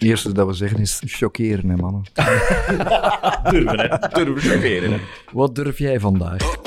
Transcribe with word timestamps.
Het 0.00 0.08
eerste 0.08 0.32
dat 0.32 0.46
we 0.46 0.52
zeggen 0.52 0.78
is 0.78 1.02
chockeren, 1.06 1.68
hè, 1.68 1.76
mannen. 1.76 2.02
Durven, 3.50 3.80
hè? 3.80 4.08
Durven 4.24 4.50
chockeren, 4.50 4.92
hè? 4.92 4.98
Wat 5.32 5.54
durf 5.54 5.78
jij 5.78 6.00
vandaag? 6.00 6.59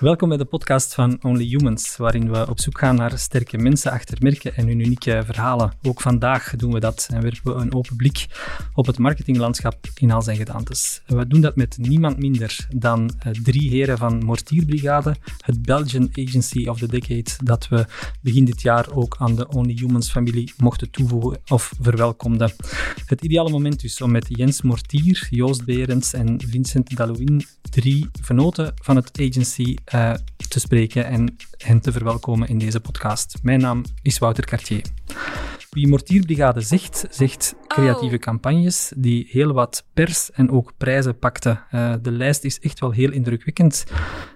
Welkom 0.00 0.28
bij 0.28 0.38
de 0.38 0.44
podcast 0.44 0.94
van 0.94 1.18
Only 1.22 1.44
Humans, 1.44 1.96
waarin 1.96 2.32
we 2.32 2.48
op 2.48 2.60
zoek 2.60 2.78
gaan 2.78 2.94
naar 2.96 3.18
sterke 3.18 3.58
mensen 3.58 3.92
achter 3.92 4.18
merken 4.20 4.54
en 4.54 4.66
hun 4.66 4.80
unieke 4.80 5.22
verhalen. 5.24 5.72
Ook 5.82 6.00
vandaag 6.00 6.56
doen 6.56 6.72
we 6.72 6.80
dat 6.80 7.08
en 7.12 7.22
werpen 7.22 7.54
we 7.54 7.60
een 7.60 7.74
open 7.74 7.96
blik 7.96 8.26
op 8.74 8.86
het 8.86 8.98
marketinglandschap 8.98 9.86
in 9.94 10.10
al 10.10 10.22
zijn 10.22 10.36
gedaantes. 10.36 11.02
We 11.06 11.26
doen 11.26 11.40
dat 11.40 11.56
met 11.56 11.78
niemand 11.78 12.18
minder 12.18 12.66
dan 12.74 13.10
eh, 13.18 13.32
drie 13.32 13.70
heren 13.70 13.98
van 13.98 14.24
Mortierbrigade, 14.24 15.16
het 15.40 15.62
Belgian 15.62 16.08
Agency 16.12 16.66
of 16.66 16.78
the 16.78 16.88
Decade, 16.88 17.30
dat 17.44 17.68
we 17.68 17.86
begin 18.20 18.44
dit 18.44 18.62
jaar 18.62 18.92
ook 18.92 19.16
aan 19.18 19.34
de 19.34 19.48
Only 19.48 19.74
Humans 19.74 20.10
familie 20.10 20.52
mochten 20.56 20.90
toevoegen 20.90 21.40
of 21.48 21.72
verwelkomden. 21.80 22.52
Het 23.06 23.22
ideale 23.22 23.50
moment 23.50 23.80
dus 23.80 24.00
om 24.00 24.10
met 24.10 24.26
Jens 24.28 24.62
Mortier, 24.62 25.26
Joost 25.30 25.64
Berends 25.64 26.12
en 26.12 26.40
Vincent 26.46 26.96
Dalouin, 26.96 27.44
drie 27.70 28.08
venoten 28.20 28.72
van 28.82 28.96
het 28.96 29.20
agency, 29.20 29.76
uh, 29.94 30.14
te 30.48 30.60
spreken 30.60 31.06
en 31.06 31.36
hen 31.56 31.80
te 31.80 31.92
verwelkomen 31.92 32.48
in 32.48 32.58
deze 32.58 32.80
podcast. 32.80 33.38
Mijn 33.42 33.60
naam 33.60 33.84
is 34.02 34.18
Wouter 34.18 34.44
Cartier. 34.44 34.82
Wie 35.70 35.88
Mortierbrigade 35.88 36.60
zegt, 36.60 37.06
zegt 37.10 37.54
creatieve 37.66 38.18
campagnes 38.18 38.92
die 38.96 39.28
heel 39.30 39.52
wat 39.52 39.86
pers 39.94 40.30
en 40.30 40.50
ook 40.50 40.72
prijzen 40.76 41.18
pakten. 41.18 41.64
Uh, 41.72 41.94
de 42.02 42.10
lijst 42.10 42.44
is 42.44 42.60
echt 42.60 42.80
wel 42.80 42.90
heel 42.90 43.12
indrukwekkend. 43.12 43.84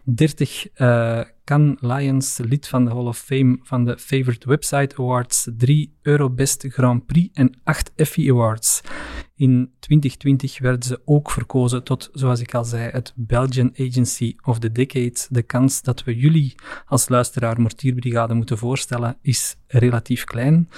30 0.04 0.66
uh, 0.76 1.20
Cannes 1.44 1.76
Lions, 1.80 2.38
lid 2.38 2.68
van 2.68 2.84
de 2.84 2.90
Hall 2.90 3.06
of 3.06 3.18
Fame 3.18 3.58
van 3.62 3.84
de 3.84 3.98
Favorite 3.98 4.48
Website 4.48 4.96
Awards, 4.96 5.48
3 5.56 5.96
Eurobest 6.02 6.64
Grand 6.68 7.06
Prix 7.06 7.28
en 7.32 7.60
8 7.64 7.92
Effie 7.96 8.30
Awards. 8.32 8.80
In 9.40 9.70
2020 9.78 10.58
werden 10.58 10.82
ze 10.82 11.00
ook 11.04 11.30
verkozen 11.30 11.84
tot, 11.84 12.10
zoals 12.12 12.40
ik 12.40 12.54
al 12.54 12.64
zei, 12.64 12.90
het 12.90 13.12
Belgian 13.16 13.72
Agency 13.78 14.36
of 14.42 14.58
the 14.58 14.72
Decade. 14.72 15.14
De 15.28 15.42
kans 15.42 15.82
dat 15.82 16.04
we 16.04 16.16
jullie 16.16 16.54
als 16.86 17.08
luisteraar 17.08 17.60
Mortierbrigade 17.60 18.34
moeten 18.34 18.58
voorstellen 18.58 19.16
is 19.22 19.56
relatief 19.66 20.24
klein. 20.24 20.68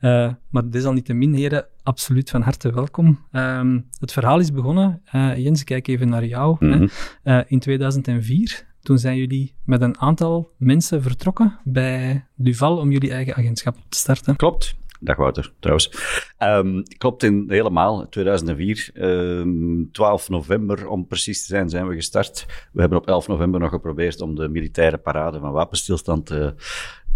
Uh, 0.00 0.32
maar 0.50 0.70
desalniettemin, 0.70 1.34
heren, 1.34 1.66
absoluut 1.82 2.30
van 2.30 2.42
harte 2.42 2.72
welkom. 2.72 3.26
Um, 3.32 3.86
het 3.98 4.12
verhaal 4.12 4.38
is 4.38 4.52
begonnen. 4.52 5.02
Uh, 5.14 5.36
Jens, 5.36 5.60
ik 5.60 5.66
kijk 5.66 5.86
even 5.86 6.08
naar 6.08 6.24
jou. 6.26 6.56
Mm 6.60 6.72
-hmm. 6.72 6.88
uh, 7.24 7.40
in 7.46 7.58
2004, 7.58 8.66
toen 8.82 8.98
zijn 8.98 9.16
jullie 9.16 9.54
met 9.64 9.80
een 9.80 9.98
aantal 9.98 10.54
mensen 10.56 11.02
vertrokken 11.02 11.58
bij 11.64 12.24
Duval 12.36 12.78
om 12.78 12.90
jullie 12.90 13.10
eigen 13.10 13.34
agentschap 13.34 13.76
op 13.76 13.84
te 13.88 13.98
starten. 13.98 14.36
Klopt. 14.36 14.77
Dag 15.00 15.16
Wouter, 15.16 15.52
trouwens. 15.58 15.90
Um, 16.38 16.82
klopt 16.98 17.22
in, 17.22 17.44
helemaal, 17.48 18.08
2004. 18.08 18.90
Um, 18.94 19.88
12 19.92 20.28
november, 20.28 20.88
om 20.88 21.06
precies 21.06 21.40
te 21.40 21.46
zijn, 21.46 21.68
zijn 21.68 21.88
we 21.88 21.94
gestart. 21.94 22.46
We 22.72 22.80
hebben 22.80 22.98
op 22.98 23.06
11 23.06 23.28
november 23.28 23.60
nog 23.60 23.70
geprobeerd 23.70 24.20
om 24.20 24.34
de 24.34 24.48
militaire 24.48 24.98
parade 24.98 25.38
van 25.38 25.52
wapenstilstand 25.52 26.26
te, 26.26 26.54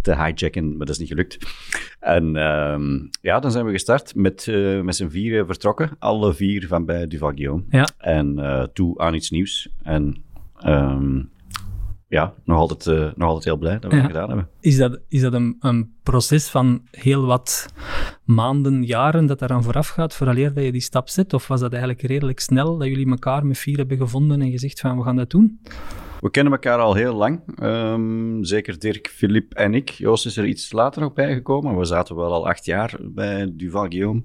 te 0.02 0.14
hijacken, 0.14 0.69
maar 0.69 0.86
dat 0.86 0.89
is 0.89 0.98
niet 0.98 1.08
gelukt. 1.08 1.39
En 2.00 2.36
um, 2.36 3.11
ja, 3.20 3.41
dan 3.41 3.50
zijn 3.50 3.64
we 3.64 3.72
gestart 3.72 4.14
met, 4.14 4.46
uh, 4.46 4.80
met 4.80 4.96
z'n 4.96 5.08
vier 5.08 5.46
vertrokken. 5.46 5.91
Alle 5.98 6.34
vier 6.34 6.67
van 6.67 6.84
bij 6.84 7.06
Duval 7.06 7.33
Guillaume. 7.34 7.64
Ja. 7.70 7.89
En 7.98 8.39
uh, 8.39 8.62
toe 8.62 8.98
aan 8.98 9.14
iets 9.14 9.30
nieuws. 9.30 9.69
En 9.83 10.22
ja, 12.12 12.34
nog 12.44 12.58
altijd, 12.58 12.86
uh, 12.86 13.10
nog 13.14 13.28
altijd 13.28 13.44
heel 13.44 13.56
blij 13.56 13.78
dat 13.78 13.91
we 13.91 13.96
ja. 13.96 14.02
het 14.02 14.10
gedaan 14.10 14.27
hebben. 14.27 14.48
Is 14.60 14.77
dat, 14.77 15.00
is 15.08 15.20
dat 15.20 15.32
een, 15.32 15.56
een, 15.60 15.94
proces 16.02 16.48
van 16.48 16.82
heel 16.91 17.27
wat 17.27 17.66
maanden, 18.24 18.82
jaren 18.84 19.27
dat 19.27 19.39
daaraan 19.39 19.62
vooraf 19.62 19.89
gaat, 19.89 20.14
vooraleer 20.14 20.55
dat 20.55 20.64
je 20.64 20.73
die 20.73 20.80
stap 20.80 21.08
zet? 21.08 21.33
Of 21.33 21.46
was 21.46 21.61
dat 21.61 21.73
eigenlijk 21.73 22.02
redelijk 22.02 22.40
snel 22.40 22.78
dat 22.78 22.89
jullie 22.89 23.11
elkaar 23.11 23.46
met 23.46 23.58
vier 23.58 23.77
hebben 23.77 23.96
gevonden 23.96 24.42
en 24.42 24.50
gezegd 24.50 24.80
van 24.80 24.96
we 24.96 25.02
gaan 25.02 25.17
dat 25.17 25.30
doen? 25.30 25.61
We 26.20 26.30
kennen 26.30 26.52
elkaar 26.52 26.78
al 26.78 26.95
heel 26.95 27.14
lang. 27.14 27.40
Um, 27.62 28.44
zeker 28.44 28.79
Dirk, 28.79 29.08
Filip 29.08 29.55
en 29.55 29.74
ik. 29.74 29.90
Joost 29.90 30.27
is 30.27 30.36
er 30.36 30.46
iets 30.46 30.73
later 30.73 31.02
nog 31.02 31.12
bijgekomen. 31.12 31.79
We 31.79 31.84
zaten 31.84 32.17
wel 32.17 32.33
al 32.33 32.48
acht 32.48 32.64
jaar 32.64 32.96
bij 33.00 33.52
Duval 33.52 33.86
Guillaume. 33.89 34.23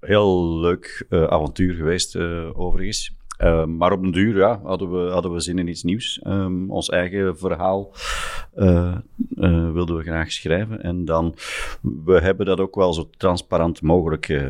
Heel 0.00 0.58
leuk 0.58 1.06
uh, 1.10 1.24
avontuur 1.24 1.74
geweest, 1.74 2.14
uh, 2.14 2.58
overigens. 2.58 3.15
Uh, 3.38 3.64
maar 3.64 3.92
op 3.92 4.02
den 4.02 4.12
duur 4.12 4.36
ja, 4.36 4.60
hadden, 4.62 4.90
we, 4.90 5.10
hadden 5.10 5.32
we 5.32 5.40
zin 5.40 5.58
in 5.58 5.68
iets 5.68 5.82
nieuws. 5.82 6.20
Um, 6.26 6.70
ons 6.70 6.88
eigen 6.88 7.38
verhaal 7.38 7.92
uh, 8.56 8.94
uh, 9.34 9.72
wilden 9.72 9.96
we 9.96 10.02
graag 10.02 10.32
schrijven. 10.32 10.82
En 10.82 11.04
dan, 11.04 11.34
we 12.04 12.20
hebben 12.20 12.46
dat 12.46 12.60
ook 12.60 12.74
wel 12.74 12.92
zo 12.92 13.10
transparant 13.16 13.82
mogelijk 13.82 14.42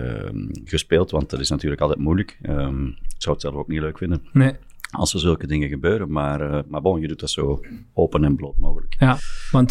gespeeld, 0.64 1.10
want 1.10 1.30
dat 1.30 1.40
is 1.40 1.50
natuurlijk 1.50 1.80
altijd 1.80 2.00
moeilijk. 2.00 2.38
Ik 2.40 3.22
zou 3.22 3.34
het 3.34 3.40
zelf 3.40 3.54
ook 3.54 3.68
niet 3.68 3.80
leuk 3.80 3.98
vinden. 3.98 4.22
Nee. 4.32 4.52
Als 4.90 5.14
er 5.14 5.20
zulke 5.20 5.46
dingen 5.46 5.68
gebeuren, 5.68 6.10
maar, 6.10 6.62
maar 6.68 6.82
bon, 6.82 7.00
je 7.00 7.08
doet 7.08 7.20
dat 7.20 7.30
zo 7.30 7.60
open 7.92 8.24
en 8.24 8.36
bloot 8.36 8.58
mogelijk. 8.58 8.96
Ja, 8.98 9.16
want 9.50 9.70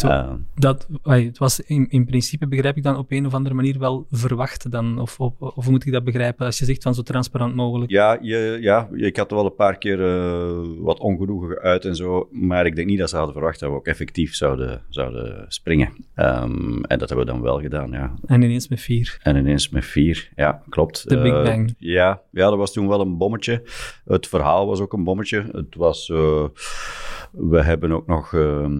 dat, 0.54 0.88
het 1.02 1.38
was 1.38 1.60
in, 1.60 1.88
in 1.88 2.04
principe, 2.04 2.46
begrijp 2.46 2.76
ik 2.76 2.82
dan, 2.82 2.96
op 2.96 3.12
een 3.12 3.26
of 3.26 3.34
andere 3.34 3.54
manier 3.54 3.78
wel 3.78 4.06
verwacht 4.10 4.70
dan, 4.70 4.98
of, 4.98 5.20
of, 5.38 5.70
moet 5.70 5.86
ik 5.86 5.92
dat 5.92 6.04
begrijpen, 6.04 6.46
als 6.46 6.58
je 6.58 6.64
zegt 6.64 6.82
van 6.82 6.94
zo 6.94 7.02
transparant 7.02 7.54
mogelijk? 7.54 7.90
Ja, 7.90 8.18
je, 8.20 8.58
ja 8.60 8.88
ik 8.92 9.16
had 9.16 9.30
wel 9.30 9.44
een 9.44 9.54
paar 9.54 9.78
keer 9.78 10.00
uh, 10.00 10.60
wat 10.78 10.98
ongenoegen 10.98 11.56
geuit 11.56 11.84
en 11.84 11.96
zo, 11.96 12.28
maar 12.32 12.66
ik 12.66 12.76
denk 12.76 12.88
niet 12.88 12.98
dat 12.98 13.10
ze 13.10 13.16
hadden 13.16 13.34
verwacht 13.34 13.60
dat 13.60 13.70
we 13.70 13.76
ook 13.76 13.86
effectief 13.86 14.34
zouden, 14.34 14.82
zouden 14.88 15.44
springen. 15.48 15.92
Um, 16.16 16.84
en 16.84 16.98
dat 16.98 17.08
hebben 17.08 17.26
we 17.26 17.32
dan 17.32 17.42
wel 17.42 17.60
gedaan, 17.60 17.90
ja. 17.90 18.14
En 18.26 18.42
ineens 18.42 18.68
met 18.68 18.80
vier. 18.80 19.18
En 19.22 19.36
ineens 19.36 19.68
met 19.68 19.84
vier, 19.84 20.30
ja, 20.36 20.62
klopt. 20.68 21.08
De 21.08 21.20
Big 21.20 21.42
Bang. 21.42 21.74
Ja, 21.78 22.20
ja, 22.30 22.48
dat 22.48 22.58
was 22.58 22.72
toen 22.72 22.88
wel 22.88 23.00
een 23.00 23.16
bommetje. 23.16 23.62
Het 24.04 24.26
verhaal 24.28 24.66
was 24.66 24.80
ook 24.80 24.92
een 24.92 25.04
bommetje. 25.06 25.44
Het 25.52 25.74
was, 25.74 26.08
uh, 26.08 26.44
we 27.30 27.62
hebben 27.62 27.92
ook 27.92 28.06
nog... 28.06 28.34
ehm, 28.34 28.78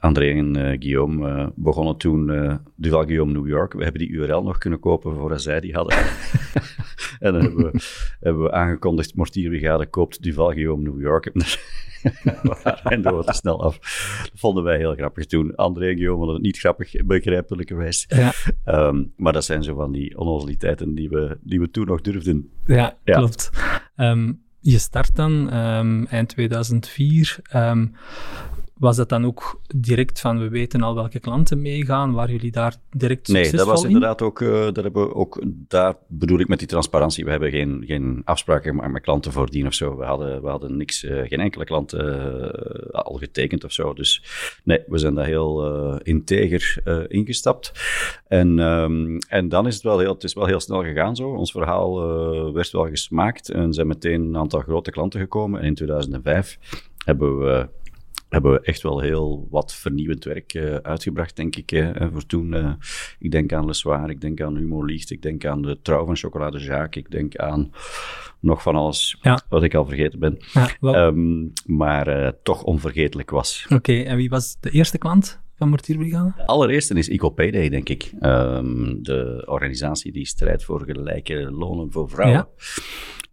André 0.00 0.30
en 0.30 0.56
uh, 0.56 0.64
Guillaume 0.64 1.28
uh, 1.28 1.46
begonnen 1.54 1.96
toen 1.96 2.28
uh, 2.28 2.54
Duval 2.76 3.04
Guillaume 3.04 3.32
New 3.32 3.48
York. 3.48 3.72
We 3.72 3.82
hebben 3.82 4.00
die 4.00 4.10
URL 4.10 4.42
nog 4.42 4.58
kunnen 4.58 4.80
kopen 4.80 5.14
voordat 5.14 5.42
zij 5.42 5.60
die 5.60 5.74
hadden. 5.74 5.98
en 7.24 7.32
dan 7.32 7.42
hebben 7.42 7.72
we, 7.72 7.80
hebben 8.20 8.42
we 8.42 8.52
aangekondigd, 8.52 9.14
Mortierbrigade 9.14 9.86
koopt 9.86 10.22
Duval 10.22 10.50
Guillaume 10.50 10.82
New 10.82 11.00
York. 11.00 11.26
en 12.84 13.02
te 13.02 13.22
snel 13.26 13.62
af. 13.62 13.78
Dat 14.22 14.40
vonden 14.40 14.64
wij 14.64 14.76
heel 14.76 14.94
grappig 14.94 15.26
toen. 15.26 15.54
André 15.54 15.88
en 15.88 15.94
Guillaume 15.94 16.18
vonden 16.18 16.34
het 16.34 16.44
niet 16.44 16.58
grappig, 16.58 16.92
begrijpelijkerwijs. 17.04 18.06
Ja. 18.08 18.32
Um, 18.86 19.12
maar 19.16 19.32
dat 19.32 19.44
zijn 19.44 19.62
zo 19.62 19.74
van 19.74 19.92
die 19.92 20.18
onnozeliteiten 20.18 20.94
die 20.94 21.08
we, 21.08 21.38
die 21.40 21.60
we 21.60 21.70
toen 21.70 21.86
nog 21.86 22.00
durfden. 22.00 22.50
Ja, 22.66 22.98
ja. 23.04 23.16
klopt. 23.16 23.50
Um, 23.96 24.46
je 24.60 24.78
start 24.78 25.16
dan 25.16 25.54
um, 25.54 26.06
eind 26.06 26.28
2004. 26.28 27.40
Was 28.78 28.96
dat 28.96 29.08
dan 29.08 29.24
ook 29.24 29.60
direct 29.76 30.20
van, 30.20 30.38
we 30.38 30.48
weten 30.48 30.82
al 30.82 30.94
welke 30.94 31.18
klanten 31.18 31.62
meegaan, 31.62 32.12
waar 32.12 32.30
jullie 32.30 32.50
daar 32.50 32.76
direct 32.90 33.26
succesvol 33.26 33.56
Nee, 33.56 33.64
dat 33.64 33.74
was 33.74 33.82
in? 33.82 33.86
inderdaad 33.86 34.22
ook, 34.22 34.40
uh, 34.40 34.50
dat 34.50 34.76
hebben 34.76 35.08
we 35.08 35.14
ook, 35.14 35.42
daar 35.46 35.94
bedoel 36.08 36.38
ik 36.38 36.48
met 36.48 36.58
die 36.58 36.68
transparantie. 36.68 37.24
We 37.24 37.30
hebben 37.30 37.50
geen, 37.50 37.84
geen 37.86 38.22
afspraken 38.24 38.70
gemaakt 38.70 38.92
met 38.92 39.02
klanten 39.02 39.32
voordien 39.32 39.66
of 39.66 39.74
zo. 39.74 39.96
We 39.96 40.04
hadden, 40.04 40.42
we 40.42 40.48
hadden 40.48 40.76
niks, 40.76 41.04
uh, 41.04 41.22
geen 41.26 41.40
enkele 41.40 41.64
klant 41.64 41.94
uh, 41.94 42.48
al 42.90 43.14
getekend 43.14 43.64
of 43.64 43.72
zo. 43.72 43.92
Dus 43.94 44.22
nee, 44.64 44.82
we 44.86 44.98
zijn 44.98 45.14
daar 45.14 45.26
heel 45.26 45.96
integer 46.02 46.82
ingestapt. 47.08 47.72
En, 48.26 48.58
um, 48.58 49.18
en 49.28 49.48
dan 49.48 49.66
is 49.66 49.74
het 49.74 49.82
wel 49.82 49.98
heel, 49.98 50.14
het 50.14 50.24
is 50.24 50.34
wel 50.34 50.46
heel 50.46 50.60
snel 50.60 50.82
gegaan 50.82 51.16
zo. 51.16 51.28
Ons 51.28 51.52
verhaal 51.52 52.02
werd 52.52 52.70
wel 52.70 52.88
gesmaakt 52.88 53.48
en 53.48 53.72
zijn 53.72 53.86
meteen 53.86 54.22
een 54.22 54.36
aantal 54.36 54.60
grote 54.60 54.90
klanten 54.90 55.20
gekomen. 55.20 55.60
En 55.60 55.66
in 55.66 55.74
2005 55.74 56.58
hebben 57.04 57.38
we 57.38 57.68
hebben 58.28 58.52
we 58.52 58.60
echt 58.60 58.82
wel 58.82 59.00
heel 59.00 59.46
wat 59.50 59.74
vernieuwend 59.74 60.24
werk 60.24 60.54
uh, 60.54 60.74
uitgebracht, 60.74 61.36
denk 61.36 61.56
ik. 61.56 61.72
Uh, 61.72 61.90
voor 62.12 62.26
toen, 62.26 62.52
uh, 62.52 62.72
ik 63.18 63.30
denk 63.30 63.52
aan 63.52 63.66
Le 63.66 63.74
Soir, 63.74 64.10
ik 64.10 64.20
denk 64.20 64.40
aan 64.40 64.56
Humo 64.56 64.84
Licht, 64.84 65.10
ik 65.10 65.22
denk 65.22 65.44
aan 65.46 65.62
de 65.62 65.78
Trouw 65.82 66.06
van 66.06 66.16
Chocolade 66.16 66.58
Jacques, 66.58 67.04
ik 67.04 67.10
denk 67.10 67.36
aan 67.36 67.70
nog 68.40 68.62
van 68.62 68.74
alles 68.74 69.18
ja. 69.20 69.40
wat 69.48 69.62
ik 69.62 69.74
al 69.74 69.86
vergeten 69.86 70.18
ben. 70.18 70.38
Ja, 70.52 71.06
um, 71.06 71.52
maar 71.66 72.32
toch 72.42 72.62
onvergetelijk 72.62 73.30
was. 73.30 73.64
Oké, 73.64 73.74
okay, 73.74 74.04
en 74.04 74.16
wie 74.16 74.28
was 74.28 74.56
de 74.60 74.70
eerste 74.70 74.98
klant? 74.98 75.40
van 75.58 75.68
Mortierbrigade? 75.68 76.32
De 76.36 76.46
allereerste 76.46 76.94
is 76.94 77.08
ICOPD, 77.08 77.52
denk 77.52 77.88
ik. 77.88 78.12
Um, 78.20 79.02
de 79.02 79.42
organisatie 79.46 80.12
die 80.12 80.26
strijdt 80.26 80.64
voor 80.64 80.82
gelijke 80.84 81.50
lonen 81.50 81.92
voor 81.92 82.10
vrouwen. 82.10 82.36
Ja. 82.36 82.48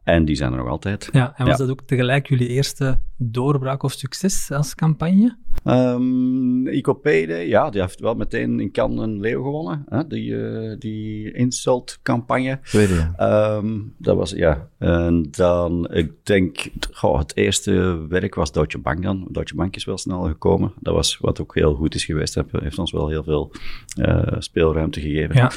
En 0.03 0.25
die 0.25 0.36
zijn 0.36 0.51
er 0.51 0.57
nog 0.57 0.68
altijd. 0.68 1.09
Ja, 1.12 1.33
en 1.38 1.45
was 1.45 1.57
dat 1.57 1.69
ook 1.69 1.81
tegelijk 1.81 2.27
jullie 2.27 2.48
eerste 2.48 3.00
doorbraak 3.17 3.83
of 3.83 3.91
succes 3.91 4.51
als 4.51 4.75
campagne? 4.75 5.38
Um, 5.63 6.67
Icopede, 6.67 7.33
ja, 7.33 7.69
die 7.69 7.81
heeft 7.81 8.00
wel 8.00 8.15
meteen 8.15 8.59
in 8.59 8.71
Cannes 8.71 9.03
een 9.03 9.19
leeuw 9.19 9.44
gewonnen. 9.44 9.85
Hè? 9.89 10.07
Die, 10.07 10.31
uh, 10.31 10.75
die 10.79 11.31
insult-campagne. 11.31 12.59
Tweede, 12.63 12.94
ja. 13.17 13.56
Um, 13.56 13.94
dat 13.97 14.15
was, 14.15 14.31
ja. 14.31 14.69
En 14.77 15.27
dan, 15.31 15.88
ik 15.91 16.12
denk, 16.23 16.69
goh, 16.91 17.19
het 17.19 17.35
eerste 17.35 18.06
werk 18.09 18.35
was 18.35 18.51
Deutsche 18.51 18.79
Bank 18.79 19.03
dan. 19.03 19.27
Deutsche 19.31 19.56
Bank 19.56 19.75
is 19.75 19.85
wel 19.85 19.97
snel 19.97 20.21
gekomen. 20.21 20.73
Dat 20.79 20.94
was 20.94 21.17
wat 21.17 21.41
ook 21.41 21.56
heel 21.56 21.73
goed 21.73 21.95
is 21.95 22.06
geweest. 22.06 22.35
Heeft, 22.35 22.51
heeft 22.51 22.79
ons 22.79 22.91
wel 22.91 23.09
heel 23.09 23.23
veel 23.23 23.51
uh, 24.00 24.35
speelruimte 24.39 25.01
gegeven. 25.01 25.35
Ja. 25.35 25.51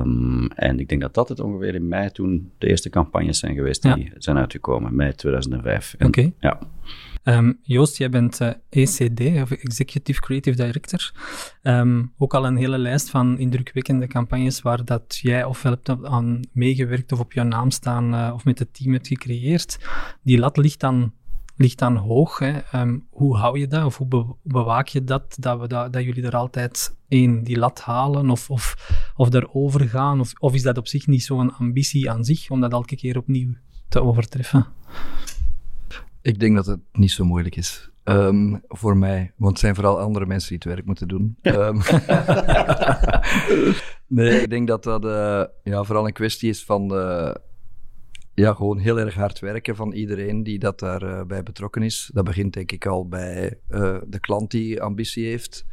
Um, 0.00 0.46
en 0.46 0.80
ik 0.80 0.88
denk 0.88 1.00
dat 1.00 1.14
dat 1.14 1.28
het 1.28 1.40
ongeveer 1.40 1.74
in 1.74 1.88
mei 1.88 2.10
toen 2.10 2.50
de 2.58 2.66
eerste 2.66 2.90
campagnes 2.90 3.38
zijn 3.38 3.54
geweest 3.54 3.82
die 3.82 4.04
ja. 4.04 4.10
zijn 4.18 4.36
uitgekomen. 4.36 4.96
Mei 4.96 5.14
2005. 5.14 5.94
Oké. 5.94 6.06
Okay. 6.06 6.32
Ja. 6.40 6.58
Um, 7.24 7.58
Joost, 7.62 7.96
jij 7.96 8.10
bent 8.10 8.40
ECD, 8.68 9.20
of 9.20 9.50
Executive 9.50 10.20
Creative 10.20 10.56
Director. 10.56 11.12
Um, 11.62 12.12
ook 12.18 12.34
al 12.34 12.46
een 12.46 12.56
hele 12.56 12.78
lijst 12.78 13.10
van 13.10 13.38
indrukwekkende 13.38 14.06
campagnes 14.06 14.62
waar 14.62 14.84
dat 14.84 15.18
jij 15.22 15.44
ofwel 15.44 15.72
hebt 15.72 16.04
aan 16.04 16.40
meegewerkt 16.52 17.12
of 17.12 17.20
op 17.20 17.32
jouw 17.32 17.44
naam 17.44 17.70
staan 17.70 18.14
uh, 18.14 18.30
of 18.34 18.44
met 18.44 18.58
het 18.58 18.74
team 18.74 18.92
hebt 18.92 19.06
gecreëerd. 19.06 19.78
Die 20.22 20.38
lat 20.38 20.56
ligt 20.56 20.80
dan, 20.80 21.12
ligt 21.56 21.78
dan 21.78 21.96
hoog. 21.96 22.38
Hè. 22.38 22.80
Um, 22.80 23.06
hoe 23.10 23.36
hou 23.36 23.58
je 23.58 23.66
dat 23.66 23.84
of 23.84 23.96
hoe 23.96 24.06
be 24.06 24.26
bewaak 24.42 24.88
je 24.88 25.04
dat, 25.04 25.36
dat, 25.38 25.60
we 25.60 25.66
dat, 25.66 25.92
jullie 25.92 26.22
er 26.22 26.36
altijd 26.36 26.96
één, 27.08 27.44
die 27.44 27.58
lat 27.58 27.80
halen 27.80 28.30
of, 28.30 28.50
of, 28.50 28.76
of 29.16 29.28
gaan? 29.76 30.20
Of, 30.20 30.32
of 30.38 30.54
is 30.54 30.62
dat 30.62 30.78
op 30.78 30.88
zich 30.88 31.06
niet 31.06 31.24
zo'n 31.24 31.54
ambitie 31.54 32.10
aan 32.10 32.24
zich 32.24 32.50
om 32.50 32.60
dat 32.60 32.72
elke 32.72 32.96
keer 32.96 33.16
opnieuw 33.16 33.54
te 33.88 34.02
overtreffen? 34.02 34.66
Ik 36.28 36.40
denk 36.40 36.56
dat 36.56 36.66
het 36.66 36.80
niet 36.92 37.10
zo 37.10 37.24
moeilijk 37.24 37.56
is. 37.56 37.90
Um, 38.04 38.62
voor 38.68 38.96
mij, 38.96 39.32
want 39.36 39.52
het 39.52 39.60
zijn 39.60 39.74
vooral 39.74 40.00
andere 40.00 40.26
mensen 40.26 40.48
die 40.48 40.58
het 40.58 40.66
werk 40.66 40.86
moeten 40.86 41.08
doen. 41.08 41.36
Um, 41.42 41.80
nee, 44.18 44.40
ik 44.40 44.50
denk 44.50 44.68
dat 44.68 44.82
dat 44.82 45.04
uh, 45.04 45.44
ja, 45.62 45.82
vooral 45.84 46.06
een 46.06 46.12
kwestie 46.12 46.48
is 46.48 46.64
van 46.64 46.94
uh, 46.94 47.34
ja, 48.34 48.54
gewoon 48.54 48.78
heel 48.78 48.98
erg 48.98 49.14
hard 49.14 49.38
werken 49.38 49.76
van 49.76 49.92
iedereen 49.92 50.42
die 50.42 50.58
dat 50.58 50.78
daarbij 50.78 51.18
uh, 51.18 51.26
bij 51.26 51.42
betrokken 51.42 51.82
is. 51.82 52.10
Dat 52.12 52.24
begint 52.24 52.52
denk 52.52 52.72
ik 52.72 52.86
al 52.86 53.08
bij 53.08 53.60
de 54.06 54.18
klant 54.20 54.50
die 54.50 54.82
ambitie 54.82 55.26
heeft. 55.26 55.64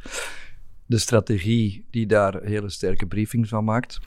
De 0.86 0.98
strategie 0.98 1.86
die 1.90 2.06
daar 2.06 2.42
hele 2.42 2.70
sterke 2.70 3.06
briefings 3.06 3.48
van 3.48 3.64
maakt. 3.64 3.98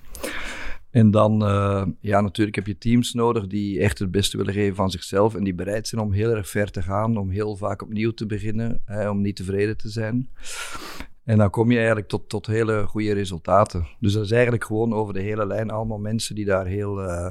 En 0.92 1.12
dan, 1.12 1.44
uh, 1.44 1.86
ja, 2.00 2.22
natuurlijk 2.22 2.56
heb 2.56 2.68
je 2.68 2.78
teams 2.78 3.14
nodig 3.14 3.48
die 3.48 3.80
echt 3.80 4.00
het 4.00 4.12
beste 4.12 4.38
willen 4.38 4.54
geven 4.54 4.76
van 4.76 4.92
zichzelf 4.92 5.36
en 5.36 5.44
die 5.44 5.54
bereid 5.54 5.88
zijn 5.88 6.02
om 6.02 6.12
heel 6.12 6.36
erg 6.36 6.50
ver 6.50 6.72
te 6.72 6.82
gaan, 6.82 7.18
om 7.18 7.30
heel 7.30 7.56
vaak 7.56 7.82
opnieuw 7.82 8.12
te 8.12 8.26
beginnen, 8.26 8.82
hè, 8.86 9.10
om 9.10 9.22
niet 9.22 9.36
tevreden 9.36 9.78
te 9.78 9.90
zijn. 9.90 10.30
En 11.24 11.38
dan 11.38 11.50
kom 11.50 11.72
je 11.72 11.78
eigenlijk 11.78 12.08
tot, 12.08 12.30
tot 12.30 12.48
hele 12.48 12.86
goede 12.88 13.14
resultaten. 13.14 13.88
Dus 14.00 14.14
dat 14.14 14.24
is 14.24 14.32
eigenlijk 14.32 14.64
gewoon 14.64 14.94
over 14.94 15.14
de 15.14 15.22
hele 15.22 15.48
lijn 15.48 15.70
allemaal 15.70 16.00
mensen 16.00 16.36
die 16.36 16.46
daar 16.46 16.66
heel, 16.66 17.04
uh, 17.04 17.30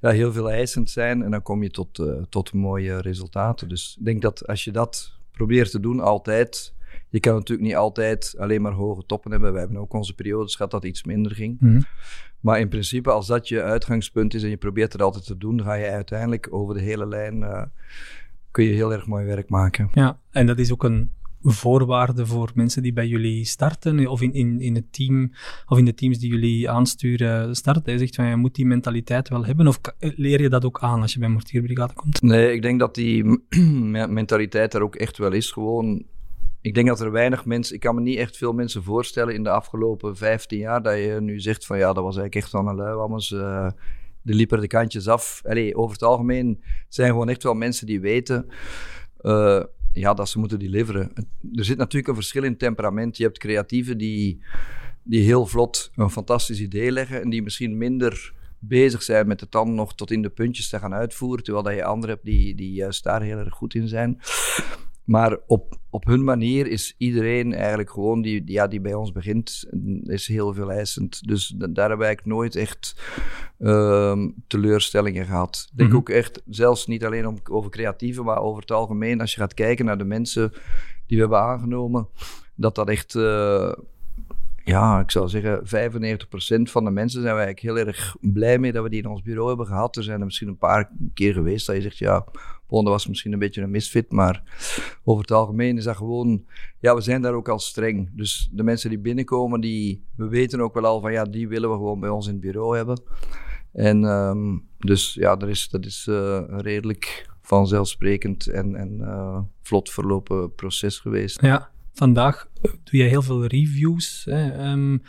ja, 0.00 0.10
heel 0.10 0.32
veel 0.32 0.50
eisend 0.50 0.90
zijn. 0.90 1.22
En 1.22 1.30
dan 1.30 1.42
kom 1.42 1.62
je 1.62 1.70
tot, 1.70 1.98
uh, 1.98 2.22
tot 2.28 2.52
mooie 2.52 3.00
resultaten. 3.00 3.68
Dus 3.68 3.96
ik 3.98 4.04
denk 4.04 4.22
dat 4.22 4.46
als 4.46 4.64
je 4.64 4.70
dat 4.70 5.12
probeert 5.30 5.70
te 5.70 5.80
doen 5.80 6.00
altijd, 6.00 6.74
je 7.08 7.20
kan 7.20 7.34
natuurlijk 7.34 7.68
niet 7.68 7.76
altijd 7.76 8.34
alleen 8.38 8.62
maar 8.62 8.72
hoge 8.72 9.06
toppen 9.06 9.30
hebben. 9.30 9.52
Wij 9.52 9.60
hebben 9.60 9.80
ook 9.80 9.92
onze 9.92 10.14
periodes 10.14 10.54
gehad 10.54 10.70
dat 10.70 10.84
iets 10.84 11.04
minder 11.04 11.32
ging. 11.32 11.56
Mm. 11.60 11.84
Maar 12.40 12.60
in 12.60 12.68
principe, 12.68 13.10
als 13.10 13.26
dat 13.26 13.48
je 13.48 13.62
uitgangspunt 13.62 14.34
is 14.34 14.42
en 14.42 14.48
je 14.50 14.56
probeert 14.56 14.92
het 14.92 15.02
altijd 15.02 15.26
te 15.26 15.38
doen, 15.38 15.56
dan 15.56 15.66
ga 15.66 15.74
je 15.74 15.90
uiteindelijk 15.90 16.48
over 16.50 16.74
de 16.74 16.80
hele 16.80 17.06
lijn, 17.06 17.40
uh, 17.40 17.62
kun 18.50 18.64
je 18.64 18.72
heel 18.72 18.92
erg 18.92 19.06
mooi 19.06 19.24
werk 19.24 19.48
maken. 19.48 19.90
Ja, 19.94 20.18
en 20.30 20.46
dat 20.46 20.58
is 20.58 20.72
ook 20.72 20.84
een 20.84 21.10
voorwaarde 21.42 22.26
voor 22.26 22.50
mensen 22.54 22.82
die 22.82 22.92
bij 22.92 23.06
jullie 23.06 23.44
starten, 23.44 24.06
of 24.06 24.20
in, 24.20 24.32
in, 24.32 24.60
in 24.60 24.74
het 24.74 24.92
team, 24.92 25.32
of 25.66 25.78
in 25.78 25.84
de 25.84 25.94
teams 25.94 26.18
die 26.18 26.30
jullie 26.30 26.70
aansturen 26.70 27.56
starten. 27.56 27.92
Je 27.92 27.98
zegt 27.98 28.14
van, 28.14 28.26
je 28.26 28.36
moet 28.36 28.54
die 28.54 28.66
mentaliteit 28.66 29.28
wel 29.28 29.44
hebben, 29.44 29.66
of 29.66 29.80
leer 29.98 30.42
je 30.42 30.48
dat 30.48 30.64
ook 30.64 30.78
aan 30.80 31.02
als 31.02 31.12
je 31.12 31.18
bij 31.18 31.28
Mortierbrigade 31.28 31.92
komt? 31.92 32.22
Nee, 32.22 32.52
ik 32.52 32.62
denk 32.62 32.78
dat 32.80 32.94
die 32.94 33.24
mentaliteit 34.08 34.74
er 34.74 34.82
ook 34.82 34.94
echt 34.94 35.18
wel 35.18 35.32
is, 35.32 35.50
gewoon 35.50 36.04
ik 36.60 36.74
denk 36.74 36.86
dat 36.86 37.00
er 37.00 37.10
weinig 37.10 37.44
mensen, 37.44 37.74
ik 37.74 37.80
kan 37.80 37.94
me 37.94 38.00
niet 38.00 38.18
echt 38.18 38.36
veel 38.36 38.52
mensen 38.52 38.82
voorstellen 38.82 39.34
in 39.34 39.42
de 39.42 39.50
afgelopen 39.50 40.16
15 40.16 40.58
jaar 40.58 40.82
dat 40.82 40.96
je 40.96 41.16
nu 41.20 41.40
zegt 41.40 41.66
van 41.66 41.78
ja, 41.78 41.92
dat 41.92 42.04
was 42.04 42.16
eigenlijk 42.16 42.34
echt 42.34 42.50
van 42.50 42.68
een 42.68 42.76
lui, 42.76 43.22
uh, 43.32 43.70
de 44.22 44.34
liepen 44.34 44.60
de 44.60 44.66
kantjes 44.66 45.08
af. 45.08 45.42
Allee, 45.44 45.76
over 45.76 45.92
het 45.92 46.02
algemeen 46.02 46.62
zijn 46.88 47.10
gewoon 47.10 47.28
echt 47.28 47.42
wel 47.42 47.54
mensen 47.54 47.86
die 47.86 48.00
weten 48.00 48.46
uh, 49.20 49.62
ja, 49.92 50.14
dat 50.14 50.28
ze 50.28 50.38
moeten 50.38 50.58
deliveren. 50.58 51.12
Er 51.54 51.64
zit 51.64 51.76
natuurlijk 51.76 52.08
een 52.08 52.14
verschil 52.14 52.42
in 52.42 52.56
temperament. 52.56 53.16
Je 53.16 53.22
hebt 53.22 53.38
creatieven 53.38 53.98
die, 53.98 54.42
die 55.02 55.22
heel 55.22 55.46
vlot 55.46 55.90
een 55.94 56.10
fantastisch 56.10 56.60
idee 56.60 56.92
leggen 56.92 57.22
en 57.22 57.30
die 57.30 57.42
misschien 57.42 57.78
minder 57.78 58.34
bezig 58.58 59.02
zijn 59.02 59.26
met 59.26 59.40
het 59.40 59.52
dan 59.52 59.74
nog 59.74 59.94
tot 59.94 60.10
in 60.10 60.22
de 60.22 60.30
puntjes 60.30 60.68
te 60.68 60.78
gaan 60.78 60.94
uitvoeren, 60.94 61.44
terwijl 61.44 61.64
dat 61.64 61.74
je 61.74 61.84
anderen 61.84 62.14
hebt 62.14 62.26
die, 62.26 62.54
die 62.54 62.72
juist 62.72 63.04
daar 63.04 63.22
heel 63.22 63.38
erg 63.38 63.54
goed 63.54 63.74
in 63.74 63.88
zijn. 63.88 64.20
Maar 65.10 65.38
op, 65.46 65.78
op 65.90 66.04
hun 66.04 66.24
manier 66.24 66.66
is 66.66 66.94
iedereen 66.98 67.54
eigenlijk 67.54 67.90
gewoon 67.90 68.22
die, 68.22 68.42
ja, 68.44 68.66
die 68.66 68.80
bij 68.80 68.94
ons 68.94 69.12
begint, 69.12 69.64
is 70.02 70.26
heel 70.26 70.54
veel 70.54 70.72
eisend. 70.72 71.28
Dus 71.28 71.54
daar 71.56 71.88
hebben 71.88 72.06
wij 72.06 72.18
nooit 72.24 72.56
echt 72.56 73.02
um, 73.58 74.34
teleurstellingen 74.46 75.26
gehad. 75.26 75.68
Ik 75.70 75.76
denk 75.76 75.88
mm 75.88 75.94
-hmm. 75.94 76.04
ook 76.04 76.08
echt, 76.08 76.42
zelfs 76.48 76.86
niet 76.86 77.04
alleen 77.04 77.26
om, 77.26 77.38
over 77.50 77.70
creatieve, 77.70 78.22
maar 78.22 78.38
over 78.38 78.60
het 78.60 78.70
algemeen, 78.70 79.20
als 79.20 79.34
je 79.34 79.40
gaat 79.40 79.54
kijken 79.54 79.84
naar 79.84 79.98
de 79.98 80.04
mensen 80.04 80.50
die 81.06 81.16
we 81.16 81.22
hebben 81.22 81.40
aangenomen, 81.40 82.08
dat 82.54 82.74
dat 82.74 82.88
echt... 82.88 83.14
Uh, 83.14 83.72
ja, 84.64 85.00
ik 85.00 85.10
zou 85.10 85.28
zeggen, 85.28 85.62
95% 85.64 86.70
van 86.70 86.84
de 86.84 86.90
mensen 86.90 87.22
zijn 87.22 87.34
wij 87.34 87.44
eigenlijk 87.44 87.76
heel 87.76 87.86
erg 87.86 88.16
blij 88.20 88.58
mee 88.58 88.72
dat 88.72 88.82
we 88.82 88.90
die 88.90 89.02
in 89.02 89.08
ons 89.08 89.22
bureau 89.22 89.48
hebben 89.48 89.66
gehad. 89.66 89.96
Er 89.96 90.02
zijn 90.02 90.18
er 90.18 90.24
misschien 90.24 90.48
een 90.48 90.56
paar 90.56 90.90
keer 91.14 91.32
geweest 91.32 91.66
dat 91.66 91.76
je 91.76 91.82
zegt, 91.82 91.98
ja, 91.98 92.24
Bonde 92.66 92.90
was 92.90 93.06
misschien 93.06 93.32
een 93.32 93.38
beetje 93.38 93.62
een 93.62 93.70
misfit, 93.70 94.12
maar 94.12 94.42
over 95.04 95.22
het 95.22 95.32
algemeen 95.32 95.76
is 95.76 95.84
dat 95.84 95.96
gewoon, 95.96 96.44
ja, 96.78 96.94
we 96.94 97.00
zijn 97.00 97.22
daar 97.22 97.34
ook 97.34 97.48
al 97.48 97.58
streng. 97.58 98.10
Dus 98.12 98.48
de 98.52 98.62
mensen 98.62 98.90
die 98.90 98.98
binnenkomen, 98.98 99.60
die, 99.60 100.04
we 100.16 100.28
weten 100.28 100.60
ook 100.60 100.74
wel 100.74 100.86
al 100.86 101.00
van, 101.00 101.12
ja, 101.12 101.24
die 101.24 101.48
willen 101.48 101.70
we 101.70 101.76
gewoon 101.76 102.00
bij 102.00 102.10
ons 102.10 102.26
in 102.26 102.32
het 102.32 102.40
bureau 102.40 102.76
hebben. 102.76 103.02
En 103.72 104.04
um, 104.04 104.66
dus 104.78 105.14
ja, 105.14 105.36
dat 105.36 105.48
is, 105.48 105.68
dat 105.68 105.84
is 105.84 106.06
uh, 106.10 106.42
redelijk 106.48 107.28
vanzelfsprekend 107.40 108.46
en, 108.46 108.74
en 108.76 108.98
uh, 109.00 109.38
vlot 109.62 109.90
verlopen 109.90 110.54
proces 110.54 110.98
geweest. 110.98 111.40
Ja, 111.40 111.70
vandaag 111.92 112.48
doe 112.62 113.00
je 113.00 113.02
heel 113.02 113.22
veel 113.22 113.46
reviews. 113.46 114.24
Hè. 114.24 114.70
Um, 114.70 115.02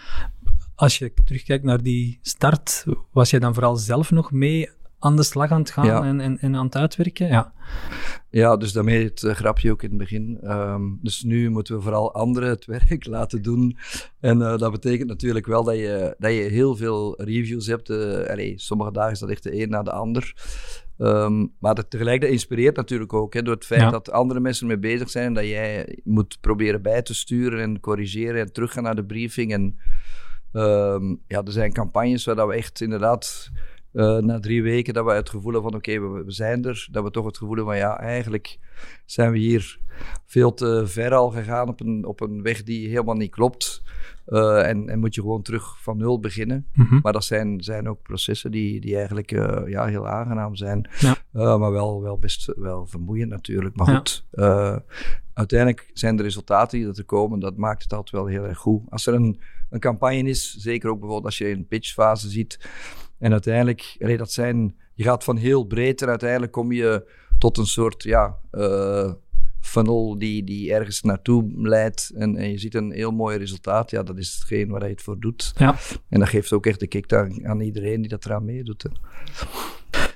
als 0.75 0.97
je 0.97 1.13
terugkijkt 1.25 1.63
naar 1.63 1.83
die 1.83 2.19
start, 2.21 2.85
was 3.11 3.29
jij 3.29 3.39
dan 3.39 3.53
vooral 3.53 3.75
zelf 3.75 4.11
nog 4.11 4.31
mee 4.31 4.69
aan 4.99 5.15
de 5.15 5.23
slag 5.23 5.51
aan 5.51 5.59
het 5.59 5.69
gaan 5.69 5.85
ja. 5.85 6.03
en, 6.03 6.19
en, 6.19 6.39
en, 6.39 6.55
aan 6.55 6.65
het 6.65 6.75
uitwerken? 6.75 7.27
Ja, 7.27 7.53
ja 8.29 8.57
dus 8.57 8.71
daarmee 8.71 9.03
het 9.03 9.21
uh, 9.21 9.33
grapje 9.33 9.71
ook 9.71 9.83
in 9.83 9.89
het 9.89 9.97
begin. 9.97 10.39
Um, 10.43 10.99
dus 11.01 11.23
nu 11.23 11.49
moeten 11.49 11.75
we 11.75 11.81
vooral 11.81 12.13
anderen 12.13 12.49
het 12.49 12.65
werk 12.79 13.05
laten 13.05 13.41
doen. 13.41 13.77
En 14.19 14.39
uh, 14.39 14.57
dat 14.57 14.71
betekent 14.71 15.09
natuurlijk 15.09 15.45
wel 15.45 15.63
dat 15.63 15.75
je, 15.75 16.15
dat 16.19 16.31
je 16.31 16.41
heel 16.41 16.75
veel 16.75 17.21
reviews 17.21 17.67
hebt. 17.67 17.89
Uh, 17.89 17.97
allee, 18.29 18.53
sommige 18.59 18.91
dagen 18.91 19.11
is 19.11 19.19
dat 19.19 19.29
echt 19.29 19.43
de 19.43 19.61
een 19.61 19.69
na 19.69 19.83
de 19.83 19.91
ander. 19.91 20.33
Um, 21.01 21.53
maar 21.59 21.75
dat 21.75 21.89
tegelijk 21.89 22.21
dat 22.21 22.29
inspireert 22.29 22.75
natuurlijk 22.75 23.13
ook 23.13 23.33
hè, 23.33 23.41
door 23.41 23.53
het 23.53 23.65
feit 23.65 23.81
ja. 23.81 23.89
dat 23.89 24.11
andere 24.11 24.39
mensen 24.39 24.67
mee 24.67 24.79
bezig 24.79 25.09
zijn 25.09 25.25
en 25.25 25.33
dat 25.33 25.45
jij 25.45 25.99
moet 26.03 26.37
proberen 26.41 26.81
bij 26.81 27.01
te 27.01 27.13
sturen 27.13 27.59
en 27.59 27.79
corrigeren 27.79 28.41
en 28.41 28.53
teruggaan 28.53 28.83
naar 28.83 28.95
de 28.95 29.05
briefing. 29.05 29.53
En 29.53 29.79
um, 30.53 31.21
ja, 31.27 31.43
er 31.43 31.51
zijn 31.51 31.73
campagnes 31.73 32.25
waar 32.25 32.35
dat 32.35 32.47
we 32.47 32.53
echt 32.53 32.81
inderdaad 32.81 33.51
uh, 33.93 34.17
na 34.17 34.39
drie 34.39 34.63
weken 34.63 34.93
dat 34.93 35.05
we 35.05 35.11
het 35.11 35.29
gevoel 35.29 35.51
hebben 35.51 35.71
van 35.71 35.79
oké, 35.79 35.91
okay, 35.91 36.01
we, 36.01 36.23
we, 36.23 36.31
zijn 36.31 36.65
er. 36.65 36.87
Dat 36.91 37.03
we 37.03 37.11
toch 37.11 37.25
het 37.25 37.37
gevoel 37.37 37.55
hebben 37.55 37.73
van 37.73 37.83
ja, 37.83 37.99
eigenlijk 37.99 38.59
zijn 39.05 39.31
we 39.31 39.37
hier 39.37 39.79
veel 40.25 40.53
te 40.53 40.87
ver 40.87 41.13
al 41.13 41.29
gegaan 41.29 41.67
op 41.67 41.79
een, 41.79 42.05
op 42.05 42.21
een 42.21 42.41
weg 42.41 42.63
die 42.63 42.89
helemaal 42.89 43.15
niet 43.15 43.31
klopt. 43.31 43.83
Uh, 44.27 44.67
en, 44.67 44.89
en 44.89 44.99
moet 44.99 45.15
je 45.15 45.21
gewoon 45.21 45.41
terug 45.41 45.81
van 45.81 45.97
nul 45.97 46.19
beginnen. 46.19 46.67
Mm 46.73 46.85
-hmm. 46.85 46.99
Maar 47.01 47.13
dat 47.13 47.23
zijn, 47.23 47.63
zijn 47.63 47.89
ook 47.89 48.01
processen 48.01 48.51
die, 48.51 48.81
die 48.81 48.95
eigenlijk 48.95 49.31
uh, 49.31 49.61
ja, 49.65 49.85
heel 49.85 50.07
aangenaam 50.07 50.55
zijn. 50.55 50.89
Ja. 50.99 51.57
maar 51.57 51.71
wel, 51.71 52.01
wel 52.01 52.17
best 52.17 52.53
wel 52.55 52.87
vermoeiend 52.87 53.29
natuurlijk. 53.29 53.75
Maar 53.75 53.87
goed, 53.87 54.25
uiteindelijk 55.33 55.89
zijn 55.93 56.15
de 56.15 56.23
resultaten 56.23 56.79
die 56.79 56.93
er 56.97 57.05
komen, 57.05 57.39
dat 57.39 57.57
maakt 57.57 57.83
het 57.83 57.93
altijd 57.93 58.15
wel 58.15 58.25
heel 58.25 58.43
erg 58.43 58.57
goed. 58.57 58.81
Als 58.89 59.07
er 59.07 59.13
een, 59.13 59.39
een 59.69 59.79
campagne 59.79 60.29
is, 60.29 60.55
zeker 60.55 60.89
ook 60.89 60.99
bijvoorbeeld 60.99 61.25
als 61.25 61.37
je 61.37 61.49
een 61.49 61.67
pitchfase 61.67 62.29
ziet 62.29 62.59
en 63.21 63.31
uiteindelijk, 63.31 63.95
allee, 63.99 64.17
dat 64.17 64.31
zijn, 64.31 64.75
je 64.93 65.03
gaat 65.03 65.23
van 65.23 65.37
heel 65.37 65.63
breed 65.63 66.01
en 66.01 66.07
uiteindelijk 66.07 66.51
kom 66.51 66.71
je 66.71 67.09
tot 67.37 67.57
een 67.57 67.65
soort 67.65 68.03
ja, 68.03 68.37
funnel 69.61 70.17
die, 70.17 70.43
die 70.43 70.73
ergens 70.73 71.01
naartoe 71.01 71.51
leidt. 71.55 72.11
En, 72.15 72.35
en, 72.35 72.51
je 72.51 72.57
ziet 72.57 72.75
een 72.75 72.91
heel 72.91 73.11
mooi 73.11 73.37
resultaat. 73.37 73.91
Ja, 73.91 74.03
dat 74.03 74.17
is 74.17 74.33
hetgeen 74.33 74.69
waar 74.69 74.83
je 74.83 74.89
het 74.89 75.01
voor 75.01 75.19
doet. 75.19 75.53
Ja. 75.57 75.75
En 76.09 76.19
dat 76.19 76.29
geeft 76.29 76.53
ook 76.53 76.65
echt 76.65 76.79
de 76.79 76.87
kick 76.87 77.13
aan, 77.13 77.47
aan 77.47 77.61
iedereen 77.61 78.01
die 78.01 78.09
dat 78.09 78.25
eraan 78.25 78.45
meedoet. 78.45 78.83
Hè. 78.83 78.89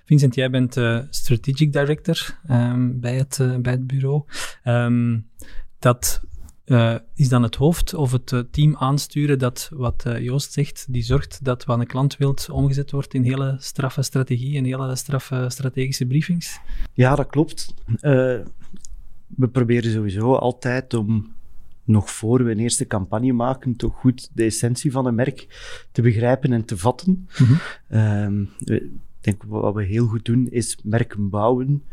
Vincent, 0.06 0.36
jij 0.36 0.50
bent 0.50 0.78
uh, 0.78 1.00
strategic 1.10 1.74
director 1.74 2.40
um, 2.50 3.00
bij, 3.00 3.16
het, 3.16 3.38
uh, 3.42 3.58
bij 3.58 3.72
het 3.72 3.88
bureau. 3.88 4.24
Um, 4.64 5.30
dat 5.80 6.22
uh, 6.66 6.96
is 7.16 7.30
dan 7.30 7.44
het 7.44 7.56
hoofd 7.56 7.94
of 7.94 8.12
het 8.12 8.46
team 8.52 8.76
aansturen 8.76 9.40
dat, 9.40 9.70
wat 9.74 10.06
Joost 10.20 10.54
zegt, 10.54 10.86
die 10.90 11.04
zorgt 11.04 11.44
dat 11.44 11.66
wat 11.66 11.80
een 11.80 11.88
klant 11.88 12.18
wilt 12.18 12.50
omgezet 12.50 12.92
wordt 12.92 13.14
in 13.14 13.24
hele 13.24 13.56
straffe 13.60 14.02
strategie 14.02 14.58
en 14.58 14.66
hele 14.66 14.96
straffe 14.96 15.46
strategische 15.48 16.06
briefings? 16.06 16.60
Ja, 16.94 17.16
dat 17.16 17.28
klopt. 17.28 17.74
We 19.36 19.48
proberen 19.48 19.92
sowieso 19.92 20.36
altijd 20.36 20.94
om 20.94 21.34
nog 21.84 22.12
voor 22.12 22.44
we 22.44 22.52
een 22.52 22.60
eerste 22.60 22.88
campagne 22.88 23.34
maken, 23.34 23.76
toch 23.76 23.96
goed 23.96 24.30
de 24.34 24.44
essentie 24.44 24.92
van 24.92 25.06
een 25.06 25.16
merk 25.16 25.48
te 25.92 26.02
begrijpen 26.02 26.54
en 26.54 26.66
te 26.66 26.78
vatten. 26.78 27.28
Mm 27.38 28.50
ik 29.26 29.38
denk 29.38 29.44
wat 29.44 29.74
we 29.74 29.84
heel 29.84 30.08
goed 30.08 30.26
doen, 30.26 30.48
is 30.50 30.78
merken 30.84 31.30
bouwen, 31.30 31.84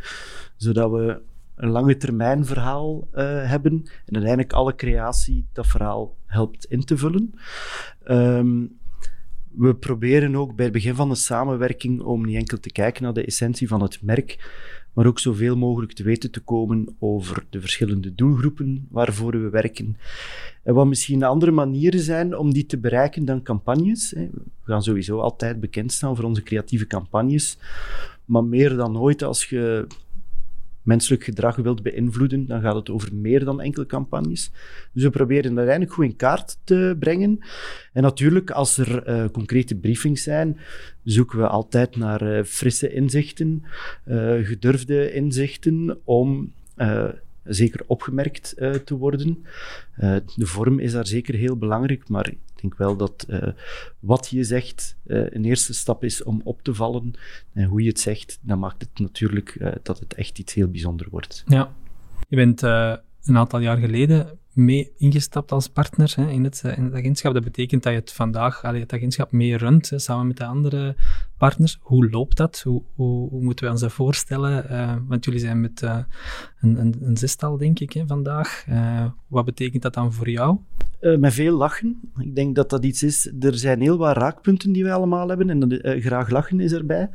zodat 0.56 0.90
we 0.90 1.20
een 1.54 1.68
lange 1.68 1.96
termijn 1.96 2.46
verhaal 2.46 3.08
uh, 3.14 3.48
hebben 3.48 3.72
en 3.82 4.14
uiteindelijk 4.14 4.52
alle 4.52 4.74
creatie 4.74 5.46
dat 5.52 5.66
verhaal 5.66 6.16
helpt 6.26 6.64
in 6.64 6.84
te 6.84 6.96
vullen. 6.96 7.34
Um, 8.10 8.78
we 9.50 9.74
proberen 9.74 10.36
ook 10.36 10.54
bij 10.54 10.64
het 10.64 10.74
begin 10.74 10.94
van 10.94 11.08
de 11.08 11.14
samenwerking 11.14 12.00
om 12.00 12.24
niet 12.24 12.36
enkel 12.36 12.60
te 12.60 12.72
kijken 12.72 13.02
naar 13.02 13.12
de 13.12 13.24
essentie 13.24 13.68
van 13.68 13.82
het 13.82 14.02
merk, 14.02 14.50
maar 14.92 15.06
ook 15.06 15.18
zoveel 15.18 15.56
mogelijk 15.56 15.92
te 15.92 16.02
weten 16.02 16.30
te 16.30 16.40
komen 16.40 16.96
over 16.98 17.44
de 17.50 17.60
verschillende 17.60 18.14
doelgroepen 18.14 18.86
waarvoor 18.90 19.30
we 19.30 19.48
werken. 19.48 19.96
En 20.62 20.74
wat 20.74 20.86
misschien 20.86 21.22
andere 21.22 21.50
manieren 21.50 22.00
zijn 22.00 22.36
om 22.36 22.52
die 22.52 22.66
te 22.66 22.78
bereiken 22.78 23.24
dan 23.24 23.42
campagnes. 23.42 24.12
We 24.12 24.30
gaan 24.64 24.82
sowieso 24.82 25.18
altijd 25.18 25.60
bekend 25.60 25.92
staan 25.92 26.16
voor 26.16 26.24
onze 26.24 26.42
creatieve 26.42 26.86
campagnes, 26.86 27.58
maar 28.24 28.44
meer 28.44 28.76
dan 28.76 28.98
ooit 28.98 29.22
als 29.22 29.44
je 29.44 29.86
menselijk 30.82 31.24
gedrag 31.24 31.56
wilt 31.56 31.82
beïnvloeden, 31.82 32.46
dan 32.46 32.60
gaat 32.60 32.74
het 32.74 32.90
over 32.90 33.14
meer 33.14 33.44
dan 33.44 33.60
enkele 33.60 33.86
campagnes. 33.86 34.50
Dus 34.92 35.02
we 35.02 35.10
proberen 35.10 35.48
dat 35.50 35.56
uiteindelijk 35.56 35.94
goed 35.94 36.04
in 36.04 36.16
kaart 36.16 36.56
te 36.64 36.96
brengen. 36.98 37.38
En 37.92 38.02
natuurlijk, 38.02 38.50
als 38.50 38.78
er 38.78 39.08
uh, 39.08 39.28
concrete 39.32 39.74
briefings 39.74 40.22
zijn, 40.22 40.58
zoeken 41.04 41.38
we 41.38 41.46
altijd 41.46 41.96
naar 41.96 42.22
uh, 42.22 42.44
frisse 42.44 42.92
inzichten, 42.92 43.62
uh, 44.06 44.46
gedurfde 44.46 45.12
inzichten 45.12 45.98
om 46.04 46.52
zeker 47.44 47.80
opgemerkt 47.86 48.54
te 48.84 48.96
worden. 48.96 49.44
de 50.36 50.46
vorm 50.46 50.78
is 50.78 50.92
daar 50.92 51.06
zeker 51.06 51.34
heel 51.34 51.56
belangrijk, 51.56 52.08
maar 52.08 52.32
denk 52.62 52.76
wel 52.76 52.96
dat 52.96 53.26
uh, 53.28 53.48
wat 53.98 54.28
je 54.28 54.44
zegt 54.44 54.96
uh, 55.06 55.30
een 55.30 55.44
eerste 55.44 55.74
stap 55.74 56.04
is 56.04 56.22
om 56.22 56.40
op 56.44 56.62
te 56.62 56.74
vallen. 56.74 57.12
En 57.52 57.64
hoe 57.64 57.82
je 57.82 57.88
het 57.88 58.00
zegt, 58.00 58.38
dan 58.42 58.58
maakt 58.58 58.82
het 58.82 58.98
natuurlijk 58.98 59.56
uh, 59.58 59.72
dat 59.82 59.98
het 59.98 60.14
echt 60.14 60.38
iets 60.38 60.54
heel 60.54 60.68
bijzonder 60.68 61.06
wordt. 61.10 61.44
Ja, 61.46 61.72
je 62.28 62.36
bent 62.36 62.62
een 62.62 63.36
aantal 63.36 63.58
jaar 63.58 63.76
geleden 63.76 64.38
mee 64.52 64.92
ingestapt 64.96 65.52
als 65.52 65.68
partner 65.68 66.12
hè, 66.16 66.30
in, 66.30 66.44
het, 66.44 66.62
in 66.76 66.84
het 66.84 66.94
agentschap. 66.94 67.34
Dat 67.34 67.44
betekent 67.44 67.82
dat 67.82 67.92
je 67.92 67.98
het 67.98 68.12
vandaag, 68.12 68.64
allee, 68.64 68.80
het 68.80 68.92
agentschap 68.92 69.32
mee 69.32 69.56
runt, 69.56 69.90
hè, 69.90 69.98
samen 69.98 70.26
met 70.26 70.36
de 70.36 70.44
andere 70.44 70.96
partners. 71.42 71.78
Hoe 71.80 72.10
loopt 72.10 72.36
dat? 72.36 72.60
Hoe, 72.64 72.82
hoe, 72.94 73.42
moeten 73.42 73.64
we 73.64 73.70
ons 73.70 73.80
dat 73.80 73.92
voorstellen? 73.92 74.66
Uh, 74.70 74.96
want 75.06 75.24
jullie 75.24 75.40
zijn 75.40 75.60
met 75.60 75.82
uh, 75.82 75.98
een, 76.60 76.80
een, 76.80 76.94
een, 77.00 77.16
zestal, 77.16 77.56
denk 77.56 77.78
ik, 77.80 77.92
hè, 77.92 78.06
vandaag. 78.06 78.64
Uh, 78.68 79.04
wat 79.26 79.44
betekent 79.44 79.82
dat 79.82 79.94
dan 79.94 80.12
voor 80.12 80.30
jou? 80.30 80.58
met 81.18 81.32
veel 81.32 81.56
lachen. 81.56 82.00
Ik 82.18 82.34
denk 82.34 82.54
dat 82.54 82.70
dat 82.70 82.84
iets 82.84 83.02
is. 83.02 83.32
Er 83.40 83.54
zijn 83.54 83.80
heel 83.80 83.96
wat 83.98 84.16
raakpunten 84.16 84.72
die 84.72 84.84
wij 84.84 84.92
allemaal 84.92 85.28
hebben. 85.28 85.50
En 85.50 85.80
graag 86.00 86.30
lachen 86.30 86.60
is 86.60 86.72
erbij. 86.72 87.10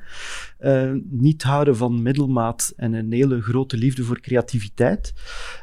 niet 1.09 1.43
houden 1.43 1.77
van 1.77 2.01
middelmaat 2.01 2.73
en 2.75 2.93
een 2.93 3.11
hele 3.11 3.41
grote 3.41 3.77
liefde 3.77 4.03
voor 4.03 4.19
creativiteit. 4.19 5.13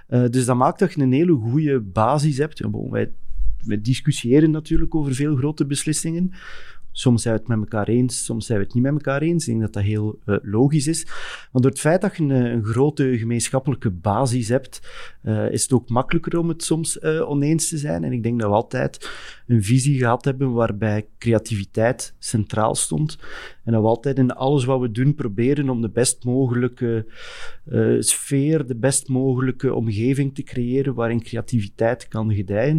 dus 0.07 0.45
dat 0.45 0.57
maakt 0.57 0.79
dat 0.79 0.93
je 0.93 1.01
een 1.01 1.13
hele 1.13 1.35
goede 1.35 1.81
basis 1.81 2.39
hebt. 2.39 2.61
wij, 2.91 3.13
wij 3.65 3.81
discussiëren 3.81 4.51
natuurlijk 4.51 4.95
over 4.95 5.15
veel 5.15 5.37
grote 5.37 5.67
beslissingen. 5.67 6.33
Soms 6.97 7.23
zijn 7.23 7.35
we 7.35 7.41
het 7.41 7.49
met 7.49 7.59
elkaar 7.59 7.89
eens, 7.89 8.25
soms 8.25 8.47
zijn 8.47 8.59
we 8.59 8.65
het 8.65 8.75
niet 8.75 8.83
met 8.83 8.93
elkaar 8.93 9.23
eens. 9.23 9.47
Ik 9.47 9.51
denk 9.51 9.61
dat 9.61 9.73
dat 9.73 9.83
heel 9.83 10.19
uh, 10.27 10.37
logisch 10.43 10.87
is. 10.87 11.05
Maar 11.53 11.63
door 11.63 11.71
het 11.71 11.81
feit 11.81 12.01
dat 12.01 12.17
je 12.17 12.23
een, 12.23 12.31
een 12.31 12.65
grote 12.65 13.19
gemeenschappelijke 13.19 13.91
basis 13.91 14.49
hebt, 14.49 14.81
uh, 15.23 15.51
is 15.51 15.63
het 15.63 15.73
ook 15.73 15.89
makkelijker 15.89 16.39
om 16.39 16.49
het 16.49 16.63
soms 16.63 16.99
uh, 17.01 17.31
oneens 17.31 17.69
te 17.69 17.79
zijn. 17.79 18.05
En 18.05 18.13
ik 18.13 18.23
denk 18.23 18.41
dat 18.41 18.49
we 18.49 18.55
altijd 18.55 19.11
een 19.47 19.63
visie 19.63 19.99
gehad 19.99 20.25
hebben 20.25 20.53
waarbij 20.53 21.07
creativiteit 21.19 22.15
centraal 22.19 22.75
stond. 22.75 23.19
En 23.65 23.73
dat 23.73 23.83
we 23.83 23.89
altijd 23.89 24.19
in 24.19 24.31
alles 24.31 24.65
wat 24.65 24.81
we 24.81 24.91
doen 24.91 25.15
proberen 25.15 25.69
om 25.69 25.81
de 25.81 25.91
best 25.91 26.25
mogelijke 26.25 27.07
sfeer, 27.99 28.67
de 28.67 28.77
best 28.77 29.09
mogelijke 29.09 29.75
omgeving 29.75 30.35
te 30.35 30.43
creëren 30.43 30.95
waarin 30.95 31.23
creativiteit 31.23 32.09
kan 32.09 32.35
gedijen. 32.35 32.77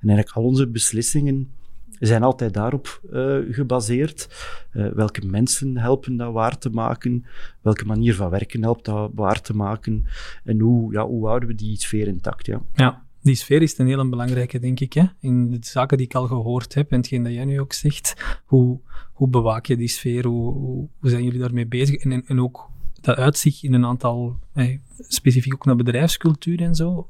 En 0.00 0.08
eigenlijk 0.08 0.36
al 0.36 0.42
onze 0.42 0.68
beslissingen 0.68 1.55
zijn 1.98 2.22
altijd 2.22 2.54
daarop 2.54 3.00
uh, 3.12 3.36
gebaseerd. 3.50 4.28
Uh, 4.72 4.92
welke 4.92 5.26
mensen 5.26 5.76
helpen 5.76 6.16
dat 6.16 6.32
waar 6.32 6.58
te 6.58 6.70
maken? 6.70 7.24
Welke 7.60 7.84
manier 7.84 8.14
van 8.14 8.30
werken 8.30 8.62
helpt 8.62 8.84
dat 8.84 9.10
waar 9.14 9.40
te 9.40 9.54
maken? 9.54 10.06
En 10.44 10.60
hoe, 10.60 10.92
ja, 10.92 11.06
hoe 11.06 11.26
houden 11.26 11.48
we 11.48 11.54
die 11.54 11.76
sfeer 11.76 12.06
intact? 12.06 12.46
Ja. 12.46 12.62
ja, 12.74 13.02
die 13.22 13.34
sfeer 13.34 13.62
is 13.62 13.78
een 13.78 13.86
hele 13.86 14.08
belangrijke, 14.08 14.58
denk 14.58 14.80
ik. 14.80 14.92
Hè? 14.92 15.04
In 15.20 15.50
de 15.50 15.58
zaken 15.60 15.96
die 15.96 16.06
ik 16.06 16.14
al 16.14 16.26
gehoord 16.26 16.74
heb 16.74 16.90
en 16.90 16.96
hetgeen 16.96 17.22
dat 17.22 17.32
jij 17.32 17.44
nu 17.44 17.60
ook 17.60 17.72
zegt. 17.72 18.40
Hoe, 18.44 18.80
hoe 19.12 19.28
bewaak 19.28 19.66
je 19.66 19.76
die 19.76 19.88
sfeer? 19.88 20.26
Hoe, 20.26 20.52
hoe, 20.52 20.88
hoe 21.00 21.10
zijn 21.10 21.24
jullie 21.24 21.40
daarmee 21.40 21.66
bezig? 21.66 21.96
En, 22.02 22.26
en, 22.26 22.40
ook 22.40 22.70
dat 23.00 23.16
uitzicht 23.16 23.62
in 23.62 23.72
een 23.72 23.84
aantal, 23.84 24.38
eh, 24.52 24.78
specifiek 24.98 25.54
ook 25.54 25.64
naar 25.64 25.76
bedrijfscultuur 25.76 26.60
en 26.60 26.74
zo. 26.74 27.08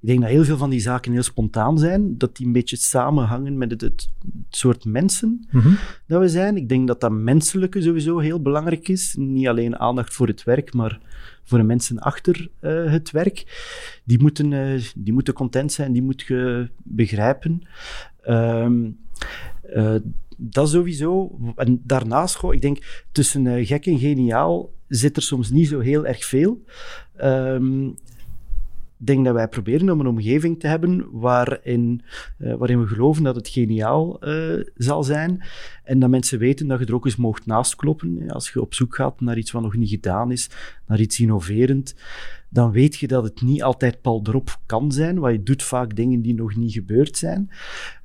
Ik 0.00 0.06
denk 0.06 0.20
dat 0.20 0.30
heel 0.30 0.44
veel 0.44 0.56
van 0.56 0.70
die 0.70 0.80
zaken 0.80 1.12
heel 1.12 1.22
spontaan 1.22 1.78
zijn, 1.78 2.18
dat 2.18 2.36
die 2.36 2.46
een 2.46 2.52
beetje 2.52 2.76
samenhangen 2.76 3.58
met 3.58 3.70
het, 3.70 3.80
het 3.80 4.08
soort 4.50 4.84
mensen 4.84 5.46
mm 5.50 5.76
dat 6.06 6.20
we 6.20 6.28
zijn. 6.28 6.56
Ik 6.56 6.68
denk 6.68 6.86
dat 6.86 7.00
dat 7.00 7.12
menselijke 7.12 7.82
sowieso 7.82 8.18
heel 8.18 8.42
belangrijk 8.42 8.88
is. 8.88 9.14
Niet 9.18 9.48
alleen 9.48 9.78
aandacht 9.78 10.14
voor 10.14 10.26
het 10.26 10.44
werk, 10.44 10.74
maar 10.74 11.00
voor 11.44 11.58
de 11.58 11.64
mensen 11.64 11.98
achter 11.98 12.48
uh, 12.60 12.92
het 12.92 13.10
werk. 13.10 13.44
Die 14.04 14.20
moeten, 14.20 14.52
uh, 14.52 14.82
die 14.96 15.12
moeten 15.12 15.34
content 15.34 15.72
zijn, 15.72 15.92
die 15.92 16.02
moet 16.02 16.22
je 16.22 16.68
begrijpen. 16.82 17.62
Um, 18.28 18.98
uh, 19.74 19.94
dat 20.36 20.68
sowieso. 20.68 21.38
En 21.56 21.80
daarnaast, 21.84 22.36
goh, 22.36 22.54
ik 22.54 22.60
denk, 22.60 23.04
tussen 23.12 23.66
gek 23.66 23.86
en 23.86 23.98
geniaal 23.98 24.72
zit 24.88 25.16
er 25.16 25.22
soms 25.22 25.50
niet 25.50 25.68
zo 25.68 25.80
heel 25.80 26.06
erg 26.06 26.24
veel. 26.24 26.64
Um, 27.22 27.96
denk 29.06 29.24
dat 29.24 29.34
wij 29.34 29.48
proberen 29.48 29.90
om 29.90 30.00
een 30.00 30.06
omgeving 30.06 30.60
te 30.60 30.66
hebben 30.66 31.06
waarin, 31.10 32.02
uh, 32.38 32.54
waarin 32.54 32.80
we 32.80 32.86
geloven 32.86 33.22
dat 33.22 33.36
het 33.36 33.48
geniaal 33.48 34.28
uh, 34.28 34.64
zal 34.74 35.02
zijn. 35.02 35.42
En 35.84 35.98
dat 35.98 36.10
mensen 36.10 36.38
weten 36.38 36.66
dat 36.66 36.78
je 36.78 36.86
er 36.86 36.94
ook 36.94 37.04
eens 37.04 37.16
mocht 37.16 37.46
naast 37.46 37.76
kloppen. 37.76 38.30
Als 38.30 38.50
je 38.50 38.60
op 38.60 38.74
zoek 38.74 38.94
gaat 38.94 39.20
naar 39.20 39.38
iets 39.38 39.50
wat 39.50 39.62
nog 39.62 39.76
niet 39.76 39.88
gedaan 39.88 40.32
is, 40.32 40.50
naar 40.86 41.00
iets 41.00 41.20
innoverend, 41.20 41.94
dan 42.50 42.70
weet 42.70 42.96
je 42.96 43.06
dat 43.06 43.24
het 43.24 43.42
niet 43.42 43.62
altijd 43.62 44.00
pal 44.00 44.22
erop 44.26 44.58
kan 44.66 44.92
zijn. 44.92 45.18
Want 45.18 45.32
je 45.32 45.42
doet 45.42 45.62
vaak 45.62 45.96
dingen 45.96 46.22
die 46.22 46.34
nog 46.34 46.56
niet 46.56 46.72
gebeurd 46.72 47.16
zijn. 47.16 47.50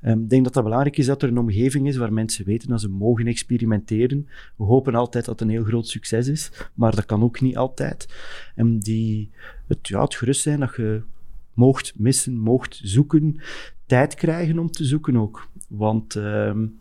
Um, 0.02 0.22
ik 0.22 0.30
denk 0.30 0.44
dat 0.44 0.54
het 0.54 0.64
belangrijk 0.64 0.96
is 0.96 1.06
dat 1.06 1.22
er 1.22 1.28
een 1.28 1.38
omgeving 1.38 1.86
is 1.86 1.96
waar 1.96 2.12
mensen 2.12 2.44
weten 2.44 2.68
dat 2.68 2.80
ze 2.80 2.88
mogen 2.88 3.26
experimenteren. 3.26 4.28
We 4.56 4.64
hopen 4.64 4.94
altijd 4.94 5.24
dat 5.24 5.38
het 5.38 5.48
een 5.48 5.54
heel 5.54 5.64
groot 5.64 5.88
succes 5.88 6.28
is, 6.28 6.52
maar 6.74 6.94
dat 6.94 7.06
kan 7.06 7.22
ook 7.22 7.40
niet 7.40 7.56
altijd. 7.56 8.08
En 8.54 8.78
die, 8.78 9.30
het, 9.66 9.88
ja, 9.88 10.02
het 10.02 10.14
gerust 10.14 10.42
zijn 10.42 10.60
dat 10.60 10.76
je 10.76 11.02
moogt 11.54 11.98
missen, 11.98 12.38
moogt 12.38 12.80
zoeken, 12.82 13.40
tijd 13.86 14.14
krijgen 14.14 14.58
om 14.58 14.70
te 14.70 14.84
zoeken 14.84 15.16
ook. 15.16 15.48
Want 15.68 16.14
um, 16.14 16.78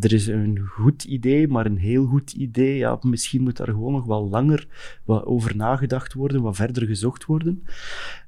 er 0.00 0.12
is 0.12 0.26
een 0.26 0.58
goed 0.58 1.04
idee, 1.04 1.48
maar 1.48 1.66
een 1.66 1.78
heel 1.78 2.06
goed 2.06 2.32
idee. 2.32 2.76
Ja, 2.76 2.98
misschien 3.00 3.42
moet 3.42 3.56
daar 3.56 3.66
gewoon 3.66 3.92
nog 3.92 4.04
wel 4.04 4.28
langer 4.28 4.68
wat 5.04 5.24
over 5.24 5.56
nagedacht 5.56 6.12
worden, 6.12 6.42
wat 6.42 6.56
verder 6.56 6.86
gezocht 6.86 7.24
worden. 7.24 7.62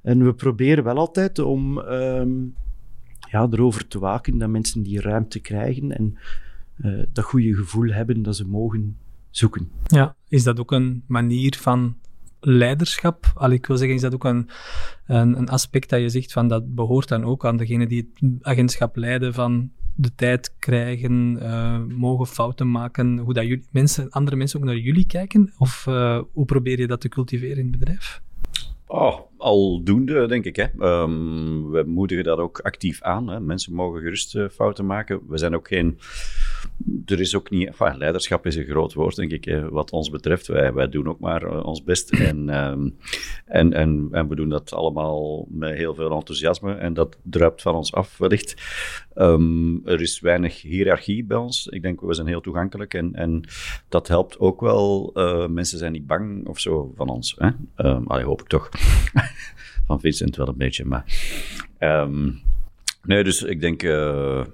En 0.02 0.24
we 0.24 0.34
proberen 0.34 0.84
wel 0.84 0.96
altijd 0.96 1.38
om 1.38 1.78
um, 1.78 2.54
ja, 3.30 3.48
erover 3.50 3.88
te 3.88 3.98
waken 3.98 4.38
dat 4.38 4.48
mensen 4.48 4.82
die 4.82 5.00
ruimte 5.00 5.40
krijgen 5.40 5.96
en 5.98 6.18
uh, 6.76 7.02
dat 7.12 7.24
goede 7.24 7.54
gevoel 7.54 7.92
hebben 7.92 8.22
dat 8.22 8.36
ze 8.36 8.46
mogen 8.46 8.96
zoeken. 9.30 9.70
Ja, 9.86 10.16
is 10.28 10.42
dat 10.42 10.60
ook 10.60 10.72
een 10.72 11.02
manier 11.06 11.56
van 11.56 11.96
leiderschap. 12.40 13.32
Al, 13.34 13.50
ik 13.50 13.66
wil 13.66 13.76
zeggen, 13.76 13.96
is 13.96 14.02
dat 14.02 14.14
ook 14.14 14.24
een, 14.24 14.48
een, 15.06 15.38
een, 15.38 15.48
aspect 15.48 15.88
dat 15.90 16.00
je 16.00 16.08
zegt 16.08 16.32
van 16.32 16.48
dat 16.48 16.74
behoort 16.74 17.08
dan 17.08 17.24
ook 17.24 17.46
aan 17.46 17.56
degene 17.56 17.86
die 17.86 18.10
het 18.14 18.30
agentschap 18.40 18.96
leiden 18.96 19.34
van 19.34 19.70
de 19.94 20.14
tijd 20.14 20.54
krijgen, 20.58 21.38
uh, 21.42 21.78
mogen 21.96 22.26
fouten 22.26 22.70
maken, 22.70 23.18
hoe 23.18 23.34
dat 23.34 23.46
jullie, 23.46 23.64
mensen, 23.70 24.10
andere 24.10 24.36
mensen 24.36 24.58
ook 24.58 24.64
naar 24.64 24.76
jullie 24.76 25.06
kijken? 25.06 25.52
Of 25.58 25.86
uh, 25.88 26.20
hoe 26.32 26.44
probeer 26.44 26.80
je 26.80 26.86
dat 26.86 27.00
te 27.00 27.08
cultiveren 27.08 27.56
in 27.56 27.66
het 27.66 27.78
bedrijf? 27.78 28.20
Oh, 28.86 29.20
aldoende, 29.36 30.26
denk 30.26 30.44
ik. 30.44 30.56
Hè. 30.56 30.66
Um, 30.80 31.70
we 31.70 31.82
moedigen 31.86 32.24
dat 32.24 32.38
ook 32.38 32.60
actief 32.60 33.02
aan. 33.02 33.28
Hè. 33.28 33.40
Mensen 33.40 33.74
mogen 33.74 34.00
gerust 34.00 34.34
uh, 34.34 34.48
fouten 34.48 34.86
maken. 34.86 35.20
We 35.28 35.38
zijn 35.38 35.54
ook 35.54 35.68
geen 35.68 35.98
er 37.06 37.20
is 37.20 37.36
ook 37.36 37.50
niet... 37.50 37.66
Enfin, 37.66 37.98
leiderschap 37.98 38.46
is 38.46 38.56
een 38.56 38.64
groot 38.64 38.94
woord, 38.94 39.16
denk 39.16 39.30
ik, 39.32 39.62
wat 39.70 39.90
ons 39.90 40.10
betreft. 40.10 40.46
Wij, 40.46 40.72
wij 40.72 40.88
doen 40.88 41.08
ook 41.08 41.20
maar 41.20 41.62
ons 41.62 41.84
best. 41.84 42.10
En, 42.28 42.48
ehm, 42.48 42.88
en, 43.44 43.72
en, 43.72 44.08
en 44.10 44.28
we 44.28 44.34
doen 44.34 44.48
dat 44.48 44.72
allemaal 44.72 45.46
met 45.50 45.76
heel 45.76 45.94
veel 45.94 46.10
enthousiasme. 46.10 46.74
En 46.74 46.94
dat 46.94 47.18
druipt 47.22 47.62
van 47.62 47.74
ons 47.74 47.94
af, 47.94 48.18
wellicht. 48.18 48.54
Ehm, 49.14 49.86
er 49.86 50.00
is 50.00 50.20
weinig 50.20 50.62
hiërarchie 50.62 51.24
bij 51.24 51.36
ons. 51.36 51.66
Ik 51.66 51.82
denk, 51.82 52.00
we 52.00 52.14
zijn 52.14 52.26
heel 52.26 52.40
toegankelijk. 52.40 52.94
En, 52.94 53.14
en 53.14 53.44
dat 53.88 54.08
helpt 54.08 54.38
ook 54.38 54.60
wel. 54.60 55.10
Uh, 55.14 55.46
mensen 55.46 55.78
zijn 55.78 55.92
niet 55.92 56.06
bang 56.06 56.46
of 56.46 56.60
zo 56.60 56.92
van 56.96 57.08
ons. 57.08 57.34
Hè? 57.38 57.50
Um, 57.76 58.06
allee, 58.06 58.24
hoop 58.24 58.40
ik 58.40 58.46
toch. 58.46 58.68
van 59.86 60.00
Vincent 60.00 60.36
wel 60.36 60.48
een 60.48 60.56
beetje, 60.56 60.84
maar... 60.84 61.04
Nee, 63.02 63.24
dus 63.24 63.42
ik 63.42 63.60
denk, 63.60 63.82
uh, 63.82 64.44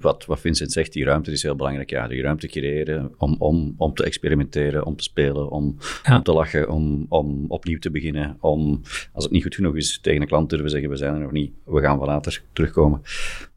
wat, 0.00 0.24
wat 0.24 0.40
Vincent 0.40 0.72
zegt, 0.72 0.92
die 0.92 1.04
ruimte 1.04 1.30
is 1.30 1.42
heel 1.42 1.56
belangrijk. 1.56 1.90
Ja, 1.90 2.08
die 2.08 2.22
ruimte 2.22 2.46
creëren 2.46 3.14
om, 3.18 3.36
om, 3.38 3.74
om 3.76 3.94
te 3.94 4.04
experimenteren, 4.04 4.86
om 4.86 4.96
te 4.96 5.02
spelen, 5.02 5.50
om, 5.50 5.76
om 6.10 6.22
te 6.22 6.32
lachen, 6.32 6.70
om, 6.70 7.06
om 7.08 7.44
opnieuw 7.48 7.78
te 7.78 7.90
beginnen. 7.90 8.36
Om, 8.40 8.80
als 9.12 9.24
het 9.24 9.32
niet 9.32 9.42
goed 9.42 9.54
genoeg 9.54 9.76
is, 9.76 10.00
tegen 10.00 10.20
een 10.20 10.26
klant 10.26 10.50
durven 10.50 10.70
zeggen, 10.70 10.90
we 10.90 10.96
zijn 10.96 11.14
er 11.14 11.20
nog 11.20 11.32
niet, 11.32 11.52
we 11.64 11.80
gaan 11.80 11.98
wel 11.98 12.06
later 12.06 12.42
terugkomen. 12.52 13.00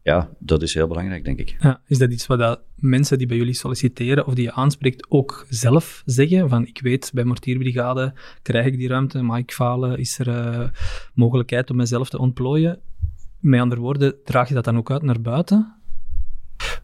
Ja, 0.03 0.29
dat 0.39 0.62
is 0.62 0.74
heel 0.74 0.88
belangrijk, 0.88 1.24
denk 1.24 1.39
ik. 1.39 1.55
Ja, 1.60 1.82
is 1.88 1.98
dat 1.98 2.12
iets 2.12 2.27
wat 2.27 2.39
dat 2.39 2.62
mensen 2.75 3.17
die 3.17 3.27
bij 3.27 3.38
jullie 3.38 3.53
solliciteren 3.53 4.25
of 4.25 4.34
die 4.34 4.44
je 4.44 4.51
aanspreekt 4.51 5.05
ook 5.10 5.46
zelf 5.50 6.03
zeggen? 6.05 6.50
Van, 6.50 6.67
ik 6.67 6.79
weet, 6.82 7.12
bij 7.13 7.24
Mortierbrigade 7.24 8.13
krijg 8.41 8.65
ik 8.65 8.77
die 8.77 8.88
ruimte, 8.88 9.22
mag 9.22 9.38
ik 9.38 9.51
falen? 9.51 9.98
Is 9.98 10.20
er 10.20 10.27
uh, 10.27 10.70
mogelijkheid 11.13 11.70
om 11.70 11.75
mezelf 11.75 12.10
te 12.10 12.17
ontplooien? 12.17 12.79
Met 13.45 13.59
andere 13.59 13.81
woorden, 13.81 14.15
draag 14.23 14.47
je 14.47 14.53
dat 14.53 14.63
dan 14.63 14.77
ook 14.77 14.91
uit 14.91 15.01
naar 15.01 15.21
buiten? 15.21 15.75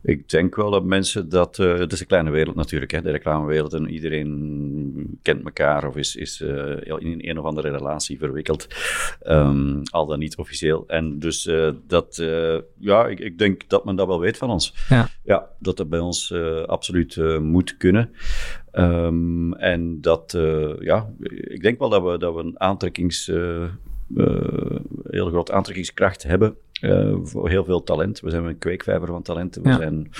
Ik 0.01 0.29
denk 0.29 0.55
wel 0.55 0.71
dat 0.71 0.83
mensen 0.83 1.29
dat. 1.29 1.57
Uh, 1.57 1.77
het 1.77 1.91
is 1.91 1.99
een 1.99 2.07
kleine 2.07 2.29
wereld 2.29 2.55
natuurlijk, 2.55 2.91
hè, 2.91 3.01
de 3.01 3.11
reclamewereld. 3.11 3.73
En 3.73 3.89
iedereen 3.89 5.19
kent 5.21 5.43
elkaar 5.43 5.87
of 5.87 5.95
is, 5.95 6.15
is 6.15 6.41
uh, 6.41 6.77
in 6.83 7.19
een 7.29 7.39
of 7.39 7.45
andere 7.45 7.69
relatie 7.69 8.17
verwikkeld. 8.17 8.67
Um, 9.27 9.81
al 9.83 10.05
dan 10.05 10.19
niet 10.19 10.37
officieel. 10.37 10.83
En 10.87 11.19
dus 11.19 11.45
uh, 11.45 11.71
dat. 11.87 12.15
ja, 12.79 13.07
ik, 13.07 13.19
ik, 13.19 13.37
denk 13.37 13.69
dat 13.69 13.85
men 13.85 13.95
dat 13.95 14.07
wel 14.07 14.19
weet 14.19 14.37
van 14.37 14.49
ons. 14.49 14.75
Ja, 14.89 15.07
ja 15.23 15.47
dat 15.59 15.77
dat 15.77 15.89
bij 15.89 15.99
ons 15.99 16.33
absoluut 16.65 17.39
moet 17.39 17.77
kunnen. 17.77 18.11
Um, 18.73 19.53
en 19.53 20.01
dat. 20.01 20.37
ja, 20.79 21.09
ik 21.29 21.61
denk 21.61 21.79
wel 21.79 21.89
dat 21.89 22.03
we, 22.03 22.17
dat 22.17 22.35
we 22.35 22.41
een 22.41 22.59
aantrekkings 22.59 23.29
uh, 24.15 24.70
heel 25.11 25.29
grote 25.29 25.53
aantrekkingskracht 25.53 26.23
hebben 26.23 26.55
uh, 26.81 27.15
voor 27.23 27.49
heel 27.49 27.63
veel 27.63 27.83
talent. 27.83 28.19
We 28.19 28.29
zijn 28.29 28.45
een 28.45 28.57
kweekvijver 28.57 29.07
van 29.07 29.21
talenten. 29.21 29.63
We 29.63 29.73
zijn, 29.73 30.11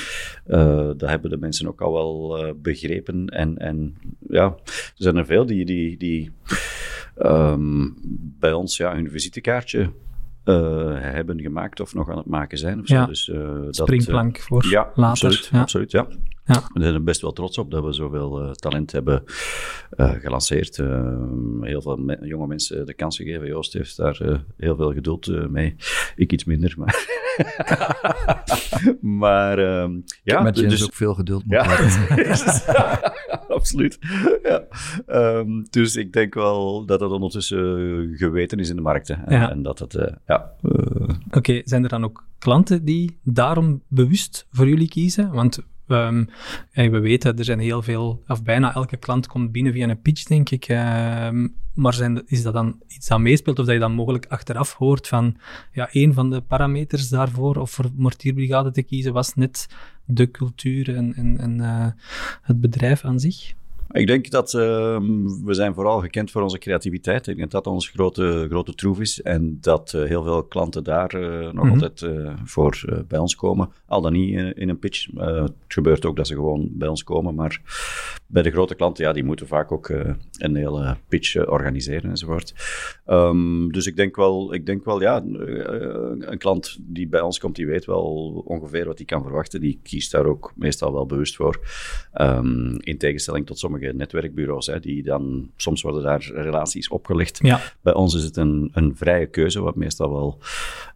uh, 0.48 0.92
dat 0.98 1.10
hebben 1.10 1.30
de 1.30 1.38
mensen 1.38 1.68
ook 1.68 1.82
al 1.82 1.94
wel 1.94 2.56
begrepen. 2.56 3.28
En, 3.28 3.58
en 3.58 3.98
ja, 4.30 4.46
er 4.66 4.92
zijn 4.96 5.16
er 5.16 5.26
veel 5.26 5.46
die, 5.46 5.66
die, 5.66 5.98
die 5.98 6.32
um, 7.18 7.96
bij 8.40 8.54
ons 8.54 8.78
ja, 8.78 8.94
hun 8.96 9.10
visitekaartje 9.10 9.92
hebben 10.44 11.42
gemaakt 11.42 11.80
of 11.80 11.94
nog 11.94 12.10
aan 12.10 12.18
het 12.18 12.26
maken 12.26 12.58
zijn. 12.58 12.80
Of 12.80 12.88
ja. 12.88 13.02
zo. 13.04 13.10
Dus, 13.10 13.26
dat, 13.66 13.76
Springplank 13.76 14.40
voor 14.40 14.66
ja, 14.70 14.92
later. 14.96 15.28
Absoluut, 15.28 15.50
ja. 15.52 15.62
absoluut 15.62 15.92
ja. 15.92 16.08
Ja. 16.46 16.70
We 16.74 16.82
zijn 16.82 16.94
er 16.94 17.04
best 17.04 17.22
wel 17.22 17.32
trots 17.32 17.58
op 17.58 17.72
dat 17.72 17.84
we 17.84 17.94
zoveel 17.94 18.44
uh, 18.44 18.52
talent 18.52 18.92
hebben 18.92 19.24
uh, 19.98 20.12
gelanceerd. 20.12 20.78
Uh, 20.78 21.14
heel 21.62 21.82
veel 21.82 21.98
me 21.98 22.18
jonge 22.22 22.48
mensen 22.48 22.86
de 22.86 22.94
kans 22.94 23.18
gegeven. 23.18 23.48
Joost 23.48 23.74
heeft 23.74 23.98
daar 23.98 24.44
heel 24.58 24.76
veel 24.76 24.94
geduld 24.94 25.50
mee. 25.50 25.76
Ik 26.16 26.32
iets 26.32 26.44
minder, 26.44 26.74
maar... 26.78 27.06
maar 29.22 29.58
ehm, 29.60 30.00
ja... 30.24 30.42
Met 30.42 30.58
je 30.58 30.68
dus 30.68 30.84
ook 30.84 30.94
veel 30.94 31.14
geduld 31.14 31.44
moet 31.46 31.54
ja. 31.54 33.14
Absoluut. 33.58 34.00
Ja. 34.44 34.64
Um, 35.08 35.68
dus 35.70 35.96
ik 35.96 36.14
denk 36.14 36.34
wel 36.34 36.86
dat 36.86 37.00
dat 37.00 37.12
ondertussen 37.12 37.58
geweten 38.18 38.60
is 38.60 38.70
in 38.70 38.76
de 38.76 38.82
markten. 38.82 39.26
En, 39.26 39.40
ja. 39.40 39.52
en 39.52 39.62
dat 39.62 39.80
het... 39.80 39.94
ja, 40.28 40.54
Oké, 40.62 41.16
okay, 41.32 41.62
zijn 41.66 41.84
er 41.84 41.90
dan 41.90 42.04
ook 42.04 42.26
klanten 42.38 42.86
die 42.86 43.20
daarom 43.24 43.82
bewust 43.88 44.48
voor 44.52 44.68
jullie 44.68 44.90
kiezen? 44.90 45.32
Want 45.32 45.60
Um, 45.92 46.30
we 46.74 47.00
weten, 47.00 47.38
er 47.38 47.44
zijn 47.44 47.60
heel 47.60 47.82
veel, 47.82 48.24
of 48.28 48.44
bijna 48.44 48.74
elke 48.74 48.98
klant 48.98 49.28
komt 49.28 49.52
binnen 49.52 49.74
via 49.74 49.90
een 49.90 50.02
pitch, 50.02 50.24
denk 50.24 50.50
ik. 50.50 50.70
Um, 50.70 51.56
maar 51.74 51.94
zijn, 51.94 52.24
is 52.26 52.44
dat 52.44 52.54
dan 52.54 52.80
iets 52.88 53.08
dat 53.08 53.20
meespeelt, 53.20 53.60
of 53.60 53.66
dat 53.66 53.74
je 53.74 53.80
dan 53.80 53.94
mogelijk 53.94 54.26
achteraf 54.26 54.74
hoort 54.74 55.08
van, 55.08 55.38
ja, 55.72 55.90
een 55.92 56.14
van 56.14 56.30
de 56.30 56.42
parameters 56.42 57.10
daarvoor, 57.10 57.56
of 57.56 57.72
voor 57.72 57.90
mortierbrigade 57.96 58.72
te 58.72 58.84
kiezen, 58.84 59.14
was 59.14 59.34
net 59.34 59.68
de 60.06 60.32
cultuur 60.32 60.96
en, 60.96 61.38
en, 61.38 61.58
uh, 61.60 61.88
het 62.42 62.62
bedrijf 62.62 63.06
aan 63.06 63.20
zich? 63.20 63.54
Ik 63.92 64.08
denk 64.08 64.30
dat 64.30 64.54
uh, 64.54 64.62
we 65.44 65.54
zijn 65.54 65.74
vooral 65.74 66.00
gekend 66.00 66.32
voor 66.32 66.42
onze 66.42 66.58
creativiteit. 66.58 67.28
Ik 67.28 67.38
denk 67.38 67.52
dat 67.52 67.64
dat 67.64 67.74
onze 67.74 67.92
grote, 67.92 68.46
grote 68.50 68.74
troef 68.74 69.00
is. 69.00 69.22
En 69.22 69.58
dat 69.62 69.94
uh, 69.96 70.04
heel 70.04 70.24
veel 70.24 70.44
klanten 70.44 70.84
daar 70.84 71.16
uh, 71.16 71.40
nog 71.40 71.54
mm 71.54 71.60
-hmm. 71.60 71.72
altijd 71.72 72.06
voor 72.44 73.04
bij 73.08 73.20
ons 73.20 73.36
komen. 73.36 73.70
Al 73.86 74.02
dan 74.02 74.14
niet 74.14 74.30
in, 74.30 74.54
in 74.54 74.70
een 74.70 74.80
pitch. 74.80 75.08
het 75.16 75.54
gebeurt 75.68 76.06
ook 76.06 76.16
dat 76.16 76.28
ze 76.28 76.34
gewoon 76.34 76.70
bij 76.72 76.88
ons 76.88 77.04
komen. 77.04 77.36
Maar 77.36 77.62
bij 78.32 78.44
de 78.44 78.52
grote 78.52 78.76
klanten, 78.76 79.06
ja, 79.06 79.14
die 79.14 79.24
moeten 79.24 79.48
vaak 79.48 79.72
ook 79.72 79.90
een 80.38 80.56
hele 80.56 80.98
pitch 81.08 81.48
organiseren 81.48 82.10
enzovoort. 82.10 82.54
Um, 83.08 83.72
dus 83.72 83.86
ik 83.86 83.96
denk 83.96 84.16
wel, 84.16 84.54
ik 84.54 84.66
denk 84.66 84.86
wel 84.86 85.02
ja, 85.02 85.24
een 85.24 86.38
klant 86.38 86.78
die 86.82 87.08
bij 87.08 87.22
ons 87.22 87.40
komt, 87.40 87.56
die 87.56 87.68
weet 87.68 87.86
wel 87.86 88.04
ongeveer 88.46 88.86
wat 88.86 88.98
hij 88.98 89.06
kan 89.06 89.24
verwachten. 89.24 89.62
Die 89.62 89.80
kiest 89.84 90.12
daar 90.12 90.26
ook 90.26 90.54
meestal 90.56 90.94
wel 90.94 91.06
bewust 91.06 91.36
voor. 91.36 91.60
Um, 92.14 92.76
in 92.80 92.98
tegenstelling 92.98 93.46
tot 93.46 93.60
sommige 93.60 93.94
netwerkbureaus, 93.94 94.68
hè, 94.68 94.80
die 94.80 95.04
dan, 95.04 95.52
soms 95.56 95.82
worden 95.82 96.04
daar 96.04 96.32
relaties 96.34 96.88
opgelegd. 96.88 97.40
Ja. 97.42 97.62
Bij 97.82 97.94
ons 97.94 98.16
is 98.16 98.24
het 98.24 98.38
een, 98.38 98.70
een 98.74 98.96
vrije 98.96 99.26
keuze, 99.26 99.62
wat 99.62 99.76
meestal 99.76 100.12
wel 100.12 100.38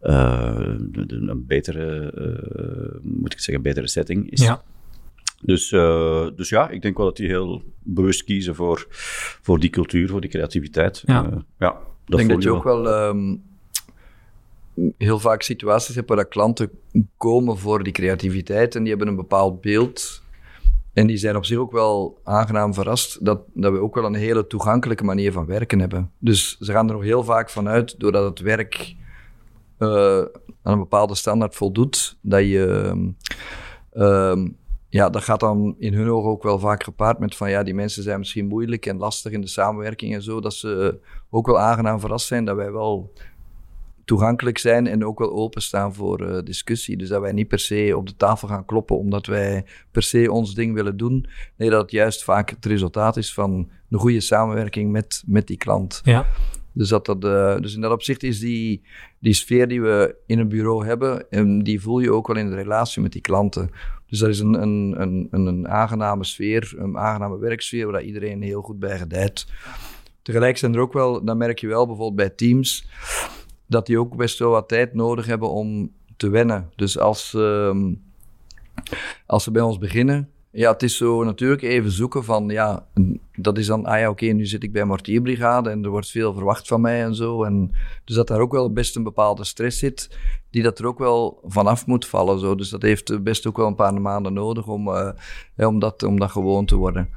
uh, 0.02 0.76
een, 0.92 1.28
een 1.28 1.46
betere, 1.46 2.12
moet 3.02 3.32
ik 3.32 3.40
zeggen, 3.40 3.62
betere 3.62 3.88
setting 3.88 4.30
is. 4.30 4.42
Ja. 4.42 4.62
Dus, 5.46 5.72
uh, 5.72 6.26
dus 6.36 6.48
ja, 6.48 6.68
ik 6.68 6.82
denk 6.82 6.96
wel 6.96 7.06
dat 7.06 7.16
die 7.16 7.26
heel 7.28 7.62
bewust 7.82 8.24
kiezen 8.24 8.54
voor, 8.54 8.86
voor 9.42 9.58
die 9.58 9.70
cultuur, 9.70 10.08
voor 10.08 10.20
die 10.20 10.30
creativiteit. 10.30 11.02
Ja. 11.06 11.44
ja 11.58 11.76
dat 12.04 12.20
ik 12.20 12.26
denk 12.26 12.30
dat 12.30 12.42
je 12.42 12.54
ook 12.54 12.64
wel 12.64 13.08
um, 13.08 13.42
heel 14.98 15.18
vaak 15.18 15.42
situaties 15.42 15.94
hebt 15.94 16.08
waar 16.08 16.16
dat 16.16 16.28
klanten 16.28 16.70
komen 17.16 17.58
voor 17.58 17.82
die 17.82 17.92
creativiteit 17.92 18.74
en 18.74 18.80
die 18.80 18.88
hebben 18.88 19.08
een 19.08 19.16
bepaald 19.16 19.60
beeld 19.60 20.22
en 20.92 21.06
die 21.06 21.16
zijn 21.16 21.36
op 21.36 21.44
zich 21.44 21.58
ook 21.58 21.72
wel 21.72 22.20
aangenaam 22.24 22.74
verrast 22.74 23.24
dat, 23.24 23.40
dat 23.54 23.72
we 23.72 23.78
ook 23.78 23.94
wel 23.94 24.04
een 24.04 24.14
hele 24.14 24.46
toegankelijke 24.46 25.04
manier 25.04 25.32
van 25.32 25.46
werken 25.46 25.78
hebben. 25.78 26.10
Dus 26.18 26.58
ze 26.58 26.72
gaan 26.72 26.88
er 26.88 26.94
nog 26.94 27.02
heel 27.02 27.24
vaak 27.24 27.50
vanuit, 27.50 27.94
doordat 27.98 28.24
het 28.24 28.40
werk 28.40 28.94
uh, 29.78 30.18
aan 30.62 30.72
een 30.72 30.78
bepaalde 30.78 31.14
standaard 31.14 31.54
voldoet, 31.54 32.18
dat 32.20 32.40
je. 32.40 32.92
Uh, 33.92 34.44
ja, 34.96 35.10
dat 35.10 35.22
gaat 35.22 35.40
dan 35.40 35.74
in 35.78 35.94
hun 35.94 36.08
ogen 36.08 36.30
ook 36.30 36.42
wel 36.42 36.58
vaak 36.58 36.82
gepaard 36.82 37.18
met 37.18 37.36
van 37.36 37.50
ja, 37.50 37.62
die 37.62 37.74
mensen 37.74 38.02
zijn 38.02 38.18
misschien 38.18 38.46
moeilijk 38.46 38.86
en 38.86 38.96
lastig 38.96 39.32
in 39.32 39.40
de 39.40 39.46
samenwerking 39.46 40.14
en 40.14 40.22
zo. 40.22 40.40
Dat 40.40 40.54
ze 40.54 41.00
ook 41.30 41.46
wel 41.46 41.58
aangenaam 41.58 42.00
verrast 42.00 42.26
zijn 42.26 42.44
dat 42.44 42.56
wij 42.56 42.72
wel 42.72 43.12
toegankelijk 44.04 44.58
zijn 44.58 44.86
en 44.86 45.04
ook 45.04 45.18
wel 45.18 45.32
openstaan 45.32 45.94
voor 45.94 46.22
uh, 46.22 46.38
discussie. 46.44 46.96
Dus 46.96 47.08
dat 47.08 47.20
wij 47.20 47.32
niet 47.32 47.48
per 47.48 47.58
se 47.58 47.92
op 47.96 48.06
de 48.06 48.16
tafel 48.16 48.48
gaan 48.48 48.64
kloppen 48.64 48.98
omdat 48.98 49.26
wij 49.26 49.64
per 49.90 50.02
se 50.02 50.32
ons 50.32 50.54
ding 50.54 50.74
willen 50.74 50.96
doen. 50.96 51.26
Nee, 51.56 51.70
dat 51.70 51.82
het 51.82 51.90
juist 51.90 52.24
vaak 52.24 52.50
het 52.50 52.64
resultaat 52.64 53.16
is 53.16 53.34
van 53.34 53.70
een 53.90 53.98
goede 53.98 54.20
samenwerking 54.20 54.90
met, 54.90 55.22
met 55.26 55.46
die 55.46 55.56
klant. 55.56 56.00
Ja. 56.04 56.26
Dus, 56.76 56.88
dat 56.88 57.06
dat, 57.06 57.24
uh, 57.24 57.58
dus 57.60 57.74
in 57.74 57.80
dat 57.80 57.92
opzicht 57.92 58.22
is 58.22 58.40
die, 58.40 58.82
die 59.18 59.32
sfeer 59.32 59.68
die 59.68 59.82
we 59.82 60.14
in 60.26 60.38
een 60.38 60.48
bureau 60.48 60.86
hebben, 60.86 61.30
en 61.30 61.62
die 61.62 61.80
voel 61.80 62.00
je 62.00 62.12
ook 62.12 62.26
wel 62.26 62.36
in 62.36 62.48
de 62.48 62.54
relatie 62.54 63.02
met 63.02 63.12
die 63.12 63.20
klanten. 63.20 63.70
Dus 64.06 64.18
dat 64.18 64.28
is 64.28 64.40
een, 64.40 64.62
een, 64.62 64.94
een, 64.98 65.28
een 65.46 65.68
aangename 65.68 66.24
sfeer, 66.24 66.74
een 66.76 66.98
aangename 66.98 67.38
werksfeer, 67.38 67.90
waar 67.90 68.02
iedereen 68.02 68.42
heel 68.42 68.62
goed 68.62 68.78
bij 68.78 68.98
gedijt. 68.98 69.46
Tegelijk 70.22 70.56
zijn 70.56 70.74
er 70.74 70.80
ook 70.80 70.92
wel, 70.92 71.24
dat 71.24 71.36
merk 71.36 71.58
je 71.58 71.66
wel 71.66 71.86
bijvoorbeeld 71.86 72.16
bij 72.16 72.30
teams, 72.30 72.88
dat 73.66 73.86
die 73.86 73.98
ook 73.98 74.16
best 74.16 74.38
wel 74.38 74.50
wat 74.50 74.68
tijd 74.68 74.94
nodig 74.94 75.26
hebben 75.26 75.50
om 75.50 75.92
te 76.16 76.28
wennen. 76.28 76.70
Dus 76.74 76.98
als, 76.98 77.34
uh, 77.36 77.76
als 79.26 79.44
ze 79.44 79.50
bij 79.50 79.62
ons 79.62 79.78
beginnen, 79.78 80.30
ja, 80.56 80.72
het 80.72 80.82
is 80.82 80.96
zo 80.96 81.24
natuurlijk 81.24 81.62
even 81.62 81.90
zoeken 81.90 82.24
van, 82.24 82.48
ja, 82.48 82.86
dat 83.36 83.58
is 83.58 83.66
dan, 83.66 83.84
ah 83.84 83.98
ja, 83.98 84.10
oké, 84.10 84.26
nu 84.26 84.46
zit 84.46 84.62
ik 84.62 84.72
bij 84.72 84.84
Mortierbrigade 84.84 85.70
en 85.70 85.84
er 85.84 85.90
wordt 85.90 86.10
veel 86.10 86.32
verwacht 86.32 86.66
van 86.66 86.80
mij 86.80 87.02
en 87.02 87.14
zo. 87.14 87.44
En 87.44 87.72
dus 88.04 88.16
dat 88.16 88.28
daar 88.28 88.40
ook 88.40 88.52
wel 88.52 88.72
best 88.72 88.96
een 88.96 89.02
bepaalde 89.02 89.44
stress 89.44 89.78
zit, 89.78 90.18
die 90.50 90.62
dat 90.62 90.78
er 90.78 90.86
ook 90.86 90.98
wel 90.98 91.40
vanaf 91.46 91.86
moet 91.86 92.06
vallen. 92.06 92.38
Zo. 92.38 92.54
Dus 92.54 92.68
dat 92.68 92.82
heeft 92.82 93.22
best 93.22 93.46
ook 93.46 93.56
wel 93.56 93.66
een 93.66 93.74
paar 93.74 94.00
maanden 94.00 94.32
nodig 94.32 94.66
om, 94.66 94.88
uh, 94.88 95.10
ja, 95.56 95.66
om, 95.66 95.78
dat, 95.78 96.02
om 96.02 96.18
dat 96.18 96.30
gewoon 96.30 96.66
te 96.66 96.76
worden. 96.76 97.10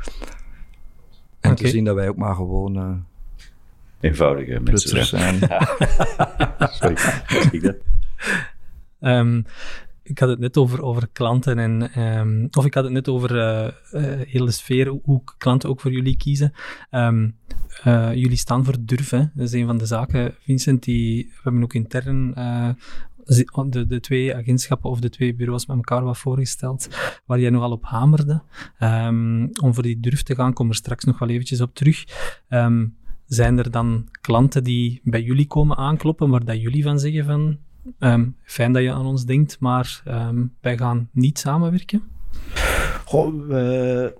En 1.40 1.52
okay. 1.52 1.64
te 1.64 1.68
zien 1.68 1.84
dat 1.84 1.96
wij 1.96 2.10
ook 2.10 2.18
maar 2.18 2.36
gewoon... 2.36 2.78
Uh, 2.78 2.92
eenvoudige 4.00 4.60
mensen 4.60 5.06
zijn. 5.06 5.40
um, 9.00 9.46
ik 10.10 10.20
had 10.20 10.30
het 10.30 10.40
net 10.40 10.58
over, 10.58 10.82
over 10.82 11.08
klanten 11.08 11.60
en, 11.60 11.94
ehm, 11.94 12.48
of 12.52 12.66
ik 12.66 12.74
had 12.74 12.84
het 12.84 12.94
net 12.94 13.10
over 13.10 13.36
uh, 13.36 13.68
uh, 13.94 14.22
heel 14.28 14.46
de 14.46 14.52
sfeer, 14.52 14.88
hoe 14.88 15.22
klanten 15.38 15.70
ook 15.70 15.82
voor 15.82 15.92
jullie 15.92 16.18
kiezen. 16.18 16.54
Um, 16.92 17.36
uh, 17.86 18.14
jullie 18.14 18.38
staan 18.38 18.66
voor 18.66 18.76
durf, 18.80 19.10
hè? 19.10 19.20
dat 19.34 19.48
is 19.48 19.52
een 19.52 19.66
van 19.66 19.78
de 19.78 19.86
zaken, 19.86 20.36
Vincent, 20.40 20.84
die 20.84 21.26
we 21.26 21.40
hebben 21.44 21.64
ook 21.64 21.74
intern 21.74 22.34
de, 23.70 23.86
de 23.88 24.00
twee 24.00 24.36
agentschappen 24.36 24.90
of 24.90 25.00
de 25.00 25.10
twee 25.10 25.36
bureaus 25.36 25.66
met 25.66 25.76
elkaar 25.76 26.04
wat 26.04 26.18
voorgesteld, 26.18 26.88
waar 27.26 27.40
jij 27.40 27.50
nogal 27.50 27.72
op 27.72 27.86
hamerde. 27.86 28.42
Um, 28.80 29.50
om 29.62 29.74
voor 29.74 29.84
die 29.84 30.00
durf 30.00 30.24
te 30.24 30.36
gaan, 30.36 30.54
kom 30.54 30.70
er 30.70 30.76
straks 30.76 31.04
nog 31.04 31.20
wel 31.20 31.30
eventjes 31.30 31.62
op 31.62 31.76
terug. 31.76 32.04
Zijn 33.26 33.58
er 33.58 33.72
dan 33.72 34.08
klanten 34.22 34.64
die 34.64 35.02
bij 35.04 35.22
jullie 35.22 35.48
komen 35.48 35.78
aankloppen, 35.78 36.30
waar 36.30 36.46
dat 36.46 36.62
jullie 36.62 36.84
van 36.84 37.00
zeggen 37.00 37.26
van, 37.26 37.58
um, 38.00 38.36
fijn 38.44 38.74
dat 38.74 38.82
je 38.82 38.92
aan 38.92 39.06
ons 39.06 39.26
denkt, 39.26 39.60
maar 39.60 40.02
wij 40.62 40.78
gaan 40.78 41.10
niet 41.12 41.40
samenwerken? 41.40 42.02
Goh, 43.06 43.48
we 43.48 44.14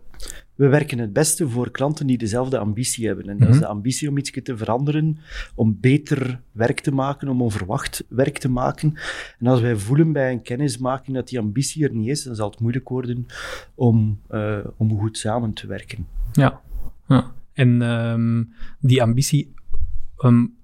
we 0.60 0.68
werken 0.68 0.98
het 0.98 1.14
beste 1.14 1.50
voor 1.50 1.72
klanten 1.72 2.08
die 2.08 2.18
dezelfde 2.18 2.58
ambitie 2.58 3.08
hebben. 3.08 3.30
En 3.30 3.38
dat 3.38 3.48
is 3.48 3.54
mhm. 3.54 3.64
de 3.64 3.70
ambitie 3.70 4.10
om 4.10 4.18
iets 4.18 4.32
te 4.44 4.58
veranderen, 4.58 5.18
om 5.56 5.78
beter 5.80 6.42
werk 6.52 6.80
te 6.80 6.92
maken, 6.92 7.28
om 7.28 7.42
onverwacht 7.42 8.06
werk 8.10 8.38
te 8.38 8.50
maken. 8.50 8.94
En 9.40 9.48
als 9.48 9.62
wij 9.62 9.76
voelen 9.76 10.12
bij 10.12 10.32
een 10.32 10.42
kennismaking 10.42 11.16
dat 11.16 11.28
die 11.28 11.40
ambitie 11.40 11.84
er 11.84 11.94
niet 11.94 12.08
is, 12.08 12.24
dan 12.24 12.36
zal 12.36 12.50
het 12.50 12.60
moeilijk 12.60 12.90
worden 12.90 13.26
om, 13.76 14.20
uh, 14.32 14.58
om 14.78 15.00
goed 15.00 15.18
samen 15.18 15.54
te 15.54 15.68
werken. 15.68 16.08
Ja, 16.32 16.62
ja. 17.08 17.34
en 17.54 17.82
um, 17.82 18.54
die 18.80 19.02
ambitie, 19.02 19.54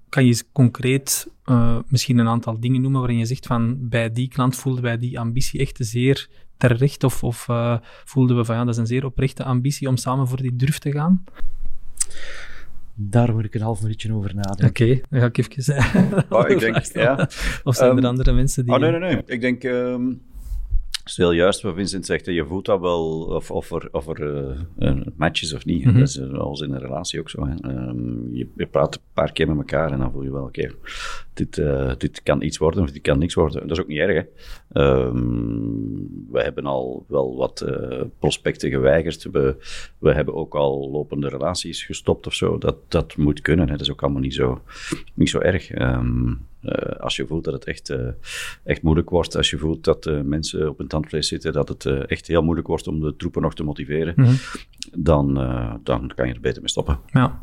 kan 0.08 0.26
je 0.26 0.44
concreet 0.52 1.30
uh, 1.46 1.78
misschien 1.88 2.18
een 2.18 2.28
aantal 2.28 2.60
dingen 2.60 2.80
noemen 2.80 3.00
waarin 3.00 3.18
je 3.18 3.26
zegt 3.26 3.46
van 3.46 3.88
bij 3.88 4.12
die 4.12 4.28
klant 4.28 4.56
voelden 4.56 4.82
wij 4.82 4.98
die 4.98 5.18
ambitie 5.18 5.60
echt 5.60 5.78
zeer 5.80 6.28
terecht? 6.56 7.04
Of, 7.04 7.24
of 7.24 7.48
uh, 7.48 7.76
voelden 8.04 8.36
we 8.36 8.44
van 8.44 8.56
ja, 8.56 8.64
dat 8.64 8.74
is 8.74 8.80
een 8.80 8.86
zeer 8.86 9.04
oprechte 9.04 9.44
ambitie 9.44 9.88
om 9.88 9.96
samen 9.96 10.28
voor 10.28 10.42
die 10.42 10.56
durf 10.56 10.78
te 10.78 10.92
gaan? 10.92 11.24
Daar 12.94 13.34
moet 13.34 13.44
ik 13.44 13.54
een 13.54 13.60
half 13.60 13.82
minuutje 13.82 14.14
over 14.14 14.34
nadenken. 14.34 14.68
Oké, 14.68 15.00
dan 15.10 15.20
ga 15.20 15.26
ik 15.26 15.56
even... 15.56 16.24
oh, 16.28 16.48
ik 16.48 16.58
denk, 16.72 16.84
ja. 16.84 17.28
Of 17.64 17.74
zijn 17.74 17.90
er 17.90 17.96
um, 17.96 18.04
andere 18.04 18.32
mensen 18.32 18.64
die... 18.64 18.74
Oh, 18.74 18.80
nee, 18.80 18.90
nee, 18.90 19.00
nee. 19.00 19.22
Ik 19.26 19.40
denk... 19.40 19.64
Um, 19.64 20.08
het 20.08 20.35
is 21.06 21.16
heel 21.16 21.32
juist 21.32 21.60
wat 21.60 21.74
Vincent 21.74 22.06
zegt. 22.06 22.26
Je 22.26 22.46
voelt 22.46 22.64
dat 22.64 22.80
wel 22.80 23.20
of, 23.20 23.50
of 23.50 23.70
er, 23.70 23.88
of 23.92 24.08
er 24.08 24.20
uh, 24.78 25.00
matches 25.16 25.54
of 25.54 25.64
niet. 25.64 25.84
Mm 25.84 25.90
-hmm. 25.90 25.98
Dat 25.98 26.08
is 26.08 26.20
als 26.32 26.60
in 26.60 26.72
een 26.72 26.80
relatie 26.80 27.20
ook 27.20 27.30
zo. 27.30 27.46
Hè. 27.46 27.54
Um, 27.70 28.28
je, 28.32 28.48
je, 28.56 28.66
praat 28.66 28.94
een 28.94 29.00
paar 29.12 29.32
keer 29.32 29.48
met 29.48 29.56
elkaar 29.56 29.92
en 29.92 29.98
dan 29.98 30.12
voel 30.12 30.22
je 30.22 30.32
wel, 30.32 30.44
oké, 30.44 30.60
okay, 30.60 30.76
dit, 31.34 31.56
uh, 31.56 31.92
dit 31.98 32.22
kan 32.22 32.42
iets 32.42 32.58
worden 32.58 32.82
of 32.82 32.90
dit 32.90 33.02
kan 33.02 33.18
niks 33.18 33.34
worden. 33.34 33.60
Dat 33.60 33.76
is 33.76 33.82
ook 33.82 33.88
niet 33.88 33.98
erg. 33.98 34.26
Hè. 34.68 34.82
Um, 34.82 36.26
we 36.30 36.42
hebben 36.42 36.66
al 36.66 37.04
wel 37.08 37.36
wat 37.36 37.64
uh, 37.68 38.02
prospecten 38.18 38.70
geweigerd. 38.70 39.28
We, 39.32 39.56
we 39.98 40.12
hebben 40.12 40.34
ook 40.34 40.54
al 40.54 40.90
lopende 40.90 41.28
relaties 41.28 41.84
gestopt 41.84 42.26
of 42.26 42.34
zo. 42.34 42.58
Dat, 42.58 42.76
dat 42.88 43.16
moet 43.16 43.40
kunnen. 43.40 43.66
Hè. 43.66 43.72
Dat 43.72 43.80
is 43.80 43.90
ook 43.90 44.02
allemaal 44.02 44.20
niet 44.20 44.34
zo, 44.34 44.62
niet 45.14 45.30
zo 45.30 45.38
erg. 45.38 45.78
Um, 45.78 46.46
als 47.00 47.16
je 47.16 47.26
voelt 47.26 47.44
dat 47.44 47.54
het 47.54 47.64
echt, 47.64 47.90
uh, 47.90 48.08
echt 48.64 48.82
moeilijk 48.82 49.10
wordt, 49.10 49.36
als 49.36 49.50
je 49.50 49.58
voelt 49.58 49.84
dat 49.84 50.06
uh, 50.06 50.20
mensen 50.20 50.68
op 50.68 50.80
een 50.80 50.88
tandvlees 50.88 51.28
zitten, 51.28 51.52
dat 51.52 51.68
het 51.68 51.86
echt 51.86 52.26
heel 52.26 52.42
moeilijk 52.42 52.66
wordt 52.66 52.88
om 52.88 53.00
de 53.00 53.16
troepen 53.16 53.42
nog 53.42 53.54
te 53.54 53.62
motiveren, 53.62 54.12
mm 54.16 54.24
-hmm. 54.24 54.36
dan, 54.92 55.34
dan 55.82 56.12
kan 56.14 56.28
je 56.28 56.34
er 56.34 56.40
beter 56.40 56.60
mee 56.60 56.70
stoppen. 56.70 56.98
Ja. 57.06 57.40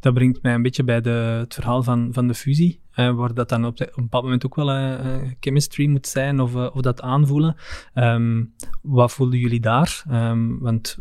Dat 0.00 0.14
brengt 0.14 0.42
mij 0.42 0.54
een 0.54 0.62
beetje 0.62 0.84
bij 0.84 1.00
de, 1.00 1.10
het 1.10 1.54
verhaal 1.54 1.82
van, 1.82 2.08
van 2.12 2.26
de 2.26 2.34
fusie, 2.34 2.80
waar 2.94 3.34
dat 3.34 3.48
dan 3.48 3.64
op, 3.64 3.76
de, 3.76 3.84
op, 3.84 3.96
een 3.96 4.02
bepaald 4.02 4.24
moment 4.24 4.46
ook 4.46 4.54
wel 4.54 4.98
chemistry 5.40 5.86
moet 5.86 6.06
zijn 6.06 6.40
of, 6.40 6.54
of 6.54 6.80
dat 6.80 7.02
aanvoelen. 7.02 7.56
Um, 7.94 8.54
wat 8.82 9.12
voelden 9.12 9.38
jullie 9.38 9.60
daar? 9.60 10.04
Um, 10.10 10.58
want 10.58 10.98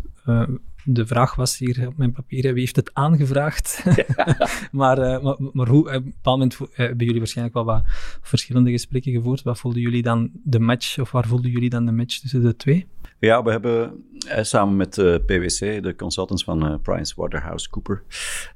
de 0.84 1.06
vraag 1.06 1.36
was 1.36 1.58
hier 1.58 1.88
op 1.88 1.98
mijn 1.98 2.12
papier, 2.12 2.42
wie 2.42 2.60
heeft 2.60 2.76
het 2.76 2.94
aangevraagd? 2.94 3.84
maar, 4.72 4.98
uh, 4.98 5.24
maar, 5.24 5.36
maar, 5.52 5.68
hoe, 5.68 5.88
op 5.88 5.94
een 5.94 6.04
bepaald 6.04 6.40
moment 6.40 6.60
uh, 6.62 6.68
hebben 6.74 7.06
jullie 7.06 7.20
waarschijnlijk 7.20 7.56
wel 7.56 7.66
wat 7.66 7.84
verschillende 8.22 8.72
gesprekken 8.72 9.12
gevoerd. 9.12 9.42
Wat 9.42 9.60
voelden 9.60 9.82
jullie 9.82 10.02
dan 10.02 10.30
de 10.44 10.60
match, 10.60 11.00
of 11.00 11.12
waar 11.12 11.28
voelden 11.28 11.52
jullie 11.52 11.70
dan 11.70 11.86
de 11.86 11.92
match 11.92 12.20
tussen 12.20 12.42
de 12.42 12.56
twee? 12.56 12.88
Ja, 13.20 13.44
we 13.44 13.52
hebben 13.52 14.04
eh, 14.28 14.44
samen 14.44 14.76
met 14.76 14.90
PwC, 15.26 15.84
de 15.84 15.94
consultants 15.98 16.44
van 16.44 16.82
Price 16.82 17.14
Waterhouse 17.16 17.70
Cooper, 17.70 18.04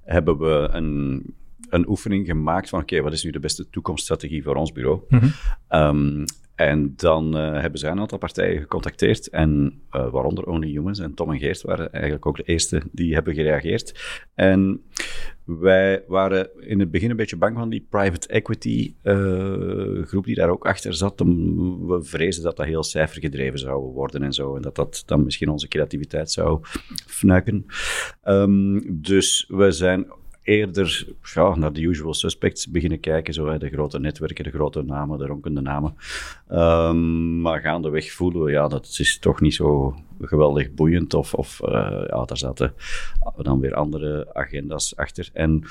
hebben 0.02 0.38
we 0.38 0.70
een 0.72 1.24
een 1.74 1.90
oefening 1.90 2.26
gemaakt 2.26 2.70
van 2.70 2.82
oké, 2.82 3.02
wat 3.02 3.14
is 3.14 3.24
nu 3.24 3.32
de 3.32 3.40
beste 3.40 3.70
toekomststrategie 3.70 4.44
voor 4.44 4.56
ons 4.56 4.72
bureau? 4.72 5.02
Mm 5.10 5.20
-hmm. 5.20 5.80
um, 5.80 6.26
en 6.56 6.94
dan 6.96 7.38
uh, 7.38 7.62
hebben 7.62 7.80
zij 7.80 7.92
een 7.92 8.00
aantal 8.00 8.18
partijen 8.18 8.60
gecontacteerd, 8.60 9.30
en, 9.30 9.82
uh, 9.92 10.10
waaronder 10.10 10.46
Only 10.46 10.68
Humans 10.68 11.00
en 11.00 11.14
Tom 11.14 11.32
en 11.32 11.40
Geert 11.40 11.62
waren 11.62 11.92
eigenlijk 11.92 12.26
ook 12.26 12.38
de 12.38 12.44
eerste 12.44 12.82
die 12.92 13.14
hebben 13.14 13.34
gereageerd. 13.34 14.02
En 14.36 14.82
wij 15.46 16.04
waren 16.08 16.50
in 16.60 16.80
het 16.80 16.92
begin 16.92 17.10
een 17.10 17.16
beetje 17.16 17.38
bang 17.38 17.58
van 17.58 17.70
die 17.70 17.88
private 17.90 18.28
equity 18.28 18.96
uh, 19.04 20.04
groep 20.04 20.26
die 20.26 20.36
daar 20.36 20.50
ook 20.50 20.66
achter 20.66 20.94
zat. 20.94 21.20
We 21.20 22.00
vrezen 22.02 22.44
dat 22.44 22.58
dat 22.58 22.66
heel 22.66 22.84
cijfergedreven 22.84 23.60
zou 23.60 23.84
worden 23.94 24.24
en 24.24 24.34
zo. 24.34 24.56
En 24.56 24.62
dat 24.62 24.76
dat 24.76 25.04
dan 25.06 25.24
misschien 25.24 25.50
onze 25.50 25.68
creativiteit 25.68 26.32
zou 26.32 26.60
fnuiken. 27.08 27.66
Um, 28.24 29.02
dus 29.02 29.46
we 29.48 29.72
zijn 29.72 30.06
eerder 30.44 31.08
ja, 31.34 31.56
naar 31.56 31.74
de 31.74 31.82
usual 31.82 32.14
suspects 32.14 32.68
beginnen 32.68 33.00
kijken. 33.00 33.34
Zo, 33.34 33.48
hè, 33.48 33.58
de 33.58 33.70
grote 33.70 34.00
netwerken, 34.00 34.44
de 34.44 34.52
grote 34.52 34.82
namen, 34.82 35.18
de 35.18 35.26
ronkende 35.26 35.62
namen. 35.62 35.96
Um, 36.52 37.42
maar 37.42 37.62
gaandeweg 37.62 38.12
voelen 38.12 38.44
we, 38.44 38.52
ja, 38.52 38.68
dat 38.68 38.96
is 39.00 39.20
toch 39.20 39.42
niet 39.42 39.54
zo 39.54 39.96
geweldig 40.22 40.74
boeiend. 40.74 41.14
Of, 41.14 41.34
of 41.34 41.62
uh, 41.66 41.70
ja, 42.08 42.26
daar 42.26 42.38
zaten 42.38 42.74
dan 43.38 43.60
weer 43.60 43.74
andere 43.74 44.34
agenda's 44.34 44.96
achter. 44.96 45.30
En 45.34 45.64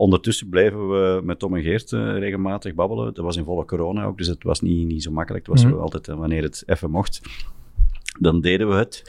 Ondertussen 0.00 0.48
bleven 0.48 0.88
we 0.88 1.20
met 1.24 1.38
Tom 1.38 1.56
en 1.56 1.62
Geert 1.62 1.92
uh, 1.92 2.18
regelmatig 2.18 2.74
babbelen. 2.74 3.14
Dat 3.14 3.24
was 3.24 3.36
in 3.36 3.44
volle 3.44 3.64
corona 3.64 4.04
ook, 4.04 4.18
dus 4.18 4.26
het 4.26 4.42
was 4.42 4.60
niet, 4.60 4.86
niet 4.86 5.02
zo 5.02 5.10
makkelijk. 5.10 5.46
Het 5.46 5.54
was 5.54 5.64
mm 5.64 5.70
-hmm. 5.70 5.80
altijd 5.80 6.08
uh, 6.08 6.14
wanneer 6.14 6.42
het 6.42 6.62
even 6.66 6.90
mocht, 6.90 7.20
dan 8.18 8.40
deden 8.40 8.68
we 8.68 8.74
het. 8.74 9.02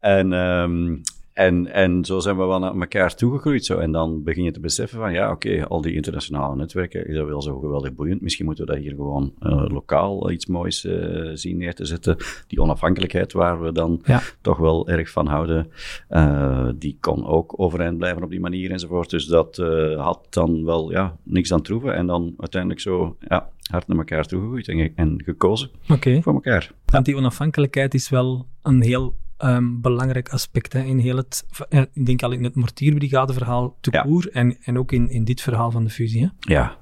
En 0.00 0.32
um, 0.32 1.00
en, 1.36 1.72
en 1.72 2.04
zo 2.04 2.18
zijn 2.18 2.36
we 2.36 2.44
wel 2.44 2.58
naar 2.58 2.74
elkaar 2.74 3.14
toegegroeid. 3.14 3.64
Zo. 3.64 3.78
En 3.78 3.92
dan 3.92 4.22
begin 4.22 4.44
je 4.44 4.50
te 4.50 4.60
beseffen 4.60 4.98
van, 4.98 5.12
ja, 5.12 5.30
oké, 5.30 5.48
okay, 5.48 5.62
al 5.62 5.80
die 5.80 5.94
internationale 5.94 6.56
netwerken, 6.56 7.06
is 7.06 7.14
dat 7.14 7.26
wel 7.26 7.42
zo 7.42 7.58
geweldig 7.58 7.94
boeiend. 7.94 8.20
Misschien 8.20 8.46
moeten 8.46 8.66
we 8.66 8.72
dat 8.72 8.80
hier 8.80 8.94
gewoon 8.94 9.34
uh, 9.40 9.64
lokaal 9.68 10.30
iets 10.30 10.46
moois 10.46 10.84
uh, 10.84 11.30
zien 11.34 11.56
neer 11.56 11.74
te 11.74 11.84
zetten. 11.84 12.16
Die 12.46 12.60
onafhankelijkheid 12.60 13.32
waar 13.32 13.62
we 13.62 13.72
dan 13.72 14.00
ja. 14.04 14.20
toch 14.40 14.58
wel 14.58 14.88
erg 14.88 15.10
van 15.10 15.26
houden, 15.26 15.70
uh, 16.10 16.68
die 16.76 16.96
kon 17.00 17.26
ook 17.26 17.60
overeind 17.60 17.98
blijven 17.98 18.22
op 18.22 18.30
die 18.30 18.40
manier 18.40 18.70
enzovoort. 18.70 19.10
Dus 19.10 19.26
dat 19.26 19.56
had 19.96 20.26
dan 20.30 20.64
wel, 20.64 20.90
ja, 20.90 21.16
niks 21.22 21.52
aan 21.52 21.62
troeven. 21.62 21.94
En 21.94 22.06
dan 22.06 22.34
uiteindelijk 22.38 22.80
zo, 22.80 23.16
ja, 23.28 23.50
hard 23.70 23.88
naar 23.88 23.98
elkaar 23.98 24.26
toegegroeid 24.26 24.68
en, 24.68 24.92
en 24.94 25.22
gekozen 25.24 25.70
okay. 25.88 26.22
voor 26.22 26.34
elkaar. 26.34 26.70
Want 26.84 27.04
die 27.04 27.16
onafhankelijkheid 27.16 27.94
is 27.94 28.08
wel 28.08 28.46
een 28.62 28.82
heel 28.82 29.14
um, 29.38 29.80
belangrijk 29.80 30.28
aspect 30.28 30.72
hè, 30.72 30.82
in 30.82 30.98
heel 30.98 31.16
het, 31.16 31.46
ik 31.92 32.06
denk 32.06 32.22
al 32.22 32.32
in 32.32 32.44
het 32.44 32.54
mortierbrigadeverhaal 32.54 33.76
te 33.80 33.90
ja. 33.92 34.30
en, 34.32 34.56
en 34.62 34.78
ook 34.78 34.92
in, 34.92 35.10
in 35.10 35.24
dit 35.24 35.40
verhaal 35.40 35.70
van 35.70 35.84
de 35.84 35.90
fusie. 35.90 36.22
Hè? 36.22 36.28
Ja. 36.38 36.76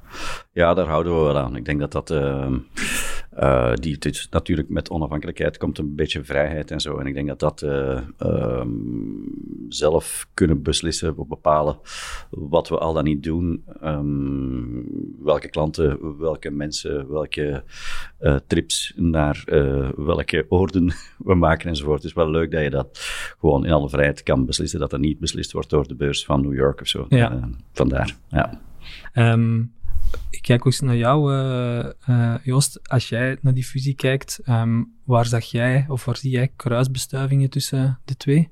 ja, 0.52 0.74
daar 0.74 0.86
houden 0.86 1.16
we 1.16 1.22
wel 1.22 1.38
aan. 1.38 1.56
Ik 1.56 1.64
denk 1.64 1.80
dat 1.80 1.92
dat, 1.92 2.10
uh, 2.10 2.46
uh, 3.38 3.74
die, 3.74 3.98
dit, 3.98 4.26
natuurlijk 4.30 4.68
met 4.68 4.90
onafhankelijkheid 4.90 5.56
komt 5.56 5.78
een 5.78 5.94
beetje 5.94 6.24
vrijheid 6.24 6.70
en 6.70 6.80
zo. 6.80 6.98
En 6.98 7.06
ik 7.06 7.14
denk 7.14 7.28
dat 7.28 7.40
dat 7.40 7.62
uh, 7.62 8.64
zelf 9.68 10.28
kunnen 10.34 10.62
beslissen, 10.62 11.14
bepalen 11.28 11.78
wat 12.30 12.68
we 12.68 12.78
al 12.78 12.92
dan 12.92 13.04
niet 13.04 13.22
doen. 13.22 13.64
Um, 13.84 14.86
welke 15.22 15.48
klanten, 15.48 16.18
welke 16.18 16.50
mensen, 16.50 17.08
welke 17.10 17.64
uh, 18.20 18.36
trips 18.46 18.92
naar 18.96 19.42
welke 19.96 20.46
oorden 20.48 20.92
we 21.18 21.34
maken 21.34 21.68
enzovoort. 21.68 21.96
Het 21.96 22.10
is 22.10 22.16
wel 22.16 22.30
leuk 22.30 22.50
dat 22.50 22.62
je 22.62 22.70
dat 22.70 22.98
gewoon 23.38 23.64
in 23.64 23.72
alle 23.72 23.88
vrijheid 23.88 24.22
kan 24.22 24.46
beslissen, 24.46 24.80
dat 24.80 24.90
dat 24.90 25.00
niet 25.00 25.18
beslist 25.18 25.52
wordt 25.52 25.70
door 25.70 25.88
de 25.88 25.94
beurs 25.94 26.24
van 26.24 26.40
New 26.40 26.54
York 26.54 26.80
of 26.80 26.86
zo. 26.86 27.06
Ja. 27.08 27.48
Vandaar, 27.72 28.16
ja. 28.28 28.60
Um, 29.14 29.72
ik 30.30 30.42
kijk 30.42 30.60
ook 30.60 30.66
eens 30.66 30.80
naar 30.80 30.96
jou, 30.96 31.32
uh, 32.08 32.36
Joost. 32.42 32.88
Als 32.88 33.08
jij 33.08 33.38
naar 33.40 33.54
die 33.54 33.64
fusie 33.64 33.94
kijkt, 33.94 34.40
um, 34.48 34.92
waar 35.04 35.26
zag 35.26 35.44
jij 35.44 35.84
of 35.88 36.04
waar 36.04 36.16
zie 36.16 36.30
jij 36.30 36.52
kruisbestuivingen 36.56 37.50
tussen 37.50 38.00
de 38.04 38.16
twee? 38.16 38.48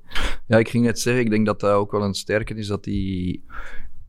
Ja, 0.47 0.59
ik 0.59 0.69
ging 0.69 0.85
net 0.85 1.01
zeggen, 1.01 1.23
ik 1.25 1.31
denk 1.31 1.47
dat 1.47 1.61
dat 1.61 1.73
ook 1.73 1.91
wel 1.91 2.05
een 2.05 2.15
sterke 2.15 2.55
is, 2.55 2.67
dat, 2.67 2.85
die, 2.85 3.45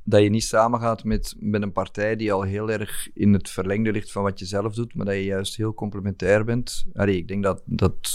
dat 0.04 0.22
je 0.22 0.30
niet 0.30 0.44
samengaat 0.44 1.04
met, 1.04 1.36
met 1.40 1.62
een 1.62 1.72
partij 1.72 2.16
die 2.16 2.34
al 2.34 2.42
heel 2.42 2.72
erg 2.72 3.10
in 3.14 3.34
het 3.34 3.50
verlengde 3.50 3.92
ligt 3.92 4.12
van 4.12 4.24
wat 4.24 4.40
je 4.40 4.46
zelf 4.46 4.76
doet, 4.76 4.96
maar 4.96 5.06
dat 5.06 5.16
je 5.16 5.24
juist 5.24 5.56
heel 5.56 5.74
complementair 5.74 6.46
bent. 6.46 6.86
Allee, 6.94 7.18
ik 7.18 7.28
denk 7.28 7.44
dat, 7.44 7.62
dat 7.66 8.12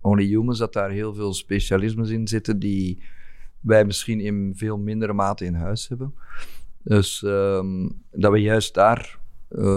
Only 0.00 0.26
Humans, 0.26 0.58
dat 0.58 0.72
daar 0.72 0.90
heel 0.90 1.14
veel 1.14 1.34
specialismes 1.34 2.10
in 2.10 2.28
zitten 2.28 2.58
die 2.58 3.02
wij 3.60 3.84
misschien 3.84 4.20
in 4.20 4.52
veel 4.56 4.78
mindere 4.78 5.12
mate 5.12 5.44
in 5.44 5.54
huis 5.54 5.88
hebben. 5.88 6.14
Dus 6.88 7.22
um, 7.22 8.02
dat 8.10 8.32
we 8.32 8.40
juist 8.40 8.74
daar 8.74 9.18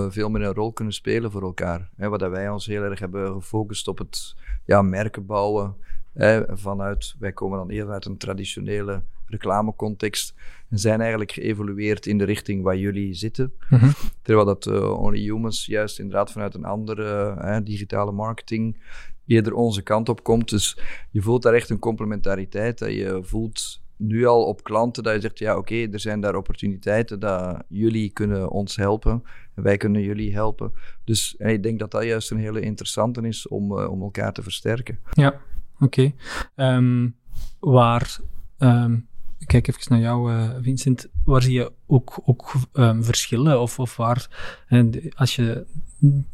veel 0.09 0.29
meer 0.29 0.41
een 0.41 0.53
rol 0.53 0.73
kunnen 0.73 0.93
spelen 0.93 1.31
voor 1.31 1.41
elkaar. 1.41 1.89
Hè, 1.95 2.09
waar 2.09 2.31
wij 2.31 2.49
ons 2.49 2.65
heel 2.65 2.81
erg 2.81 2.99
hebben 2.99 3.33
gefocust 3.33 3.87
op 3.87 3.97
het 3.97 4.35
ja, 4.65 4.81
merken 4.81 5.25
bouwen. 5.25 5.75
Hè, 6.13 6.57
vanuit, 6.57 7.15
wij 7.19 7.31
komen 7.31 7.57
dan 7.57 7.69
eerder 7.69 7.93
uit 7.93 8.05
een 8.05 8.17
traditionele 8.17 9.03
reclamecontext 9.25 10.33
en 10.69 10.79
zijn 10.79 10.99
eigenlijk 10.99 11.31
geëvolueerd 11.31 12.05
in 12.05 12.17
de 12.17 12.23
richting 12.23 12.63
waar 12.63 12.77
jullie 12.77 13.13
zitten. 13.13 13.53
Mhm. 13.69 13.89
Terwijl 14.21 14.45
dat 14.45 14.65
uh, 14.65 14.99
Only 14.99 15.19
Humans 15.19 15.65
juist 15.65 15.99
inderdaad 15.99 16.31
vanuit 16.31 16.53
een 16.53 16.65
andere 16.65 17.61
digitale 17.63 18.11
marketing 18.11 18.77
eerder 19.25 19.53
onze 19.53 19.81
kant 19.81 20.09
op 20.09 20.23
komt. 20.23 20.49
Dus 20.49 20.79
je 21.11 21.21
voelt 21.21 21.41
daar 21.41 21.53
echt 21.53 21.69
een 21.69 21.79
complementariteit. 21.79 22.79
Dat 22.79 22.91
je 22.91 23.19
voelt 23.21 23.81
nu 23.99 24.25
al 24.25 24.45
op 24.45 24.63
klanten 24.63 25.03
dat 25.03 25.13
je 25.13 25.21
zegt, 25.21 25.39
ja 25.39 25.57
oké, 25.57 25.75
er 25.75 25.99
zijn 25.99 26.21
daar 26.21 26.35
opportuniteiten 26.35 27.19
dat 27.19 27.63
jullie 27.67 28.09
kunnen 28.09 28.49
ons 28.49 28.75
helpen 28.75 29.23
en 29.55 29.63
wij 29.63 29.77
kunnen 29.77 30.01
jullie 30.01 30.33
helpen. 30.33 30.73
Dus 31.03 31.35
en 31.37 31.49
ik 31.49 31.63
denk 31.63 31.79
dat 31.79 31.91
dat 31.91 32.03
juist 32.03 32.31
een 32.31 32.37
hele 32.37 32.59
interessante 32.59 33.21
is 33.21 33.47
om, 33.47 33.71
uh, 33.71 33.91
om 33.91 34.01
elkaar 34.01 34.33
te 34.33 34.43
versterken. 34.43 34.99
Ja, 35.11 35.41
oké. 35.79 36.13
Ehm, 36.55 37.09
waar 37.59 38.19
ik 38.57 39.08
kijk 39.49 39.67
even 39.67 39.81
naar 39.89 39.99
jou, 39.99 40.31
uh, 40.31 40.49
Vincent. 40.61 41.07
Waar 41.25 41.41
zie 41.41 41.53
je 41.53 41.71
ook, 41.85 42.21
ook 42.25 42.53
um, 42.73 43.03
verschillen? 43.03 43.61
Of, 43.61 43.79
of 43.79 43.97
waar, 43.97 44.27
als 45.15 45.35
je 45.35 45.65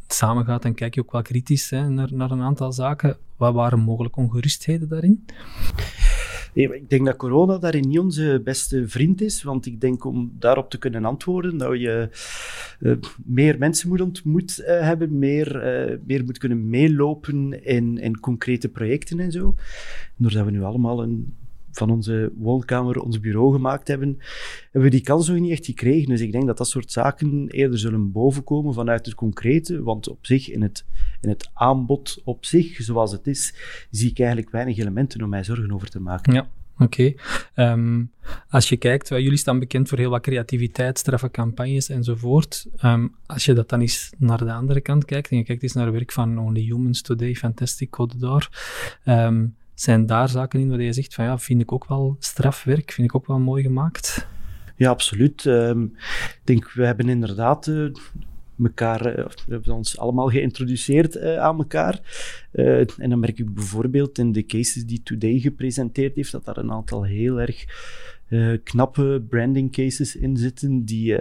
samen 0.08 0.44
gaat, 0.44 0.62
dan 0.62 0.74
kijk 0.74 0.94
je 0.94 1.00
ook 1.00 1.12
wel 1.12 1.22
kritisch 1.22 1.70
hè, 1.70 1.88
naar, 1.88 2.08
naar 2.12 2.30
een 2.30 2.42
aantal 2.42 2.72
zaken. 2.72 3.16
Wat 3.36 3.54
waren 3.54 3.78
mogelijk 3.78 4.16
ongerustheden 4.16 4.88
daarin? 4.88 5.24
ik 6.52 6.90
denk 6.90 7.06
dat 7.06 7.16
corona 7.16 7.58
daarin 7.58 7.88
niet 7.88 7.98
onze 7.98 8.40
beste 8.44 8.88
vriend 8.88 9.20
is, 9.20 9.42
want 9.42 9.66
ik 9.66 9.80
denk 9.80 10.04
om 10.04 10.32
daarop 10.38 10.70
te 10.70 10.78
kunnen 10.78 11.04
antwoorden 11.04 11.58
dat 11.58 11.80
je 11.80 12.08
uh, 12.80 12.96
meer 13.24 13.58
mensen 13.58 13.88
moet 13.88 14.00
ontmoet 14.00 14.58
uh, 14.60 14.66
hebben, 14.66 15.18
meer, 15.18 15.60
meer 16.06 16.24
moet 16.24 16.38
kunnen 16.38 16.68
meelopen 16.68 17.64
in, 17.64 17.98
in 17.98 18.20
concrete 18.20 18.68
projecten 18.68 19.20
en 19.20 19.32
zo. 19.32 19.54
Doordat 20.16 20.44
we 20.44 20.50
nu 20.50 20.62
allemaal 20.62 21.02
een 21.02 21.34
van 21.76 21.90
onze 21.90 22.32
woonkamer 22.36 23.00
ons 23.00 23.20
bureau 23.20 23.52
gemaakt 23.52 23.88
hebben, 23.88 24.18
hebben 24.62 24.82
we 24.82 24.96
die 24.96 25.00
kans 25.00 25.28
nog 25.28 25.38
niet 25.38 25.50
echt 25.50 25.66
gekregen. 25.66 26.08
Dus 26.08 26.20
ik 26.20 26.32
denk 26.32 26.46
dat 26.46 26.58
dat 26.58 26.68
soort 26.68 26.92
zaken 26.92 27.48
eerder 27.48 27.78
zullen 27.78 28.12
bovenkomen 28.12 28.74
vanuit 28.74 29.06
het 29.06 29.14
concrete, 29.14 29.82
want 29.82 30.08
op 30.08 30.26
zich, 30.26 30.50
in 30.50 30.62
het, 30.62 30.84
in 31.20 31.28
het 31.28 31.50
aanbod 31.52 32.20
op 32.24 32.44
zich, 32.44 32.82
zoals 32.82 33.12
het 33.12 33.26
is, 33.26 33.54
zie 33.90 34.10
ik 34.10 34.18
eigenlijk 34.18 34.50
weinig 34.50 34.78
elementen 34.78 35.22
om 35.22 35.28
mij 35.28 35.44
zorgen 35.44 35.72
over 35.72 35.88
te 35.88 36.00
maken. 36.00 36.32
Ja. 36.32 36.48
Oké. 36.78 37.12
Ehm, 37.54 38.04
als 38.48 38.68
je 38.68 38.76
kijkt, 38.76 39.08
jullie 39.08 39.36
staan 39.36 39.58
bekend 39.58 39.88
voor 39.88 39.98
heel 39.98 40.10
wat 40.10 40.22
creativiteit, 40.22 40.98
straffe 40.98 41.30
campagnes 41.30 41.88
enzovoort. 41.88 42.66
Um, 42.84 43.14
als 43.26 43.44
je 43.44 43.52
dat 43.52 43.68
dan 43.68 43.80
eens 43.80 44.12
naar 44.18 44.38
de 44.38 44.52
andere 44.52 44.80
kant 44.80 45.04
kijkt 45.04 45.30
en 45.30 45.36
je 45.36 45.44
kijkt 45.44 45.62
eens 45.62 45.72
naar 45.72 45.86
het 45.86 45.94
werk 45.94 46.12
van 46.12 46.38
Only 46.38 46.60
Humans 46.60 47.02
Today, 47.02 47.34
Fantastic 47.34 47.90
Code 47.90 48.44
zijn 49.80 50.06
daar 50.06 50.28
zaken 50.28 50.60
in 50.60 50.68
waar 50.68 50.82
je 50.82 50.92
zegt 50.92 51.14
van 51.14 51.24
ja, 51.24 51.38
vind 51.38 51.60
ik 51.60 51.72
ook 51.72 51.86
wel 51.88 52.16
strafwerk, 52.18 52.90
vind 52.90 53.08
ik 53.08 53.14
ook 53.14 53.26
wel 53.26 53.38
mooi 53.38 53.62
gemaakt? 53.62 54.26
Ja, 54.76 54.90
absoluut. 54.90 55.46
Ehm, 55.46 55.82
ik 55.82 56.40
denk, 56.44 56.72
we 56.72 56.86
hebben 56.86 57.08
inderdaad 57.08 57.66
uh, 57.66 57.90
elkaar, 58.62 59.18
uh, 59.18 59.24
we 59.24 59.52
hebben 59.52 59.74
ons 59.74 59.98
allemaal 59.98 60.28
geïntroduceerd 60.28 61.16
uh, 61.16 61.38
aan 61.38 61.58
elkaar. 61.58 62.00
en 62.52 63.10
dan 63.10 63.20
merk 63.20 63.38
ik 63.38 63.54
bijvoorbeeld 63.54 64.18
in 64.18 64.32
de 64.32 64.46
cases 64.46 64.86
die 64.86 65.02
Today 65.02 65.38
gepresenteerd 65.38 66.16
heeft, 66.16 66.32
dat 66.32 66.44
daar 66.44 66.56
een 66.56 66.72
aantal 66.72 67.02
heel 67.04 67.40
erg 67.40 67.64
knappe 68.62 69.24
branding 69.28 69.72
cases 69.72 70.16
in 70.16 70.36
zitten, 70.36 70.84
die, 70.84 71.18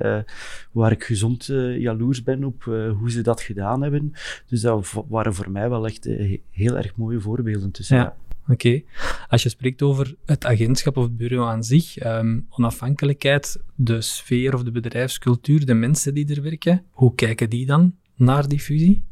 waar 0.72 0.92
ik 0.92 1.04
gezond 1.04 1.46
jaloers 1.78 2.24
ben 2.24 2.44
op 2.44 2.64
hoe 3.00 3.12
ze 3.12 3.22
dat 3.22 3.42
gedaan 3.42 3.82
hebben. 3.82 4.14
Dus 4.48 4.62
dat 4.62 5.04
waren 5.08 5.34
voor 5.34 5.52
mij 5.52 5.70
wel 5.70 5.86
echt 5.86 6.04
heel 6.52 6.78
erg 6.78 6.96
mooie 6.96 7.20
voorbeelden 7.20 7.72
tussen. 7.72 7.98
Ja. 7.98 8.16
Oké. 8.48 8.82
Als 9.28 9.44
je 9.44 9.50
spreekt 9.50 9.82
over 9.82 10.16
het 10.26 10.46
agentschap 10.46 10.98
of 10.98 11.04
het 11.04 11.18
bureau 11.18 11.50
aan 11.50 11.64
zich, 11.64 11.98
ehm, 11.98 12.40
onafhankelijkheid, 12.50 13.64
de 13.76 14.02
sfeer 14.02 14.54
of 14.54 14.64
de 14.64 14.72
bedrijfscultuur, 14.72 15.66
de 15.66 15.74
mensen 15.74 16.14
die 16.14 16.36
er 16.36 16.42
werken, 16.42 16.86
hoe 16.92 17.16
kijken 17.16 17.50
die 17.50 17.66
dan 17.66 17.96
naar 18.16 18.48
die 18.48 18.60
fusie? 18.60 19.06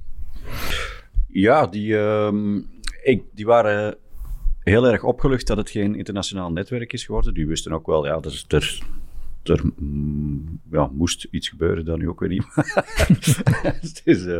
Ja, 1.27 1.67
die, 1.67 1.97
ehm, 1.97 2.57
ik, 3.03 3.23
die 3.33 3.45
waren 3.45 3.97
heel 4.59 4.87
erg 4.87 5.03
opgelucht 5.03 5.47
dat 5.47 5.57
het 5.57 5.69
geen 5.69 5.95
internationaal 5.95 6.51
netwerk 6.51 6.93
is 6.93 7.05
geworden. 7.05 7.33
Die 7.33 7.47
wisten 7.47 7.73
ook 7.73 7.85
wel, 7.85 8.05
ja, 8.05 8.19
er, 8.21 8.43
er, 8.47 8.81
er 9.43 9.61
mm, 9.75 10.59
ja, 10.71 10.89
moest 10.93 11.27
iets 11.31 11.49
gebeuren, 11.49 11.85
dan 11.85 11.99
nu 11.99 12.09
ook 12.09 12.19
weer 12.19 12.29
niet. 12.29 12.45
dus, 14.03 14.25
uh, 14.25 14.37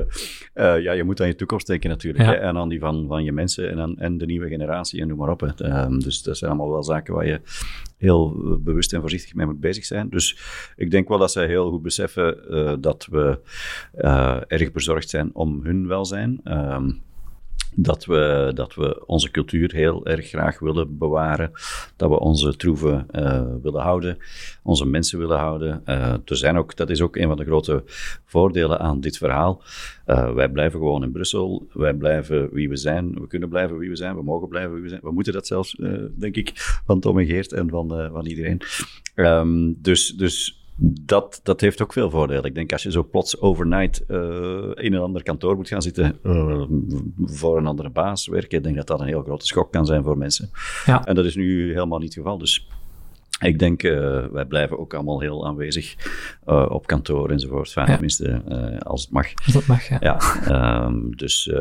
uh, 0.55 0.81
ja, 0.81 0.91
je 0.91 1.03
moet 1.03 1.21
aan 1.21 1.27
je 1.27 1.35
toekomst 1.35 1.67
denken 1.67 1.89
natuurlijk. 1.89 2.23
Hè? 2.23 2.33
En 2.33 2.57
aan 2.57 2.69
die 2.69 2.79
van, 2.79 3.07
van 3.07 3.23
je 3.23 3.31
mensen 3.31 3.69
en, 3.69 3.79
aan, 3.79 3.97
en 3.97 4.17
de 4.17 4.25
nieuwe 4.25 4.47
generatie 4.47 5.01
en 5.01 5.07
noem 5.07 5.17
maar 5.17 5.29
op. 5.29 5.39
Hè? 5.39 5.83
Um, 5.85 5.99
dus 5.99 6.21
dat 6.21 6.37
zijn 6.37 6.51
allemaal 6.51 6.71
wel 6.71 6.83
zaken 6.83 7.13
waar 7.13 7.27
je 7.27 7.41
heel 7.97 8.57
bewust 8.61 8.93
en 8.93 9.01
voorzichtig 9.01 9.33
mee 9.33 9.45
moet 9.45 9.59
bezig 9.59 9.85
zijn. 9.85 10.09
Dus 10.09 10.37
ik 10.75 10.91
denk 10.91 11.07
wel 11.07 11.17
dat 11.17 11.31
zij 11.31 11.47
heel 11.47 11.69
goed 11.69 11.81
beseffen 11.81 12.37
uh, 12.49 12.73
dat 12.79 13.07
we 13.11 13.39
erg 14.47 14.71
bezorgd 14.71 15.09
zijn 15.09 15.29
om 15.33 15.59
hun 15.63 15.87
welzijn. 15.87 16.41
Um, 16.43 17.01
dat 17.75 18.05
we, 18.05 18.51
dat 18.55 18.75
we 18.75 19.05
onze 19.05 19.31
cultuur 19.31 19.73
heel 19.73 20.05
erg 20.05 20.27
graag 20.27 20.59
willen 20.59 20.97
bewaren. 20.97 21.51
Dat 21.95 22.09
we 22.09 22.19
onze 22.19 22.55
troeven 22.55 23.07
uh, 23.11 23.43
willen 23.61 23.81
houden, 23.81 24.17
onze 24.63 24.85
mensen 24.85 25.19
willen 25.19 25.37
houden. 25.37 25.81
Uh, 25.85 26.13
zijn 26.25 26.57
ook, 26.57 26.75
dat 26.75 26.89
is 26.89 27.01
ook 27.01 27.15
een 27.15 27.27
van 27.27 27.37
de 27.37 27.45
grote 27.45 27.83
voordelen 28.25 28.79
aan 28.79 28.99
dit 28.99 29.17
verhaal. 29.17 29.61
Uh, 30.07 30.33
wij 30.33 30.49
blijven 30.49 30.79
gewoon 30.79 31.03
in 31.03 31.11
Brussel. 31.11 31.67
Wij 31.73 31.93
blijven 31.93 32.49
wie 32.51 32.69
we 32.69 32.77
zijn. 32.77 33.13
We 33.13 33.27
kunnen 33.27 33.49
blijven 33.49 33.77
wie 33.77 33.89
we 33.89 33.95
zijn. 33.95 34.15
We 34.15 34.23
mogen 34.23 34.47
blijven 34.47 34.73
wie 34.73 34.81
we 34.81 34.89
zijn. 34.89 35.01
We 35.03 35.11
moeten 35.11 35.33
dat 35.33 35.47
zelfs, 35.47 35.75
denk 36.15 36.35
ik, 36.35 36.51
van 36.85 36.99
Tom 36.99 37.19
en 37.19 37.25
Geert 37.25 37.53
en 37.53 37.69
van, 37.69 38.09
van 38.11 38.25
iedereen. 38.25 38.61
Um, 39.15 39.77
dus, 39.81 40.09
dus 40.09 40.62
dat, 40.75 41.39
dat 41.43 41.61
heeft 41.61 41.81
ook 41.81 41.93
veel 41.93 42.09
voordelen. 42.09 42.43
Ik 42.43 42.55
denk 42.55 42.71
als 42.71 42.83
je 42.83 42.91
zo 42.91 43.03
plots 43.03 43.41
overnight 43.41 44.03
uh, 44.07 44.17
in 44.73 44.93
een 44.93 45.01
ander 45.01 45.23
kantoor 45.23 45.55
moet 45.55 45.67
gaan 45.67 45.81
zitten 45.81 46.17
uh, 46.23 46.63
voor 47.25 47.57
een 47.57 47.67
andere 47.67 47.89
baas 47.89 48.27
werken, 48.27 48.57
ik 48.57 48.63
denk 48.63 48.75
dat 48.75 48.87
dat 48.87 48.99
een 48.99 49.07
heel 49.07 49.23
grote 49.23 49.45
schok 49.45 49.71
kan 49.71 49.85
zijn 49.85 50.03
voor 50.03 50.17
mensen. 50.17 50.49
Ja. 50.85 51.05
En 51.05 51.15
dat 51.15 51.25
is 51.25 51.35
nu 51.35 51.73
helemaal 51.73 51.99
niet 51.99 52.15
het 52.15 52.23
geval. 52.23 52.37
Dus 52.37 52.67
ik 53.39 53.59
denk, 53.59 53.83
uh, 53.83 54.25
wij 54.25 54.45
blijven 54.45 54.79
ook 54.79 54.93
allemaal 54.93 55.19
heel 55.19 55.47
aanwezig 55.47 55.95
op 56.69 56.87
kantoor 56.87 57.29
enzovoort. 57.29 57.71
Fijn, 57.71 57.87
ja. 57.87 57.91
tenminste, 57.91 58.41
als 58.79 59.01
het 59.01 59.11
mag. 59.11 59.27
Als 59.45 59.53
het 59.53 59.67
mag, 59.67 59.87
ja. 59.87 59.97
ja 59.99 60.85
um, 60.85 61.15
dus 61.15 61.51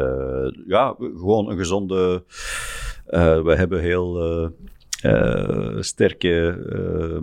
ja, 0.66 0.94
gewoon 0.98 1.50
een 1.50 1.56
gezonde... 1.56 2.24
we 3.44 3.54
hebben 3.56 3.80
heel 3.80 4.52
sterke 5.80 6.58
uh, 6.72 7.18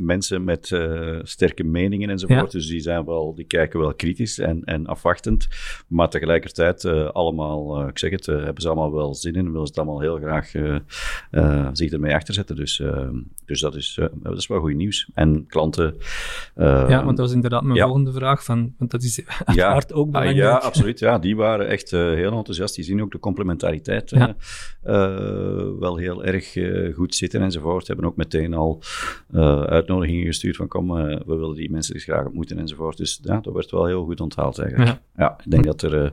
mensen 0.00 0.44
met 0.44 0.70
uh, 0.70 1.18
sterke 1.22 1.64
meningen 1.64 2.10
enzovoort. 2.10 2.52
Ja. 2.52 2.58
Dus 2.58 2.66
die, 2.68 2.80
zijn 2.80 3.04
wel, 3.04 3.34
die 3.34 3.44
kijken 3.44 3.80
wel 3.80 3.94
kritisch 3.94 4.38
en, 4.38 4.64
en 4.64 4.86
afwachtend. 4.86 5.48
Maar 5.88 6.08
tegelijkertijd 6.08 6.84
allemaal, 7.12 7.88
ik 7.88 7.98
zeg 7.98 8.10
het, 8.10 8.26
hebben 8.26 8.62
ze 8.62 8.68
allemaal 8.68 8.92
wel 8.92 9.14
zin 9.14 9.34
in. 9.34 9.44
Willen 9.52 9.66
ze 9.66 9.72
het 9.72 9.78
allemaal 9.78 10.00
heel 10.00 10.16
graag 10.16 10.50
zich 11.72 11.92
ermee 11.92 12.14
achterzetten. 12.14 12.56
Dus, 12.56 12.82
dus 13.44 13.60
dat, 13.60 13.74
is, 13.74 13.98
dat 14.12 14.36
is 14.36 14.46
wel 14.46 14.60
goed 14.60 14.74
nieuws. 14.74 15.10
En 15.14 15.46
klanten... 15.46 15.94
ja, 16.56 17.04
want 17.04 17.16
dat 17.16 17.26
was 17.26 17.32
inderdaad 17.32 17.62
mijn 17.62 17.76
ja. 17.76 17.84
volgende 17.84 18.12
vraag. 18.12 18.44
Van, 18.44 18.74
want 18.78 18.90
dat 18.90 19.02
is 19.02 19.22
uiteraard 19.44 19.88
ja. 19.88 19.94
ook 19.94 20.10
belangrijk. 20.10 20.38
Ah, 20.38 20.44
ja, 20.44 20.56
absoluut. 20.56 20.98
Ja, 20.98 21.18
die 21.18 21.36
waren 21.36 21.68
echt 21.68 21.90
heel 21.90 22.32
enthousiast. 22.32 22.74
Die 22.74 22.84
zien 22.84 23.02
ook 23.02 23.12
de 23.12 23.18
complementariteit 23.18 24.12
wel 25.78 25.96
heel 25.96 26.24
erg 26.24 26.56
goed 26.94 27.16
zitten 27.18 27.42
enzovoort. 27.42 27.86
Hebben 27.86 28.06
ook 28.06 28.16
meteen 28.16 28.54
al 28.54 28.82
uh, 29.30 29.62
uitnodigingen 29.62 30.26
gestuurd 30.26 30.56
van 30.56 30.68
kom, 30.68 30.90
uh, 30.90 31.04
we 31.04 31.36
willen 31.36 31.56
die 31.56 31.70
mensen 31.70 31.94
dus 31.94 32.04
graag 32.04 32.24
ontmoeten 32.24 32.58
enzovoort. 32.58 32.96
Dus 32.96 33.20
ja, 33.22 33.40
dat 33.40 33.54
werd 33.54 33.70
wel 33.70 33.86
heel 33.86 34.04
goed 34.04 34.20
onthaald 34.20 34.58
eigenlijk. 34.58 34.90
Ja, 34.90 35.02
ja 35.16 35.38
ik 35.44 35.50
denk 35.50 35.64
dat 35.64 35.82
er... 35.82 36.04
Uh, 36.04 36.10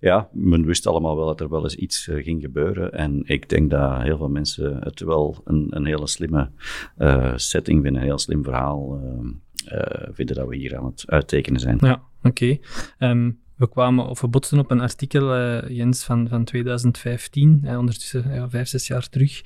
ja, 0.00 0.28
men 0.32 0.66
wist 0.66 0.86
allemaal 0.86 1.16
wel 1.16 1.26
dat 1.26 1.40
er 1.40 1.48
wel 1.48 1.62
eens 1.62 1.74
iets 1.74 2.06
uh, 2.06 2.24
ging 2.24 2.42
gebeuren. 2.42 2.92
En 2.92 3.22
ik 3.24 3.48
denk 3.48 3.70
dat 3.70 4.02
heel 4.02 4.16
veel 4.16 4.28
mensen 4.28 4.76
het 4.82 5.00
wel 5.00 5.40
een, 5.44 5.66
een 5.70 5.86
hele 5.86 6.06
slimme 6.06 6.50
uh, 6.98 7.32
setting 7.36 7.82
vinden, 7.82 8.02
een 8.02 8.08
heel 8.08 8.18
slim 8.18 8.44
verhaal 8.44 9.00
uh, 9.02 9.78
vinden 10.12 10.36
dat 10.36 10.48
we 10.48 10.56
hier 10.56 10.76
aan 10.76 10.84
het 10.84 11.04
uittekenen 11.06 11.60
zijn. 11.60 11.78
Ja, 11.80 12.02
oké. 12.22 12.28
Okay. 12.28 12.50
Um, 12.50 12.58
ehm, 12.98 13.30
we 13.60 13.68
kwamen 13.68 14.06
of 14.06 14.20
we 14.20 14.28
botsten 14.28 14.58
op 14.58 14.70
een 14.70 14.80
artikel, 14.80 15.36
uh, 15.36 15.68
Jens, 15.68 16.04
van, 16.04 16.28
van 16.28 16.44
2015, 16.44 17.62
uh, 17.64 17.78
ondertussen 17.78 18.34
ja, 18.34 18.48
vijf, 18.50 18.68
zes 18.68 18.86
jaar 18.86 19.08
terug, 19.08 19.42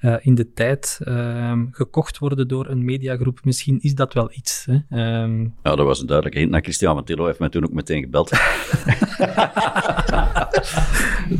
uh, 0.00 0.16
in 0.20 0.34
de 0.34 0.52
tijd 0.52 1.00
ehm, 1.04 1.66
gekocht 1.70 2.18
worden 2.18 2.48
door 2.48 2.66
een 2.66 2.84
mediagroep. 2.84 3.44
Misschien 3.44 3.78
is 3.80 3.94
dat 3.94 4.14
wel 4.14 4.30
iets. 4.32 4.66
Hè? 4.70 5.22
Um... 5.22 5.54
Ja, 5.62 5.76
dat 5.76 5.86
was 5.86 6.00
een 6.00 6.06
duidelijke 6.06 6.38
hint 6.40 6.50
naar 6.50 6.62
Christian 6.62 6.94
Matillo, 6.94 7.26
heeft 7.26 7.38
mij 7.38 7.48
toen 7.48 7.64
ook 7.64 7.72
meteen 7.72 8.02
gebeld. 8.02 8.28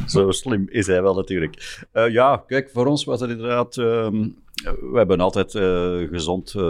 Zo 0.07 0.31
slim 0.31 0.67
is 0.69 0.87
hij 0.87 1.03
wel 1.03 1.15
natuurlijk. 1.15 1.87
ja, 1.93 2.45
kijk, 2.47 2.71
voor 2.71 2.87
ons 2.87 3.05
was 3.05 3.21
het 3.21 3.31
inderdaad... 3.31 3.77
Um, 3.77 4.37
we 4.65 4.93
hebben 4.95 5.21
altijd 5.21 5.55
uh, 5.55 6.09
gezond 6.09 6.55
uh, 6.55 6.63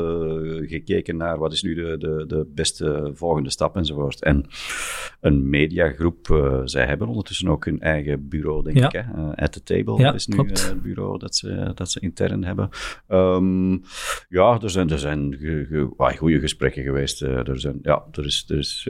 gekeken 0.68 1.16
naar 1.16 1.38
wat 1.38 1.53
is 1.53 1.62
nu 1.62 1.74
de, 1.74 1.98
de, 1.98 2.24
de 2.26 2.46
beste 2.55 3.11
volgende 3.14 3.50
stap 3.50 3.76
enzovoort. 3.76 4.22
En 4.22 4.46
een 5.20 5.50
mediagroep, 5.50 6.29
uh, 6.29 6.61
zij 6.64 6.87
hebben 6.87 7.09
ondertussen 7.09 7.48
ook 7.48 7.64
hun 7.64 7.81
eigen 7.81 8.29
bureau, 8.29 8.62
denk 8.62 8.76
ik. 8.76 8.92
Hè? 8.92 9.35
At 9.35 9.53
the 9.53 9.62
Table 9.62 9.98
ja, 9.98 10.14
is 10.14 10.26
nu 10.26 10.37
het 10.37 10.76
bureau 10.83 11.18
dat 11.18 11.37
ze, 11.37 11.72
dat 11.74 11.90
ze 11.90 12.00
intern 12.00 12.44
hebben. 12.44 12.68
Um, 13.09 13.83
ja, 14.29 14.59
er 14.62 14.70
zijn, 14.70 14.90
er 14.90 14.98
zijn 14.98 15.38
goede 16.16 16.40
gesprekken 16.40 16.83
geweest. 16.83 17.22
er, 17.22 17.61
zijn, 17.61 17.79
ja, 17.83 18.05
er 18.12 18.24
is, 18.24 18.44
er 18.48 18.59
is 18.59 18.88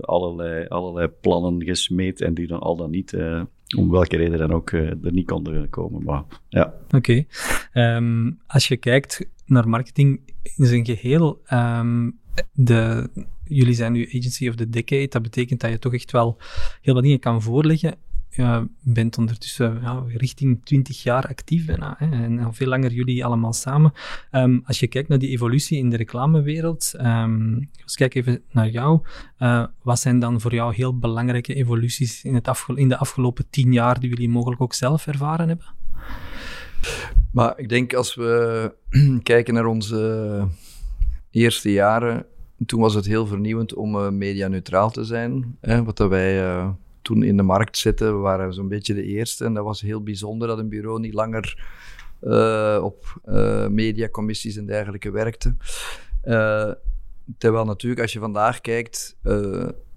allerlei, 0.00 0.66
allerlei 0.66 1.08
plannen 1.08 1.64
gesmeed 1.64 2.20
en 2.20 2.34
die 2.34 2.46
dan 2.46 2.60
al 2.60 2.76
dan 2.76 2.90
niet 2.90 3.16
om 3.76 3.90
welke 3.90 4.16
reden 4.16 4.38
dan 4.38 4.52
ook 4.52 4.70
uh, 4.70 4.80
er 4.90 5.12
niet 5.12 5.26
konden 5.26 5.70
komen. 5.70 6.02
Maar, 6.02 6.22
ja. 6.48 6.74
Oké. 6.90 7.24
Ehm, 7.72 8.30
als 8.46 8.68
je 8.68 8.76
kijkt 8.76 9.26
naar 9.46 9.68
marketing 9.68 10.20
in 10.56 10.66
zijn 10.66 10.84
geheel, 10.84 11.42
um, 11.52 12.18
de, 12.52 13.10
jullie 13.44 13.74
zijn 13.74 13.92
nu 13.92 14.06
Agency 14.06 14.48
of 14.48 14.54
the 14.54 14.68
Decade, 14.68 15.08
dat 15.08 15.22
betekent 15.22 15.60
dat 15.60 15.70
je 15.70 15.78
toch 15.78 15.94
echt 15.94 16.12
wel 16.12 16.38
heel 16.80 16.94
wat 16.94 17.02
dingen 17.02 17.18
kan 17.18 17.42
voorleggen 17.42 17.94
je 18.34 18.68
bent 18.80 19.18
ondertussen 19.18 19.80
richting 20.08 20.60
20 20.64 21.02
jaar 21.02 21.26
actief 21.26 21.66
bijna. 21.66 21.94
Hè, 21.98 22.24
en 22.24 22.38
al 22.38 22.52
veel 22.52 22.68
langer 22.68 22.92
jullie 22.92 23.24
allemaal 23.24 23.52
samen. 23.52 23.92
Um, 24.32 24.62
als 24.66 24.80
je 24.80 24.86
kijkt 24.86 25.08
naar 25.08 25.18
die 25.18 25.28
evolutie 25.28 25.78
in 25.78 25.90
de 25.90 25.96
reclamewereld, 25.96 26.92
um, 27.00 27.70
kijk 27.94 28.14
even 28.14 28.42
naar 28.50 28.68
jou. 28.68 29.00
Uh, 29.38 29.66
wat 29.82 29.98
zijn 29.98 30.18
dan 30.18 30.40
voor 30.40 30.54
jou 30.54 30.74
heel 30.74 30.98
belangrijke 30.98 31.54
evoluties 31.54 32.24
in, 32.24 32.34
het 32.34 32.64
in 32.74 32.88
de 32.88 32.96
afgelopen 32.96 33.44
10 33.50 33.72
jaar 33.72 34.00
die 34.00 34.08
jullie 34.08 34.28
mogelijk 34.28 34.60
ook 34.60 34.74
zelf 34.74 35.06
ervaren 35.06 35.48
hebben? 35.48 35.66
Maar 37.32 37.58
ik 37.58 37.68
denk 37.68 37.94
als 37.94 38.14
we 38.14 38.72
kijken 39.22 39.54
naar 39.54 39.66
onze 39.66 40.48
eerste 41.30 41.72
jaren, 41.72 42.26
toen 42.66 42.80
was 42.80 42.94
het 42.94 43.06
heel 43.06 43.26
vernieuwend 43.26 43.74
om 43.74 43.94
uh, 43.94 44.08
media-neutraal 44.08 44.90
te 44.90 45.04
zijn. 45.04 45.56
Hè, 45.60 45.84
wat 45.84 45.96
dat 45.96 46.08
wij 46.08 46.42
uh, 46.42 46.70
toen 47.02 47.22
in 47.22 47.36
de 47.36 47.42
markt 47.42 47.78
zitten. 47.78 48.14
We 48.14 48.20
waren 48.20 48.54
zo'n 48.54 48.68
beetje 48.68 48.94
de 48.94 49.04
eerste 49.04 49.44
en 49.44 49.54
dat 49.54 49.64
was 49.64 49.80
heel 49.80 50.02
bijzonder 50.02 50.48
dat 50.48 50.58
een 50.58 50.68
bureau 50.68 51.00
niet 51.00 51.14
langer 51.14 51.56
uh, 52.22 52.80
op 52.82 53.20
uh, 53.24 53.66
mediacommissies 53.66 54.56
en 54.56 54.66
dergelijke 54.66 55.10
werkte. 55.10 55.56
Uh, 56.24 56.72
terwijl 57.38 57.64
natuurlijk, 57.64 58.02
als 58.02 58.12
je 58.12 58.18
vandaag 58.18 58.60
kijkt, 58.60 59.16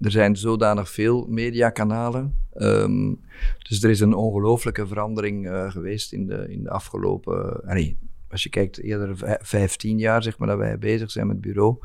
er 0.00 0.10
zijn 0.10 0.36
zodanig 0.36 0.90
veel 0.90 1.26
mediakanalen. 1.28 2.44
Um, 2.54 3.20
dus 3.58 3.82
er 3.82 3.90
is 3.90 4.00
een 4.00 4.14
ongelooflijke 4.14 4.86
verandering 4.86 5.48
geweest 5.68 6.12
in 6.12 6.26
de, 6.26 6.46
in 6.48 6.62
de 6.62 6.70
afgelopen... 6.70 7.60
Nee, 7.64 7.98
als 8.28 8.42
je 8.42 8.48
kijkt, 8.48 8.82
eerder 8.82 9.38
15 9.40 9.98
jaar 9.98 10.22
zeg 10.22 10.38
maar, 10.38 10.48
dat 10.48 10.58
wij 10.58 10.78
bezig 10.78 11.10
zijn 11.10 11.26
met 11.26 11.36
het 11.36 11.44
bureau. 11.44 11.76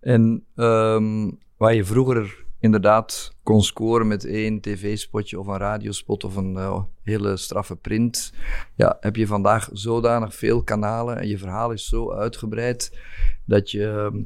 En 0.00 0.44
um, 0.54 1.38
waar 1.56 1.74
je 1.74 1.84
vroeger 1.84 2.41
inderdaad 2.62 3.34
kon 3.42 3.62
scoren 3.62 4.06
met 4.06 4.24
één 4.24 4.60
tv-spotje 4.60 5.38
of 5.38 5.46
een 5.46 5.58
radiospot 5.58 6.24
of 6.24 6.36
een 6.36 6.54
uh, 6.54 6.82
hele 7.02 7.36
straffe 7.36 7.76
print, 7.76 8.32
ja, 8.74 8.96
heb 9.00 9.16
je 9.16 9.26
vandaag 9.26 9.68
zodanig 9.72 10.34
veel 10.34 10.62
kanalen 10.62 11.18
en 11.18 11.28
je 11.28 11.38
verhaal 11.38 11.70
is 11.70 11.88
zo 11.88 12.12
uitgebreid 12.12 12.98
dat 13.44 13.70
je, 13.70 14.24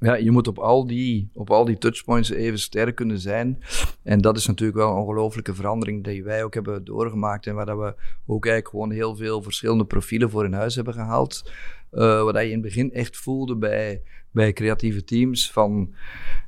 ja, 0.00 0.14
je 0.14 0.30
moet 0.30 0.48
op 0.48 0.58
al, 0.58 0.86
die, 0.86 1.30
op 1.34 1.50
al 1.50 1.64
die 1.64 1.78
touchpoints 1.78 2.30
even 2.30 2.58
sterk 2.58 2.96
kunnen 2.96 3.18
zijn. 3.18 3.58
En 4.02 4.20
dat 4.20 4.36
is 4.36 4.46
natuurlijk 4.46 4.78
wel 4.78 4.90
een 4.90 5.02
ongelooflijke 5.02 5.54
verandering 5.54 6.04
die 6.04 6.24
wij 6.24 6.44
ook 6.44 6.54
hebben 6.54 6.84
doorgemaakt 6.84 7.46
en 7.46 7.54
waar 7.54 7.66
dat 7.66 7.78
we 7.78 7.94
ook 8.26 8.46
eigenlijk 8.46 8.68
gewoon 8.68 8.90
heel 8.90 9.16
veel 9.16 9.42
verschillende 9.42 9.84
profielen 9.84 10.30
voor 10.30 10.44
in 10.44 10.52
huis 10.52 10.74
hebben 10.74 10.94
gehaald. 10.94 11.50
Uh, 11.92 12.22
wat 12.22 12.34
je 12.34 12.44
in 12.44 12.52
het 12.52 12.62
begin 12.62 12.92
echt 12.92 13.16
voelde 13.16 13.56
bij, 13.56 14.02
bij 14.30 14.52
creatieve 14.52 15.04
teams 15.04 15.52
van 15.52 15.94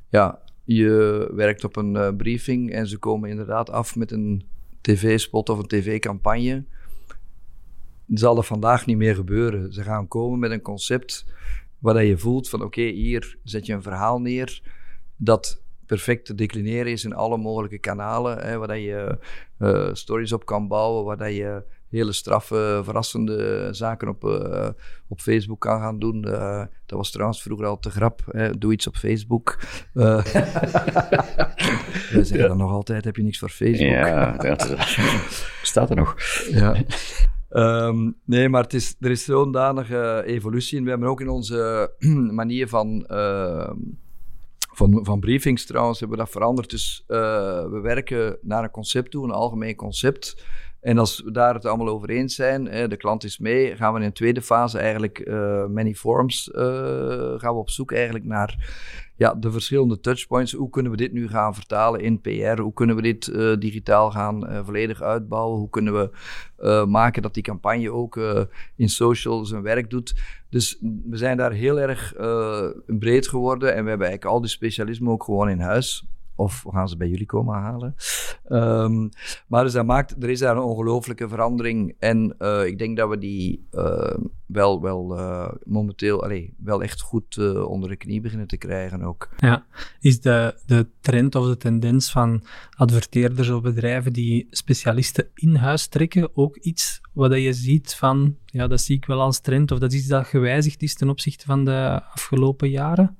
ja, 0.09 0.42
je 0.63 1.29
werkt 1.33 1.63
op 1.63 1.75
een 1.75 1.95
uh, 1.95 2.09
briefing 2.17 2.71
en 2.71 2.87
ze 2.87 2.97
komen 2.97 3.29
inderdaad 3.29 3.69
af 3.69 3.95
met 3.95 4.11
een 4.11 4.43
tv-spot 4.81 5.49
of 5.49 5.57
een 5.57 5.67
tv-campagne. 5.67 6.63
Zal 8.07 8.35
dat 8.35 8.45
vandaag 8.45 8.85
niet 8.85 8.97
meer 8.97 9.15
gebeuren. 9.15 9.73
Ze 9.73 9.83
gaan 9.83 10.07
komen 10.07 10.39
met 10.39 10.51
een 10.51 10.61
concept 10.61 11.25
waar 11.79 12.03
je 12.03 12.17
voelt 12.17 12.49
van 12.49 12.63
oké, 12.63 12.81
hier 12.81 13.37
zet 13.43 13.65
je 13.65 13.73
een 13.73 13.81
verhaal 13.81 14.21
neer 14.21 14.61
dat 15.15 15.61
perfect 15.85 16.25
te 16.25 16.35
declineren 16.35 16.91
is 16.91 17.03
in 17.03 17.13
alle 17.13 17.37
mogelijke 17.37 17.77
kanalen, 17.77 18.37
hè, 18.37 18.57
waar 18.57 18.77
je 18.77 19.17
uh, 19.59 19.89
stories 19.93 20.33
op 20.33 20.45
kan 20.45 20.67
bouwen, 20.67 21.05
waar 21.05 21.31
je 21.31 21.63
hele 21.97 22.13
straffe, 22.13 22.81
verrassende 22.83 23.67
zaken 23.71 24.07
op, 24.07 24.23
uh, 24.23 24.69
op 25.07 25.19
Facebook 25.19 25.59
kan 25.59 25.79
gaan 25.79 25.99
doen. 25.99 26.25
Uh, 26.27 26.63
dat 26.85 26.97
was 26.97 27.11
trouwens 27.11 27.41
vroeger 27.41 27.65
al 27.65 27.79
te 27.79 27.89
grap. 27.89 28.21
Hè? 28.31 28.57
Doe 28.57 28.71
iets 28.71 28.87
op 28.87 28.95
Facebook. 28.95 29.57
Uh, 29.93 30.25
wij 32.11 32.23
zeggen 32.23 32.47
dan 32.47 32.57
nog 32.57 32.71
altijd, 32.71 33.03
heb 33.03 33.15
je 33.15 33.23
niks 33.23 33.39
voor 33.39 33.49
Facebook? 33.49 33.89
Ja, 33.89 34.37
dat 34.37 34.75
staat 35.61 35.89
er 35.89 35.95
nog. 35.95 36.15
Ja. 36.49 36.75
Um, 37.49 38.15
nee, 38.25 38.49
maar 38.49 38.63
het 38.63 38.73
is, 38.73 38.95
er 38.99 39.11
is 39.11 39.25
zo'n 39.25 39.51
danige 39.51 40.23
evolutie. 40.25 40.77
En 40.77 40.83
we 40.83 40.89
hebben 40.89 41.09
ook 41.09 41.21
in 41.21 41.29
onze 41.29 41.91
manier 42.41 42.67
van... 42.67 43.05
Ehm, 43.05 43.77
van, 44.75 44.99
van 45.05 45.19
briefings 45.19 45.65
trouwens 45.65 45.99
hebben 45.99 46.17
we 46.17 46.23
dat 46.23 46.33
veranderd. 46.33 46.69
Dus 46.69 47.03
we 47.07 47.79
werken 47.83 48.37
naar 48.41 48.63
een 48.63 48.71
concept 48.71 49.11
toe, 49.11 49.23
een 49.23 49.31
algemeen 49.31 49.75
concept. 49.75 50.35
En 50.83 50.97
als 50.97 51.21
we 51.21 51.31
daar 51.31 51.53
het 51.53 51.65
allemaal 51.65 51.87
over 51.87 52.09
eens 52.09 52.35
zijn, 52.35 52.63
de 52.63 52.97
klant 52.97 53.23
is 53.23 53.37
mee, 53.37 53.75
gaan 53.75 53.93
we 53.93 53.99
in 53.99 54.05
een 54.05 54.13
tweede 54.13 54.41
fase 54.41 54.79
eigenlijk 54.79 55.19
uh, 55.19 55.65
many 55.65 55.93
forms 55.93 56.47
uh, 56.47 56.61
gaan 57.37 57.53
we 57.53 57.59
op 57.59 57.69
zoek 57.69 57.91
eigenlijk 57.91 58.25
naar 58.25 58.75
ja, 59.15 59.33
de 59.33 59.51
verschillende 59.51 59.99
touchpoints. 59.99 60.51
Hoe 60.51 60.69
kunnen 60.69 60.91
we 60.91 60.97
dit 60.97 61.13
nu 61.13 61.27
gaan 61.27 61.55
vertalen 61.55 61.99
in 61.99 62.21
PR? 62.21 62.61
Hoe 62.61 62.73
kunnen 62.73 62.95
we 62.95 63.01
dit 63.01 63.27
uh, 63.27 63.57
digitaal 63.59 64.11
gaan 64.11 64.65
volledig 64.65 65.01
uitbouwen? 65.01 65.59
Hoe 65.59 65.69
kunnen 65.69 65.93
we 65.93 66.09
maken 66.87 67.21
dat 67.21 67.33
die 67.33 67.43
campagne 67.43 67.91
ook 67.91 68.17
in 68.75 68.89
social 68.89 69.45
zijn 69.45 69.61
werk 69.61 69.89
doet? 69.89 70.15
Dus 70.49 70.77
we 70.81 71.17
zijn 71.17 71.37
daar 71.37 71.51
heel 71.51 71.79
erg 71.79 72.13
breed 72.85 73.27
geworden 73.27 73.75
en 73.75 73.83
we 73.83 73.89
hebben 73.89 74.07
eigenlijk 74.07 74.35
al 74.35 74.41
die 74.41 74.49
specialismen 74.49 75.11
ook 75.11 75.23
gewoon 75.23 75.49
in 75.49 75.59
huis. 75.59 76.07
Of 76.35 76.63
we 76.63 76.71
gaan 76.71 76.89
ze 76.89 76.97
bij 76.97 77.07
jullie 77.07 77.25
komen 77.25 77.55
halen. 77.55 77.95
Um, 78.49 79.09
maar 79.47 79.63
dus 79.63 79.73
dat 79.73 79.85
maakt, 79.85 80.23
er 80.23 80.29
is 80.29 80.39
daar 80.39 80.57
een 80.57 80.63
ongelooflijke 80.63 81.27
verandering. 81.27 81.95
En 81.99 82.35
uh, 82.39 82.65
ik 82.65 82.77
denk 82.77 82.97
dat 82.97 83.09
we 83.09 83.17
die 83.17 83.67
uh, 83.71 84.15
wel, 84.45 84.81
wel 84.81 85.17
uh, 85.19 85.49
momenteel 85.63 86.23
allee, 86.23 86.53
wel 86.57 86.83
echt 86.83 87.01
goed 87.01 87.37
onder 87.65 87.89
de 87.89 87.95
knie 87.95 88.21
beginnen 88.21 88.47
te 88.47 88.57
krijgen 88.57 89.01
ook. 89.01 89.29
Ja, 89.37 89.65
is 89.99 90.21
de, 90.21 90.59
de 90.65 90.87
trend 91.01 91.35
of 91.35 91.47
de 91.47 91.57
tendens 91.57 92.11
van 92.11 92.43
adverteerders 92.77 93.49
of 93.49 93.61
bedrijven 93.61 94.13
die 94.13 94.47
specialisten 94.49 95.27
in 95.33 95.55
huis 95.55 95.87
trekken 95.87 96.29
ook 96.33 96.57
iets 96.57 97.01
wat 97.13 97.33
je 97.33 97.53
ziet 97.53 97.95
van, 97.95 98.35
ja, 98.45 98.67
dat 98.67 98.81
zie 98.81 98.95
ik 98.95 99.05
wel 99.05 99.21
als 99.21 99.39
trend, 99.39 99.71
of 99.71 99.79
dat 99.79 99.93
is 99.93 99.99
iets 99.99 100.07
dat 100.07 100.27
gewijzigd 100.27 100.81
is 100.81 100.95
ten 100.95 101.09
opzichte 101.09 101.45
van 101.45 101.65
de 101.65 102.01
afgelopen 102.13 102.69
jaren? 102.69 103.17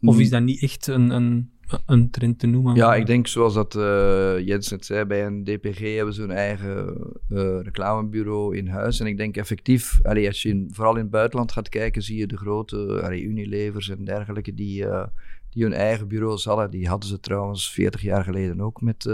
Of 0.00 0.18
is 0.18 0.30
dat 0.30 0.42
niet 0.42 0.62
echt 0.62 0.86
een, 0.86 1.10
een 1.10 1.50
een 1.86 2.10
trend 2.10 2.38
te 2.38 2.46
noemen. 2.46 2.74
Ja, 2.74 2.94
ik 2.94 3.06
denk 3.06 3.26
zoals 3.26 3.54
dat 3.54 3.74
uh, 3.74 4.38
Jens 4.38 4.70
net 4.70 4.84
zei, 4.84 5.04
bij 5.04 5.26
een 5.26 5.44
DPG 5.44 5.78
hebben 5.96 6.14
ze 6.14 6.20
hun 6.20 6.30
eigen 6.30 6.96
uh, 7.28 7.60
reclamebureau 7.60 8.56
in 8.56 8.68
huis. 8.68 9.00
En 9.00 9.06
ik 9.06 9.16
denk 9.16 9.36
effectief, 9.36 10.00
als 10.04 10.42
je 10.42 10.66
vooral 10.70 10.94
in 10.94 11.02
het 11.02 11.10
buitenland 11.10 11.52
gaat 11.52 11.68
kijken, 11.68 12.02
zie 12.02 12.18
je 12.18 12.26
de 12.26 12.36
grote 12.36 13.00
allee, 13.02 13.22
Unilevers 13.22 13.88
en 13.88 14.04
dergelijke 14.04 14.54
die, 14.54 14.82
uh, 14.82 15.04
die 15.50 15.62
hun 15.62 15.72
eigen 15.72 16.08
bureaus 16.08 16.44
hadden. 16.44 16.70
Die 16.70 16.88
hadden 16.88 17.08
ze 17.08 17.20
trouwens 17.20 17.70
40 17.70 18.02
jaar 18.02 18.24
geleden 18.24 18.60
ook 18.60 18.80
met, 18.80 19.04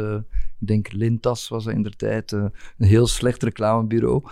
ik 0.61 0.67
denk 0.67 0.93
Lintas 0.93 1.49
was 1.49 1.65
dat 1.65 1.75
in 1.75 1.83
der 1.83 1.97
tijd, 1.97 2.33
uh, 2.33 2.45
een 2.79 2.87
heel 2.87 3.07
slecht 3.07 3.43
reclamebureau. 3.43 4.23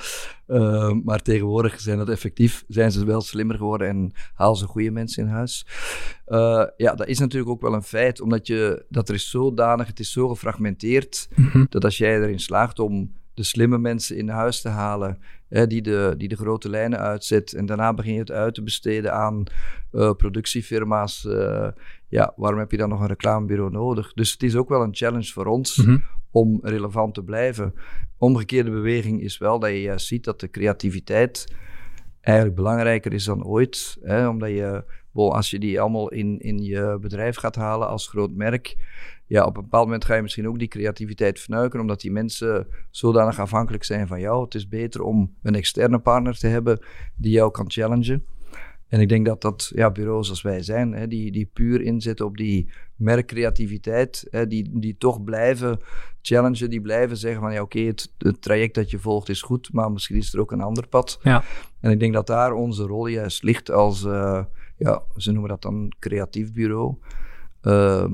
Uh, 0.48 0.92
maar 1.04 1.22
tegenwoordig 1.22 1.80
zijn 1.80 1.98
dat 1.98 2.08
effectief, 2.08 2.64
zijn 2.68 2.92
ze 2.92 3.04
wel 3.04 3.20
slimmer 3.20 3.56
geworden 3.56 3.88
en 3.88 4.12
halen 4.34 4.56
ze 4.56 4.66
goede 4.66 4.90
mensen 4.90 5.22
in 5.22 5.28
huis. 5.28 5.66
ja, 6.76 6.94
dat 6.94 7.06
is 7.06 7.18
natuurlijk 7.18 7.50
ook 7.50 7.60
wel 7.60 7.74
een 7.74 7.82
feit, 7.82 8.20
omdat 8.20 8.46
je, 8.46 8.84
dat 8.88 9.08
er 9.08 9.14
is 9.14 9.30
zodanig, 9.30 9.86
het 9.86 10.00
is 10.00 10.12
zo 10.12 10.28
gefragmenteerd, 10.28 11.28
mm 11.34 11.48
-hmm. 11.52 11.66
dat 11.68 11.84
als 11.84 11.98
jij 11.98 12.20
erin 12.20 12.40
slaagt 12.40 12.78
om 12.78 13.12
de 13.36 13.42
slimme 13.42 13.78
mensen 13.78 14.16
in 14.16 14.28
huis 14.28 14.60
te 14.60 14.68
halen, 14.68 15.18
hè, 15.48 15.66
die, 15.66 15.82
de, 15.82 16.14
die 16.16 16.28
de 16.28 16.36
grote 16.36 16.68
lijnen 16.68 16.98
uitzet. 16.98 17.52
En 17.52 17.66
daarna 17.66 17.94
begin 17.94 18.12
je 18.12 18.18
het 18.18 18.30
uit 18.30 18.54
te 18.54 18.62
besteden 18.62 19.12
aan 19.12 19.44
uh, 19.92 20.12
productiefirma's. 20.12 21.24
Uh, 21.24 21.68
ja, 22.08 22.32
waarom 22.36 22.58
heb 22.58 22.70
je 22.70 22.76
dan 22.76 22.88
nog 22.88 23.00
een 23.00 23.06
reclamebureau 23.06 23.70
nodig? 23.70 24.12
Dus 24.12 24.32
het 24.32 24.42
is 24.42 24.56
ook 24.56 24.68
wel 24.68 24.82
een 24.82 24.94
challenge 24.94 25.32
voor 25.32 25.46
ons 25.46 25.76
mm 25.76 25.84
-hmm. 25.84 26.02
om 26.30 26.58
relevant 26.62 27.14
te 27.14 27.22
blijven. 27.22 27.74
Omgekeerde 28.18 28.70
beweging 28.70 29.22
is 29.22 29.38
wel 29.38 29.58
dat 29.58 29.70
je 29.70 29.80
juist 29.80 30.06
ziet 30.06 30.24
dat 30.24 30.40
de 30.40 30.50
creativiteit 30.50 31.54
eigenlijk 32.20 32.56
belangrijker 32.56 33.12
is 33.12 33.24
dan 33.24 33.44
ooit. 33.44 33.96
Hè, 34.02 34.28
omdat 34.28 34.48
je, 34.48 34.84
als 35.12 35.50
je 35.50 35.58
die 35.58 35.80
allemaal 35.80 36.08
in, 36.08 36.38
in 36.38 36.62
je 36.62 36.98
bedrijf 37.00 37.36
gaat 37.36 37.56
halen 37.56 37.88
als 37.88 38.08
groot 38.08 38.32
merk, 38.32 38.76
ja, 39.26 39.44
op 39.44 39.56
een 39.56 39.62
bepaald 39.62 39.84
moment 39.84 40.04
ga 40.04 40.14
je 40.14 40.22
misschien 40.22 40.48
ook 40.48 40.58
die 40.58 40.68
creativiteit 40.68 41.40
fnuiken, 41.40 41.80
omdat 41.80 42.00
die 42.00 42.10
mensen 42.10 42.66
zodanig 42.90 43.38
afhankelijk 43.38 43.84
zijn 43.84 44.06
van 44.06 44.20
jou. 44.20 44.44
Het 44.44 44.54
is 44.54 44.68
beter 44.68 45.02
om 45.02 45.36
een 45.42 45.54
externe 45.54 45.98
partner 45.98 46.38
te 46.38 46.46
hebben 46.46 46.84
die 47.16 47.32
jou 47.32 47.50
kan 47.50 47.70
challengen. 47.70 48.24
En 48.88 49.00
ik 49.00 49.08
denk 49.08 49.26
dat 49.26 49.42
dat 49.42 49.70
ja, 49.74 49.90
bureaus 49.90 50.30
als 50.30 50.42
wij 50.42 50.62
zijn, 50.62 50.92
hè, 50.92 51.08
die, 51.08 51.32
die 51.32 51.50
puur 51.52 51.80
inzetten 51.80 52.26
op 52.26 52.36
die 52.36 52.70
merkcreativiteit, 52.96 54.26
hè, 54.30 54.46
die, 54.46 54.70
die 54.72 54.96
toch 54.98 55.24
blijven 55.24 55.78
challengen, 56.22 56.70
die 56.70 56.80
blijven 56.80 57.16
zeggen 57.16 57.40
van 57.40 57.52
ja 57.52 57.62
oké, 57.62 57.78
het, 57.78 58.12
het, 58.18 58.42
traject 58.42 58.74
dat 58.74 58.90
je 58.90 58.98
volgt 58.98 59.28
is 59.28 59.42
goed, 59.42 59.72
maar 59.72 59.92
misschien 59.92 60.16
is 60.16 60.34
er 60.34 60.40
ook 60.40 60.52
een 60.52 60.60
ander 60.60 60.88
pad. 60.88 61.18
Ja. 61.22 61.42
En 61.80 61.90
ik 61.90 62.00
denk 62.00 62.12
dat 62.12 62.26
daar 62.26 62.52
onze 62.52 62.82
rol 62.82 63.06
juist 63.06 63.42
ligt 63.42 63.70
als, 63.70 64.04
uh, 64.04 64.44
ja, 64.76 65.02
ze 65.16 65.32
noemen 65.32 65.50
dat 65.50 65.62
dan 65.62 65.92
creatief 65.98 66.52
bureau. 66.52 66.94
Uh, 67.62 68.06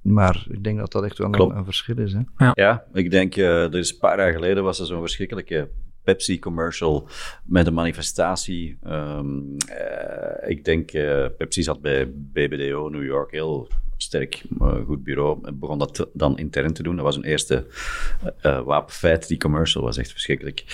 maar 0.00 0.46
ik 0.50 0.64
denk 0.64 0.78
dat 0.78 0.92
dat 0.92 1.04
echt 1.04 1.18
wel 1.18 1.34
een, 1.34 1.56
een, 1.56 1.64
verschil 1.64 1.98
is. 1.98 2.12
Hè? 2.12 2.20
Ja. 2.36 2.52
ja, 2.54 2.84
ik 2.92 3.10
denk, 3.10 3.36
uh, 3.36 3.62
er 3.62 3.78
is 3.78 3.92
een 3.92 3.98
paar 3.98 4.18
jaar 4.18 4.32
geleden 4.32 4.64
was 4.64 4.80
er 4.80 4.86
zo'n 4.86 5.00
verschrikkelijke 5.00 5.70
Pepsi-commercial 6.04 7.08
met 7.44 7.66
een 7.66 7.74
manifestatie. 7.74 8.78
Um, 8.86 9.56
uh, 9.68 10.50
ik 10.50 10.64
denk, 10.64 10.92
uh, 10.92 11.26
Pepsi 11.36 11.62
zat 11.62 11.80
bij 11.80 12.12
BBDO 12.12 12.88
New 12.88 13.04
York, 13.04 13.30
heel 13.30 13.68
sterk, 13.96 14.42
uh, 14.60 14.84
goed 14.86 15.04
bureau. 15.04 15.52
Begon 15.52 15.78
dat 15.78 16.08
dan 16.12 16.38
intern 16.38 16.72
te 16.72 16.82
doen. 16.82 16.96
Dat 16.96 17.04
was 17.04 17.16
een 17.16 17.24
eerste 17.24 17.66
wapenfeit. 18.42 19.28
Die 19.28 19.38
commercial 19.38 19.84
was 19.84 19.96
echt 19.96 20.10
verschrikkelijk. 20.10 20.64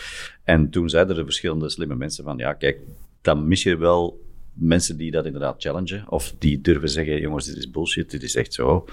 En 0.44 0.70
toen 0.70 0.88
zeiden 0.88 1.16
er 1.16 1.24
verschillende 1.24 1.68
slimme 1.68 1.94
mensen 1.94 2.24
van, 2.24 2.38
ja, 2.38 2.52
kijk, 2.52 2.78
dan 3.20 3.48
mis 3.48 3.62
je 3.62 3.76
wel 3.76 4.25
mensen 4.59 4.96
die 4.96 5.11
dat 5.11 5.26
inderdaad 5.26 5.62
challengen. 5.62 6.04
Of 6.09 6.34
die 6.38 6.61
durven 6.61 6.88
zeggen, 6.88 7.20
jongens, 7.20 7.46
dit 7.46 7.57
is 7.57 7.70
bullshit, 7.70 8.11
dit 8.11 8.22
is 8.22 8.34
echt 8.34 8.54
zo, 8.54 8.84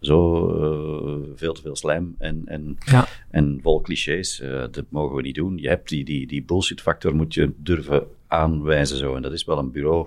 zo 0.00 0.48
uh, 0.48 1.28
veel 1.34 1.52
te 1.52 1.62
veel 1.62 1.76
slijm 1.76 2.14
en, 2.18 2.42
en, 2.44 2.78
ja. 2.84 3.06
en 3.30 3.58
vol 3.62 3.80
clichés. 3.80 4.40
Uh, 4.40 4.64
dat 4.70 4.84
mogen 4.88 5.16
we 5.16 5.22
niet 5.22 5.34
doen. 5.34 5.58
Je 5.58 5.68
hebt 5.68 5.88
die, 5.88 6.04
die, 6.04 6.26
die 6.26 6.44
bullshit 6.44 6.80
factor 6.80 7.14
moet 7.14 7.34
je 7.34 7.52
durven 7.56 8.06
aanwijzen 8.26 8.96
zo. 8.96 9.14
En 9.14 9.22
dat 9.22 9.32
is 9.32 9.44
wel 9.44 9.58
een 9.58 9.70
bureau 9.70 10.06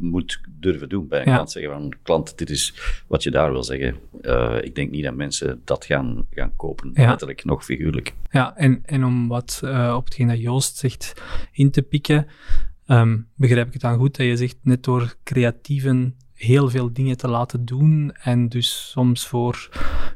moet 0.00 0.40
durven 0.58 0.88
doen 0.88 1.08
bij 1.08 1.20
een 1.20 1.26
ja. 1.26 1.34
klant. 1.34 1.50
Zeggen 1.50 1.72
van, 1.72 1.92
klant, 2.02 2.38
dit 2.38 2.50
is 2.50 2.74
wat 3.06 3.22
je 3.22 3.30
daar 3.30 3.52
wil 3.52 3.64
zeggen. 3.64 3.96
Uh, 4.22 4.56
ik 4.60 4.74
denk 4.74 4.90
niet 4.90 5.04
dat 5.04 5.14
mensen 5.14 5.60
dat 5.64 5.84
gaan, 5.84 6.26
gaan 6.30 6.52
kopen, 6.56 6.90
ja. 6.94 7.08
letterlijk, 7.08 7.44
nog 7.44 7.64
figuurlijk. 7.64 8.14
Ja, 8.30 8.56
en, 8.56 8.82
en 8.84 9.04
om 9.04 9.28
wat 9.28 9.60
uh, 9.64 9.94
op 9.96 10.04
hetgeen 10.04 10.28
dat 10.28 10.40
Joost 10.40 10.76
zegt 10.76 11.22
in 11.52 11.70
te 11.70 11.82
pikken, 11.82 12.26
um, 12.86 13.28
begrijp 13.36 13.66
ik 13.66 13.72
het 13.72 13.82
dan 13.82 13.98
goed 13.98 14.16
dat 14.16 14.26
je 14.26 14.36
zegt, 14.36 14.56
net 14.62 14.84
door 14.84 15.16
creatieven 15.24 16.16
heel 16.32 16.70
veel 16.70 16.92
dingen 16.92 17.16
te 17.16 17.28
laten 17.28 17.64
doen 17.64 18.12
en 18.12 18.48
dus 18.48 18.90
soms 18.90 19.26
voor 19.26 19.68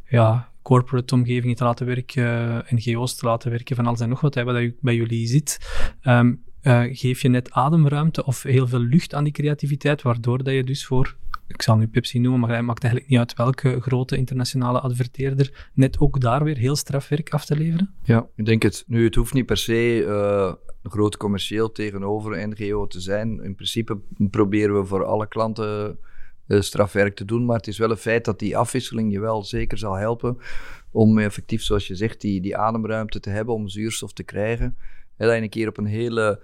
ja, 0.08 0.52
corporate 0.62 1.14
omgevingen 1.14 1.56
te 1.56 1.64
laten 1.64 1.86
werken, 1.86 2.64
NGO's 2.68 3.14
te 3.14 3.26
laten 3.26 3.50
werken, 3.50 3.76
van 3.76 3.86
alles 3.86 4.00
en 4.00 4.08
nog 4.08 4.20
wat, 4.20 4.34
hè, 4.34 4.44
wat 4.44 4.70
bij 4.80 4.94
jullie 4.94 5.26
zit, 5.26 5.58
um, 6.02 6.42
uh, 6.62 6.82
geef 6.90 7.22
je 7.22 7.28
net 7.28 7.50
ademruimte 7.50 8.24
of 8.24 8.42
heel 8.42 8.68
veel 8.68 8.80
lucht 8.80 9.14
aan 9.14 9.24
die 9.24 9.32
creativiteit, 9.32 10.02
waardoor 10.02 10.42
dat 10.42 10.54
je 10.54 10.64
dus 10.64 10.86
voor, 10.86 11.16
ik 11.46 11.62
zal 11.62 11.76
nu 11.76 11.88
Pepsi 11.88 12.18
noemen, 12.18 12.40
maar 12.40 12.50
hij 12.50 12.62
maakt 12.62 12.82
eigenlijk 12.82 13.12
niet 13.12 13.20
uit 13.20 13.36
welke 13.36 13.80
grote 13.80 14.16
internationale 14.16 14.80
adverteerder, 14.80 15.68
net 15.74 15.98
ook 15.98 16.20
daar 16.20 16.44
weer 16.44 16.56
heel 16.56 16.76
straf 16.76 17.08
werk 17.08 17.30
af 17.30 17.44
te 17.44 17.56
leveren? 17.56 17.94
Ja, 18.02 18.26
ik 18.36 18.44
denk 18.44 18.62
het. 18.62 18.84
Nu, 18.86 19.04
het 19.04 19.14
hoeft 19.14 19.34
niet 19.34 19.46
per 19.46 19.56
se 19.56 20.04
uh, 20.06 20.52
groot 20.82 21.16
commercieel 21.16 21.72
tegenover 21.72 22.38
een 22.38 22.48
NGO 22.48 22.86
te 22.86 23.00
zijn. 23.00 23.42
In 23.42 23.54
principe 23.54 23.98
proberen 24.30 24.80
we 24.80 24.86
voor 24.86 25.04
alle 25.04 25.28
klanten 25.28 25.98
uh, 26.46 26.60
strafwerk 26.60 27.16
te 27.16 27.24
doen, 27.24 27.44
maar 27.44 27.56
het 27.56 27.66
is 27.66 27.78
wel 27.78 27.90
een 27.90 27.96
feit 27.96 28.24
dat 28.24 28.38
die 28.38 28.56
afwisseling 28.56 29.12
je 29.12 29.20
wel 29.20 29.44
zeker 29.44 29.78
zal 29.78 29.94
helpen 29.94 30.38
om 30.90 31.18
effectief, 31.18 31.62
zoals 31.62 31.86
je 31.86 31.94
zegt, 31.94 32.20
die, 32.20 32.40
die 32.40 32.56
ademruimte 32.56 33.20
te 33.20 33.30
hebben 33.30 33.54
om 33.54 33.68
zuurstof 33.68 34.12
te 34.12 34.22
krijgen. 34.22 34.76
He, 35.20 35.26
dat 35.26 35.36
je 35.36 35.42
een 35.42 35.48
keer 35.48 35.68
op 35.68 35.78
een 35.78 35.86
hele... 35.86 36.40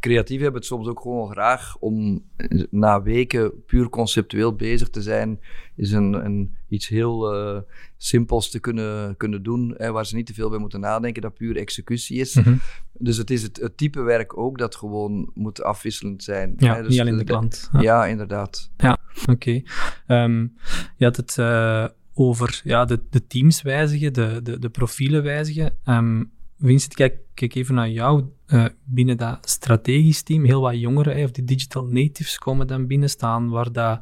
Creatief 0.00 0.40
hebben 0.40 0.60
het 0.60 0.68
soms 0.68 0.88
ook 0.88 1.00
gewoon 1.00 1.30
graag 1.30 1.76
om 1.76 2.24
na 2.70 3.02
weken 3.02 3.64
puur 3.66 3.88
conceptueel 3.88 4.54
bezig 4.54 4.88
te 4.88 5.02
zijn. 5.02 5.40
Is 5.76 5.92
een, 5.92 6.12
een 6.12 6.54
iets 6.68 6.88
heel 6.88 7.34
uh, 7.34 7.60
simpels 7.96 8.50
te 8.50 8.60
kunnen, 8.60 9.16
kunnen 9.16 9.42
doen, 9.42 9.74
hè, 9.76 9.92
waar 9.92 10.06
ze 10.06 10.14
niet 10.14 10.26
te 10.26 10.34
veel 10.34 10.50
bij 10.50 10.58
moeten 10.58 10.80
nadenken, 10.80 11.22
dat 11.22 11.34
puur 11.34 11.56
executie 11.56 12.18
is. 12.18 12.34
Mm 12.34 12.42
-hmm. 12.42 12.60
Dus 12.92 13.16
het 13.16 13.30
is 13.30 13.42
het, 13.42 13.56
het, 13.56 13.76
type 13.76 14.00
werk 14.00 14.38
ook 14.38 14.58
dat 14.58 14.76
gewoon 14.76 15.30
moet 15.34 15.62
afwisselend 15.62 16.22
zijn. 16.22 16.54
Ja, 16.56 16.74
hè, 16.74 16.82
dus 16.82 16.90
niet 16.90 17.00
alleen 17.00 17.16
de 17.16 17.24
klant. 17.24 17.68
Ja, 17.72 17.80
ja 17.80 18.06
inderdaad. 18.06 18.70
Ja, 18.76 18.98
oké. 19.26 19.62
Okay. 20.06 20.24
Um, 20.24 20.54
je 20.96 21.04
had 21.04 21.16
het 21.16 21.36
uh, 21.40 21.86
over 22.14 22.60
ja, 22.64 22.84
de, 22.84 23.00
de 23.10 23.26
teams 23.26 23.62
wijzigen, 23.62 24.12
de, 24.12 24.40
de, 24.42 24.58
de 24.58 24.68
profielen 24.68 25.22
wijzigen. 25.22 25.76
Um, 25.84 26.36
Vincent, 26.60 26.94
kijk, 26.94 27.18
kijk 27.34 27.54
even 27.54 27.74
naar 27.74 27.90
jou. 27.90 28.24
Uh, 28.46 28.66
binnen 28.84 29.16
dat 29.16 29.48
strategisch 29.48 30.22
team, 30.22 30.44
heel 30.44 30.60
wat 30.60 30.80
jongeren, 30.80 31.24
of 31.24 31.30
die 31.30 31.44
digital 31.44 31.84
natives 31.84 32.38
komen 32.38 32.66
dan 32.66 32.86
binnenstaan, 32.86 33.48
waar 33.48 33.72
dat, 33.72 34.00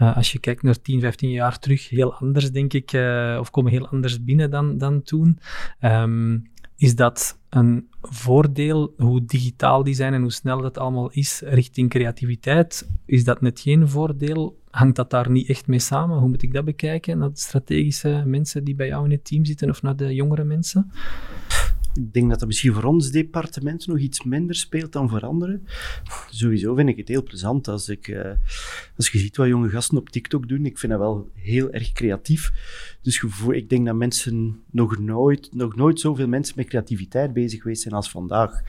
uh, 0.00 0.16
als 0.16 0.32
je 0.32 0.38
kijkt 0.38 0.62
naar 0.62 0.80
10, 0.80 1.00
15 1.00 1.30
jaar 1.30 1.58
terug, 1.58 1.88
heel 1.88 2.14
anders, 2.14 2.50
denk 2.50 2.72
ik, 2.72 2.92
uh, 2.92 3.36
of 3.40 3.50
komen 3.50 3.72
heel 3.72 3.88
anders 3.88 4.24
binnen 4.24 4.50
dan, 4.50 4.78
dan 4.78 5.02
toen. 5.02 5.38
Um, 5.80 6.50
is 6.76 6.94
dat 6.94 7.38
een 7.48 7.88
voordeel, 8.02 8.94
hoe 8.96 9.24
digitaal 9.24 9.82
die 9.82 9.94
zijn 9.94 10.14
en 10.14 10.20
hoe 10.20 10.32
snel 10.32 10.60
dat 10.60 10.78
allemaal 10.78 11.10
is, 11.10 11.42
richting 11.44 11.90
creativiteit? 11.90 12.88
Is 13.04 13.24
dat 13.24 13.40
net 13.40 13.60
geen 13.60 13.88
voordeel? 13.88 14.58
Hangt 14.70 14.96
dat 14.96 15.10
daar 15.10 15.30
niet 15.30 15.48
echt 15.48 15.66
mee 15.66 15.78
samen? 15.78 16.18
Hoe 16.18 16.28
moet 16.28 16.42
ik 16.42 16.52
dat 16.52 16.64
bekijken? 16.64 17.18
Naar 17.18 17.28
de 17.28 17.38
strategische 17.38 18.22
mensen 18.26 18.64
die 18.64 18.74
bij 18.74 18.86
jou 18.86 19.04
in 19.04 19.10
het 19.10 19.24
team 19.24 19.44
zitten 19.44 19.70
of 19.70 19.82
naar 19.82 19.96
de 19.96 20.14
jongere 20.14 20.44
mensen? 20.44 20.90
Ik 21.98 22.12
denk 22.12 22.28
dat 22.30 22.38
dat 22.38 22.48
misschien 22.48 22.72
voor 22.72 22.84
ons 22.84 23.10
departement 23.10 23.86
nog 23.86 23.98
iets 23.98 24.22
minder 24.22 24.54
speelt 24.56 24.92
dan 24.92 25.08
voor 25.08 25.20
anderen. 25.20 25.66
Sowieso 26.30 26.74
vind 26.74 26.88
ik 26.88 26.96
het 26.96 27.08
heel 27.08 27.22
plezant 27.22 27.68
als, 27.68 27.88
ik, 27.88 28.08
uh, 28.08 28.30
als 28.96 29.08
je 29.08 29.18
ziet 29.18 29.36
wat 29.36 29.46
jonge 29.46 29.68
gasten 29.68 29.96
op 29.96 30.08
TikTok 30.08 30.48
doen. 30.48 30.66
Ik 30.66 30.78
vind 30.78 30.92
dat 30.92 31.00
wel 31.00 31.30
heel 31.34 31.70
erg 31.70 31.92
creatief. 31.92 32.52
Dus 33.02 33.24
ik 33.50 33.68
denk 33.68 33.86
dat 33.86 33.94
mensen 33.94 34.62
nog 34.70 34.98
nooit, 34.98 35.48
nog 35.52 35.76
nooit 35.76 36.00
zoveel 36.00 36.28
mensen 36.28 36.54
met 36.56 36.66
creativiteit 36.66 37.32
bezig 37.32 37.62
geweest 37.62 37.82
zijn 37.82 37.94
als 37.94 38.10
vandaag. 38.10 38.62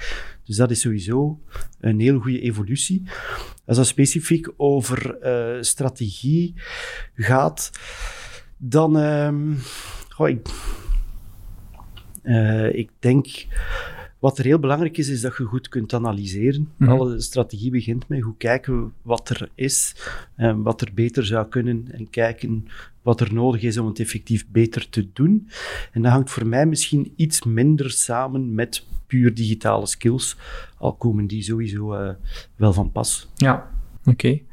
Dus 0.44 0.56
dat 0.56 0.72
is 0.72 0.80
sowieso 0.82 1.40
een 1.80 2.00
heel 2.00 2.20
goede 2.20 2.42
evolutie. 2.42 3.04
Als 3.66 3.78
dat 3.78 3.88
specifiek 3.88 4.52
over 4.58 5.18
uh, 5.24 5.62
strategie 5.62 6.54
gaat, 7.14 7.72
dan. 8.58 8.98
Ik, 10.18 10.48
uh, 12.24 12.74
ik 12.74 12.90
denk, 13.00 13.28
wat 14.20 14.38
er 14.38 14.46
heel 14.46 14.60
belangrijk 14.60 14.98
is, 14.98 15.08
is 15.08 15.22
dat 15.22 15.38
je 15.38 15.44
goed 15.44 15.70
kunt 15.70 15.94
analyseren. 15.94 16.72
Mhm. 16.78 16.90
Alle 16.90 17.22
strategie 17.22 17.72
begint 17.72 18.08
met 18.08 18.22
hoe 18.22 18.38
kijken 18.38 18.84
we 18.84 18.90
wat 19.02 19.30
er 19.30 19.50
is 19.56 19.96
en 20.36 20.62
wat 20.62 20.82
er 20.82 20.90
beter 20.94 21.26
zou 21.26 21.48
kunnen 21.48 21.88
en 21.92 22.10
kijken 22.10 22.68
wat 23.02 23.22
er 23.22 23.34
nodig 23.34 23.62
is 23.62 23.78
om 23.78 23.88
het 23.88 24.00
effectief 24.00 24.48
beter 24.48 24.90
te 24.90 25.08
doen. 25.14 25.50
En 25.92 26.02
dat 26.02 26.12
hangt 26.12 26.32
voor 26.32 26.48
mij 26.48 26.66
misschien 26.66 27.14
iets 27.16 27.44
minder 27.44 27.92
samen 27.92 28.54
met 28.54 28.86
puur 29.08 29.34
digitale 29.34 29.86
skills, 29.86 30.38
al 30.78 30.94
komen 30.94 31.28
die 31.28 31.44
sowieso 31.44 31.96
uh, 31.96 32.10
wel 32.56 32.74
van 32.74 32.92
pas. 32.92 33.30
Ja, 33.36 33.72
oké. 34.00 34.10
Okay. 34.10 34.46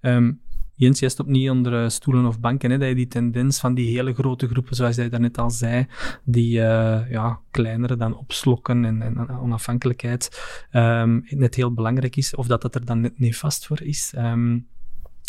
Um, 0.00 0.40
Jens, 0.80 1.10
stopt 1.10 1.28
niet 1.28 1.50
onder 1.50 1.90
stoelen 1.90 2.26
of 2.26 2.40
banken, 2.40 2.70
hè, 2.70 2.78
dat 2.78 2.88
je 2.88 2.94
die 2.94 3.06
tendens 3.06 3.60
van 3.60 3.74
die 3.74 3.96
hele 3.96 4.14
grote 4.14 4.48
groepen, 4.48 4.76
zoals 4.76 4.96
jij 4.96 5.08
daarnet 5.08 5.38
al 5.38 5.50
zei, 5.50 5.86
die 6.24 6.58
uh, 6.58 7.10
ja, 7.10 7.40
kleinere 7.50 7.96
dan 7.96 8.16
opslokken 8.16 8.84
en, 8.84 9.02
en 9.02 9.30
onafhankelijkheid, 9.30 10.40
um, 10.72 11.24
net 11.28 11.54
heel 11.54 11.74
belangrijk 11.74 12.16
is, 12.16 12.34
of 12.34 12.46
dat 12.46 12.62
dat 12.62 12.74
er 12.74 12.84
dan 12.84 13.00
net 13.00 13.18
nefast 13.18 13.66
voor 13.66 13.82
is. 13.82 14.12
Um, 14.16 14.66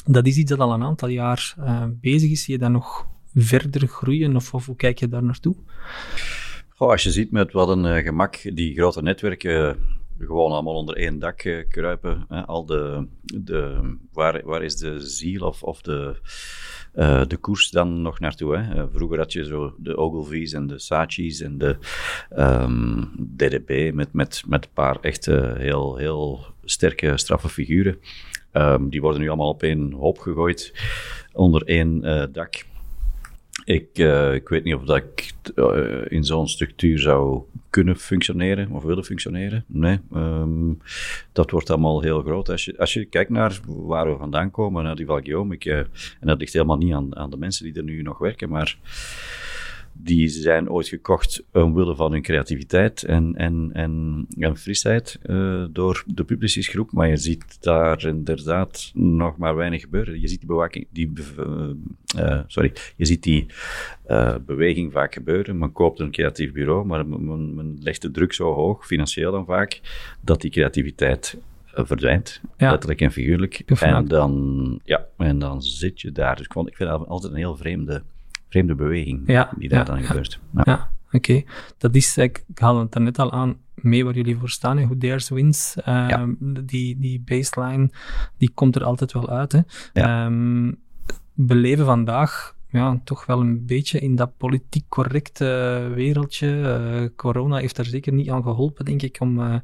dat 0.05 0.25
is 0.25 0.37
iets 0.37 0.49
dat 0.49 0.59
al 0.59 0.73
een 0.73 0.83
aantal 0.83 1.09
jaar 1.09 1.55
uh, 1.59 1.83
bezig 2.01 2.31
is. 2.31 2.43
Zie 2.43 2.53
je 2.53 2.59
dat 2.59 2.71
nog 2.71 3.07
verder 3.35 3.87
groeien, 3.87 4.35
of, 4.35 4.53
of 4.53 4.65
hoe 4.65 4.75
kijk 4.75 4.99
je 4.99 5.07
daar 5.07 5.23
naartoe? 5.23 5.55
Goh, 6.69 6.89
als 6.89 7.03
je 7.03 7.11
ziet 7.11 7.31
met 7.31 7.51
wat 7.51 7.69
een 7.69 8.03
gemak 8.03 8.55
die 8.55 8.73
grote 8.73 9.01
netwerken 9.01 9.77
gewoon 10.25 10.51
allemaal 10.51 10.75
onder 10.75 10.95
één 10.95 11.19
dak 11.19 11.43
uh, 11.43 11.63
kruipen. 11.69 12.25
Hè. 12.27 12.45
Al 12.45 12.65
de, 12.65 13.07
de, 13.21 13.95
waar, 14.13 14.41
waar 14.45 14.63
is 14.63 14.75
de 14.75 14.99
ziel 14.99 15.47
of, 15.47 15.63
of 15.63 15.81
de, 15.81 16.15
uh, 16.95 17.25
de 17.27 17.37
koers 17.37 17.69
dan 17.69 18.01
nog 18.01 18.19
naartoe? 18.19 18.57
Hè? 18.57 18.75
Uh, 18.75 18.83
vroeger 18.93 19.17
had 19.17 19.33
je 19.33 19.45
zo 19.45 19.75
de 19.77 19.97
Ogilvy's 19.97 20.53
en 20.53 20.67
de 20.67 20.79
Saatchi's 20.79 21.41
en 21.41 21.57
de 21.57 21.77
um, 22.37 23.11
DDB 23.35 23.91
met, 23.93 24.13
met, 24.13 24.43
met 24.47 24.65
een 24.65 24.71
paar 24.73 24.99
echt 25.01 25.25
heel, 25.25 25.95
heel 25.95 26.45
sterke, 26.63 27.17
straffe 27.17 27.49
figuren. 27.49 27.99
Um, 28.53 28.89
die 28.89 29.01
worden 29.01 29.21
nu 29.21 29.27
allemaal 29.27 29.49
op 29.49 29.63
één 29.63 29.91
hoop 29.91 30.17
gegooid, 30.17 30.73
onder 31.33 31.63
één 31.63 32.01
dak. 32.31 32.69
Ik, 33.63 33.99
uh, 33.99 34.33
ik 34.33 34.49
weet 34.49 34.63
niet 34.63 34.75
of 34.75 34.83
dat 34.83 34.97
ik 34.97 35.31
uh, 35.55 36.01
in 36.07 36.23
zo'n 36.23 36.47
structuur 36.47 36.99
zou 36.99 37.41
kunnen 37.69 37.95
functioneren 37.97 38.71
of 38.71 38.83
willen 38.83 39.03
functioneren. 39.03 39.63
Nee, 39.67 39.99
um, 40.15 40.81
dat 41.31 41.51
wordt 41.51 41.69
allemaal 41.69 42.01
heel 42.01 42.21
groot. 42.21 42.49
Als 42.49 42.65
je, 42.65 42.77
als 42.77 42.93
je 42.93 43.05
kijkt 43.05 43.29
naar 43.29 43.59
waar 43.65 44.11
we 44.11 44.17
vandaan 44.17 44.51
komen, 44.51 44.83
naar 44.83 44.95
die 44.95 45.05
Valguillaume, 45.05 45.55
uh, 45.59 45.77
en 45.77 45.87
dat 46.19 46.39
ligt 46.39 46.53
helemaal 46.53 46.77
niet 46.77 46.93
aan, 46.93 47.15
aan 47.15 47.29
de 47.29 47.37
mensen 47.37 47.65
die 47.65 47.73
er 47.73 47.83
nu 47.83 48.01
nog 48.01 48.17
werken, 48.17 48.49
maar 48.49 48.77
die 49.93 50.27
zijn 50.27 50.69
ooit 50.69 50.87
gekocht 50.87 51.43
omwille 51.51 51.95
van 51.95 52.11
hun 52.11 52.21
creativiteit 52.21 53.03
en, 53.03 53.35
en, 53.35 53.69
en, 53.73 54.25
en 54.39 54.57
frisheid 54.57 55.19
uh, 55.25 55.65
door 55.71 56.03
de 56.07 56.23
Publicis-groep. 56.23 56.91
Maar 56.91 57.07
je 57.07 57.17
ziet 57.17 57.61
daar 57.61 58.05
inderdaad 58.05 58.91
nog 58.93 59.37
maar 59.37 59.55
weinig 59.55 59.81
gebeuren. 59.81 60.21
Je 60.21 60.27
ziet 60.27 60.39
die 60.39 60.47
bewaking, 60.47 60.87
die, 60.91 61.11
uh, 62.15 62.39
sorry, 62.47 62.73
je 62.95 63.05
ziet 63.05 63.23
die 63.23 63.45
uh, 64.07 64.35
beweging 64.45 64.91
vaak 64.91 65.13
gebeuren. 65.13 65.57
Men 65.57 65.71
koopt 65.71 65.99
een 65.99 66.11
creatief 66.11 66.51
bureau, 66.51 66.85
maar 66.85 67.07
men, 67.07 67.55
men 67.55 67.77
legt 67.81 68.01
de 68.01 68.11
druk 68.11 68.33
zo 68.33 68.53
hoog, 68.53 68.85
financieel 68.85 69.31
dan 69.31 69.45
vaak, 69.45 69.81
dat 70.21 70.41
die 70.41 70.51
creativiteit 70.51 71.37
verdwijnt, 71.73 72.41
ja. 72.57 72.69
letterlijk 72.71 73.01
en 73.01 73.11
figuurlijk. 73.11 73.63
En 73.79 74.07
dan, 74.07 74.79
ja, 74.83 75.05
en 75.17 75.39
dan 75.39 75.61
zit 75.61 76.01
je 76.01 76.11
daar. 76.11 76.35
Dus 76.35 76.45
ik, 76.45 76.51
vond, 76.51 76.67
ik 76.67 76.75
vind 76.75 76.89
dat 76.89 77.07
altijd 77.07 77.31
een 77.31 77.37
heel 77.37 77.55
vreemde 77.55 78.03
vreemde 78.51 78.75
beweging 78.75 79.23
ja, 79.25 79.51
die 79.57 79.69
daar 79.69 79.79
ja, 79.79 79.85
dan 79.85 80.03
gebeurt. 80.03 80.39
Ja, 80.53 80.61
ja 80.65 80.91
oké. 81.11 81.43
Dat 81.77 81.95
is, 81.95 82.17
ik, 82.17 82.43
ik 82.47 82.59
haalde 82.59 82.79
het 82.79 82.99
net 82.99 83.19
al 83.19 83.31
aan, 83.31 83.57
mee 83.75 84.05
waar 84.05 84.15
jullie 84.15 84.37
voor 84.37 84.49
staan, 84.49 84.77
Who 84.77 84.97
Dares 84.97 85.29
Wins. 85.29 85.77
Um, 85.87 86.37
die, 86.65 86.99
die 86.99 87.21
baseline, 87.25 87.89
die 88.37 88.51
komt 88.53 88.75
er 88.75 88.83
altijd 88.83 89.13
wel 89.13 89.29
uit. 89.29 89.63
Hè. 89.93 90.25
Um, 90.25 90.79
beleven 91.33 91.85
vandaag 91.85 92.55
ja, 92.69 93.01
toch 93.03 93.25
wel 93.25 93.39
een 93.39 93.65
beetje 93.65 93.99
in 93.99 94.15
dat 94.15 94.37
politiek 94.37 94.85
correcte 94.89 95.45
wereldje. 95.93 96.47
Uh, 96.47 97.09
corona 97.15 97.57
heeft 97.57 97.75
daar 97.75 97.85
zeker 97.85 98.13
niet 98.13 98.29
aan 98.29 98.43
geholpen, 98.43 98.85
denk 98.85 99.01
ik, 99.01 99.17
om, 99.19 99.39
uh, 99.39 99.55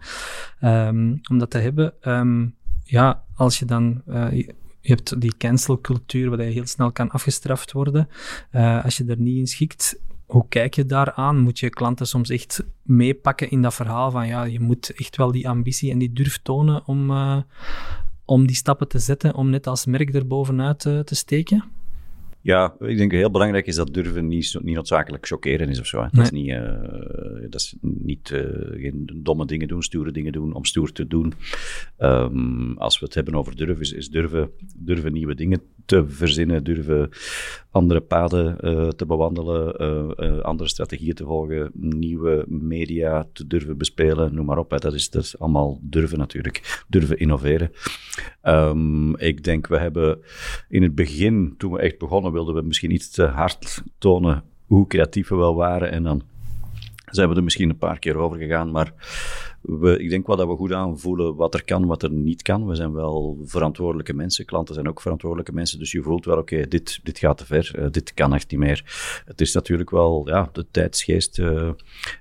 um, 0.87 1.19
om 1.29 1.37
dat 1.37 1.49
te 1.49 1.57
hebben. 1.57 1.93
Um, 2.01 2.55
ja, 2.83 3.23
als 3.35 3.59
je 3.59 3.65
dan 3.65 4.01
uh, 4.07 4.47
je 4.87 4.93
hebt 4.93 5.21
die 5.21 5.37
cancelcultuur, 5.37 6.29
waar 6.29 6.43
je 6.43 6.51
heel 6.51 6.65
snel 6.65 6.91
kan 6.91 7.09
afgestraft 7.09 7.71
worden. 7.71 8.09
Uh, 8.51 8.83
als 8.83 8.97
je 8.97 9.05
er 9.05 9.19
niet 9.19 9.37
in 9.37 9.47
schikt, 9.47 9.99
hoe 10.25 10.45
kijk 10.49 10.75
je 10.75 10.85
daaraan? 10.85 11.39
Moet 11.39 11.59
je 11.59 11.69
klanten 11.69 12.07
soms 12.07 12.29
echt 12.29 12.63
meepakken 12.81 13.49
in 13.49 13.61
dat 13.61 13.73
verhaal 13.73 14.11
van 14.11 14.27
ja, 14.27 14.43
je 14.43 14.59
moet 14.59 14.89
echt 14.89 15.17
wel 15.17 15.31
die 15.31 15.49
ambitie 15.49 15.91
en 15.91 15.97
die 15.97 16.13
durf 16.13 16.39
tonen 16.43 16.87
om, 16.87 17.11
uh, 17.11 17.37
om 18.25 18.47
die 18.47 18.55
stappen 18.55 18.87
te 18.87 18.99
zetten, 18.99 19.35
om 19.35 19.49
net 19.49 19.67
als 19.67 19.85
merk 19.85 20.13
er 20.13 20.27
bovenuit 20.27 20.85
uh, 20.85 20.99
te 20.99 21.15
steken? 21.15 21.63
Ja, 22.47 22.75
ik 22.79 22.97
denk 22.97 23.11
heel 23.11 23.31
belangrijk 23.31 23.67
is 23.67 23.75
dat 23.75 23.93
durven 23.93 24.27
niet, 24.27 24.57
niet 24.61 24.75
noodzakelijk 24.75 25.27
chockeren 25.27 25.69
is 25.69 25.79
of 25.79 25.87
zo. 25.87 26.01
Hè. 26.01 26.07
Dat 26.11 26.23
is 26.23 26.31
niet, 26.31 26.47
uh, 26.47 27.49
dat 27.49 27.61
is 27.61 27.75
niet 27.81 28.29
uh, 28.29 28.41
geen 28.81 29.09
domme 29.15 29.45
dingen 29.45 29.67
doen, 29.67 29.83
stoere 29.83 30.11
dingen 30.11 30.31
doen 30.31 30.53
om 30.53 30.65
stoer 30.65 30.91
te 30.91 31.07
doen. 31.07 31.33
Um, 31.97 32.77
als 32.77 32.99
we 32.99 33.05
het 33.05 33.13
hebben 33.13 33.35
over 33.35 33.55
durven, 33.55 33.81
is, 33.81 33.91
is 33.91 34.09
durven, 34.09 34.49
durven 34.75 35.13
nieuwe 35.13 35.35
dingen 35.35 35.61
te 35.87 36.07
verzinnen, 36.07 36.63
durven 36.63 37.09
andere 37.71 38.01
paden 38.01 38.57
uh, 38.61 38.87
te 38.87 39.05
bewandelen, 39.05 40.43
andere 40.43 40.69
strategieën 40.69 41.13
te 41.13 41.23
volgen, 41.23 41.71
nieuwe 41.73 42.45
media 42.47 43.27
te 43.33 43.47
durven 43.47 43.77
bespelen, 43.77 44.33
noem 44.33 44.45
maar 44.45 44.57
op. 44.57 44.69
Dat, 44.69 44.93
is, 44.93 45.09
dat 45.09 45.23
is 45.23 45.39
allemaal 45.39 45.79
durven 45.81 46.17
natuurlijk, 46.17 46.83
durven 46.87 47.19
innoveren. 47.19 47.71
Um, 48.43 49.17
ik 49.17 49.43
denk, 49.43 49.67
we 49.67 49.77
hebben 49.77 50.19
in 50.69 50.83
het 50.83 50.95
begin, 50.95 51.55
toen 51.57 51.71
we 51.71 51.79
echt 51.79 51.97
begonnen, 51.97 52.31
wilden 52.31 52.55
we 52.55 52.61
misschien 52.61 52.91
iets 52.91 53.09
te 53.09 53.23
hard 53.23 53.83
tonen 53.97 54.43
hoe 54.65 54.87
creatief 54.87 55.27
we 55.27 55.35
wel 55.35 55.55
waren. 55.55 55.91
En 55.91 56.03
dan 56.03 56.21
zijn 57.05 57.29
we 57.29 57.35
er 57.35 57.43
misschien 57.43 57.69
een 57.69 57.77
paar 57.77 57.99
keer 57.99 58.15
over 58.15 58.37
gegaan. 58.37 58.71
Maar 58.71 58.93
we, 59.61 59.99
ik 59.99 60.09
denk 60.09 60.27
wel 60.27 60.35
dat 60.35 60.47
we 60.47 60.55
goed 60.55 60.73
aanvoelen 60.73 61.35
wat 61.35 61.53
er 61.53 61.63
kan, 61.63 61.85
wat 61.85 62.03
er 62.03 62.11
niet 62.11 62.41
kan. 62.41 62.67
We 62.67 62.75
zijn 62.75 62.93
wel 62.93 63.37
verantwoordelijke 63.43 64.13
mensen. 64.13 64.45
Klanten 64.45 64.73
zijn 64.73 64.87
ook 64.87 65.01
verantwoordelijke 65.01 65.53
mensen. 65.53 65.79
Dus 65.79 65.91
je 65.91 66.01
voelt 66.01 66.25
wel, 66.25 66.37
oké, 66.37 66.67
dit, 66.67 66.99
dit 67.03 67.19
gaat 67.19 67.37
te 67.37 67.45
ver. 67.45 67.71
Uh, 67.79 67.85
dit 67.91 68.13
kan 68.13 68.33
echt 68.33 68.51
niet 68.51 68.59
meer. 68.59 68.83
Het 69.25 69.41
is 69.41 69.53
natuurlijk 69.53 69.89
wel, 69.89 70.27
ja, 70.27 70.49
de 70.51 70.65
tijdsgeest 70.71 71.39
uh, 71.39 71.69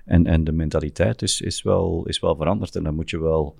en, 0.05 0.25
en 0.25 0.43
de 0.43 0.51
mentaliteit 0.51 1.21
is, 1.21 1.41
is, 1.41 1.61
wel, 1.61 2.05
is 2.05 2.19
wel 2.19 2.35
veranderd. 2.35 2.75
En 2.75 2.83
daar 2.83 2.93
moet 2.93 3.09
je 3.09 3.19
wel, 3.19 3.55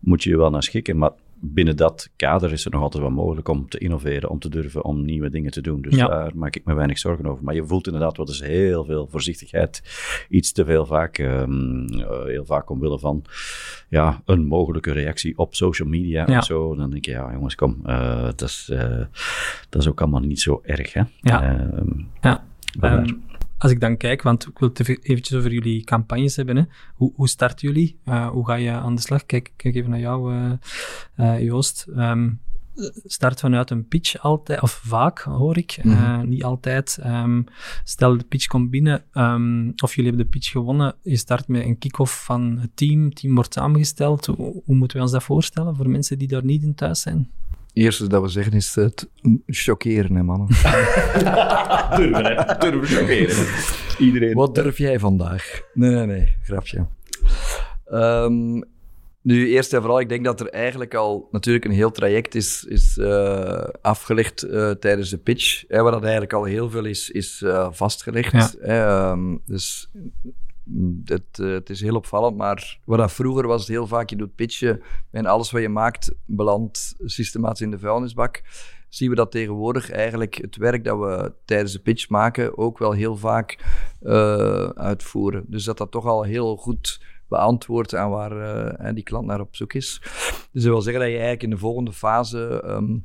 moet 0.00 0.22
je 0.22 0.30
je 0.30 0.36
wel 0.36 0.50
naar 0.50 0.62
schikken. 0.62 0.98
Maar 0.98 1.12
binnen 1.52 1.76
dat 1.76 2.10
kader 2.16 2.52
is 2.52 2.64
het 2.64 2.72
nog 2.72 2.82
altijd 2.82 3.02
wel 3.02 3.12
mogelijk 3.12 3.48
om 3.48 3.68
te 3.68 3.78
innoveren, 3.78 4.30
om 4.30 4.38
te 4.38 4.48
durven, 4.48 4.84
om 4.84 5.04
nieuwe 5.04 5.30
dingen 5.30 5.50
te 5.50 5.60
doen. 5.60 5.80
Dus 5.80 5.96
daar 5.96 6.32
maak 6.34 6.56
ik 6.56 6.64
me 6.64 6.74
weinig 6.74 6.98
zorgen 6.98 7.26
over. 7.26 7.44
Maar 7.44 7.54
je 7.54 7.66
voelt 7.66 7.86
inderdaad 7.86 8.16
wat 8.16 8.28
is 8.28 8.40
heel 8.40 8.84
veel 8.84 9.08
voorzichtigheid. 9.10 9.82
Iets 10.28 10.52
te 10.52 10.64
veel 10.64 10.86
vaak, 10.86 11.18
um, 11.18 11.86
heel 12.26 12.44
vaak 12.44 12.70
omwille 12.70 12.98
van 12.98 13.24
ja, 13.88 14.22
een 14.24 14.44
mogelijke 14.44 14.92
reactie 14.92 15.38
op 15.38 15.54
social 15.54 15.88
media 15.88 16.24
ja. 16.26 16.38
of 16.38 16.44
zo. 16.44 16.74
Dan 16.74 16.90
denk 16.90 17.04
je, 17.04 17.10
ja 17.10 17.32
jongens, 17.32 17.54
kom, 17.54 17.82
uh, 17.86 18.24
dat, 18.24 18.42
is, 18.42 18.68
uh, 18.72 19.04
dat 19.68 19.82
is 19.82 19.88
ook 19.88 20.00
allemaal 20.00 20.20
niet 20.20 20.40
zo 20.40 20.60
erg. 20.64 20.92
Hè? 20.92 21.02
Ja. 21.20 21.60
Um, 21.76 22.08
ja. 22.20 22.44
Um, 22.80 23.22
als 23.64 23.72
ik 23.72 23.80
dan 23.80 23.96
kijk, 23.96 24.22
want 24.22 24.46
ik 24.46 24.58
wil 24.58 24.68
het 24.68 24.88
eventjes 24.88 25.38
over 25.38 25.52
jullie 25.52 25.84
campagnes 25.84 26.36
hebben. 26.36 26.56
Hè. 26.56 26.62
Hoe, 26.94 27.12
hoe 27.14 27.28
starten 27.28 27.68
jullie? 27.68 27.98
Uh, 28.04 28.28
hoe 28.28 28.46
ga 28.46 28.54
je 28.54 28.70
aan 28.70 28.94
de 28.94 29.00
slag? 29.00 29.26
Kijk, 29.26 29.52
kijk 29.56 29.74
even 29.74 29.90
naar 29.90 30.00
jou, 30.00 30.34
uh, 30.34 30.52
uh, 31.16 31.42
Joost. 31.42 31.86
Um, 31.96 32.40
start 33.04 33.40
vanuit 33.40 33.70
een 33.70 33.88
pitch 33.88 34.18
altijd, 34.18 34.62
of 34.62 34.70
vaak 34.72 35.18
hoor 35.18 35.56
ik, 35.56 35.78
mm 35.82 35.92
-hmm. 35.92 36.28
niet 36.28 36.44
altijd. 36.44 36.98
Um, 37.06 37.44
stel 37.84 38.18
de 38.18 38.24
pitch 38.24 38.46
komt 38.46 38.70
binnen, 38.70 39.04
um, 39.12 39.72
of 39.82 39.94
jullie 39.94 40.10
hebben 40.10 40.30
de 40.30 40.38
pitch 40.38 40.50
gewonnen, 40.50 40.94
je 41.02 41.16
start 41.16 41.48
met 41.48 41.64
een 41.64 41.78
kick-off 41.78 42.24
van 42.24 42.58
het 42.58 42.70
team, 42.76 43.04
het 43.04 43.16
team 43.16 43.34
wordt 43.34 43.54
samengesteld. 43.54 44.26
Hoe, 44.26 44.62
hoe 44.64 44.76
moeten 44.76 44.96
we 44.96 45.02
ons 45.02 45.12
dat 45.12 45.22
voorstellen 45.22 45.76
voor 45.76 45.90
mensen 45.90 46.18
die 46.18 46.28
daar 46.28 46.44
niet 46.44 46.62
in 46.62 46.74
thuis 46.74 47.00
zijn? 47.00 47.30
Eerste 47.74 48.06
dat 48.06 48.22
we 48.22 48.28
zeggen 48.28 48.52
is 48.52 48.74
het 48.74 49.08
chockeren, 49.46 50.14
hè, 50.14 50.22
mannen. 50.22 50.48
durven, 51.96 52.24
hè? 52.24 52.58
Durven 52.58 52.96
chockeren. 52.96 53.46
Iedereen. 53.98 54.34
Wat 54.34 54.54
durf 54.54 54.78
jij 54.78 54.98
vandaag? 54.98 55.62
Nee, 55.72 55.90
nee, 55.90 56.06
nee, 56.06 56.36
grapje. 56.42 56.86
Um, 57.92 58.64
nu, 59.24 59.48
eerst 59.48 59.72
en 59.72 59.80
vooral, 59.80 60.00
ik 60.00 60.08
denk 60.08 60.24
dat 60.24 60.40
er 60.40 60.48
eigenlijk 60.48 60.94
al 60.94 61.28
natuurlijk 61.30 61.64
een 61.64 61.70
heel 61.70 61.90
traject 61.90 62.34
is, 62.34 62.64
is 62.64 62.96
uh, 62.96 63.64
afgelegd 63.80 64.44
uh, 64.44 64.70
tijdens 64.70 65.10
de 65.10 65.18
pitch. 65.18 65.64
Hè, 65.68 65.82
waar 65.82 65.92
dat 65.92 66.02
eigenlijk 66.02 66.32
al 66.32 66.44
heel 66.44 66.70
veel 66.70 66.84
is, 66.84 67.10
is 67.10 67.40
uh, 67.44 67.68
vastgelegd. 67.70 68.56
Ja. 68.62 69.10
Um, 69.10 69.40
dus 69.46 69.90
het, 71.04 71.38
uh, 71.40 71.52
het, 71.52 71.70
is 71.70 71.80
heel 71.80 71.96
opvallend, 71.96 72.36
maar 72.36 72.78
wat 72.84 72.98
dat 72.98 73.12
vroeger 73.12 73.46
was 73.46 73.68
heel 73.68 73.86
vaak, 73.86 74.10
je 74.10 74.16
doet 74.16 74.34
pitchen 74.34 74.82
en 75.10 75.26
alles 75.26 75.50
wat 75.50 75.62
je 75.62 75.68
maakt 75.68 76.14
belandt 76.24 76.94
systematisch 76.98 77.60
in 77.60 77.70
de 77.70 77.78
vuilnisbak. 77.78 78.42
Zien 78.88 79.10
we 79.10 79.14
dat 79.14 79.30
tegenwoordig 79.30 79.90
eigenlijk 79.90 80.34
het 80.34 80.56
werk 80.56 80.84
dat 80.84 80.98
we 80.98 81.32
tijdens 81.44 81.72
de 81.72 81.78
pitch 81.78 82.08
maken 82.08 82.58
ook 82.58 82.78
wel 82.78 82.92
heel 82.92 83.16
vaak 83.16 83.58
uh, 84.02 84.68
uitvoeren. 84.68 85.44
Dus 85.46 85.64
dat 85.64 85.78
dat 85.78 85.90
toch 85.90 86.06
al 86.06 86.22
heel 86.22 86.56
goed 86.56 87.00
beantwoordt 87.28 87.94
aan 87.94 88.10
waar 88.10 88.32
uh, 88.86 88.94
die 88.94 89.02
klant 89.02 89.26
naar 89.26 89.40
op 89.40 89.56
zoek 89.56 89.72
is. 89.72 89.98
Dus 90.52 90.62
dat 90.62 90.72
wil 90.72 90.82
zeggen 90.82 91.02
dat 91.02 91.10
je 91.10 91.18
eigenlijk 91.18 91.42
in 91.42 91.50
de 91.50 91.58
volgende 91.58 91.92
fase 91.92 92.64
um, 92.66 93.04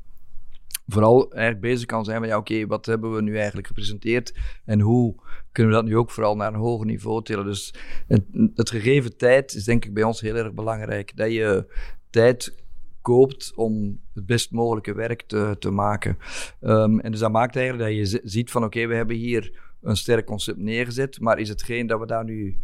vooral 0.88 1.32
eigenlijk 1.32 1.62
bezig 1.62 1.86
kan 1.86 2.06
zijn 2.06 2.22
met, 2.22 2.30
ja, 2.30 2.38
oké, 2.38 2.68
wat 2.68 2.86
hebben 2.86 3.16
we 3.16 3.22
nu 3.22 3.38
eigenlijk 3.38 3.68
gepresenteerd 3.68 4.34
en 4.66 4.80
hoe 4.80 5.16
kunnen 5.52 5.74
we 5.74 5.80
dat 5.80 5.90
nu 5.90 5.98
ook 5.98 6.12
vooral 6.12 6.36
naar 6.36 6.54
een 6.54 6.60
hoger 6.60 6.86
niveau 6.86 7.24
tillen. 7.24 7.46
Dus 7.46 7.74
het, 8.08 8.24
het 8.56 8.70
gegeven 8.70 9.18
tijd 9.18 9.54
is 9.54 9.64
denk 9.64 9.86
ik 9.86 9.94
bij 9.94 10.04
ons 10.04 10.22
heel 10.22 10.36
erg 10.36 10.54
belangrijk. 10.54 11.18
Dat 11.18 11.32
je 11.32 11.74
tijd 12.10 12.56
koopt 13.02 13.52
om 13.56 14.00
het 14.14 14.26
best 14.26 14.52
mogelijke 14.52 14.94
werk 14.94 15.22
te, 15.22 15.56
te 15.60 15.72
maken. 15.72 16.18
Um, 16.62 17.00
en 17.00 17.12
dus 17.12 17.20
dat 17.20 17.32
maakt 17.32 17.56
eigenlijk 17.56 17.90
dat 17.90 18.10
je 18.10 18.22
ziet 18.24 18.52
van, 18.52 18.64
oké, 18.64 18.88
we 18.88 18.96
hebben 18.96 19.16
hier 19.16 19.60
een 19.82 19.96
sterk 19.96 20.26
concept 20.26 20.58
neergezet, 20.58 21.20
maar 21.20 21.40
is 21.40 21.50
hetgeen 21.50 21.88
dat 21.88 22.00
we 22.00 22.06
daar 22.06 22.24
nu 22.24 22.60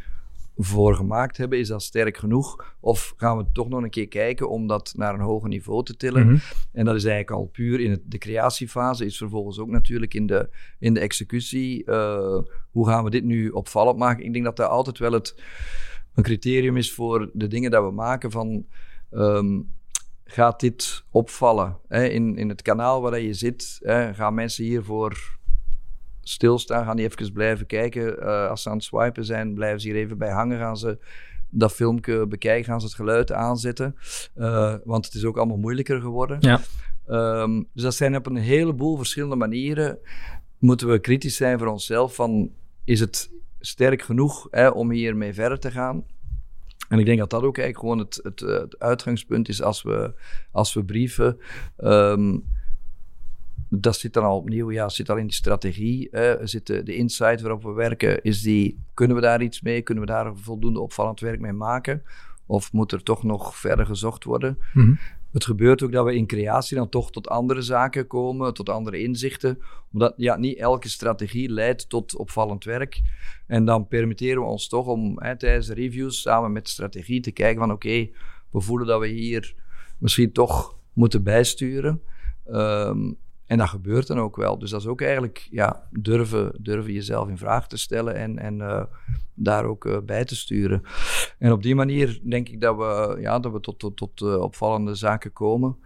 voor 0.58 0.96
gemaakt 0.96 1.38
hebben, 1.38 1.60
is 1.60 1.68
dat 1.68 1.84
sterk 1.84 2.18
genoeg? 2.18 2.76
Of 2.80 3.14
gaan 3.18 3.38
we 3.38 3.46
toch 3.52 3.70
nog 3.70 3.84
een 3.84 3.90
keer 3.90 4.08
kijken 4.08 4.50
om 4.50 4.68
dat 4.68 4.94
naar 4.98 5.14
een 5.14 5.20
hoger 5.20 5.50
niveau 5.50 5.84
te 5.84 5.98
tillen? 5.98 6.24
Mm 6.24 6.30
-hmm. 6.30 6.40
En 6.72 6.86
dat 6.86 6.96
is 6.96 7.04
eigenlijk 7.04 7.42
al 7.42 7.46
puur 7.46 7.80
in 7.80 7.92
het, 7.92 8.02
de 8.06 8.18
creatiefase, 8.18 9.06
is 9.06 9.18
vervolgens 9.18 9.60
ook 9.60 9.70
natuurlijk 9.70 10.14
in 10.14 10.26
de, 10.28 10.50
in 10.80 10.94
de 10.94 11.00
executie. 11.00 11.84
Uh, 11.86 12.38
hoe 12.72 12.88
gaan 12.88 13.04
we 13.04 13.10
dit 13.10 13.24
nu 13.24 13.50
opvallend 13.50 13.98
maken? 13.98 14.26
Ik 14.26 14.34
denk 14.34 14.46
dat 14.46 14.58
dat 14.58 14.70
altijd 14.70 14.98
wel 14.98 15.12
het, 15.12 15.36
een 16.14 16.24
criterium 16.24 16.78
is 16.78 16.94
voor 16.94 17.30
de 17.34 17.48
dingen 17.48 17.72
dat 17.72 17.84
we 17.84 17.92
maken 17.92 18.32
van... 18.32 18.66
Um, 19.12 19.74
gaat 20.26 20.60
dit 20.60 21.04
opvallen 21.12 21.78
hè? 21.88 22.08
In, 22.08 22.38
in 22.38 22.50
het 22.50 22.62
kanaal 22.62 23.02
waar 23.02 23.20
je 23.20 23.34
zit? 23.34 23.80
Hè? 23.82 24.14
Gaan 24.14 24.34
mensen 24.34 24.64
hiervoor 24.64 25.35
stilstaan, 26.28 26.86
gaan 26.86 26.96
die 26.96 27.06
even 27.06 27.34
blijven 27.34 27.66
kijken. 27.66 28.20
Uh, 28.20 28.50
als 28.50 28.62
ze 28.62 28.70
aan 28.70 28.76
het 28.76 28.86
swipen 28.86 29.26
zijn, 29.26 29.54
blijven 29.54 29.82
ze 29.82 29.88
hier 29.88 29.98
even 29.98 30.18
bij 30.18 30.32
hangen. 30.32 30.60
Gaan 30.60 30.78
ze 30.78 30.98
dat 31.50 31.74
filmpje 31.74 32.28
bekijken, 32.28 32.66
gaan 32.66 32.80
ze 32.80 32.86
het 32.86 32.96
geluid 32.96 33.32
aanzetten. 33.32 33.96
Uh, 34.36 34.76
want 34.84 35.06
het 35.06 35.14
is 35.14 35.26
ook 35.26 35.38
allemaal 35.38 35.58
moeilijker 35.58 36.02
geworden. 36.02 36.38
Ja. 36.40 36.62
Um, 37.42 37.68
dus 37.74 37.84
dat 37.84 37.96
zijn 37.96 38.16
op 38.16 38.26
een 38.26 38.36
heleboel 38.36 38.98
verschillende 38.98 39.36
manieren 39.36 40.00
moeten 40.60 40.88
we 40.88 41.00
kritisch 41.00 41.36
zijn 41.36 41.60
voor 41.60 41.68
onszelf 41.68 42.16
van, 42.16 42.52
is 42.84 43.00
het 43.00 43.32
sterk 43.60 44.02
genoeg 44.02 44.48
hè, 44.52 44.70
om 44.70 44.92
hiermee 44.92 45.34
verder 45.34 45.60
te 45.60 45.72
gaan? 45.72 46.06
En 46.90 47.00
ik 47.00 47.06
denk 47.06 47.20
dat 47.20 47.30
dat 47.30 47.44
ook 47.44 47.58
eigenlijk 47.58 47.80
gewoon 47.80 47.98
het, 47.98 48.20
het, 48.24 48.40
het 48.40 48.80
uitgangspunt 48.80 49.50
is 49.50 49.62
als 49.62 49.84
we, 49.84 50.14
als 50.52 50.74
we 50.74 50.86
brieven. 50.86 51.38
Ehm, 51.78 52.38
dat 53.80 53.96
zit 53.96 54.14
dan 54.14 54.24
al 54.24 54.38
opnieuw, 54.38 54.72
ja, 54.72 54.90
zit 54.90 55.10
al 55.10 55.18
in 55.18 55.28
die 55.28 55.36
strategie. 55.36 56.08
Hè, 56.12 56.48
zit 56.48 56.68
de, 56.68 56.84
de 56.84 56.96
insight 56.96 57.42
waarop 57.42 57.64
we 57.64 57.72
werken, 57.72 58.22
is 58.24 58.42
die, 58.42 58.80
kunnen 58.94 59.16
we 59.16 59.22
daar 59.22 59.42
iets 59.42 59.62
mee? 59.62 59.82
Kunnen 59.82 60.04
we 60.06 60.12
daar 60.12 60.38
voldoende 60.38 60.80
opvallend 60.80 61.20
werk 61.20 61.40
mee 61.40 61.54
maken? 61.54 62.04
Of 62.46 62.74
moet 62.74 62.92
er 62.92 63.04
toch 63.04 63.24
nog 63.24 63.56
verder 63.58 63.86
gezocht 63.86 64.24
worden? 64.24 64.58
Mhm. 64.74 64.94
Het 65.32 65.46
gebeurt 65.46 65.84
ook 65.84 65.92
dat 65.92 66.06
we 66.06 66.16
in 66.16 66.28
creatie 66.28 66.78
dan 66.78 66.90
toch 66.90 67.12
tot 67.12 67.28
andere 67.28 67.62
zaken 67.62 68.08
komen, 68.08 68.54
tot 68.54 68.70
andere 68.70 69.02
inzichten. 69.02 69.60
Omdat 69.92 70.14
ja, 70.18 70.38
niet 70.38 70.58
elke 70.58 70.90
strategie 70.90 71.50
leidt 71.50 71.90
tot 71.90 72.16
opvallend 72.16 72.64
werk. 72.64 73.02
En 73.48 73.66
dan 73.66 73.88
permitteren 73.88 74.42
we 74.42 74.48
ons 74.48 74.68
toch 74.68 74.88
om 74.88 75.20
hè, 75.20 75.38
tijdens 75.38 75.68
de 75.68 75.74
reviews 75.74 76.22
samen 76.22 76.52
met 76.52 76.70
strategie 76.70 77.22
te 77.22 77.32
kijken 77.32 77.60
van 77.60 77.72
oké, 77.72 78.10
we 78.52 78.62
voelen 78.62 78.88
dat 78.88 79.00
we 79.00 79.08
hier 79.08 79.56
misschien 79.98 80.32
toch 80.32 80.78
moeten 80.94 81.24
bijsturen. 81.24 82.02
Ehm, 82.46 83.12
en 83.46 83.58
dat 83.58 83.70
gebeurt 83.70 84.08
dan 84.08 84.20
ook 84.20 84.36
wel. 84.36 84.60
Dus 84.60 84.70
dat 84.70 84.82
is 84.82 84.88
ook 84.88 85.02
eigenlijk 85.02 85.48
ja, 85.52 85.88
durven, 85.92 86.52
durven 86.60 86.94
jezelf 86.94 87.30
in 87.30 87.38
vraag 87.38 87.68
te 87.68 87.78
stellen 87.78 88.16
en, 88.16 88.40
en 88.40 88.60
uh, 88.60 88.84
daar 89.34 89.66
ook 89.66 89.86
uh, 89.86 89.98
bij 90.06 90.26
te 90.26 90.36
sturen. 90.36 90.82
En 91.38 91.52
op 91.52 91.64
die 91.64 91.76
manier 91.76 92.20
denk 92.24 92.50
ik 92.50 92.62
dat 92.62 92.78
we, 92.78 93.18
ja, 93.20 93.40
dat 93.40 93.52
we 93.52 93.60
tot, 93.60 93.80
tot, 93.80 93.98
tot 93.98 94.22
uh, 94.22 94.42
opvallende 94.42 94.96
zaken 94.96 95.34
komen. 95.34 95.78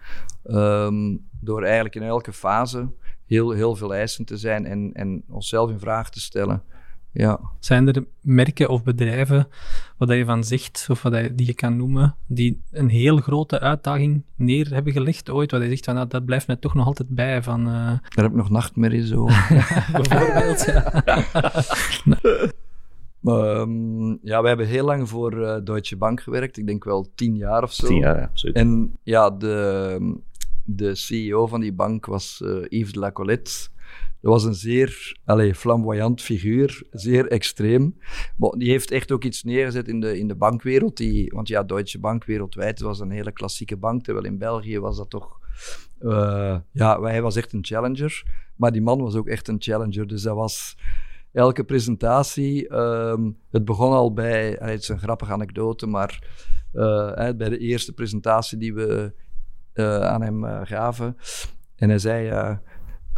Um, 0.45 1.27
door 1.41 1.63
eigenlijk 1.63 1.95
in 1.95 2.03
elke 2.03 2.33
fase 2.33 2.91
heel, 3.25 3.51
heel 3.51 3.75
veel 3.75 3.93
eisen 3.93 4.25
te 4.25 4.37
zijn 4.37 4.65
en, 4.65 4.93
en 4.93 5.23
onszelf 5.27 5.69
in 5.69 5.79
vraag 5.79 6.09
te 6.09 6.19
stellen. 6.19 6.63
Ja. 7.11 7.39
Zijn 7.59 7.87
er 7.87 8.05
merken 8.21 8.69
of 8.69 8.83
bedrijven 8.83 9.47
wat 9.97 10.09
je 10.09 10.25
van 10.25 10.43
zegt, 10.43 10.87
of 10.89 11.01
wat 11.01 11.15
je, 11.15 11.35
die 11.35 11.45
je 11.45 11.53
kan 11.53 11.77
noemen, 11.77 12.15
die 12.27 12.61
een 12.71 12.89
heel 12.89 13.17
grote 13.17 13.59
uitdaging 13.59 14.23
neer 14.35 14.73
hebben 14.73 14.93
gelegd 14.93 15.29
ooit, 15.29 15.51
wat 15.51 15.61
je 15.61 15.67
zegt 15.67 15.85
van 15.85 15.95
nou, 15.95 16.07
dat 16.07 16.25
blijft 16.25 16.47
mij 16.47 16.55
toch 16.55 16.73
nog 16.73 16.85
altijd 16.85 17.09
bij 17.09 17.43
van... 17.43 17.59
Uh... 17.59 17.73
Daar 17.75 18.01
heb 18.11 18.25
ik 18.25 18.33
nog 18.33 18.49
nachtmerries 18.49 19.13
over. 19.13 19.47
Bijvoorbeeld, 19.93 20.65
ja. 20.65 21.03
Um, 23.23 24.19
ja, 24.21 24.41
we 24.41 24.47
hebben 24.47 24.67
heel 24.67 24.85
lang 24.85 25.09
voor 25.09 25.33
uh, 25.33 25.57
Deutsche 25.63 25.97
Bank 25.97 26.21
gewerkt. 26.21 26.57
Ik 26.57 26.67
denk 26.67 26.83
wel 26.83 27.11
tien 27.15 27.35
jaar 27.35 27.63
of 27.63 27.73
zo. 27.73 27.87
Tien 27.87 27.97
jaar, 27.97 28.17
ja, 28.17 28.23
absoluut. 28.23 28.55
En 28.55 28.97
ja, 29.03 29.29
de, 29.29 30.17
de 30.63 30.95
CEO 30.95 31.47
van 31.47 31.61
die 31.61 31.73
bank 31.73 32.05
was 32.05 32.41
uh, 32.43 32.65
Yves 32.67 32.91
de 32.91 32.99
la 32.99 33.11
Colette. 33.11 33.51
Dat 34.21 34.31
was 34.31 34.43
een 34.43 34.53
zeer 34.53 35.17
allez, 35.25 35.57
flamboyant 35.57 36.21
figuur, 36.21 36.83
zeer 36.91 37.27
extreem. 37.27 37.97
Maar 38.37 38.51
die 38.51 38.69
heeft 38.69 38.91
echt 38.91 39.11
ook 39.11 39.23
iets 39.23 39.43
neergezet 39.43 39.87
in 39.87 39.99
de, 39.99 40.19
in 40.19 40.27
de 40.27 40.35
bankwereld. 40.35 40.97
Die, 40.97 41.31
want 41.33 41.47
ja, 41.47 41.63
Deutsche 41.63 41.99
Bank 41.99 42.25
wereldwijd 42.25 42.79
was 42.79 42.99
een 42.99 43.11
hele 43.11 43.31
klassieke 43.31 43.77
bank, 43.77 44.03
terwijl 44.03 44.25
in 44.25 44.37
België 44.37 44.79
was 44.79 44.97
dat 44.97 45.09
toch... 45.09 45.39
Uh, 45.99 46.57
ja, 46.71 47.01
hij 47.01 47.21
was 47.21 47.35
echt 47.35 47.53
een 47.53 47.65
challenger. 47.65 48.23
Maar 48.55 48.71
die 48.71 48.81
man 48.81 49.01
was 49.01 49.15
ook 49.15 49.27
echt 49.27 49.47
een 49.47 49.61
challenger. 49.61 50.07
Dus 50.07 50.21
dat 50.21 50.35
was 50.35 50.77
elke 51.31 51.63
presentatie. 51.63 52.73
Um, 52.73 53.37
het 53.51 53.65
begon 53.65 53.91
al 53.91 54.13
bij, 54.13 54.57
het 54.59 54.81
is 54.81 54.87
een 54.87 54.99
grappige 54.99 55.31
anekdote, 55.31 55.87
maar 55.87 56.27
uh, 56.73 57.13
bij 57.13 57.49
de 57.49 57.57
eerste 57.57 57.93
presentatie 57.93 58.57
die 58.57 58.73
we 58.73 59.13
uh, 59.73 60.01
aan 60.01 60.21
hem 60.21 60.65
gaven. 60.65 61.17
En 61.75 61.89
hij 61.89 61.99
zei: 61.99 62.57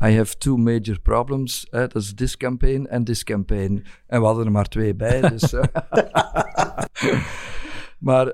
I 0.03 0.15
have 0.15 0.37
two 0.37 0.57
major 0.57 0.99
problems. 0.99 1.67
Dat 1.69 1.95
is 1.95 2.13
this 2.13 2.37
campaign 2.37 2.87
en 2.87 3.03
this 3.03 3.23
campaign. 3.23 3.83
En 4.07 4.19
we 4.19 4.25
hadden 4.25 4.45
er 4.45 4.51
maar 4.51 4.67
twee 4.67 4.95
bij. 4.95 5.21
Dus, 5.21 5.53
maar 7.99 8.33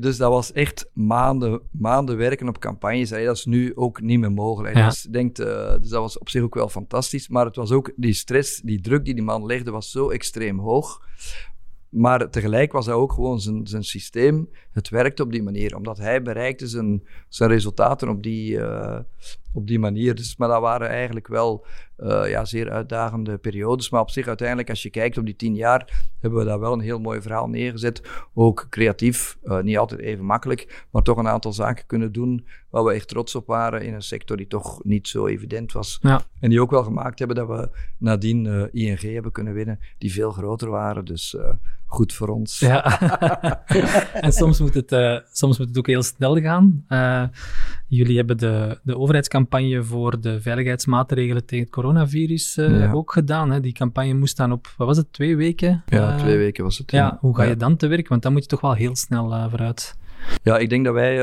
dus 0.00 0.16
dat 0.16 0.30
was 0.30 0.52
echt 0.52 0.90
maanden, 0.92 1.60
maanden 1.70 2.16
werken 2.16 2.48
op 2.48 2.58
campagnes. 2.58 3.08
Dat 3.08 3.36
is 3.36 3.44
nu 3.44 3.76
ook 3.76 4.00
niet 4.00 4.18
meer 4.18 4.32
mogelijk. 4.32 4.76
Ja. 4.76 4.88
Dus, 4.88 5.02
denkt, 5.02 5.40
uh, 5.40 5.46
dus 5.80 5.88
dat 5.88 6.00
was 6.00 6.18
op 6.18 6.28
zich 6.28 6.42
ook 6.42 6.54
wel 6.54 6.68
fantastisch. 6.68 7.28
Maar 7.28 7.44
het 7.44 7.56
was 7.56 7.70
ook 7.70 7.92
die 7.96 8.12
stress, 8.12 8.60
die 8.60 8.80
druk 8.80 9.04
die 9.04 9.14
die 9.14 9.24
man 9.24 9.46
legde, 9.46 9.70
was 9.70 9.90
zo 9.90 10.10
extreem 10.10 10.58
hoog. 10.58 11.06
Maar 11.88 12.30
tegelijk 12.30 12.72
was 12.72 12.86
dat 12.86 12.94
ook 12.94 13.12
gewoon 13.12 13.40
zijn, 13.40 13.66
zijn 13.66 13.84
systeem. 13.84 14.48
Het 14.72 14.88
werkte 14.88 15.22
op 15.22 15.32
die 15.32 15.42
manier, 15.42 15.76
omdat 15.76 15.98
hij 15.98 16.22
bereikte 16.22 16.66
zijn, 16.66 17.06
zijn 17.28 17.50
resultaten 17.50 18.08
op 18.08 18.22
die, 18.22 18.52
uh, 18.52 18.98
op 19.58 19.66
die 19.66 19.78
manier. 19.78 20.14
Dus, 20.14 20.36
maar 20.36 20.48
dat 20.48 20.60
waren 20.60 20.88
eigenlijk 20.88 21.26
wel 21.28 21.66
uh, 21.98 22.28
ja, 22.28 22.44
zeer 22.44 22.70
uitdagende 22.70 23.38
periodes. 23.38 23.90
Maar 23.90 24.00
op 24.00 24.10
zich, 24.10 24.26
uiteindelijk, 24.26 24.70
als 24.70 24.82
je 24.82 24.90
kijkt 24.90 25.18
op 25.18 25.24
die 25.24 25.36
tien 25.36 25.54
jaar, 25.54 26.08
hebben 26.20 26.38
we 26.38 26.44
daar 26.44 26.60
wel 26.60 26.72
een 26.72 26.80
heel 26.80 26.98
mooi 26.98 27.20
verhaal 27.20 27.48
neergezet. 27.48 28.02
Ook 28.34 28.66
creatief, 28.70 29.38
uh, 29.44 29.60
niet 29.60 29.78
altijd 29.78 30.00
even 30.00 30.24
makkelijk, 30.24 30.86
maar 30.90 31.02
toch 31.02 31.16
een 31.16 31.28
aantal 31.28 31.52
zaken 31.52 31.86
kunnen 31.86 32.12
doen 32.12 32.46
waar 32.70 32.84
we 32.84 32.92
echt 32.92 33.08
trots 33.08 33.34
op 33.34 33.46
waren 33.46 33.82
in 33.82 33.94
een 33.94 34.02
sector 34.02 34.36
die 34.36 34.46
toch 34.46 34.84
niet 34.84 35.08
zo 35.08 35.26
evident 35.26 35.72
was. 35.72 35.98
Ja. 36.02 36.22
En 36.40 36.50
die 36.50 36.60
ook 36.60 36.70
wel 36.70 36.82
gemaakt 36.82 37.18
hebben 37.18 37.36
dat 37.36 37.48
we 37.48 37.70
nadien 37.98 38.44
uh, 38.44 38.64
ING 38.72 39.00
hebben 39.00 39.32
kunnen 39.32 39.54
winnen, 39.54 39.80
die 39.98 40.12
veel 40.12 40.30
groter 40.30 40.70
waren. 40.70 41.04
Dus 41.04 41.36
goed 41.88 42.12
voor 42.12 42.28
ons. 42.28 42.58
Ja. 42.58 43.00
en 44.26 44.32
soms 44.32 44.60
moet, 44.60 44.74
het, 44.74 44.92
uh, 44.92 45.18
soms 45.32 45.58
moet 45.58 45.68
het 45.68 45.78
ook 45.78 45.86
heel 45.86 46.02
snel 46.02 46.40
gaan. 46.40 46.84
Uh, 46.88 47.22
jullie 47.86 48.16
hebben 48.16 48.38
de, 48.38 48.78
de 48.82 48.96
overheidscampagne 48.96 49.82
voor 49.82 50.20
de 50.20 50.40
veiligheidsmaatregelen 50.40 51.46
tegen 51.46 51.64
het 51.64 51.74
coronavirus 51.74 52.56
uh, 52.56 52.80
ja. 52.80 52.92
ook 52.92 53.12
gedaan. 53.12 53.50
Hè? 53.50 53.60
Die 53.60 53.72
campagne 53.72 54.14
moest 54.14 54.36
dan 54.36 54.52
op, 54.52 54.74
wat 54.76 54.86
was 54.86 54.96
het, 54.96 55.12
twee 55.12 55.36
weken? 55.36 55.82
Ja, 55.86 56.16
twee 56.16 56.36
weken 56.36 56.64
was 56.64 56.78
het. 56.78 56.90
Ja, 56.90 56.98
ja. 56.98 57.18
hoe 57.20 57.36
ga 57.36 57.42
je 57.42 57.56
dan 57.56 57.76
te 57.76 57.86
werk? 57.86 58.08
Want 58.08 58.22
dan 58.22 58.32
moet 58.32 58.42
je 58.42 58.48
toch 58.48 58.60
wel 58.60 58.74
heel 58.74 58.96
snel 58.96 59.48
vooruit. 59.48 59.96
Ja, 60.42 60.58
ik 60.58 60.68
denk 60.68 60.84
dat 60.84 60.94
wij... 60.94 61.22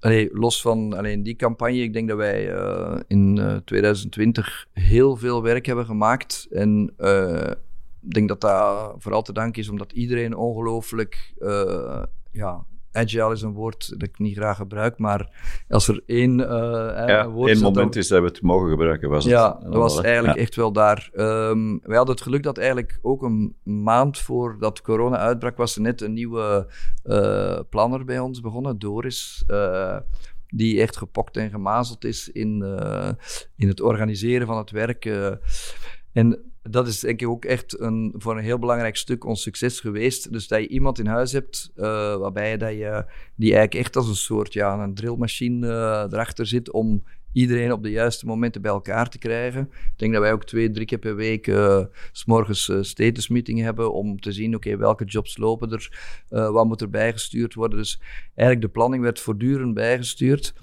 Allee, 0.00 0.28
los 0.32 0.60
van 0.60 0.92
alleen 0.96 1.22
die 1.22 1.36
campagne, 1.36 1.82
ik 1.82 1.92
denk 1.92 2.08
dat 2.08 2.16
wij 2.16 2.52
uh, 2.52 2.96
in 3.06 3.36
uh, 3.36 3.56
2020 3.56 4.66
heel 4.72 5.16
veel 5.16 5.42
werk 5.42 5.66
hebben 5.66 5.84
gemaakt. 5.84 6.46
En 6.50 6.92
uh, 6.98 7.50
ik 8.02 8.14
denk 8.14 8.28
dat 8.28 8.40
dat 8.40 8.94
vooral 8.98 9.22
te 9.22 9.32
danken 9.32 9.62
is 9.62 9.68
omdat 9.68 9.92
iedereen 9.92 10.36
ongelooflijk, 10.36 11.34
uh, 11.38 12.02
ja, 12.32 12.64
agile 12.92 13.32
is 13.32 13.42
een 13.42 13.52
woord 13.52 13.90
dat 13.90 14.08
ik 14.08 14.18
niet 14.18 14.36
graag 14.36 14.56
gebruik, 14.56 14.98
maar 14.98 15.30
als 15.68 15.88
er 15.88 16.02
één 16.06 16.38
uh, 16.38 16.46
ja, 17.06 17.28
woord 17.28 17.50
één 17.50 17.60
moment 17.60 17.96
is 17.96 18.08
dat 18.08 18.20
we 18.20 18.26
het 18.26 18.42
mogen 18.42 18.70
gebruiken, 18.70 19.08
was 19.08 19.24
het. 19.24 19.32
Ja, 19.32 19.60
dat 19.62 19.74
was 19.74 20.00
eigenlijk 20.00 20.36
ja. 20.36 20.42
echt 20.42 20.54
wel 20.54 20.72
daar. 20.72 21.10
Um, 21.14 21.80
wij 21.82 21.96
hadden 21.96 22.14
het 22.14 22.24
geluk 22.24 22.42
dat 22.42 22.58
eigenlijk 22.58 22.98
ook 23.02 23.22
een 23.22 23.56
maand 23.62 24.18
voordat 24.18 24.80
corona 24.80 25.16
uitbrak, 25.16 25.56
was 25.56 25.76
er 25.76 25.82
net 25.82 26.00
een 26.00 26.12
nieuwe 26.12 26.72
uh, 27.04 27.58
planner 27.68 28.04
bij 28.04 28.18
ons 28.18 28.40
begonnen, 28.40 28.78
Doris. 28.78 29.44
Uh, 29.48 29.96
die 30.46 30.80
echt 30.80 30.96
gepokt 30.96 31.36
en 31.36 31.50
gemazeld 31.50 32.04
is 32.04 32.28
in, 32.28 32.62
in 33.56 33.68
het 33.68 33.80
organiseren 33.80 34.46
van 34.46 34.58
het 34.58 34.70
werk. 34.70 35.04
en 36.12 36.49
dat 36.70 36.86
is 36.86 37.00
denk 37.00 37.20
ik 37.20 37.28
ook 37.28 37.44
echt 37.44 37.80
een, 37.80 38.14
voor 38.16 38.36
een 38.36 38.44
heel 38.44 38.58
belangrijk 38.58 38.96
stuk 38.96 39.24
ons 39.24 39.42
succes 39.42 39.80
geweest. 39.80 40.32
Dus 40.32 40.48
dat 40.48 40.60
je 40.60 40.68
iemand 40.68 40.98
in 40.98 41.06
huis 41.06 41.32
hebt 41.32 41.70
uh, 41.76 41.84
waarbij 42.16 42.56
dat 42.56 42.72
je, 42.72 43.04
die 43.34 43.54
eigenlijk 43.54 43.84
echt 43.84 43.96
als 43.96 44.08
een 44.08 44.14
soort 44.14 44.52
ja, 44.52 44.82
een 44.82 44.94
drillmachine 44.94 45.66
uh, 45.66 46.04
erachter 46.10 46.46
zit 46.46 46.70
om 46.70 47.04
iedereen 47.32 47.72
op 47.72 47.82
de 47.82 47.90
juiste 47.90 48.26
momenten 48.26 48.62
bij 48.62 48.70
elkaar 48.70 49.08
te 49.08 49.18
krijgen. 49.18 49.60
Ik 49.72 49.92
denk 49.96 50.12
dat 50.12 50.22
wij 50.22 50.32
ook 50.32 50.44
twee, 50.44 50.70
drie 50.70 50.86
keer 50.86 50.98
per 50.98 51.16
week 51.16 51.46
uh, 51.46 51.84
s 52.12 52.24
morgens 52.24 52.68
uh, 52.68 52.82
status 52.82 53.28
meeting 53.28 53.60
hebben 53.60 53.92
om 53.92 54.20
te 54.20 54.32
zien, 54.32 54.54
oké, 54.54 54.76
welke 54.76 55.04
jobs 55.04 55.36
lopen 55.36 55.70
er, 55.70 55.90
wat 56.28 56.66
moet 56.66 56.80
er 56.80 56.90
bijgestuurd 56.90 57.54
worden. 57.54 57.78
Dus 57.78 58.00
eigenlijk 58.34 58.60
de 58.60 58.72
planning 58.72 59.02
werd 59.02 59.20
voortdurend 59.20 59.74
bijgestuurd. 59.74 60.54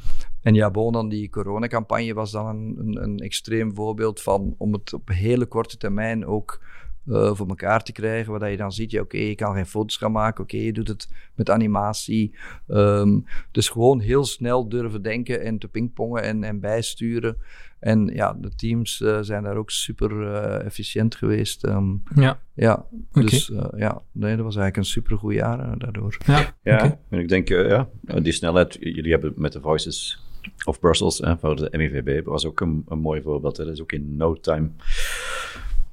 En 0.48 0.54
ja, 0.54 0.72
bon, 0.72 0.92
dan 0.92 1.10
die 1.10 1.30
coronacampagne 1.30 2.14
was 2.14 2.32
dan 2.32 2.48
een, 2.48 2.76
een, 2.80 3.04
een, 3.04 3.20
extreem 3.20 3.76
voorbeeld 3.76 4.22
van 4.22 4.56
om 4.58 4.74
het 4.74 4.94
op 4.94 5.10
hele 5.10 5.46
korte 5.46 5.78
termijn 5.78 6.26
ook 6.26 6.64
uh, 7.06 7.36
voor 7.36 7.48
elkaar 7.48 7.84
te 7.84 7.92
krijgen. 7.92 8.40
Waar 8.40 8.52
je 8.52 8.58
dan 8.58 8.72
ziet, 8.72 8.92
ja, 8.92 9.02
oké, 9.02 9.16
okay, 9.16 9.28
je 9.28 9.36
kan 9.36 9.54
geen 9.54 9.66
foto's 9.66 9.98
gaan 9.98 10.12
maken. 10.12 10.44
Oké, 10.44 10.54
okay, 10.54 10.66
je 10.66 10.74
doet 10.74 10.88
het 10.88 11.10
met 11.36 11.50
animatie. 11.50 12.36
Um, 12.68 13.26
dus 13.52 13.70
gewoon 13.70 14.00
heel 14.00 14.26
snel 14.26 14.70
durven 14.70 15.02
denken 15.02 15.42
en 15.42 15.58
te 15.58 15.68
pingpongen 15.68 16.24
en, 16.24 16.44
en 16.44 16.60
bijsturen. 16.60 17.38
En 17.80 18.08
ja, 18.14 18.34
de 18.34 18.56
teams 18.56 19.00
uh, 19.00 19.18
zijn 19.22 19.44
daar 19.44 19.58
ook 19.58 19.72
super 19.72 20.12
uh, 20.12 20.66
efficiënt 20.66 21.16
geweest. 21.16 21.66
Um, 21.66 22.04
ja. 22.16 22.40
Ja, 22.54 22.86
dus 23.12 23.52
okay. 23.52 23.80
ja, 23.80 24.02
nee, 24.12 24.36
dat 24.36 24.46
was 24.46 24.56
eigenlijk 24.56 24.78
een 24.78 24.92
super 24.92 25.18
goed 25.18 25.34
jaar 25.34 25.78
daardoor. 25.78 26.18
Ja, 26.26 26.56
ja 26.64 26.76
okay. 26.76 26.98
en 27.10 27.20
ik 27.20 27.28
denk, 27.28 27.48
ja, 27.48 27.90
die 28.02 28.32
snelheid, 28.34 28.78
jullie 28.80 29.12
hebben 29.12 29.34
met 29.36 29.54
de 29.54 29.62
Voices 29.62 30.26
of 30.66 30.80
Brussels 30.80 31.18
hè, 31.18 31.38
voor 31.38 31.56
de 31.56 31.70
MIVB 31.72 32.26
was 32.26 32.46
ook 32.46 32.60
een, 32.60 32.86
een 32.88 33.00
mooi 33.00 33.22
voorbeeld. 33.22 33.58
Hè. 33.58 33.64
Dat 33.64 33.74
is 33.74 33.82
ook 33.82 33.92
in 33.92 34.16
no 34.18 34.34
time 34.34 34.70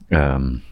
um, 0.08 0.62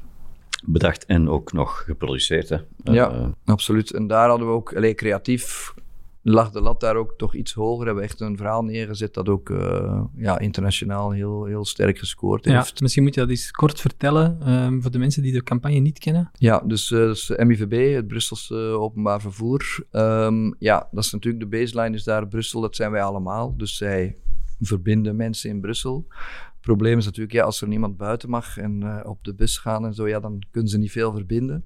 bedacht 0.64 1.04
en 1.04 1.28
ook 1.28 1.52
nog 1.52 1.82
geproduceerd. 1.84 2.48
Hè. 2.48 2.56
Ja, 2.84 3.12
uh, 3.12 3.26
absoluut. 3.44 3.90
En 3.90 4.06
daar 4.06 4.28
hadden 4.28 4.46
we 4.46 4.52
ook 4.52 4.76
allee, 4.76 4.94
creatief. 4.94 5.74
Lag 6.22 6.50
de 6.50 6.60
lat 6.60 6.80
daar 6.80 6.96
ook 6.96 7.14
toch 7.16 7.34
iets 7.34 7.52
hoger. 7.52 7.86
Hebben 7.86 8.02
we 8.02 8.08
echt 8.08 8.20
een 8.20 8.36
verhaal 8.36 8.62
neergezet 8.62 9.14
dat 9.14 9.28
ook 9.28 9.48
uh, 9.48 10.02
ja, 10.16 10.38
internationaal 10.38 11.10
heel, 11.10 11.44
heel 11.44 11.64
sterk 11.64 11.98
gescoord 11.98 12.44
heeft. 12.44 12.80
Misschien 12.80 13.02
moet 13.02 13.14
je 13.14 13.20
dat 13.20 13.30
eens 13.30 13.50
kort 13.50 13.80
vertellen 13.80 14.50
um, 14.52 14.82
voor 14.82 14.90
de 14.90 14.98
mensen 14.98 15.22
die 15.22 15.32
de 15.32 15.42
campagne 15.42 15.78
niet 15.78 15.98
kennen. 15.98 16.30
Ja, 16.32 16.62
dus, 16.66 16.90
uh, 16.90 16.98
dus 16.98 17.28
MIVB, 17.28 17.94
het 17.94 18.06
Brusselse 18.06 18.54
Openbaar 18.54 19.20
Vervoer. 19.20 19.86
Um, 19.92 20.54
ja, 20.58 20.88
dat 20.90 21.04
is 21.04 21.12
natuurlijk 21.12 21.42
de 21.42 21.58
baseline 21.58 21.96
is 21.96 22.04
daar 22.04 22.28
Brussel, 22.28 22.60
dat 22.60 22.76
zijn 22.76 22.90
wij 22.90 23.02
allemaal. 23.02 23.56
Dus 23.56 23.76
zij 23.76 24.16
verbinden 24.60 25.16
mensen 25.16 25.50
in 25.50 25.60
Brussel. 25.60 26.06
Het 26.08 26.60
probleem 26.60 26.98
is 26.98 27.04
natuurlijk, 27.04 27.32
ja, 27.32 27.44
als 27.44 27.60
er 27.60 27.68
niemand 27.68 27.96
buiten 27.96 28.30
mag 28.30 28.58
en 28.58 28.80
uh, 28.82 29.00
op 29.04 29.24
de 29.24 29.34
bus 29.34 29.58
gaan 29.58 29.84
en 29.86 29.94
zo, 29.94 30.08
ja, 30.08 30.20
dan 30.20 30.42
kunnen 30.50 30.70
ze 30.70 30.78
niet 30.78 30.90
veel 30.92 31.12
verbinden. 31.12 31.64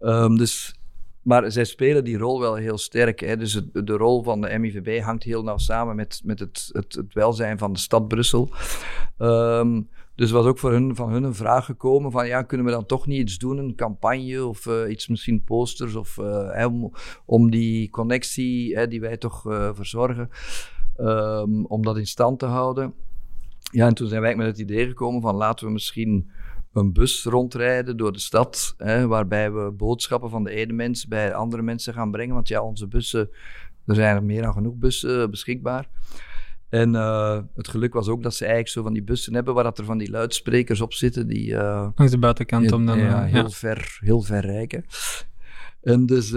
Um, 0.00 0.36
dus 0.36 0.80
maar 1.22 1.52
zij 1.52 1.64
spelen 1.64 2.04
die 2.04 2.18
rol 2.18 2.40
wel 2.40 2.54
heel 2.54 2.78
sterk. 2.78 3.20
Hè? 3.20 3.36
Dus 3.36 3.62
de 3.72 3.96
rol 3.96 4.22
van 4.22 4.40
de 4.40 4.58
MIVB 4.58 5.02
hangt 5.02 5.22
heel 5.22 5.42
nauw 5.42 5.58
samen 5.58 5.96
met, 5.96 6.20
met 6.24 6.38
het, 6.38 6.68
het, 6.72 7.02
welzijn 7.12 7.58
van 7.58 7.72
de 7.72 7.78
stad 7.78 8.08
Brussel. 8.08 8.50
Um, 9.18 9.88
dus 10.14 10.30
was 10.30 10.46
ook 10.46 10.58
voor 10.58 10.72
hun, 10.72 10.96
van 10.96 11.10
hun 11.10 11.22
een 11.22 11.34
vraag 11.34 11.64
gekomen 11.64 12.10
van 12.10 12.26
ja, 12.26 12.42
kunnen 12.42 12.66
we 12.66 12.72
dan 12.72 12.86
toch 12.86 13.06
niet 13.06 13.20
iets 13.20 13.38
doen, 13.38 13.58
een 13.58 13.74
campagne 13.74 14.46
of 14.46 14.66
uh, 14.66 14.90
iets 14.90 15.08
misschien 15.08 15.44
posters 15.44 15.94
of 15.94 16.16
uh, 16.16 16.66
om, 16.66 16.92
om, 17.24 17.50
die 17.50 17.90
connectie 17.90 18.76
hè, 18.76 18.88
die 18.88 19.00
wij 19.00 19.16
toch 19.16 19.46
uh, 19.46 19.70
verzorgen, 19.74 20.30
um, 21.00 21.66
om 21.66 21.82
dat 21.82 21.96
in 21.96 22.06
stand 22.06 22.38
te 22.38 22.46
houden. 22.46 22.94
Ja, 23.70 23.86
en 23.86 23.94
toen 23.94 24.08
zijn 24.08 24.22
wij 24.22 24.36
met 24.36 24.46
het 24.46 24.58
idee 24.58 24.86
gekomen 24.86 25.20
van 25.20 25.34
laten 25.34 25.66
we 25.66 25.72
misschien 25.72 26.30
een 26.72 26.92
bus 26.92 27.24
rondrijden 27.24 27.96
door 27.96 28.12
de 28.12 28.18
stad, 28.18 28.74
hè, 28.76 29.06
waarbij 29.06 29.52
we 29.52 29.70
boodschappen 29.70 30.30
van 30.30 30.44
de 30.44 30.50
ene 30.50 30.72
mens 30.72 31.06
bij 31.06 31.34
andere 31.34 31.62
mensen 31.62 31.94
gaan 31.94 32.10
brengen. 32.10 32.34
Want 32.34 32.48
ja, 32.48 32.62
onze 32.62 32.88
bussen, 32.88 33.30
er 33.86 33.94
zijn 33.94 34.16
er 34.16 34.24
meer 34.24 34.42
dan 34.42 34.52
genoeg 34.52 34.74
bussen 34.74 35.30
beschikbaar. 35.30 35.88
En 36.68 36.94
uh, 36.94 37.38
het 37.54 37.68
geluk 37.68 37.94
was 37.94 38.08
ook 38.08 38.22
dat 38.22 38.34
ze 38.34 38.44
eigenlijk 38.44 38.74
zo 38.74 38.82
van 38.82 38.92
die 38.92 39.02
bussen 39.02 39.34
hebben 39.34 39.54
waar 39.54 39.64
dat 39.64 39.78
er 39.78 39.84
van 39.84 39.98
die 39.98 40.10
luidsprekers 40.10 40.80
op 40.80 40.92
zitten. 40.92 41.26
Die, 41.26 41.50
uh, 41.50 41.88
Langs 41.94 42.12
de 42.12 42.18
buitenkant 42.18 42.64
heel, 42.64 42.76
om 42.76 42.86
dan... 42.86 42.98
Ja, 42.98 43.22
heel, 43.22 43.42
ja. 43.42 43.48
Ver, 43.48 43.98
heel 44.00 44.22
ver 44.22 44.40
rijken. 44.40 44.84
En 45.82 46.06
dus 46.06 46.30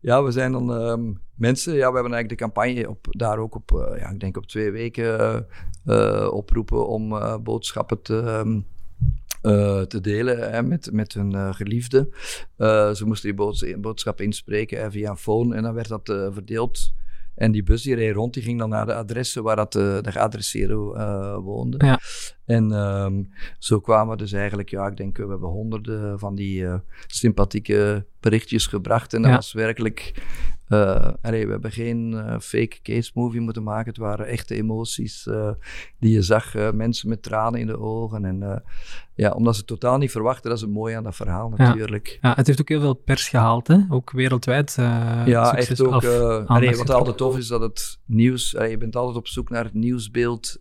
ja, 0.00 0.22
we 0.22 0.30
zijn 0.30 0.52
dan 0.52 0.70
um, 0.70 1.20
mensen, 1.34 1.72
ja, 1.72 1.88
we 1.88 1.94
hebben 1.94 2.12
eigenlijk 2.12 2.28
de 2.28 2.44
campagne 2.44 2.88
op, 2.88 3.06
daar 3.10 3.38
ook 3.38 3.54
op, 3.54 3.94
ja, 3.98 4.10
ik 4.10 4.20
denk 4.20 4.36
op 4.36 4.46
twee 4.46 4.70
weken 4.70 5.46
oproepen 6.32 6.88
om 6.88 7.18
boodschappen 7.42 8.02
te... 8.02 8.14
Um, 8.14 8.66
uh, 9.48 9.80
te 9.80 10.00
delen 10.00 10.50
hè, 10.50 10.62
met, 10.62 10.92
met 10.92 11.12
hun 11.12 11.34
uh, 11.34 11.54
geliefde. 11.54 12.08
Uh, 12.58 12.90
ze 12.90 13.04
moesten 13.06 13.28
die 13.28 13.38
boods 13.38 13.64
boodschap 13.78 14.20
inspreken 14.20 14.80
hè, 14.80 14.90
via 14.90 15.10
een 15.10 15.16
phone 15.16 15.54
en 15.56 15.62
dan 15.62 15.74
werd 15.74 15.88
dat 15.88 16.28
verdeeld. 16.32 16.96
En 17.34 17.52
die 17.52 17.62
bus 17.62 17.82
die 17.82 17.94
reed 17.94 18.14
rond, 18.14 18.34
die 18.34 18.42
ging 18.42 18.58
dan 18.58 18.68
naar 18.68 18.86
de 18.86 18.94
adressen 18.94 19.42
waar 19.42 19.56
dat, 19.56 19.72
de 19.72 20.02
geadresseerde 20.04 20.74
woonde. 21.42 21.86
Ja. 21.86 22.00
En 22.44 22.72
um, 22.72 23.28
zo 23.58 23.80
kwamen 23.80 24.18
dus 24.18 24.32
eigenlijk, 24.32 24.68
ja, 24.68 24.86
ik 24.86 24.96
denk 24.96 25.16
we 25.16 25.28
hebben 25.28 25.48
honderden 25.48 26.18
van 26.18 26.34
die 26.34 26.66
sympathieke 27.06 28.06
berichtjes 28.20 28.66
gebracht. 28.66 29.14
En 29.14 29.22
dat 29.22 29.30
Ja. 29.30 29.36
was 29.36 29.52
werkelijk 29.52 30.22
uh, 30.68 31.08
allee, 31.22 31.44
we 31.44 31.50
hebben 31.50 31.70
geen 31.70 32.12
uh, 32.12 32.38
fake 32.38 32.78
case 32.82 33.10
movie 33.14 33.40
moeten 33.40 33.62
maken. 33.62 33.88
Het 33.88 33.96
waren 33.96 34.26
echte 34.26 34.54
emoties 34.54 35.26
uh, 35.26 35.50
die 35.98 36.12
je 36.12 36.22
zag. 36.22 36.54
mensen 36.72 37.08
met 37.08 37.22
tranen 37.22 37.60
in 37.60 37.66
de 37.66 37.78
ogen. 37.78 38.24
En 38.24 38.62
ja, 39.14 39.30
omdat 39.30 39.56
ze 39.56 39.64
totaal 39.64 39.98
niet 39.98 40.10
verwachten, 40.10 40.48
dat 40.48 40.58
is 40.58 40.64
het 40.64 40.72
mooie 40.72 40.96
aan 40.96 41.02
dat 41.02 41.16
verhaal 41.16 41.48
natuurlijk. 41.56 42.18
Ja, 42.20 42.28
ja 42.28 42.34
het 42.34 42.46
heeft 42.46 42.60
ook 42.60 42.68
heel 42.68 42.80
veel 42.80 42.94
pers 42.94 43.28
gehaald, 43.28 43.66
hè? 43.68 43.76
ook 43.88 44.10
wereldwijd. 44.10 44.74
ja, 45.26 45.56
echt 45.56 45.82
ook. 45.82 46.04
allee, 46.46 46.76
wat 46.76 46.90
altijd 46.90 47.16
tof 47.16 47.36
is, 47.36 47.46
dat 47.46 47.60
het 47.60 47.98
nieuws... 48.04 48.56
Allee, 48.56 48.70
je 48.70 48.76
bent 48.76 48.96
altijd 48.96 49.16
op 49.16 49.28
zoek 49.28 49.50
naar 49.50 49.64
het 49.64 49.74
nieuwsbeeld. 49.74 50.56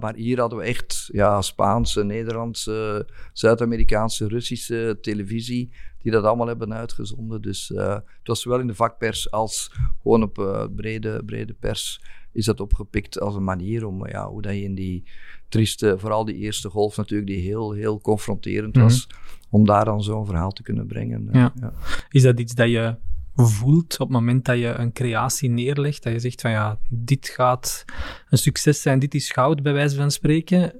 maar 0.00 0.14
hier 0.14 0.40
hadden 0.40 0.58
we 0.58 0.64
echt 0.64 1.08
ja, 1.12 1.42
Spaanse, 1.42 2.04
Nederlandse, 2.04 3.08
Zuid-Amerikaanse, 3.32 4.28
Russische 4.28 4.98
televisie 5.00 5.70
die 6.04 6.12
dat 6.12 6.24
allemaal 6.24 6.46
hebben 6.46 6.74
uitgezonden. 6.74 7.42
Dus 7.42 7.70
uh, 7.70 7.94
het 7.94 8.26
was 8.26 8.40
zowel 8.40 8.60
in 8.60 8.66
de 8.66 8.74
vakpers 8.74 9.30
als 9.30 9.72
gewoon 10.02 10.22
op 10.22 10.38
uh, 10.38 10.64
brede, 10.76 11.22
brede 11.24 11.52
pers 11.52 12.00
is 12.32 12.44
dat 12.44 12.60
opgepikt 12.60 13.20
als 13.20 13.34
een 13.34 13.44
manier 13.44 13.86
om, 13.86 14.08
ja, 14.08 14.28
hoe 14.28 14.42
dat 14.42 14.52
je 14.52 14.62
in 14.62 14.74
die 14.74 15.04
trieste, 15.48 15.98
vooral 15.98 16.24
die 16.24 16.34
eerste 16.34 16.68
golf 16.68 16.96
natuurlijk, 16.96 17.28
die 17.28 17.40
heel, 17.40 17.72
heel 17.72 18.00
confronterend 18.00 18.76
was, 18.76 19.06
mm 19.06 19.16
-hmm. 19.16 19.48
om 19.50 19.66
daar 19.66 19.84
dan 19.84 20.02
zo'n 20.02 20.26
verhaal 20.26 20.50
te 20.50 20.62
kunnen 20.62 20.86
brengen. 20.86 21.28
Ja. 21.32 21.52
ja. 21.60 21.72
Is 22.08 22.22
dat 22.22 22.40
iets 22.40 22.54
dat 22.54 22.68
je 22.68 22.96
voelt 23.34 23.92
op 23.92 24.08
het 24.08 24.16
moment 24.16 24.44
dat 24.44 24.58
je 24.58 24.66
een 24.66 24.92
creatie 24.92 25.50
neerlegt, 25.50 26.02
dat 26.02 26.12
je 26.12 26.18
zegt 26.18 26.40
van 26.40 26.50
ja, 26.50 26.78
dit 26.90 27.28
gaat 27.28 27.84
een 28.28 28.38
succes 28.38 28.82
zijn, 28.82 28.98
dit 28.98 29.14
is 29.14 29.30
goud 29.30 29.62
bij 29.62 29.72
wijze 29.72 29.96
van 29.96 30.10
spreken? 30.10 30.74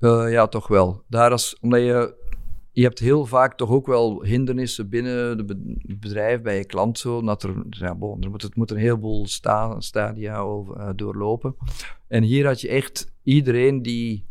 Uh, 0.00 0.32
ja, 0.32 0.46
toch 0.46 0.68
wel. 0.68 1.02
Daar 1.08 1.30
als, 1.30 1.58
omdat 1.60 1.80
je 1.80 2.14
je 2.72 2.82
hebt 2.82 2.98
heel 2.98 3.26
vaak 3.26 3.56
toch 3.56 3.70
ook 3.70 3.86
wel 3.86 4.24
hindernissen 4.24 4.88
binnen 4.88 5.38
het 5.38 6.00
bedrijf, 6.00 6.40
bij 6.40 6.56
je 6.56 6.64
klant 6.64 6.98
zo. 6.98 7.22
Dat 7.22 7.42
er, 7.42 7.54
ja, 7.70 7.94
bon, 7.94 8.22
er 8.22 8.30
moet, 8.30 8.42
het 8.42 8.56
moet 8.56 8.70
een 8.70 8.76
heleboel 8.76 9.26
sta, 9.26 9.80
stadia 9.80 10.38
over, 10.38 10.76
uh, 10.76 10.88
doorlopen. 10.96 11.56
En 12.08 12.22
hier 12.22 12.46
had 12.46 12.60
je 12.60 12.68
echt 12.68 13.12
iedereen 13.22 13.82
die 13.82 14.24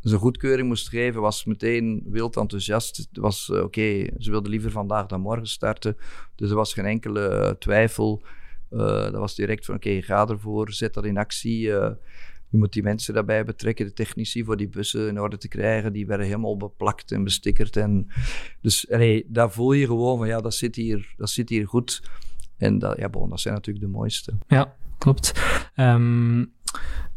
zijn 0.00 0.20
goedkeuring 0.20 0.68
moest 0.68 0.88
geven, 0.88 1.20
was 1.20 1.44
meteen 1.44 2.02
wild 2.06 2.36
enthousiast. 2.36 2.96
Het 2.96 3.08
was 3.12 3.48
uh, 3.48 3.62
oké, 3.62 4.06
ze 4.18 4.30
wilden 4.30 4.50
liever 4.50 4.70
vandaag 4.70 5.06
dan 5.06 5.20
morgen 5.20 5.46
starten. 5.46 5.96
Dus 6.34 6.50
er 6.50 6.56
was 6.56 6.72
geen 6.72 6.86
enkele 6.86 7.56
twijfel. 7.58 8.22
dat 8.68 9.12
was 9.14 9.34
direct 9.34 9.64
van 9.64 9.74
oké, 9.74 9.88
okay, 9.88 10.02
ga 10.02 10.26
ervoor, 10.28 10.72
zet 10.72 10.94
dat 10.94 11.04
in 11.04 11.18
actie. 11.18 11.72
Je 12.50 12.58
moet 12.58 12.72
die 12.72 12.82
mensen 12.82 13.14
daarbij 13.14 13.44
betrekken, 13.44 13.86
de 13.86 13.92
technici, 13.92 14.44
voor 14.44 14.56
die 14.56 14.68
bussen 14.68 15.08
in 15.08 15.20
orde 15.20 15.36
te 15.36 15.48
krijgen. 15.48 15.92
Die 15.92 16.06
werden 16.06 16.26
helemaal 16.26 16.56
beplakt 16.56 17.12
en 17.12 17.24
bestickerd. 17.24 17.76
En 17.76 18.08
dus 18.60 18.90
allee, 18.90 19.26
daar 19.28 19.50
voel 19.50 19.72
je 19.72 19.86
gewoon 19.86 20.18
van, 20.18 20.28
ja, 20.28 20.40
dat 20.40 20.54
zit 20.54 20.76
hier, 20.76 21.14
dat 21.16 21.30
zit 21.30 21.48
hier 21.48 21.66
goed. 21.66 22.02
En 22.56 22.78
dat, 22.78 22.98
ja, 22.98 23.08
bon, 23.08 23.30
dat 23.30 23.40
zijn 23.40 23.54
natuurlijk 23.54 23.84
de 23.84 23.90
mooiste. 23.90 24.32
Ja, 24.48 24.76
klopt. 24.98 25.32
Um, 25.76 26.52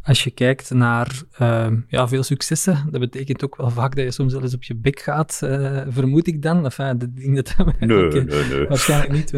als 0.04 0.24
je 0.24 0.32
kijkt 0.32 0.70
naar 0.70 1.22
uh, 1.41 1.68
ja, 1.88 2.08
veel 2.08 2.24
successen, 2.24 2.88
dat 2.91 2.99
betekent 2.99 3.43
ook 3.43 3.56
wel 3.56 3.70
vaak 3.70 3.95
dat 3.95 4.04
je 4.06 4.12
soms 4.12 4.34
wel 4.34 4.41
eens 4.41 4.54
op 4.54 4.64
je 4.64 4.76
bek 4.76 4.99
gaat, 4.99 5.39
uh, 5.43 5.82
vermoed 5.88 6.28
ik 6.28 6.41
dan. 6.41 6.64
Enfin, 6.64 6.97
dat 6.97 7.16
ding 7.16 7.36
dat 7.36 7.56
nee, 7.80 7.88
nee, 7.88 8.24
nee. 8.24 8.68
waarschijnlijk 8.68 9.12
niet. 9.12 9.34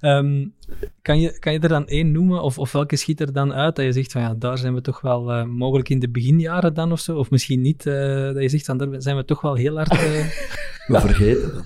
Um, 0.00 0.54
kan, 1.02 1.20
je, 1.20 1.38
kan 1.38 1.52
je 1.52 1.58
er 1.58 1.68
dan 1.68 1.86
één 1.86 2.12
noemen, 2.12 2.42
of, 2.42 2.58
of 2.58 2.72
welke 2.72 2.96
schiet 2.96 3.20
er 3.20 3.32
dan 3.32 3.54
uit 3.54 3.76
dat 3.76 3.84
je 3.84 3.92
zegt 3.92 4.12
van 4.12 4.20
ja, 4.22 4.34
daar 4.34 4.58
zijn 4.58 4.74
we 4.74 4.80
toch 4.80 5.00
wel 5.00 5.30
uh, 5.30 5.44
mogelijk 5.44 5.88
in 5.88 5.98
de 5.98 6.10
beginjaren 6.10 6.74
dan 6.74 6.92
of 6.92 7.00
zo, 7.00 7.16
of 7.16 7.30
misschien 7.30 7.60
niet, 7.60 7.86
uh, 7.86 7.94
dat 8.32 8.42
je 8.42 8.48
zegt 8.48 8.66
van 8.66 8.78
daar 8.78 9.02
zijn 9.02 9.16
we 9.16 9.24
toch 9.24 9.40
wel 9.40 9.54
heel 9.54 9.76
hard... 9.76 9.92
Uh... 10.00 11.00
we 11.00 11.00
vergeten. 11.00 11.64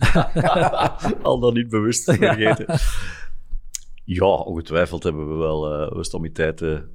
Al 1.23 1.41
dan 1.41 1.55
niet 1.55 1.69
bewust 1.69 2.05
vergeten. 2.05 2.65
Ja. 2.67 2.79
ja, 4.05 4.27
ongetwijfeld 4.27 5.03
hebben 5.03 5.29
we 5.29 5.35
wel 5.35 5.93
uh, 5.97 6.03
stomiteiten 6.03 6.89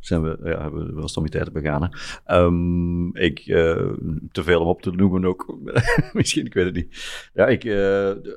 zijn 0.00 0.22
we, 0.22 0.38
ja, 0.44 0.62
hebben 0.62 0.86
we 0.86 0.94
wel 0.94 1.08
stommiteiten 1.08 1.52
begaan. 1.52 1.90
Um, 2.26 3.16
ik, 3.16 3.46
uh, 3.46 3.92
te 4.32 4.42
veel 4.42 4.60
om 4.60 4.66
op 4.66 4.82
te 4.82 4.90
noemen 4.90 5.24
ook. 5.24 5.58
Misschien, 6.12 6.46
ik 6.46 6.54
weet 6.54 6.64
het 6.64 6.74
niet. 6.74 7.30
Ja, 7.34 7.46
ik, 7.46 7.62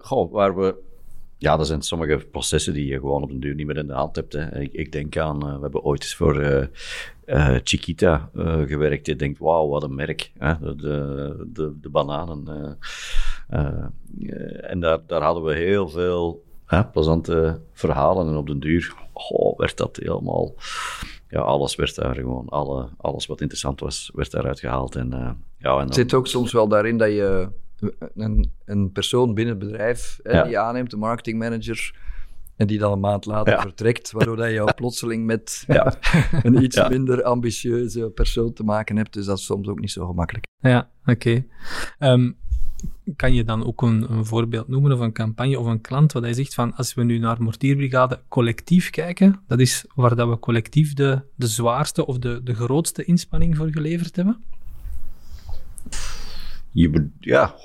goh, 0.01 0.31
waar 0.31 0.55
we... 0.55 0.75
Ja, 1.37 1.59
er 1.59 1.65
zijn 1.65 1.81
sommige 1.81 2.27
processen 2.31 2.73
die 2.73 2.85
je 2.85 2.99
gewoon 2.99 3.23
op 3.23 3.29
de 3.29 3.39
duur 3.39 3.55
niet 3.55 3.65
meer 3.65 3.77
in 3.77 3.87
de 3.87 3.93
hand 3.93 4.15
hebt. 4.15 4.35
Ik, 4.35 4.73
ik 4.73 4.91
denk 4.91 5.17
aan, 5.17 5.47
uh, 5.47 5.55
we 5.55 5.61
hebben 5.61 5.83
ooit 5.83 6.03
eens 6.03 6.15
voor 6.15 6.69
Chiquita 7.63 8.29
gewerkt. 8.67 9.05
Je 9.05 9.15
denkt, 9.15 9.39
wauw, 9.39 9.67
wat 9.67 9.83
een 9.83 9.95
merk. 9.95 10.31
Hè. 10.37 10.59
De, 10.59 11.45
de, 11.53 11.73
de, 11.81 11.89
bananen. 11.89 12.77
en 14.61 14.79
daar, 14.79 14.99
daar 15.07 15.21
hadden 15.21 15.43
we 15.43 15.53
heel 15.53 15.89
veel 15.89 16.43
plezante 16.91 17.59
verhalen. 17.71 18.27
En 18.27 18.35
op 18.35 18.47
de 18.47 18.59
duur 18.59 18.93
oh, 19.13 19.57
werd 19.57 19.77
dat 19.77 19.97
helemaal 20.01 20.53
ja, 21.31 21.39
alles 21.39 21.75
werd 21.75 21.95
daar 21.95 22.15
gewoon, 22.15 22.49
alle, 22.49 22.89
alles 22.97 23.25
wat 23.25 23.41
interessant 23.41 23.79
was, 23.79 24.11
werd 24.13 24.31
daaruit 24.31 24.59
gehaald. 24.59 24.95
En, 24.95 25.07
uh, 25.13 25.31
ja, 25.57 25.71
en 25.79 25.85
dan... 25.85 25.93
Zit 25.93 26.13
ook 26.13 26.27
soms 26.27 26.51
wel 26.51 26.67
daarin 26.67 26.97
dat 26.97 27.09
je 27.09 27.49
een, 28.15 28.51
een 28.65 28.91
persoon 28.91 29.33
binnen 29.33 29.59
het 29.59 29.69
bedrijf 29.69 30.19
ja. 30.23 30.29
eh, 30.29 30.43
die 30.43 30.59
aanneemt, 30.59 30.91
de 30.91 30.97
marketingmanager, 30.97 31.95
en 32.55 32.67
die 32.67 32.79
dan 32.79 32.91
een 32.91 32.99
maand 32.99 33.25
later 33.25 33.53
ja. 33.53 33.61
vertrekt, 33.61 34.11
waardoor 34.11 34.35
dat 34.35 34.51
je 34.51 34.73
plotseling 34.75 35.25
met 35.25 35.63
ja. 35.67 35.93
een 36.43 36.63
iets 36.63 36.87
minder 36.89 37.23
ambitieuze 37.23 38.09
persoon 38.09 38.53
te 38.53 38.63
maken 38.63 38.97
hebt. 38.97 39.13
Dus 39.13 39.25
dat 39.25 39.37
is 39.37 39.45
soms 39.45 39.67
ook 39.67 39.79
niet 39.79 39.91
zo 39.91 40.05
gemakkelijk. 40.05 40.45
Ja, 40.59 40.89
oké. 41.05 41.11
Okay. 41.97 42.11
Um, 42.13 42.37
kan 43.15 43.33
je 43.33 43.43
dan 43.43 43.65
ook 43.65 43.81
een, 43.81 44.11
een, 44.11 44.25
voorbeeld 44.25 44.67
noemen 44.67 44.91
of 44.91 44.99
een 44.99 45.13
campagne 45.13 45.59
of 45.59 45.65
een 45.65 45.81
klant 45.81 46.11
waar 46.11 46.21
hij 46.21 46.33
zegt 46.33 46.53
van 46.53 46.75
als 46.75 46.93
we 46.93 47.03
nu 47.03 47.17
naar 47.17 47.43
Mortierbrigade 47.43 48.19
collectief 48.27 48.89
kijken, 48.89 49.41
dat 49.47 49.59
is 49.59 49.85
waar 49.95 50.15
dat 50.15 50.29
we 50.29 50.39
collectief 50.39 50.93
de, 50.93 51.21
de 51.35 51.47
zwaarste 51.47 52.05
of 52.05 52.17
de, 52.17 52.41
de 52.43 52.53
grootste 52.53 53.03
inspanning 53.03 53.57
voor 53.57 53.71
geleverd 53.71 54.15
hebben? 54.15 54.43
Je, 56.71 57.09
ja. 57.19 57.55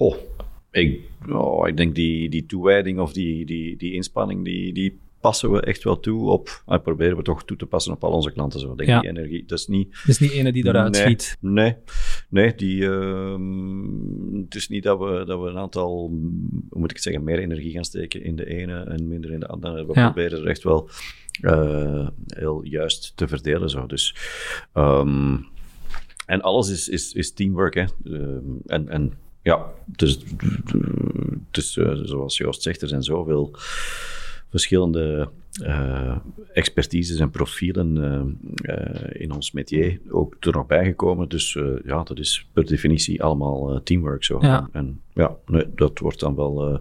Ik, 0.70 1.00
oh, 1.28 1.68
ik 1.68 1.76
denk 1.76 1.94
die, 1.94 2.28
die 2.28 2.46
toewijding 2.46 2.98
of 2.98 3.12
die, 3.12 3.46
die, 3.46 3.76
die 3.76 3.92
inspanning 3.92 4.44
die, 4.44 4.72
die 4.72 4.98
passen 5.26 5.50
we 5.52 5.60
echt 5.60 5.84
wel 5.84 6.00
toe 6.00 6.30
op, 6.30 6.62
en 6.66 6.82
proberen 6.82 7.16
we 7.16 7.22
toch 7.22 7.44
toe 7.44 7.56
te 7.56 7.66
passen 7.66 7.92
op 7.92 8.04
al 8.04 8.10
onze 8.10 8.32
klanten. 8.32 8.60
Zo. 8.60 8.74
Denk 8.74 8.88
Ja. 8.88 9.00
die 9.00 9.08
energie, 9.10 9.44
dat 9.46 9.58
is 9.58 9.66
niet... 9.66 9.96
Het 9.98 10.08
is 10.08 10.18
niet 10.18 10.30
ene 10.30 10.52
die 10.52 10.66
eruit 10.66 10.92
nee, 10.92 11.02
schiet. 11.02 11.36
Nee, 11.40 11.76
nee 12.28 12.54
die, 12.54 12.84
ehm, 12.84 14.36
het 14.44 14.54
is 14.54 14.68
niet 14.68 14.82
dat 14.82 14.98
we, 14.98 15.24
dat 15.26 15.40
we 15.40 15.48
een 15.48 15.58
aantal, 15.58 15.88
hoe 16.68 16.78
moet 16.80 16.90
ik 16.90 16.96
het 16.96 17.02
zeggen, 17.04 17.24
meer 17.24 17.38
energie 17.38 17.72
gaan 17.72 17.84
steken 17.84 18.22
in 18.24 18.36
de 18.36 18.46
ene 18.46 18.80
en 18.82 19.08
minder 19.08 19.32
in 19.32 19.40
de 19.40 19.46
andere. 19.46 19.86
We 19.86 19.92
Ja. 19.94 20.10
proberen 20.10 20.38
er 20.38 20.46
echt 20.46 20.62
wel 20.62 20.88
eh, 21.40 22.08
heel 22.26 22.62
juist 22.64 23.12
te 23.16 23.28
verdelen. 23.28 23.70
Zo. 23.70 23.86
Dus, 23.86 24.14
ehm, 24.72 25.36
en 26.26 26.40
alles 26.40 26.68
is, 26.68 26.88
is, 26.88 27.12
is 27.12 27.32
teamwork. 27.32 27.74
Hè. 27.74 27.84
Ehm, 28.04 28.40
en, 28.66 28.88
en 28.88 29.12
ja, 29.42 29.66
dus, 29.86 30.18
dus 31.50 31.76
eh, 31.76 31.92
zoals 32.02 32.36
Joost 32.36 32.62
zegt, 32.62 32.82
er 32.82 32.88
zijn 32.88 33.02
zoveel 33.02 33.50
verschillende 34.56 35.30
eh, 35.62 36.16
expertises 36.52 37.18
en 37.18 37.30
profielen 37.30 37.96
eh, 38.62 38.74
eh, 38.74 39.20
in 39.20 39.32
ons 39.32 39.52
métier 39.52 40.00
ook 40.10 40.36
er 40.40 40.52
nog 40.52 40.66
bijgekomen. 40.66 41.28
Dus 41.28 41.58
ja, 41.84 42.02
dat 42.02 42.18
is 42.18 42.48
per 42.52 42.66
definitie 42.66 43.22
allemaal 43.22 43.82
teamwork 43.82 44.24
zo. 44.24 44.38
Ja. 44.40 44.68
En 44.72 45.00
ja, 45.12 45.36
nee, 45.46 45.66
dat 45.74 45.98
wordt 45.98 46.20
dan 46.20 46.34
wel 46.34 46.80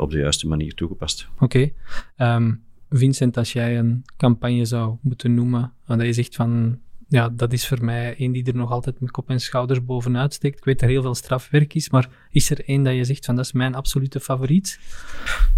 op 0.00 0.10
de 0.10 0.18
juiste 0.18 0.48
manier 0.48 0.74
toegepast. 0.74 1.28
Oké. 1.38 1.70
Ehm, 2.16 2.54
Vincent, 2.90 3.36
als 3.36 3.52
jij 3.52 3.78
een 3.78 4.04
campagne 4.16 4.64
zou 4.64 4.96
moeten 5.00 5.34
noemen, 5.34 5.72
waar 5.86 6.06
je 6.06 6.12
zegt 6.12 6.34
van, 6.34 6.78
ja, 7.08 7.28
dat 7.28 7.52
is 7.52 7.68
voor 7.68 7.84
mij 7.84 8.16
één 8.16 8.32
die 8.32 8.44
er 8.44 8.56
nog 8.56 8.70
altijd 8.70 9.00
met 9.00 9.10
kop 9.10 9.30
en 9.30 9.40
schouders 9.40 9.84
bovenuit 9.84 10.34
steekt. 10.34 10.58
Ik 10.58 10.64
weet 10.64 10.78
dat 10.78 10.88
er 10.88 10.94
heel 10.94 11.02
veel 11.02 11.14
strafwerk 11.14 11.74
is, 11.74 11.90
maar 11.90 12.08
is 12.30 12.50
er 12.50 12.68
één 12.68 12.82
dat 12.82 12.94
je 12.94 13.04
zegt 13.04 13.24
van, 13.24 13.36
dat 13.36 13.44
is 13.44 13.52
mijn 13.52 13.74
absolute 13.74 14.20
favoriet? 14.20 14.78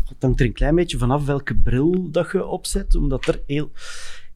Het 0.08 0.16
hangt 0.20 0.40
er 0.40 0.46
een 0.46 0.52
klein 0.52 0.74
beetje 0.74 0.98
vanaf 0.98 1.24
welke 1.24 1.54
bril 1.54 2.10
dat 2.10 2.32
je 2.32 2.46
opzet, 2.46 2.94
omdat 2.94 3.26
er 3.26 3.42
heel, 3.46 3.70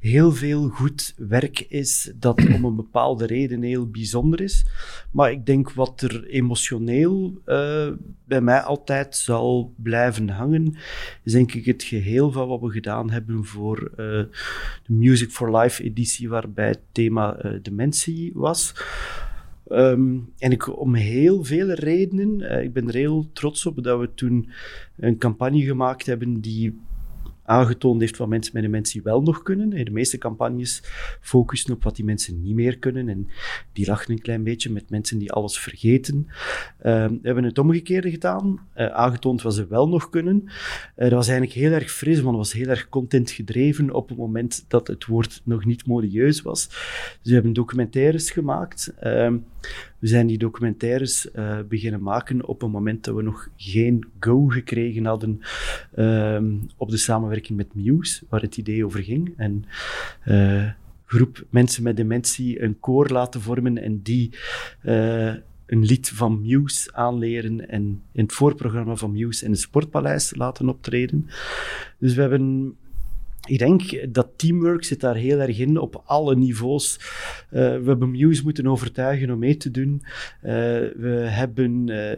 heel 0.03 0.33
veel 0.33 0.69
goed 0.69 1.15
werk 1.17 1.61
is 1.61 2.13
dat 2.15 2.45
om 2.55 2.65
een 2.65 2.77
bepaalde 2.77 3.27
reden 3.27 3.63
heel 3.63 3.91
bijzonder 3.91 4.41
is. 4.41 4.67
Maar 5.11 5.31
ik 5.31 5.47
denk 5.47 5.73
wat 5.73 6.01
er 6.01 6.27
emotioneel 6.27 7.41
eh, 7.45 7.89
bij 8.25 8.41
mij 8.41 8.61
altijd 8.61 9.17
zal 9.17 9.75
blijven 9.77 10.29
hangen, 10.29 10.75
is 11.23 11.33
denk 11.33 11.53
ik 11.55 11.65
het 11.65 11.83
geheel 11.83 12.33
van 12.33 12.49
wat 12.49 12.61
we 12.61 12.71
gedaan 12.71 13.11
hebben 13.11 13.45
voor 13.45 13.91
eh, 13.91 13.97
de 13.97 14.93
Music 14.93 15.31
for 15.31 15.57
Life 15.57 15.83
editie, 15.83 16.29
waarbij 16.29 16.69
het 16.69 16.83
thema 16.93 17.37
eh, 17.37 17.53
dementie 17.63 18.31
was. 18.35 18.75
Ehm, 19.69 20.17
en 20.39 20.51
ik, 20.51 20.79
om 20.79 20.95
heel 20.95 21.45
vele 21.45 21.75
redenen, 21.75 22.63
ik 22.63 22.73
ben 22.73 22.89
er 22.89 22.95
heel 22.95 23.31
trots 23.33 23.67
op 23.67 23.83
dat 23.83 24.01
we 24.01 24.15
toen 24.15 24.51
een 24.97 25.19
campagne 25.19 25.61
gemaakt 25.61 26.07
hebben 26.07 26.41
die 26.41 26.81
aangetoond 27.45 28.01
heeft 28.01 28.17
wat 28.17 28.29
mensen 28.29 28.53
met 28.55 28.63
dementie 28.63 29.03
wel 29.03 29.23
nog 29.23 29.43
kunnen. 29.43 29.85
De 29.85 29.91
meeste 29.91 30.19
campagnes 30.19 30.83
focussen 31.21 31.75
op 31.75 31.83
wat 31.83 31.97
die 31.97 32.05
mensen 32.05 32.43
niet 32.43 32.55
meer 32.55 32.79
kunnen 32.79 33.09
en 33.09 33.29
die 33.73 33.87
lachen 33.87 34.13
een 34.13 34.21
klein 34.21 34.43
beetje 34.43 34.71
met 34.71 34.91
mensen 34.91 35.19
die 35.19 35.33
alles 35.33 35.59
vergeten. 35.59 36.27
Ehm, 36.79 37.09
we 37.09 37.19
hebben 37.23 37.45
het 37.45 37.59
omgekeerde 37.59 38.11
gedaan, 38.11 38.61
eh, 38.73 38.87
aangetoond 38.87 39.43
wat 39.43 39.55
ze 39.55 39.67
wel 39.67 39.89
nog 39.89 40.11
kunnen. 40.11 40.45
Eh, 40.95 41.09
dat 41.09 41.13
was 41.13 41.29
eigenlijk 41.29 41.59
heel 41.59 41.73
erg 41.73 41.91
fris, 41.91 42.21
want 42.21 42.37
het 42.37 42.47
was 42.47 42.53
heel 42.53 42.69
erg 42.69 42.89
content 42.89 43.31
gedreven 43.31 43.95
op 43.95 44.09
het 44.09 44.19
moment 44.19 44.65
dat 44.69 44.87
het 44.87 45.07
woord 45.07 45.41
nog 45.45 45.65
niet 45.65 45.87
modieus 45.87 46.43
was. 46.43 46.69
Dus 46.69 47.19
we 47.23 47.33
hebben 47.33 47.53
documentaires 47.53 48.31
gemaakt. 48.31 48.95
Ehm, 49.01 49.37
we 49.99 50.07
zijn 50.07 50.27
die 50.27 50.39
documentaires 50.39 51.31
eh, 51.31 51.59
beginnen 51.69 52.03
maken 52.03 52.47
op 52.47 52.63
een 52.63 52.71
moment 52.71 53.05
dat 53.05 53.15
we 53.15 53.23
nog 53.23 53.49
geen 53.57 54.07
go 54.21 54.47
gekregen 54.47 55.05
hadden 55.05 55.41
ehm, 55.95 56.55
op 56.77 56.91
de 56.91 56.97
samenwerking 56.97 57.59
met 57.59 57.75
Muse, 57.75 58.25
waar 58.29 58.41
het 58.41 58.57
idee 58.57 58.85
over 58.85 59.03
ging. 59.03 59.35
En 59.37 59.65
eh, 60.23 60.71
groep 61.07 61.45
mensen 61.51 61.83
met 61.83 61.97
dementie 61.97 62.63
een 62.63 62.81
koor 62.81 63.09
laten 63.09 63.41
vormen 63.41 63.79
en 63.79 64.03
die 64.03 64.31
eh, 64.81 65.35
een 65.67 65.85
lied 65.85 66.09
van 66.09 66.41
Muse 66.41 66.93
aanleren 66.93 67.69
en 67.69 68.03
in 68.13 68.23
het 68.23 68.33
voorprogramma 68.33 68.97
van 68.97 69.13
Muse 69.13 69.45
in 69.45 69.51
het 69.51 69.61
Sportpaleis 69.61 70.37
laten 70.37 70.69
optreden. 70.69 71.27
Dus 71.99 72.15
we 72.15 72.21
hebben 72.21 72.77
ik 73.49 73.59
denk 73.59 74.15
dat 74.15 74.29
teamwork 74.37 74.85
zit 74.85 75.01
daar 75.01 75.15
heel 75.15 75.41
erg 75.41 75.59
in 75.59 75.79
op 75.79 76.03
alle 76.05 76.37
niveaus. 76.37 76.97
Uh, 77.01 77.61
we 77.61 77.83
hebben 77.85 78.11
Muse 78.11 78.43
moeten 78.43 78.67
overtuigen 78.67 79.31
om 79.31 79.39
mee 79.39 79.57
te 79.57 79.71
doen. 79.71 80.03
Uh, 80.03 80.51
we 80.97 81.25
hebben 81.29 81.89
uh, 81.89 82.13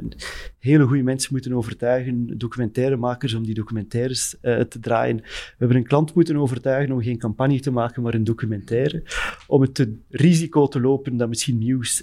hele 0.59 0.85
goede 0.85 1.03
mensen 1.03 1.33
moeten 1.33 1.53
overtuigen, 1.53 2.39
documentairemakers, 2.39 3.35
om 3.35 3.45
die 3.45 3.55
documentaires 3.55 4.37
te 4.41 4.79
draaien. 4.81 5.17
We 5.17 5.55
hebben 5.59 5.77
een 5.77 5.87
klant 5.87 6.15
moeten 6.15 6.37
overtuigen 6.37 6.95
om 6.95 7.03
geen 7.03 7.19
campagne 7.19 7.61
te 7.61 7.71
maken, 7.71 8.03
maar 8.03 8.15
een 8.15 8.25
documentaire. 8.25 9.03
Om 9.47 9.61
het 9.61 9.89
risico 10.11 10.67
te 10.67 10.81
lopen 10.81 11.17
dat 11.17 11.29
misschien 11.29 11.59
Muse 11.59 12.03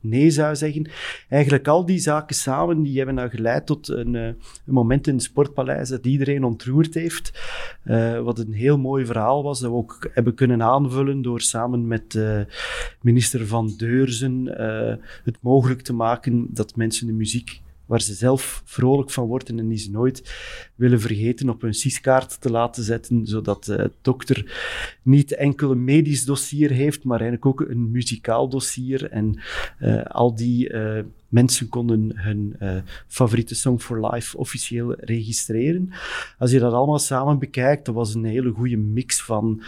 nee 0.00 0.30
zou 0.30 0.56
zeggen. 0.56 0.90
Eigenlijk 1.28 1.68
al 1.68 1.86
die 1.86 1.98
zaken 1.98 2.36
samen, 2.36 2.82
die 2.82 2.96
hebben 2.96 3.14
nou 3.14 3.30
geleid 3.30 3.66
tot 3.66 3.88
een, 3.88 4.14
een 4.14 4.36
moment 4.64 5.06
in 5.06 5.14
het 5.14 5.22
Sportpaleis 5.22 5.88
dat 5.88 6.06
iedereen 6.06 6.44
ontroerd 6.44 6.94
heeft. 6.94 7.32
wat 8.22 8.38
een 8.38 8.52
heel 8.60 8.78
mooi 8.78 9.06
verhaal 9.06 9.42
was, 9.42 9.60
dat 9.60 9.70
we 9.70 9.76
ook 9.76 10.08
hebben 10.12 10.34
kunnen 10.34 10.62
aanvullen 10.62 11.22
door 11.22 11.40
samen 11.40 11.86
met 11.86 12.14
uh, 12.14 12.40
minister 13.00 13.46
Van 13.46 13.74
Deurzen 13.76 14.46
uh, 14.46 15.04
het 15.24 15.36
mogelijk 15.40 15.82
te 15.82 15.92
maken 15.92 16.46
dat 16.50 16.76
mensen 16.76 17.06
de 17.06 17.12
muziek 17.12 17.60
waar 17.86 18.00
ze 18.00 18.14
zelf 18.14 18.62
vrolijk 18.64 19.10
van 19.10 19.26
worden 19.26 19.58
en 19.58 19.68
die 19.68 19.78
ze 19.78 19.90
nooit 19.90 20.34
willen 20.74 21.00
vergeten 21.00 21.48
op 21.48 21.60
hun 21.60 21.74
CIS-kaart 21.74 22.40
te 22.40 22.50
laten 22.50 22.82
zetten, 22.82 23.26
zodat 23.26 23.64
de 23.64 23.78
uh, 23.78 23.84
dokter 24.02 24.52
niet 25.02 25.34
enkel 25.34 25.70
een 25.70 25.84
medisch 25.84 26.24
dossier 26.24 26.70
heeft, 26.70 27.04
maar 27.04 27.20
eigenlijk 27.20 27.46
ook 27.46 27.68
een 27.68 27.90
muzikaal 27.90 28.48
dossier. 28.48 29.10
En 29.10 29.40
al 30.08 30.34
die 30.34 30.72
mensen 31.30 31.68
konden 31.68 32.12
hun 32.14 32.56
uh, 32.62 32.76
favoriete 33.06 33.54
Song 33.54 33.80
for 33.80 34.10
Life 34.10 34.36
officieel 34.36 34.94
registreren. 34.94 35.92
Als 36.38 36.50
je 36.50 36.58
dat 36.58 36.72
allemaal 36.72 36.98
samen 36.98 37.38
bekijkt, 37.38 37.84
dat 37.84 37.94
was 37.94 38.14
een 38.14 38.24
hele 38.24 38.50
goede 38.50 38.76
mix 38.76 39.22
van 39.22 39.62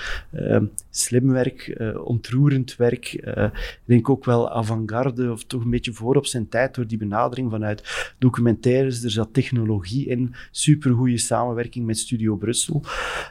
slim 0.90 1.30
werk, 1.30 1.80
ontroerend 2.04 2.76
werk. 2.76 3.12
ik 3.12 3.80
denk 3.84 4.08
ook 4.08 4.24
wel 4.24 4.50
avant-garde, 4.50 5.32
of 5.32 5.44
toch 5.44 5.64
een 5.64 5.70
beetje 5.70 5.92
voor 5.92 6.16
op 6.16 6.26
zijn 6.26 6.48
tijd 6.48 6.74
door 6.74 6.86
die 6.86 6.98
benadering 6.98 7.50
vanuit 7.50 8.14
documentaires. 8.18 9.04
Er 9.04 9.10
zat 9.10 9.28
technologie 9.32 10.06
in, 10.06 10.34
supergoeie 10.50 11.18
samenwerking 11.18 11.86
met 11.86 11.98
Studio 11.98 12.36
Brussel. 12.36 12.82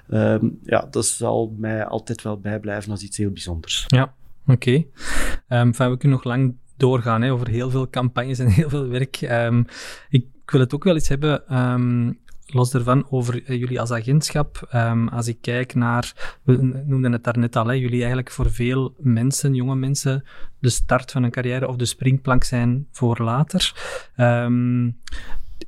Um, 0.09 0.59
ja, 0.63 0.87
dat 0.91 1.05
zal 1.05 1.55
mij 1.57 1.85
altijd 1.85 2.21
wel 2.21 2.39
bijblijven 2.39 2.91
als 2.91 3.03
iets 3.03 3.17
heel 3.17 3.31
bijzonders. 3.31 3.85
Ja, 3.87 4.13
oké. 4.47 4.51
Okay. 4.51 5.61
Um, 5.61 5.71
we 5.71 5.97
kunnen 5.97 6.17
nog 6.17 6.23
lang 6.23 6.55
doorgaan 6.81 7.21
hè, 7.21 7.31
over 7.31 7.47
heel 7.47 7.69
veel 7.69 7.89
campagnes 7.89 8.39
en 8.39 8.47
heel 8.61 8.69
veel 8.69 8.87
werk. 8.87 9.21
Um, 9.21 9.65
ik, 10.09 10.25
wil 10.45 10.59
het 10.59 10.73
ook 10.73 10.83
wel 10.83 10.93
eens 10.93 11.07
hebben, 11.07 11.57
um, 11.59 12.19
los 12.45 12.71
daarvan, 12.71 13.07
over 13.09 13.41
uh, 13.41 13.59
jullie 13.59 13.79
als 13.79 13.91
agentschap. 13.91 14.69
Um, 14.73 15.07
als 15.07 15.27
ik 15.27 15.37
kijk 15.41 15.75
naar, 15.75 16.37
we 16.43 16.83
noemden 16.85 17.11
het 17.11 17.23
daarnet 17.23 17.55
al, 17.55 17.67
hè, 17.67 17.73
jullie 17.73 17.99
eigenlijk 17.99 18.31
voor 18.31 18.51
veel 18.51 18.95
mensen, 18.97 19.53
jonge 19.53 19.75
mensen, 19.75 20.23
de 20.59 20.69
start 20.69 21.11
van 21.11 21.23
een 21.23 21.31
carrière 21.31 21.67
of 21.67 21.75
de 21.75 21.85
springplank 21.85 22.43
zijn 22.43 22.87
voor 22.91 23.21
later. 23.21 23.73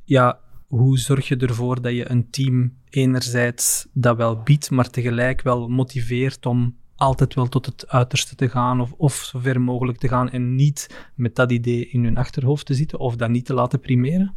ja, 0.04 0.38
hoe 0.66 0.98
zorg 0.98 1.28
je 1.28 1.36
ervoor 1.36 1.82
dat 1.82 1.92
je 1.92 2.10
een 2.10 2.30
team 2.30 2.72
enerzijds 2.90 3.86
dat 3.92 4.16
wel 4.16 4.42
biedt, 4.42 4.70
maar 4.70 4.90
tegelijk 4.90 5.42
wel 5.42 5.68
motiveert 5.68 6.46
om 6.46 6.76
altijd 7.04 7.34
wel 7.34 7.48
tot 7.48 7.66
het 7.66 7.88
uiterste 7.88 8.34
te 8.34 8.48
gaan 8.48 8.80
of, 8.80 8.92
of 8.96 9.14
zo 9.14 9.38
ver 9.38 9.60
mogelijk 9.60 9.98
te 9.98 10.08
gaan 10.08 10.30
en 10.30 10.54
niet 10.54 11.08
met 11.14 11.34
dat 11.34 11.52
idee 11.52 11.88
in 11.88 12.04
hun 12.04 12.16
achterhoofd 12.16 12.66
te 12.66 12.74
zitten 12.74 12.98
of 12.98 13.16
dat 13.16 13.30
niet 13.30 13.46
te 13.46 13.54
laten 13.54 13.80
primeren? 13.80 14.34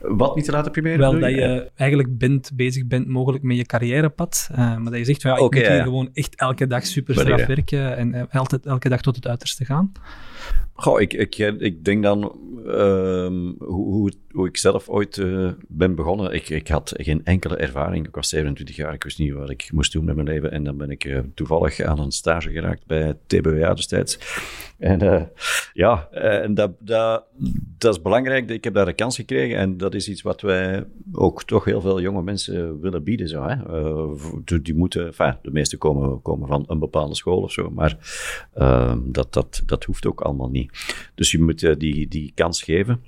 Wat 0.00 0.36
niet 0.36 0.44
te 0.44 0.52
laten 0.52 0.72
primeren? 0.72 0.98
Wel, 0.98 1.18
dat 1.20 1.30
je 1.30 1.70
eigenlijk 1.74 2.18
bent, 2.18 2.50
bezig 2.54 2.86
bent 2.86 3.08
mogelijk 3.08 3.44
met 3.44 3.56
je 3.56 3.64
carrièrepad, 3.64 4.48
uh, 4.50 4.56
maar 4.56 4.84
dat 4.84 4.96
je 4.96 5.04
zegt, 5.04 5.22
van, 5.22 5.30
ja, 5.30 5.36
ik 5.36 5.42
okay, 5.42 5.60
moet 5.60 5.68
hier 5.68 5.78
ja. 5.78 5.84
gewoon 5.84 6.10
echt 6.12 6.34
elke 6.34 6.66
dag 6.66 6.86
super 6.86 7.14
straf 7.14 7.46
werken 7.46 7.96
en 7.96 8.14
uh, 8.14 8.22
altijd 8.30 8.66
elke 8.66 8.88
dag 8.88 9.00
tot 9.00 9.16
het 9.16 9.26
uiterste 9.26 9.64
gaan. 9.64 9.92
Goh, 10.80 11.00
ik, 11.00 11.12
ik, 11.12 11.38
ik 11.38 11.84
denk 11.84 12.02
dan 12.02 12.32
uh, 12.66 13.26
hoe, 13.58 14.12
hoe, 14.30 14.46
ik 14.46 14.56
zelf 14.56 14.88
ooit 14.88 15.16
uh, 15.16 15.50
ben 15.68 15.94
begonnen. 15.94 16.32
Ik, 16.32 16.48
ik 16.48 16.68
had 16.68 16.92
geen 16.96 17.24
enkele 17.24 17.56
ervaring. 17.56 18.06
Ik 18.06 18.14
was 18.14 18.28
27 18.28 18.76
jaar, 18.76 18.94
ik 18.94 19.02
wist 19.02 19.18
niet 19.18 19.32
wat 19.32 19.50
ik 19.50 19.68
moest 19.72 19.92
doen 19.92 20.04
met 20.04 20.14
mijn 20.14 20.26
leven. 20.26 20.52
En 20.52 20.64
dan 20.64 20.76
ben 20.76 20.90
ik 20.90 21.04
uh, 21.04 21.18
toevallig 21.34 21.80
aan 21.80 22.00
een 22.00 22.10
stage 22.10 22.50
geraakt 22.50 22.86
bij 22.86 23.16
TBWA 23.26 23.74
destijds. 23.74 24.18
En 24.78 25.04
uh, 25.04 25.22
ja, 25.72 26.08
en 26.10 26.54
dat, 26.54 26.70
dat, 26.78 27.24
dat 27.78 27.94
is 27.94 28.02
belangrijk. 28.02 28.50
Ik 28.50 28.64
heb 28.64 28.74
daar 28.74 28.86
de 28.86 28.92
kans 28.92 29.16
gekregen. 29.16 29.58
En 29.58 29.76
dat 29.76 29.94
is 29.94 30.08
iets 30.08 30.22
wat 30.22 30.40
wij 30.40 30.84
ook 31.12 31.44
toch 31.44 31.64
heel 31.64 31.80
veel 31.80 32.00
jonge 32.00 32.22
mensen 32.22 32.80
willen 32.80 33.02
bieden. 33.02 33.28
Zo, 33.28 33.42
hè? 33.42 33.56
die 34.62 34.74
moeten, 34.74 35.06
enfin, 35.06 35.36
de 35.42 35.50
meeste 35.50 35.76
komen, 35.76 36.22
komen 36.22 36.48
van 36.48 36.64
een 36.66 36.78
bepaalde 36.78 37.14
school 37.14 37.42
of 37.42 37.52
zo. 37.52 37.70
Maar 37.70 37.96
ehm, 38.54 38.98
dat, 39.04 39.32
dat, 39.32 39.62
dat 39.66 39.84
hoeft 39.84 40.06
ook 40.06 40.20
allemaal 40.20 40.50
niet. 40.50 40.67
Dus 41.14 41.30
je 41.30 41.40
moet 41.40 41.62
uh, 41.62 41.74
die, 41.76 42.08
die 42.08 42.32
kans 42.34 42.62
geven. 42.62 43.02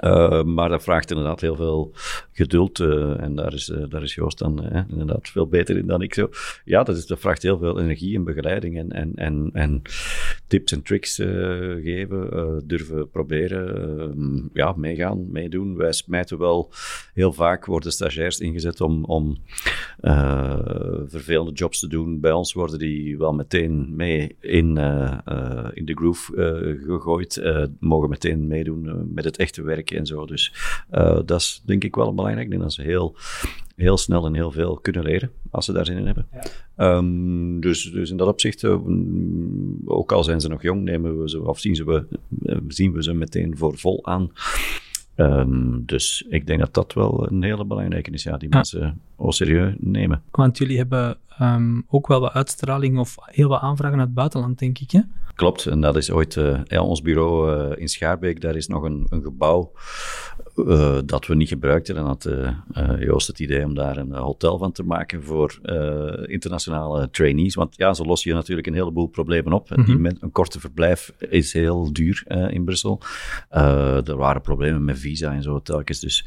Uh, 0.00 0.42
maar 0.42 0.68
dat 0.68 0.82
vraagt 0.82 1.10
inderdaad 1.10 1.40
heel 1.40 1.56
veel 1.56 1.92
geduld. 2.40 2.80
en 2.80 3.34
daar 3.34 3.54
is, 3.54 3.72
daar 3.88 4.02
is 4.02 4.14
Joost 4.14 4.38
dan 4.38 4.86
inderdaad 4.88 5.28
veel 5.28 5.46
beter 5.46 5.76
in 5.76 5.86
dan 5.86 6.02
ik 6.02 6.14
zo. 6.14 6.28
Ja, 6.64 6.82
dat, 6.82 6.96
is, 6.96 7.06
dat 7.06 7.20
vraagt 7.20 7.42
heel 7.42 7.58
veel 7.58 7.80
energie 7.80 8.16
en 8.16 8.24
begeleiding 8.24 8.78
en, 8.78 9.16
en, 9.16 9.50
en, 9.52 9.82
tips 10.46 10.72
en 10.72 10.82
tricks 10.82 11.14
geven, 11.14 12.62
durven 12.66 13.10
proberen, 13.10 14.50
ja, 14.52 14.72
meegaan, 14.76 15.30
meedoen. 15.32 15.76
Wij 15.76 15.92
smijten 15.92 16.38
wel 16.38 16.72
heel 17.14 17.32
vaak, 17.32 17.64
worden 17.66 17.92
stagiairs 17.92 18.40
ingezet 18.40 18.80
om, 18.80 19.04
om 19.04 19.36
vervelende 21.06 21.52
jobs 21.52 21.80
te 21.80 21.88
doen. 21.88 22.20
Bij 22.20 22.32
ons 22.32 22.52
worden 22.52 22.78
die 22.78 23.18
wel 23.18 23.32
meteen 23.32 23.96
mee 23.96 24.36
in, 24.40 24.76
in 25.72 25.84
de 25.84 25.94
groove 25.94 26.32
gegooid, 26.86 27.42
mogen 27.80 28.08
meteen 28.08 28.46
meedoen 28.46 29.12
met 29.14 29.24
het 29.24 29.36
echte 29.36 29.62
werken 29.62 29.96
en 29.96 30.06
zo. 30.06 30.26
Dus 30.26 30.54
dat 31.24 31.40
is 31.40 31.62
denk 31.64 31.84
ik 31.84 31.94
wel 31.94 32.14
belangrijk. 32.14 32.29
Ik 32.38 32.50
denk 32.50 32.62
dat 32.62 32.72
ze 32.72 32.82
heel, 32.82 33.16
heel 33.76 33.96
snel 33.96 34.26
en 34.26 34.34
heel 34.34 34.50
veel 34.50 34.78
kunnen 34.82 35.02
leren 35.02 35.30
als 35.50 35.64
ze 35.64 35.72
daar 35.72 35.86
zin 35.86 35.96
in 35.96 36.06
hebben. 36.06 36.26
Ja. 36.32 36.42
Ehm, 36.76 37.60
dus, 37.60 37.90
dus 37.92 38.10
in 38.10 38.16
dat 38.16 38.28
opzicht, 38.28 38.62
uh, 38.62 38.78
ook 39.84 40.12
al 40.12 40.24
zijn 40.24 40.40
ze 40.40 40.48
nog 40.48 40.62
jong, 40.62 40.82
nemen 40.82 41.20
we 41.20 41.30
ze, 41.30 41.42
of 41.42 41.58
zien, 41.58 41.74
ze 41.74 41.84
we, 41.84 42.06
uh, 42.42 42.56
zien 42.68 42.92
we 42.92 43.02
ze 43.02 43.12
meteen 43.12 43.56
voor 43.56 43.78
vol 43.78 44.06
aan. 44.06 44.30
Um, 45.16 45.82
dus 45.86 46.24
ik 46.28 46.46
denk 46.46 46.60
dat 46.60 46.74
dat 46.74 46.92
wel 46.92 47.30
een 47.30 47.42
hele 47.42 47.64
belangrijke 47.64 48.10
is, 48.10 48.22
ja, 48.22 48.36
die 48.36 48.48
mensen 48.48 49.00
al 49.20 49.32
serieus 49.32 49.74
nemen. 49.78 50.22
Want 50.30 50.58
jullie 50.58 50.76
hebben 50.76 51.16
um, 51.40 51.84
ook 51.88 52.06
wel 52.06 52.20
wat 52.20 52.32
uitstraling 52.32 52.98
of 52.98 53.14
heel 53.24 53.48
wat 53.48 53.60
aanvragen 53.60 53.98
uit 53.98 54.06
het 54.06 54.14
buitenland, 54.14 54.58
denk 54.58 54.78
ik, 54.78 54.90
hè? 54.90 55.00
Klopt, 55.40 55.66
en 55.66 55.80
dat 55.80 55.96
is 55.96 56.10
ooit 56.10 56.36
uh, 56.36 56.60
ja, 56.64 56.82
ons 56.82 57.02
bureau 57.02 57.56
uh, 57.70 57.80
in 57.80 57.88
Schaarbeek. 57.88 58.40
Daar 58.40 58.56
is 58.56 58.66
nog 58.66 58.82
een, 58.82 59.06
een 59.10 59.22
gebouw 59.22 59.72
uh, 60.56 60.98
dat 61.04 61.26
we 61.26 61.34
niet 61.34 61.48
gebruikten. 61.48 61.96
En 61.96 62.04
had 62.04 62.28
Joost 62.98 63.26
het 63.26 63.38
idee 63.38 63.64
om 63.64 63.74
daar 63.74 63.96
een 63.96 64.12
hotel 64.12 64.58
van 64.58 64.72
te 64.72 64.82
maken 64.82 65.22
voor 65.22 65.58
internationale 66.26 67.10
trainees. 67.10 67.54
Want 67.54 67.76
ja, 67.76 67.94
zo 67.94 68.04
los 68.04 68.22
je 68.22 68.32
natuurlijk 68.32 68.66
een 68.66 68.74
heleboel 68.74 69.06
problemen 69.06 69.52
op. 69.52 69.76
Mm 69.76 69.84
-hmm. 69.84 70.06
een 70.06 70.32
korte 70.32 70.60
verblijf 70.60 71.12
is 71.18 71.52
heel 71.52 71.92
duur 71.92 72.24
in 72.50 72.64
Brussel. 72.64 73.00
er 73.50 74.16
waren 74.16 74.42
problemen 74.42 74.84
met 74.84 74.98
visa 74.98 75.32
en 75.32 75.42
zo 75.42 75.62
telkens. 75.62 76.00
Dus 76.00 76.26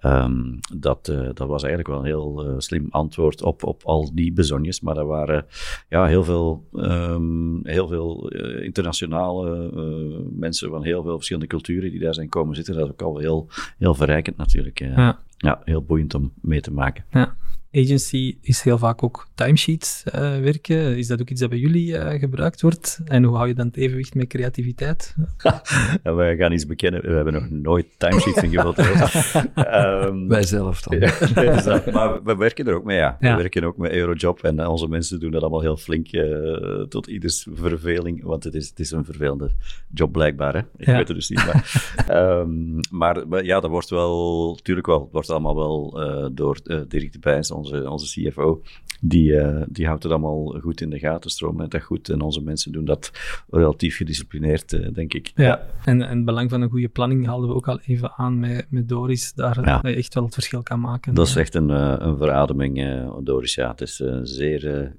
um, 0.00 0.58
dat, 0.76 1.04
dat 1.34 1.48
was 1.48 1.62
eigenlijk 1.62 1.88
wel 1.88 1.98
een 1.98 2.04
heel 2.04 2.31
slim 2.58 2.86
antwoord 2.90 3.42
op, 3.42 3.64
op 3.64 3.82
al 3.84 4.14
die 4.14 4.32
bezonjes. 4.32 4.80
Maar 4.80 4.96
er 4.96 5.06
waren 5.06 5.46
ja, 5.88 6.06
heel 6.06 6.24
veel, 6.24 6.68
um, 6.74 7.60
heel 7.62 7.88
veel 7.88 8.30
eh, 8.30 8.64
internationale 8.64 9.70
uh, 9.74 10.38
mensen 10.38 10.70
van 10.70 10.84
heel 10.84 11.02
veel 11.02 11.14
verschillende 11.14 11.48
culturen 11.48 11.90
die 11.90 12.00
daar 12.00 12.14
zijn 12.14 12.28
komen 12.28 12.54
zitten. 12.54 12.74
Dat 12.74 12.84
is 12.84 12.90
ook 12.90 13.02
al 13.02 13.18
heel, 13.18 13.48
heel 13.78 13.94
verrijkend 13.94 14.36
natuurlijk. 14.36 14.78
Ja. 14.78 15.18
ja. 15.36 15.60
heel 15.64 15.82
boeiend 15.82 16.14
om 16.14 16.32
mee 16.40 16.60
te 16.60 16.72
maken. 16.72 17.04
Ja 17.10 17.36
agency 17.74 18.36
is 18.40 18.62
heel 18.62 18.78
vaak 18.78 19.02
ook 19.02 19.28
timesheets 19.34 20.04
uh, 20.06 20.20
werken. 20.20 20.96
Is 20.98 21.06
dat 21.06 21.20
ook 21.20 21.30
iets 21.30 21.40
dat 21.40 21.50
bij 21.50 21.58
jullie 21.58 21.88
uh, 21.88 22.10
gebruikt 22.10 22.60
wordt? 22.60 23.00
En 23.04 23.24
hoe 23.24 23.36
hou 23.36 23.48
je 23.48 23.54
dan 23.54 23.66
het 23.66 23.76
evenwicht 23.76 24.14
met 24.14 24.26
creativiteit? 24.26 25.14
ja, 26.02 26.14
wij 26.14 26.36
gaan 26.36 26.52
iets 26.52 26.66
bekennen. 26.66 27.00
We 27.02 27.12
hebben 27.12 27.32
nog 27.32 27.50
nooit 27.50 27.86
timesheets 27.96 28.42
ingevuld. 28.46 28.78
um, 28.78 30.28
Wij 30.28 30.42
zelf 30.42 30.82
dan. 30.82 30.98
ja, 30.98 31.82
maar 31.92 32.22
we 32.22 32.36
werken 32.36 32.66
er 32.66 32.74
ook 32.74 32.84
mee, 32.84 32.96
ja. 32.96 33.16
We 33.20 33.34
werken 33.34 33.64
ook 33.64 33.76
met 33.76 33.92
Eurojob 33.92 34.42
en 34.42 34.66
onze 34.66 34.88
mensen 34.88 35.20
doen 35.20 35.30
dat 35.30 35.40
allemaal 35.40 35.60
heel 35.60 35.76
flink 35.76 36.12
uh, 36.12 36.82
tot 36.82 37.06
ieders 37.06 37.46
verveling, 37.54 38.22
want 38.22 38.44
het 38.44 38.54
is, 38.54 38.68
het 38.68 38.80
is 38.80 38.90
een 38.90 39.04
vervelende 39.04 39.50
job 39.94 40.12
blijkbaar. 40.12 40.54
Hè? 40.54 40.60
Ik 40.76 40.86
weet 40.86 41.08
het 41.08 41.16
dus 41.16 41.28
niet. 41.28 41.44
Maar, 41.44 42.40
um, 42.40 42.80
maar, 42.90 43.44
ja, 43.44 43.60
dat 43.60 43.70
wordt 43.70 43.90
wel, 43.90 44.52
natuurlijk 44.56 44.86
wel, 44.86 45.00
het 45.00 45.12
wordt 45.12 45.30
allemaal 45.30 45.56
wel 45.56 45.90
door 46.34 46.58
Dirk 46.88 47.12
de 47.12 47.18
Bijs, 47.18 47.50
onze, 47.62 47.90
onze 47.90 48.20
CFO, 48.20 48.62
die, 49.00 49.32
uh, 49.32 49.62
die 49.68 49.86
houdt 49.86 50.02
het 50.02 50.12
allemaal 50.12 50.46
goed 50.60 50.80
in 50.80 50.90
de 50.90 50.98
gaten, 50.98 51.30
stromen 51.30 51.70
dat 51.70 51.82
goed. 51.82 52.08
En 52.08 52.20
onze 52.20 52.42
mensen 52.42 52.72
doen 52.72 52.84
dat 52.84 53.10
relatief 53.50 53.96
gedisciplineerd, 53.96 54.72
uh, 54.72 54.88
denk 54.92 55.14
ik. 55.14 55.32
Ja, 55.34 55.66
En, 55.84 56.02
en 56.02 56.16
het 56.16 56.24
belang 56.24 56.50
van 56.50 56.60
een 56.60 56.70
goede 56.70 56.88
planning 56.88 57.26
haalden 57.26 57.48
we 57.48 57.54
ook 57.54 57.68
al 57.68 57.80
even 57.86 58.12
aan 58.16 58.40
met, 58.40 58.66
met 58.68 58.88
Doris, 58.88 59.32
daar 59.34 59.64
ja. 59.64 59.80
dat 59.80 59.90
je 59.90 59.96
echt 59.96 60.14
wel 60.14 60.24
het 60.24 60.34
verschil 60.34 60.62
kan 60.62 60.80
maken. 60.80 61.14
Dat 61.14 61.26
is 61.26 61.36
echt 61.36 61.54
een, 61.54 61.68
uh, 61.68 61.94
een 61.98 62.16
verademing, 62.16 63.02
Doris. 63.22 63.54
Ja, 63.54 63.70
het 63.70 63.80
is 63.80 64.02
zeer 64.22 64.92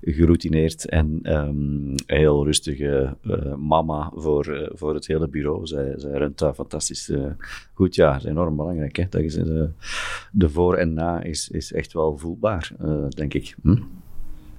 geroutineerd 0.00 0.88
en 0.88 1.20
um, 1.22 1.94
heel 2.06 2.44
rustige 2.44 3.16
mama 3.58 4.12
voor, 4.14 4.70
voor 4.74 4.94
het 4.94 5.06
hele 5.06 5.28
bureau. 5.28 5.66
Zij, 5.66 5.94
zij 5.96 6.18
runt 6.18 6.38
daar 6.38 6.54
fantastisch 6.54 7.12
goed. 7.74 7.94
Ja, 7.94 8.12
dat 8.12 8.22
is 8.22 8.28
enorm 8.30 8.56
belangrijk. 8.56 8.96
Hè? 8.96 9.06
Dat 9.10 9.20
is, 9.20 9.34
de, 9.34 9.70
de 10.32 10.48
voor 10.48 10.74
en 10.74 10.94
na 10.94 11.22
is, 11.22 11.48
is 11.48 11.67
echt 11.72 11.92
wel 11.92 12.18
voelbaar, 12.18 12.72
uh, 12.82 13.08
denk 13.08 13.34
ik. 13.34 13.56
Hm? 13.62 13.72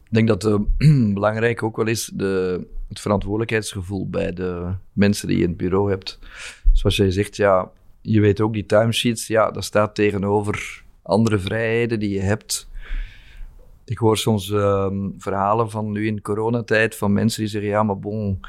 Ik 0.09 0.15
denk 0.15 0.27
dat 0.27 0.45
uh, 0.45 1.13
belangrijk 1.13 1.63
ook 1.63 1.75
wel 1.75 1.87
is 1.87 2.11
de, 2.13 2.67
het 2.87 2.99
verantwoordelijkheidsgevoel 2.99 4.09
bij 4.09 4.33
de 4.33 4.73
mensen 4.93 5.27
die 5.27 5.37
je 5.37 5.43
in 5.43 5.49
het 5.49 5.57
bureau 5.57 5.89
hebt. 5.89 6.19
Zoals 6.73 6.95
jij 6.95 7.11
zegt, 7.11 7.35
ja, 7.35 7.71
je 8.01 8.19
weet 8.19 8.41
ook 8.41 8.53
die 8.53 8.65
timesheets, 8.65 9.27
ja, 9.27 9.51
dat 9.51 9.63
staat 9.63 9.95
tegenover 9.95 10.83
andere 11.01 11.39
vrijheden 11.39 11.99
die 11.99 12.09
je 12.09 12.21
hebt. 12.21 12.69
Ik 13.85 13.97
hoor 13.97 14.17
soms 14.17 14.49
uh, 14.49 14.87
verhalen 15.17 15.69
van 15.69 15.91
nu 15.91 16.07
in 16.07 16.21
coronatijd 16.21 16.95
van 16.95 17.13
mensen 17.13 17.41
die 17.41 17.49
zeggen, 17.49 17.69
ja, 17.69 17.83
maar 17.83 17.99
bon, 17.99 18.39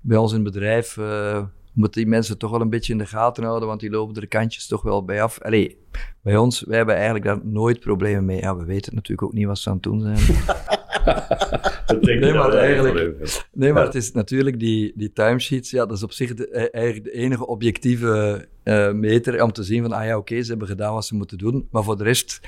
bij 0.00 0.16
ons 0.16 0.32
in 0.32 0.44
het 0.44 0.52
bedrijf 0.52 0.96
uh, 0.96 1.44
moeten 1.74 2.00
die 2.00 2.10
mensen 2.10 2.38
toch 2.38 2.50
wel 2.50 2.60
een 2.60 2.70
beetje 2.70 2.92
in 2.92 2.98
de 2.98 3.06
gaten 3.06 3.44
houden, 3.44 3.68
want 3.68 3.80
die 3.80 3.90
lopen 3.90 4.22
er 4.22 4.28
kantjes 4.28 4.66
toch 4.66 4.82
wel 4.82 5.04
bij 5.04 5.22
af. 5.22 5.40
Allee, 5.40 5.78
bij 6.22 6.36
ons, 6.36 6.62
wij 6.62 6.76
hebben 6.76 6.94
eigenlijk 6.94 7.24
daar 7.24 7.40
nooit 7.42 7.80
problemen 7.80 8.24
mee. 8.24 8.40
Ja, 8.40 8.56
we 8.56 8.64
weten 8.64 8.94
natuurlijk 8.94 9.28
ook 9.28 9.32
niet 9.32 9.46
wat 9.46 9.58
ze 9.58 9.68
aan 9.68 9.74
het 9.74 9.82
doen 9.82 10.00
zijn. 10.00 10.18
nee, 12.20 12.32
maar 12.32 12.52
eigenlijk, 12.52 13.46
nee, 13.52 13.72
maar 13.72 13.84
het 13.84 13.94
is 13.94 14.12
natuurlijk 14.12 14.58
die, 14.58 14.92
die 14.96 15.12
timesheets, 15.12 15.70
ja, 15.70 15.86
dat 15.86 15.96
is 15.96 16.02
op 16.02 16.12
zich 16.12 16.34
de, 16.34 16.48
e- 16.58 16.68
eigenlijk 16.70 17.04
de 17.04 17.12
enige 17.12 17.46
objectieve 17.46 18.48
uh, 18.64 18.92
meter 18.92 19.42
om 19.42 19.52
te 19.52 19.62
zien 19.62 19.82
van, 19.82 19.92
ah 19.92 20.04
ja, 20.04 20.16
oké, 20.16 20.42
ze 20.42 20.50
hebben 20.50 20.68
gedaan 20.68 20.94
wat 20.94 21.06
ze 21.06 21.14
moeten 21.14 21.38
doen. 21.38 21.68
Maar 21.70 21.84
voor 21.84 21.96
de 21.96 22.04
rest, 22.04 22.40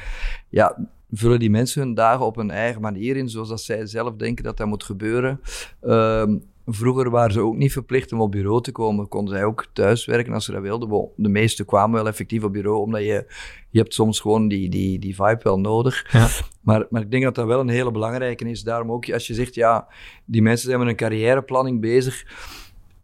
ja, 0.48 0.88
vullen 1.10 1.38
die 1.38 1.50
mensen 1.50 1.82
hun 1.82 1.94
dagen 1.94 2.26
op 2.26 2.36
hun 2.36 2.50
eigen 2.50 2.80
manier 2.80 3.16
in, 3.16 3.28
zoals 3.28 3.48
dat 3.48 3.60
zij 3.60 3.86
zelf 3.86 4.16
denken 4.16 4.44
dat 4.44 4.56
dat 4.56 4.66
moet 4.66 4.84
gebeuren. 4.84 5.40
Uh, 5.82 6.24
Vroeger 6.66 7.10
waren 7.10 7.32
ze 7.32 7.40
ook 7.40 7.56
niet 7.56 7.72
verplicht 7.72 8.12
om 8.12 8.20
op 8.20 8.30
bureau 8.30 8.62
te 8.62 8.72
komen. 8.72 9.08
Konden 9.08 9.34
zij 9.34 9.44
ook 9.44 9.66
thuiswerken 9.72 10.32
als 10.32 10.44
ze 10.44 10.52
dat 10.52 10.62
wilden. 10.62 11.10
De 11.16 11.28
meesten 11.28 11.64
kwamen 11.64 11.96
wel 11.96 12.08
effectief 12.08 12.44
op 12.44 12.52
bureau, 12.52 12.78
omdat 12.78 13.00
je, 13.00 13.24
je 13.70 13.78
hebt 13.78 13.94
soms 13.94 14.20
gewoon 14.20 14.48
die, 14.48 14.68
die, 14.68 14.98
die 14.98 15.14
vibe 15.14 15.40
wel 15.42 15.60
nodig. 15.60 16.12
Ja. 16.12 16.28
Maar, 16.60 16.86
maar 16.90 17.02
ik 17.02 17.10
denk 17.10 17.22
dat 17.22 17.34
dat 17.34 17.46
wel 17.46 17.60
een 17.60 17.68
hele 17.68 17.90
belangrijke 17.90 18.48
is. 18.48 18.62
Daarom 18.62 18.92
ook, 18.92 19.12
als 19.12 19.26
je 19.26 19.34
zegt, 19.34 19.54
ja, 19.54 19.88
die 20.24 20.42
mensen 20.42 20.68
zijn 20.68 20.78
met 20.78 20.88
een 20.88 20.96
carrièreplanning 20.96 21.80
bezig. 21.80 22.26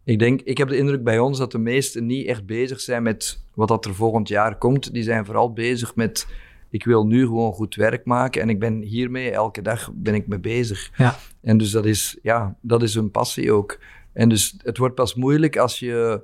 Ik 0.03 0.19
denk, 0.19 0.41
ik 0.41 0.57
heb 0.57 0.67
de 0.67 0.77
indruk 0.77 1.03
bij 1.03 1.19
ons 1.19 1.37
dat 1.37 1.51
de 1.51 1.57
meesten 1.57 2.05
niet 2.05 2.27
echt 2.27 2.45
bezig 2.45 2.79
zijn 2.79 3.03
met 3.03 3.43
wat 3.53 3.67
dat 3.67 3.85
er 3.85 3.95
volgend 3.95 4.27
jaar 4.27 4.57
komt. 4.57 4.93
Die 4.93 5.03
zijn 5.03 5.25
vooral 5.25 5.53
bezig 5.53 5.95
met 5.95 6.27
ik 6.73 6.85
wil 6.85 7.05
nu 7.05 7.25
gewoon 7.25 7.53
goed 7.53 7.75
werk 7.75 8.05
maken 8.05 8.41
en 8.41 8.49
ik 8.49 8.59
ben 8.59 8.81
hiermee 8.81 9.31
elke 9.31 9.61
dag 9.61 9.91
ben 9.93 10.13
ik 10.13 10.27
mee 10.27 10.39
bezig. 10.39 10.91
Ja. 10.97 11.15
En 11.41 11.57
dus 11.57 11.71
dat 11.71 11.85
is, 11.85 12.17
ja, 12.21 12.55
dat 12.61 12.83
is 12.83 12.95
een 12.95 13.11
passie 13.11 13.51
ook. 13.51 13.79
En 14.13 14.29
dus 14.29 14.55
het 14.57 14.77
wordt 14.77 14.95
pas 14.95 15.15
moeilijk 15.15 15.57
als 15.57 15.79
je... 15.79 16.21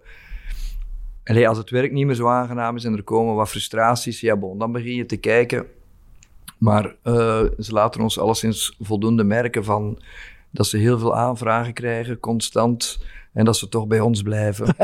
Allee, 1.24 1.48
als 1.48 1.58
het 1.58 1.70
werk 1.70 1.92
niet 1.92 2.06
meer 2.06 2.16
zo 2.16 2.28
aangenaam 2.28 2.76
is 2.76 2.84
en 2.84 2.96
er 2.96 3.04
komen 3.04 3.36
wat 3.36 3.50
frustraties, 3.50 4.20
ja, 4.20 4.38
bon, 4.38 4.58
dan 4.58 4.72
begin 4.72 4.96
je 4.96 5.06
te 5.06 5.18
kijken. 5.18 5.66
Maar 6.58 6.96
uh, 7.04 7.44
ze 7.60 7.72
laten 7.72 8.02
ons 8.02 8.20
alleszins 8.20 8.76
voldoende 8.80 9.24
merken 9.24 9.64
van 9.64 10.02
dat 10.52 10.68
ze 10.68 10.78
heel 10.78 11.00
veel 11.00 11.16
aanvragen 11.16 11.74
krijgen, 11.74 12.20
constant. 12.20 13.04
En 13.34 13.46
dat 13.46 13.58
ze 13.58 13.70
toch 13.70 13.88
bij 13.88 14.00
ons 14.00 14.22
blijven. 14.22 14.66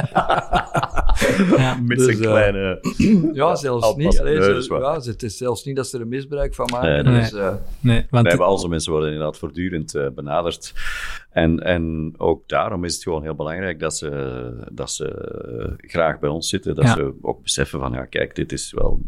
ja, 1.57 1.79
Met 1.83 1.97
dus, 1.97 2.07
uh, 2.07 2.21
kleine... 2.21 2.79
ja, 3.33 3.55
zelfs 3.55 3.95
niet. 3.95 4.19
Allee, 4.19 4.41
ze, 4.41 4.75
ja, 4.79 4.99
het 5.01 5.23
is 5.23 5.37
zelfs 5.37 5.63
niet 5.63 5.75
dat 5.75 5.87
ze 5.87 5.99
er 5.99 6.07
misbruik 6.07 6.55
van 6.55 6.69
maken. 6.71 7.05
Nee, 7.05 7.21
dus, 7.21 7.33
uh, 7.33 7.53
nee, 7.79 8.05
want... 8.09 8.27
Wij 8.27 8.37
al 8.37 8.67
mensen 8.67 8.91
worden 8.91 9.11
inderdaad 9.11 9.37
voortdurend 9.37 9.95
uh, 9.95 10.09
benaderd. 10.09 10.73
En, 11.29 11.59
en 11.59 12.13
ook 12.17 12.47
daarom 12.47 12.83
is 12.83 12.93
het 12.93 13.03
gewoon 13.03 13.23
heel 13.23 13.35
belangrijk 13.35 13.79
dat 13.79 13.97
ze, 13.97 14.65
dat 14.71 14.91
ze 14.91 15.77
graag 15.77 16.19
bij 16.19 16.29
ons 16.29 16.49
zitten. 16.49 16.75
Dat 16.75 16.85
ja. 16.85 16.93
ze 16.93 17.13
ook 17.21 17.41
beseffen 17.41 17.79
van, 17.79 17.91
ja, 17.91 18.05
kijk, 18.05 18.35
dit 18.35 18.51
is 18.51 18.71
wel 18.71 19.01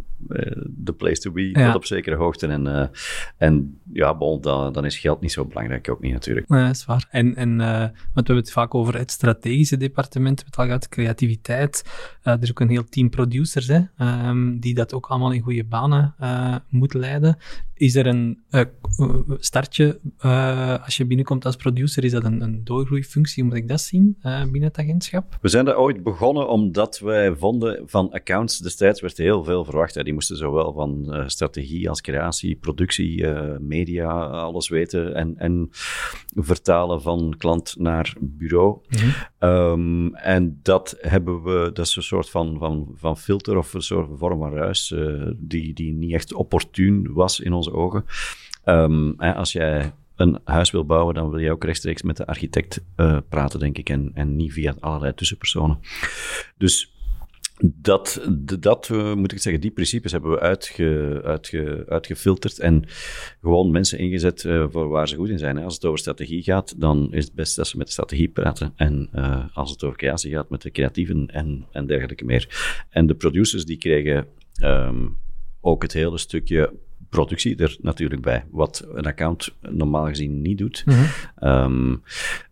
de 0.68 0.94
place 0.98 1.22
to 1.22 1.32
be 1.32 1.50
ja. 1.50 1.66
tot 1.66 1.76
op 1.76 1.86
zekere 1.86 2.16
hoogte. 2.16 2.48
En, 2.48 2.92
en 3.38 3.80
ja, 3.94 4.16
bon, 4.16 4.42
dan, 4.42 4.74
dan 4.74 4.86
is 4.86 4.98
geld 4.98 5.22
niet 5.22 5.32
zo 5.32 5.46
belangrijk 5.46 5.90
ook 5.90 6.02
niet 6.02 6.14
natuurlijk. 6.14 6.50
Nee, 6.50 6.66
dat 6.66 6.76
is 6.76 6.86
waar. 6.86 7.08
En, 7.10 7.36
en 7.36 7.58
want 7.58 7.98
we 8.14 8.14
hebben 8.14 8.36
het 8.36 8.52
vaak 8.52 8.76
over 8.76 8.98
het 8.98 9.12
strategische 9.12 9.78
departement, 9.78 10.40
we 10.40 10.62
het 10.62 10.72
al 10.72 10.90
creativiteit. 10.90 11.84
Uh, 12.24 12.34
er 12.34 12.42
is 12.42 12.50
ook 12.50 12.60
een 12.60 12.70
heel 12.70 12.90
team 12.90 13.10
producers 13.10 13.68
hè, 13.68 13.82
um, 14.28 14.60
die 14.60 14.74
dat 14.74 14.94
ook 14.94 15.06
allemaal 15.06 15.32
in 15.32 15.42
goede 15.42 15.64
banen 15.64 16.16
moet 16.70 16.94
leiden. 16.94 17.38
Is 17.74 17.96
er 17.96 18.08
een 18.08 18.44
startje, 19.40 20.00
als 20.84 20.98
je 20.98 21.06
binnenkomt 21.06 21.46
als 21.46 21.56
producer, 21.56 22.04
is 22.04 22.12
dat 22.12 22.24
een, 22.24 22.42
een 22.42 22.64
doorgroeifunctie? 22.64 23.44
Hoe 23.44 23.52
moet 23.52 23.62
ik 23.62 23.68
dat 23.68 23.82
zien 23.82 24.18
binnen 24.22 24.64
het 24.64 24.78
agentschap? 24.78 25.38
We 25.42 25.48
zijn 25.48 25.66
daar 25.66 25.78
ooit 25.78 26.04
begonnen 26.04 26.50
omdat 26.50 27.00
wij 27.00 27.36
vonden 27.36 27.84
van 27.86 28.12
accounts 28.12 28.58
destijds 28.60 29.02
werd 29.02 29.18
heel 29.18 29.44
veel 29.44 29.66
verwacht. 29.66 29.96
Hè. 29.96 30.04
Die 30.08 30.16
moesten 30.16 30.38
zowel 30.38 30.74
van 30.74 31.06
uh, 31.08 31.24
strategie 31.28 31.90
als 31.90 32.02
creatie, 32.02 32.56
productie, 32.56 33.22
uh, 33.22 33.58
media, 33.60 34.26
alles 34.26 34.70
weten 34.70 35.16
en, 35.16 35.38
en 35.38 35.68
vertalen 36.36 37.02
van 37.02 37.36
klant 37.38 37.76
naar 37.78 38.16
bureau. 38.20 38.78
Mm 38.90 39.14
um, 39.40 40.16
en 40.16 40.60
dat 40.64 40.96
hebben 41.00 41.44
we, 41.44 41.70
dat 41.74 41.86
is 41.86 41.96
een 41.96 42.04
soort 42.04 42.30
van, 42.30 42.58
van, 42.58 42.88
van 42.96 43.18
filter 43.18 43.58
of 43.58 43.74
een 43.74 43.82
soort 43.82 44.10
vorm 44.18 44.40
van 44.40 44.54
ruis 44.54 44.96
die, 45.38 45.74
die 45.74 45.94
niet 45.94 46.14
echt 46.14 46.34
opportun 46.34 47.14
was 47.14 47.40
in 47.40 47.54
onze 47.54 47.74
ogen. 47.74 48.06
Um, 48.66 49.16
als 49.20 49.52
jij 49.52 49.94
een 50.16 50.40
huis 50.44 50.72
wil 50.72 50.86
bouwen, 50.86 51.16
dan 51.16 51.30
wil 51.30 51.40
je 51.40 51.52
ook 51.52 51.64
rechtstreeks 51.64 52.02
met 52.02 52.18
de 52.18 52.26
architect 52.28 52.84
uh, 52.98 53.18
praten, 53.30 53.60
denk 53.60 53.78
ik, 53.78 53.90
en, 53.90 54.12
en 54.14 54.36
niet 54.36 54.54
via 54.54 54.76
allerlei 54.80 55.14
tussenpersonen. 55.14 55.80
Dus 56.58 56.97
dat, 57.60 58.28
dat 58.60 58.90
uh, 58.90 59.14
moet 59.14 59.32
ik 59.32 59.40
zeggen, 59.40 59.62
die 59.62 59.72
principes 59.72 60.12
hebben 60.12 60.32
we 60.32 60.40
uitge, 60.40 61.22
uitge, 61.24 61.86
uitgefilterd 61.88 62.60
en 62.60 62.84
gewoon 63.42 63.72
mensen 63.72 64.00
ingezet 64.00 64.44
uh, 64.44 64.66
voor 64.70 64.88
waar 64.88 65.08
ze 65.08 65.16
goed 65.16 65.30
in 65.30 65.38
zijn. 65.38 65.58
Als 65.58 65.74
het 65.74 65.86
over 65.86 66.00
strategie 66.00 66.44
gaat, 66.44 66.80
dan 66.82 67.14
is 67.14 67.24
het 67.24 67.34
best 67.34 67.56
dat 67.56 67.68
ze 67.68 67.78
met 67.78 67.86
de 67.86 67.92
strategie 67.92 68.30
praten. 68.30 68.74
En 68.76 69.10
uh, 69.16 69.46
als 69.54 69.72
het 69.72 69.84
over 69.84 69.98
creatie 69.98 70.32
gaat, 70.32 70.50
met 70.50 70.62
de 70.62 70.72
creatieven 70.72 71.28
en, 71.28 71.66
en 71.72 71.86
dergelijke 71.86 72.26
meer. 72.26 72.84
En 72.90 73.08
de 73.08 73.16
producers 73.16 73.66
die 73.66 73.78
kregen 73.78 74.28
um, 74.64 75.18
ook 75.62 75.82
het 75.82 75.94
hele 75.94 76.18
stukje 76.18 76.74
productie 77.10 77.56
er 77.56 77.78
natuurlijk 77.82 78.22
bij, 78.22 78.46
wat 78.52 78.88
een 78.94 79.06
account 79.06 79.56
normaal 79.62 80.06
gezien 80.06 80.42
niet 80.42 80.58
doet. 80.58 80.84
Mm 80.86 80.96
um, 81.42 82.02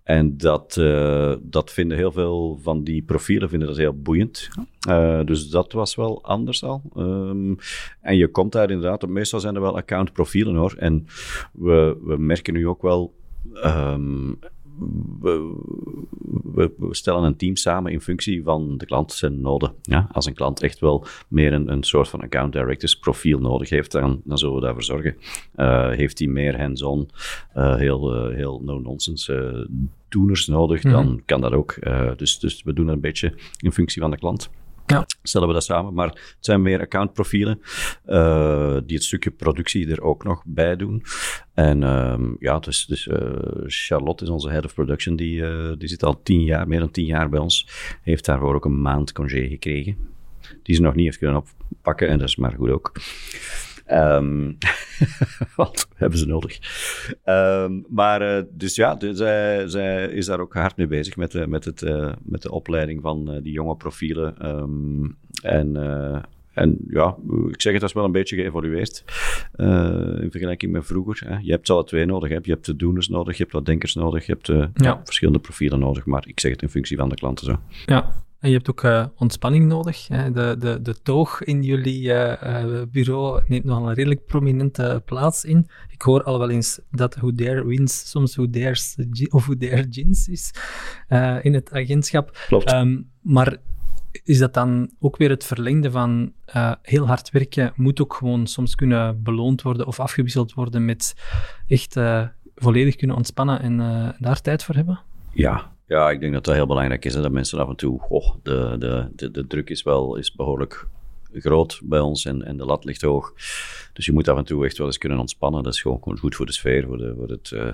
en 0.04 0.38
dat, 0.38 0.76
uh, 0.80 1.34
dat 1.42 1.72
vinden 1.72 1.98
heel 1.98 2.12
veel 2.12 2.60
van 2.62 2.84
die 2.84 3.02
profielen 3.02 3.50
vinden 3.50 3.68
dat 3.68 3.78
heel 3.78 4.02
boeiend. 4.02 4.50
Uh, 4.90 5.20
dus 5.24 5.50
dat 5.50 5.72
was 5.72 5.96
wel 5.96 6.24
anders 6.24 6.64
al. 6.64 6.82
Um, 6.98 7.58
en 8.02 8.18
je 8.18 8.28
komt 8.28 8.52
daar 8.52 8.72
inderdaad, 8.72 9.08
meestal 9.08 9.40
zijn 9.40 9.56
er 9.56 9.62
wel 9.62 9.78
account 9.78 10.14
profielen 10.14 10.56
hoor. 10.56 10.76
En 10.78 11.08
we, 11.52 11.98
we 12.04 12.18
merken 12.18 12.54
nu 12.54 12.68
ook 12.68 12.82
wel 12.82 13.14
um, 13.64 14.40
we, 15.20 16.72
we, 16.78 16.88
stellen 16.90 17.24
een 17.24 17.36
team 17.36 17.56
samen 17.56 17.92
in 17.92 18.02
functie 18.02 18.44
van 18.44 18.78
de 18.78 18.86
klant 18.86 19.12
zijn 19.12 19.42
noden. 19.42 19.74
Ja? 19.82 20.08
Als 20.12 20.26
een 20.26 20.34
klant 20.34 20.62
echt 20.62 20.80
wel 20.80 21.06
meer 21.28 21.54
een, 21.54 21.72
een 21.72 21.84
soort 21.84 22.08
van 22.08 22.22
account 22.22 22.54
directors 22.54 22.96
profiel 22.96 23.40
nodig 23.40 23.70
heeft, 23.70 23.92
dan, 23.92 24.22
dan 24.24 24.38
zullen 24.38 24.56
we 24.56 24.62
daarvoor 24.62 24.84
zorgen. 24.84 25.16
Uh, 25.56 25.90
heeft 25.90 26.20
hij 26.20 26.28
meer 26.28 26.60
hands-on, 26.60 27.10
uh, 27.58 27.76
heel, 27.76 28.30
uh, 28.30 28.36
heel 28.36 28.62
no-nonsense 28.64 29.68
doeners 30.10 30.48
nodig, 30.48 30.84
mm 30.84 30.92
-hmm. 30.92 31.04
dan 31.04 31.22
kan 31.26 31.42
dat 31.42 31.52
ook. 31.52 31.76
dus, 32.18 32.40
dus 32.40 32.64
we 32.64 32.74
doen 32.74 32.86
dat 32.86 32.96
een 32.96 33.02
beetje 33.02 33.34
in 33.60 33.72
functie 33.72 34.02
van 34.02 34.12
de 34.12 34.18
klant. 34.18 34.50
Ja. 34.88 35.06
Stellen 35.24 35.48
we 35.48 35.54
dat 35.54 35.64
samen. 35.64 35.94
Maar 35.94 36.08
het 36.08 36.38
zijn 36.40 36.62
meer 36.62 36.80
accountprofielen 36.80 37.62
uh, 38.06 38.78
die 38.86 38.96
het 38.96 39.04
stukje 39.04 39.32
productie 39.32 39.92
er 39.92 40.02
ook 40.02 40.24
nog 40.24 40.44
bij 40.46 40.76
doen. 40.76 41.04
En 41.54 41.84
um, 41.84 42.36
ja, 42.40 42.60
dus, 42.60 42.86
dus 42.86 43.10
Charlotte 43.66 44.24
is 44.24 44.30
onze 44.30 44.50
head 44.50 44.66
of 44.66 44.74
production. 44.74 45.16
Die, 45.16 45.42
uh, 45.42 45.72
die 45.78 45.88
zit 45.88 46.04
al 46.04 46.22
tien 46.24 46.44
jaar, 46.44 46.68
meer 46.68 46.80
dan 46.80 46.92
tien 46.92 47.06
jaar 47.06 47.30
bij 47.30 47.40
ons. 47.40 47.68
Heeft 48.02 48.26
daarvoor 48.26 48.56
ook 48.56 48.66
een 48.66 48.82
maand 48.82 49.12
congé 49.12 49.48
gekregen. 49.48 49.98
Die 50.64 50.76
ze 50.76 50.82
nog 50.82 50.96
niet 50.96 51.06
heeft 51.06 51.18
kunnen 51.18 51.44
oppakken. 51.72 52.08
En 52.08 52.18
dat 52.18 52.28
is 52.28 52.36
maar 52.36 52.54
goed 52.58 52.70
ook. 52.70 52.92
Um, 53.92 54.58
wat 55.56 55.88
hebben 55.96 56.20
ze 56.20 56.26
nodig? 56.26 56.60
Um, 57.26 57.86
maar 57.90 58.38
uh, 58.38 58.44
dus 58.52 58.76
ja, 58.76 58.96
dus 58.96 59.18
zij, 59.18 59.68
zij 59.68 60.06
is 60.06 60.26
daar 60.26 60.40
ook 60.40 60.54
hard 60.54 60.78
mee 60.78 60.88
bezig 60.88 61.16
met, 61.16 61.32
de, 61.32 61.48
met, 61.48 61.66
het, 61.66 61.82
uh, 61.82 62.14
met 62.24 62.42
de 62.42 62.52
opleiding 62.52 63.02
van 63.02 63.34
uh, 63.34 63.42
die 63.44 63.52
jonge 63.52 63.76
profielen. 63.76 64.48
Um, 64.50 65.18
en, 65.42 65.76
en 66.54 66.78
ja, 66.90 67.16
ik 67.50 67.62
zeg 67.62 67.72
het, 67.72 67.82
dat 67.82 67.90
is 67.90 67.96
wel 67.96 68.06
een 68.06 68.12
beetje 68.12 68.36
geëvolueerd 68.36 69.04
in 70.22 70.32
vergelijking 70.32 70.72
met 70.72 70.86
vroeger. 70.86 71.30
Hè. 71.30 71.38
Je 71.42 71.52
hebt 71.52 71.70
alle 71.70 71.84
twee 71.84 72.06
nodig. 72.06 72.30
Hè. 72.30 72.38
Je 72.42 72.52
hebt 72.52 72.66
de 72.66 72.76
doeners 72.76 73.08
nodig, 73.08 73.38
je 73.38 73.42
hebt 73.42 73.56
wat 73.56 73.66
denkers 73.66 73.96
nodig, 73.96 74.26
je 74.26 74.32
hebt. 74.32 74.72
Ja, 74.74 75.02
verschillende 75.04 75.40
profielen 75.40 75.80
nodig. 75.80 76.06
Maar 76.06 76.28
ik 76.28 76.40
zeg 76.40 76.52
het 76.52 76.62
in 76.62 76.70
functie 76.70 76.98
van 76.98 77.10
de 77.10 77.16
klanten 77.16 77.46
zo. 77.46 77.60
Ja, 77.86 78.25
en 78.46 78.52
je 78.52 78.58
hebt 78.58 78.70
ook 78.70 78.84
uh, 78.84 79.06
ontspanning 79.16 79.66
nodig. 79.66 80.08
Hè. 80.08 80.32
De, 80.32 80.56
de, 80.60 80.82
de 80.82 81.02
toog 81.02 81.44
in 81.44 81.64
jullie 81.64 82.02
uh, 82.02 82.34
uh, 82.44 82.82
bureau 82.92 83.44
neemt 83.48 83.64
nogal 83.64 83.88
een 83.88 83.94
redelijk 83.94 84.26
prominente 84.26 85.02
plaats 85.06 85.44
in. 85.44 85.68
Ik 85.90 86.02
hoor 86.02 86.24
al 86.24 86.40
wel 86.40 86.50
eens 86.50 86.80
dat 86.92 87.16
Who 87.16 87.34
Dare 87.34 87.66
wins 87.66 88.10
soms 88.10 88.36
Who 88.36 88.50
Dares 88.50 88.98
of 89.30 89.46
Who 89.46 89.58
Dare 89.58 89.88
Jeans 89.90 90.28
is 90.28 90.54
in 91.42 91.54
het 91.54 91.74
agentschap. 91.74 92.38
Klopt. 92.48 92.74
Um, 92.74 93.10
maar 93.22 93.58
is 94.24 94.38
dat 94.38 94.54
dan 94.54 94.92
ook 95.00 95.18
weer 95.18 95.30
het 95.30 95.44
verlengde 95.44 95.92
van 95.92 96.34
heel 96.82 97.08
hard 97.08 97.32
werken 97.32 97.74
moet 97.76 98.02
ook 98.02 98.14
gewoon 98.14 98.48
soms 98.48 98.76
kunnen 98.76 99.24
beloond 99.24 99.62
worden 99.62 99.88
of 99.88 100.00
afgewisseld 100.00 100.54
worden 100.54 100.86
met 100.86 101.16
echt 101.68 102.00
volledig 102.56 102.96
kunnen 102.96 103.16
ontspannen 103.16 103.62
en 103.62 103.78
daar 104.20 104.42
tijd 104.42 104.64
voor 104.64 104.76
hebben? 104.76 105.00
Ja, 105.32 105.75
ja, 105.88 106.10
ik 106.10 106.20
denk 106.20 106.34
dat 106.34 106.44
dat 106.44 106.56
heel 106.56 106.68
belangrijk 106.68 107.06
is. 107.06 107.14
Hè, 107.14 107.22
dat 107.22 107.32
mensen 107.32 107.60
af 107.60 107.70
en 107.70 107.76
toe, 107.76 108.06
oh, 108.10 108.36
de, 108.44 108.76
de, 108.80 109.10
de, 109.16 109.32
de 109.32 109.48
druk 109.48 109.70
is 109.70 109.84
wel 109.84 110.16
is 110.16 110.36
behoorlijk 110.36 110.88
groot 111.40 111.82
bij 111.84 112.00
ons 112.00 112.26
en, 112.26 112.44
en 112.44 112.58
de 112.58 112.66
lat 112.66 112.86
ligt 112.86 113.02
hoog. 113.02 113.34
Dus 113.94 114.06
je 114.06 114.12
moet 114.12 114.28
af 114.28 114.38
en 114.38 114.46
toe 114.46 114.66
echt 114.66 114.78
wel 114.78 114.88
eens 114.88 114.98
kunnen 114.98 115.20
ontspannen. 115.20 115.64
Dat 115.64 115.74
is 115.74 115.82
gewoon 115.82 116.18
goed 116.18 116.36
voor 116.36 116.46
de 116.46 116.52
sfeer, 116.52 116.86
voor, 116.86 116.98
de, 116.98 117.14
voor 117.18 117.30
het 117.30 117.52
uh, 117.52 117.68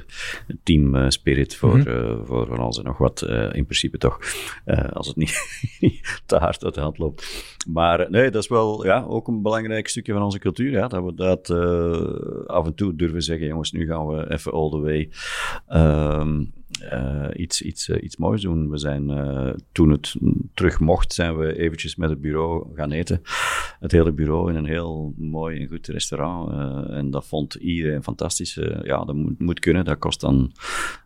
team 0.63 0.95
uh, 0.95 1.09
spirit, 1.09 1.55
voor, 1.55 1.75
mm 1.75 1.81
-hmm. 1.81 2.11
uh, 2.11 2.25
voor 2.25 2.47
van 2.47 2.57
alles 2.57 2.77
en 2.77 2.83
nog 2.83 2.97
wat. 2.97 3.21
in 3.51 3.65
principe 3.65 3.97
toch, 3.97 4.19
als 4.93 5.07
het 5.07 5.15
niet 5.15 5.39
te 6.25 6.35
hard 6.35 6.63
uit 6.63 6.73
de 6.73 6.81
hand 6.81 6.97
loopt. 6.97 7.45
Maar 7.67 8.11
nee, 8.11 8.31
dat 8.31 8.43
is 8.43 8.49
wel 8.49 8.85
ja, 8.85 9.03
ook 9.03 9.27
een 9.27 9.41
belangrijk 9.41 9.87
stukje 9.87 10.13
van 10.13 10.21
onze 10.21 10.39
cultuur. 10.39 10.71
Ja, 10.71 10.87
dat 10.87 11.03
we 11.03 11.13
dat 11.13 11.49
af 12.47 12.65
en 12.65 12.75
toe 12.75 12.95
durven 12.95 13.21
zeggen, 13.21 13.47
jongens, 13.47 13.71
nu 13.71 13.85
gaan 13.85 14.07
we 14.07 14.31
even 14.31 14.51
all 14.51 14.69
the 14.69 14.79
way. 14.79 15.09
Um, 15.69 16.53
uh, 16.93 17.27
iets, 17.33 17.61
iets, 17.61 17.87
uh, 17.87 18.03
iets 18.03 18.17
moois 18.17 18.41
doen. 18.41 18.69
We 18.69 18.77
zijn, 18.77 19.09
uh, 19.09 19.49
toen 19.71 19.89
het 19.89 20.15
terug 20.53 20.79
mocht, 20.79 21.13
zijn 21.13 21.37
we 21.37 21.57
eventjes 21.57 21.95
met 21.95 22.09
het 22.09 22.21
bureau 22.21 22.67
gaan 22.75 22.91
eten. 22.91 23.21
Het 23.79 23.91
hele 23.91 24.11
bureau 24.11 24.49
in 24.49 24.55
een 24.55 24.65
heel 24.65 25.13
mooi 25.17 25.59
en 25.59 25.67
goed 25.67 25.87
restaurant. 25.87 26.51
en 26.89 27.11
dat 27.11 27.27
vond 27.27 27.53
iedereen 27.53 28.03
fantastisch. 28.03 28.59
ja, 28.83 29.05
dat 29.05 29.15
moet, 29.15 29.39
moet, 29.39 29.59
kunnen. 29.59 29.85
Dat 29.85 29.97
kost 29.97 30.21
dan 30.21 30.51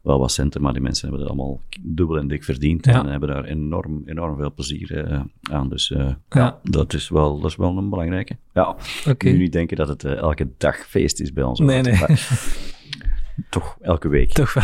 wel 0.01 0.19
wat 0.19 0.31
centen, 0.31 0.61
maar 0.61 0.73
die 0.73 0.81
mensen 0.81 1.07
hebben 1.09 1.27
het 1.27 1.35
allemaal 1.35 1.61
dubbel 1.81 2.17
en 2.17 2.27
dik 2.27 2.43
verdiend. 2.43 2.85
Ja. 2.85 3.03
En 3.03 3.09
hebben 3.09 3.29
daar 3.29 3.43
enorm, 3.43 4.01
enorm 4.05 4.37
veel 4.37 4.53
plezier 4.53 5.21
aan. 5.41 5.69
Dus 5.69 5.87
ja. 5.87 6.19
ja. 6.29 6.59
dat, 6.63 6.93
is 6.93 7.09
wel, 7.09 7.39
dat 7.39 7.49
is 7.49 7.55
wel 7.55 7.77
een 7.77 7.89
belangrijke. 7.89 8.37
Ja, 8.53 8.75
okay. 9.07 9.31
nu 9.31 9.37
niet 9.37 9.51
denken 9.51 9.77
dat 9.77 9.87
het 9.87 10.03
elke 10.03 10.47
dag 10.57 10.77
feest 10.77 11.19
is 11.19 11.33
bij 11.33 11.43
ons. 11.43 11.59
Nee, 11.59 11.81
nee. 11.81 11.97
toch 13.49 13.77
elke 13.81 14.07
week. 14.07 14.31
Toch 14.31 14.53
wel. 14.53 14.63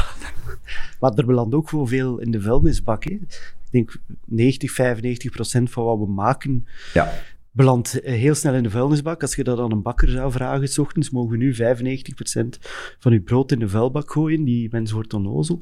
Maar 1.01 1.13
er 1.13 1.25
belandt 1.25 1.55
ook 1.55 1.69
gewoon 1.69 1.87
veel 1.87 2.19
in 2.19 2.31
de 2.31 2.41
vuilnisbak. 2.41 3.03
Hè. 3.03 3.11
Ik 3.11 3.67
denk 3.71 3.95
90, 4.25 4.71
95 4.71 5.31
procent 5.31 5.69
van 5.69 5.83
wat 5.83 5.97
we 5.97 6.07
maken 6.07 6.67
ja. 6.93 7.13
belandt 7.51 7.99
heel 8.03 8.35
snel 8.35 8.53
in 8.53 8.63
de 8.63 8.69
vuilnisbak. 8.69 9.21
Als 9.21 9.35
je 9.35 9.43
dat 9.43 9.59
aan 9.59 9.71
een 9.71 9.81
bakker 9.81 10.09
zou 10.09 10.31
vragen, 10.31 10.67
s 10.67 10.77
ochtends 10.77 11.09
mogen 11.09 11.31
we 11.31 11.37
nu 11.37 11.53
95 11.53 12.15
procent 12.15 12.59
van 12.99 13.11
je 13.11 13.21
brood 13.21 13.51
in 13.51 13.59
de 13.59 13.69
vuilbak 13.69 14.11
gooien. 14.11 14.43
Die 14.43 14.67
mens 14.71 14.91
wordt 14.91 15.13
onnozel. 15.13 15.61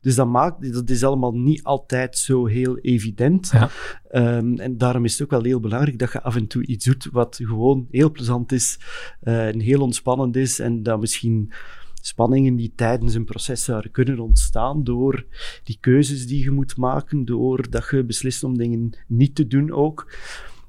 Dus 0.00 0.14
dat, 0.14 0.26
maakt, 0.26 0.72
dat 0.72 0.90
is 0.90 1.04
allemaal 1.04 1.32
niet 1.32 1.62
altijd 1.62 2.18
zo 2.18 2.46
heel 2.46 2.78
evident. 2.78 3.50
Ja. 3.52 3.70
Um, 4.12 4.58
en 4.58 4.78
daarom 4.78 5.04
is 5.04 5.12
het 5.12 5.22
ook 5.22 5.30
wel 5.30 5.42
heel 5.42 5.60
belangrijk 5.60 5.98
dat 5.98 6.12
je 6.12 6.22
af 6.22 6.36
en 6.36 6.46
toe 6.46 6.66
iets 6.66 6.84
doet 6.84 7.08
wat 7.12 7.38
gewoon 7.42 7.86
heel 7.90 8.10
plezant 8.10 8.52
is 8.52 8.78
uh, 9.22 9.46
en 9.46 9.60
heel 9.60 9.80
ontspannend 9.80 10.36
is 10.36 10.58
en 10.58 10.82
dat 10.82 11.00
misschien 11.00 11.52
spanningen 12.06 12.56
die 12.56 12.72
tijdens 12.74 13.14
een 13.14 13.24
proces 13.24 13.64
zouden 13.64 13.90
kunnen 13.90 14.18
ontstaan 14.18 14.84
door 14.84 15.24
die 15.64 15.78
keuzes 15.80 16.26
die 16.26 16.42
je 16.42 16.50
moet 16.50 16.76
maken, 16.76 17.24
doordat 17.24 17.88
je 17.90 18.04
beslist 18.04 18.44
om 18.44 18.58
dingen 18.58 18.92
niet 19.06 19.34
te 19.34 19.46
doen 19.46 19.72
ook, 19.72 20.12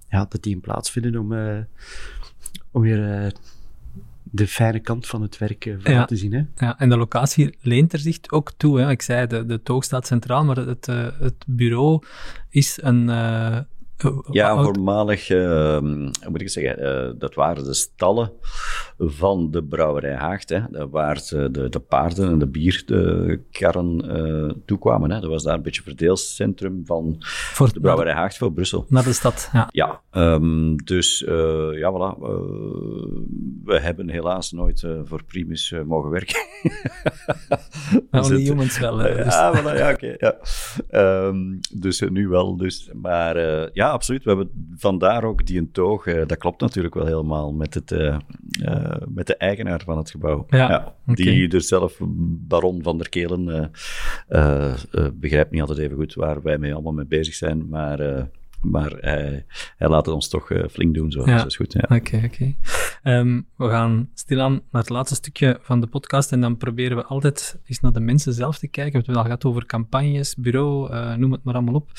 ja, 0.09 0.25
dat 0.29 0.43
die 0.43 0.53
in 0.53 0.61
plaats 0.61 0.91
vinden 0.91 1.17
om, 1.17 1.31
uh, 1.31 1.59
om 2.71 2.81
weer 2.81 3.23
uh, 3.23 3.31
de 4.23 4.47
fijne 4.47 4.79
kant 4.79 5.07
van 5.07 5.21
het 5.21 5.37
werk 5.37 5.63
ja. 5.83 6.05
te 6.05 6.15
zien. 6.15 6.33
Hè? 6.33 6.65
Ja, 6.65 6.79
en 6.79 6.89
de 6.89 6.97
locatie 6.97 7.57
leent 7.61 7.93
er 7.93 7.99
zich 7.99 8.19
ook 8.29 8.51
toe. 8.57 8.79
Hè? 8.79 8.89
Ik 8.89 9.01
zei, 9.01 9.27
de, 9.27 9.45
de 9.45 9.61
toog 9.61 9.83
staat 9.83 10.07
centraal, 10.07 10.45
maar 10.45 10.57
het, 10.57 10.85
het 11.19 11.43
bureau 11.47 12.03
is 12.49 12.79
een 12.81 13.09
ja, 14.31 14.63
voormalig, 14.63 15.29
uh, 15.29 15.79
moet 16.29 16.41
ik 16.41 16.49
zeggen, 16.49 16.83
uh, 16.83 17.11
dat 17.19 17.33
waren 17.33 17.63
de 17.63 17.73
stallen 17.73 18.31
van 18.97 19.51
de 19.51 19.63
brouwerij 19.63 20.15
Haagt, 20.15 20.49
hè, 20.49 20.89
waar 20.89 21.15
de, 21.29 21.67
de 21.69 21.79
paarden 21.79 22.29
en 22.29 22.39
de 22.39 22.47
bierkarren 22.47 24.17
uh, 24.17 24.51
toekwamen. 24.65 25.11
Hè. 25.11 25.19
Dat 25.19 25.29
was 25.29 25.43
daar 25.43 25.53
een 25.53 25.61
beetje 25.61 25.81
verdeelscentrum 25.81 26.81
van 26.85 27.15
voor 27.53 27.73
de 27.73 27.79
brouwerij 27.79 28.13
Haagt 28.13 28.37
voor 28.37 28.53
Brussel. 28.53 28.85
Naar 28.89 29.03
de 29.03 29.13
stad, 29.13 29.49
ja. 29.53 29.69
Ja, 29.71 30.01
um, 30.11 30.83
dus 30.83 31.19
ja, 31.73 31.91
voilà. 31.91 32.19
we 33.63 33.79
hebben 33.79 34.09
helaas 34.09 34.51
nooit 34.51 34.87
voor 35.03 35.23
Primus 35.23 35.73
mogen 35.85 36.09
werken. 36.09 36.45
Only 38.11 38.41
humans 38.41 38.79
wel. 38.79 38.95
Dus. 39.17 39.33
Ja, 39.33 39.61
voilà, 39.61 39.77
ja, 39.77 39.91
oké. 39.91 40.15
Okay, 40.17 40.35
ja. 40.89 41.25
Um, 41.25 41.59
dus 41.71 41.99
nu 41.99 42.27
wel, 42.27 42.57
dus. 42.57 42.89
Maar 42.93 43.37
ja, 43.73 43.86
ja, 43.87 43.93
absoluut. 43.93 44.23
We 44.23 44.29
hebben 44.29 44.71
vandaar 44.75 45.23
ook 45.23 45.45
die 45.45 45.57
een 45.57 45.71
toog. 45.71 46.03
dat 46.03 46.37
klopt 46.37 46.61
natuurlijk 46.61 46.93
wel 46.93 47.05
helemaal 47.05 47.53
met, 47.53 47.73
het, 47.73 47.91
met 49.07 49.27
de 49.27 49.37
eigenaar 49.37 49.81
van 49.85 49.97
het 49.97 50.09
gebouw. 50.09 50.45
Ja, 50.49 50.95
Die 51.05 51.49
er 51.49 51.61
zelf, 51.61 51.97
baron 52.47 52.83
van 52.83 52.97
der 52.97 53.09
Kelen, 53.09 53.71
begrijpt 55.13 55.51
niet 55.51 55.61
altijd 55.61 55.79
even 55.79 55.97
goed 55.97 56.13
waar 56.13 56.41
wij 56.41 56.57
mee 56.57 56.73
allemaal 56.73 56.93
mee 56.93 57.05
bezig 57.05 57.33
zijn. 57.33 57.69
Maar 57.69 58.29
maar 58.61 58.91
hij, 58.91 59.45
hij 59.77 59.89
laat 59.89 60.05
het 60.05 60.15
ons 60.15 60.27
toch 60.27 60.49
uh, 60.49 60.67
flink 60.67 60.93
doen, 60.93 61.11
zo. 61.11 61.19
Ja. 61.19 61.25
Dus 61.25 61.35
dat 61.35 61.45
is 61.45 61.55
goed. 61.55 61.73
Ja. 61.73 61.95
Oké, 61.95 62.21
oké. 62.25 62.55
Ehm, 63.03 63.41
we 63.55 63.69
gaan 63.69 64.09
stilaan 64.13 64.51
naar 64.51 64.81
het 64.81 64.89
laatste 64.89 65.15
stukje 65.15 65.59
van 65.61 65.81
de 65.81 65.87
podcast 65.87 66.31
en 66.31 66.41
dan 66.41 66.57
proberen 66.57 66.97
we 66.97 67.03
altijd 67.03 67.59
eens 67.65 67.79
naar 67.79 67.93
de 67.93 67.99
mensen 67.99 68.33
zelf 68.33 68.57
te 68.57 68.67
kijken. 68.67 68.99
We 68.99 69.05
hebben 69.05 69.13
het 69.15 69.23
al 69.23 69.37
gehad 69.37 69.45
over 69.45 69.65
campagnes, 69.65 70.35
bureau, 70.35 70.93
uh, 70.93 71.15
noem 71.15 71.31
het 71.31 71.43
maar 71.43 71.53
allemaal 71.53 71.73
op. 71.73 71.91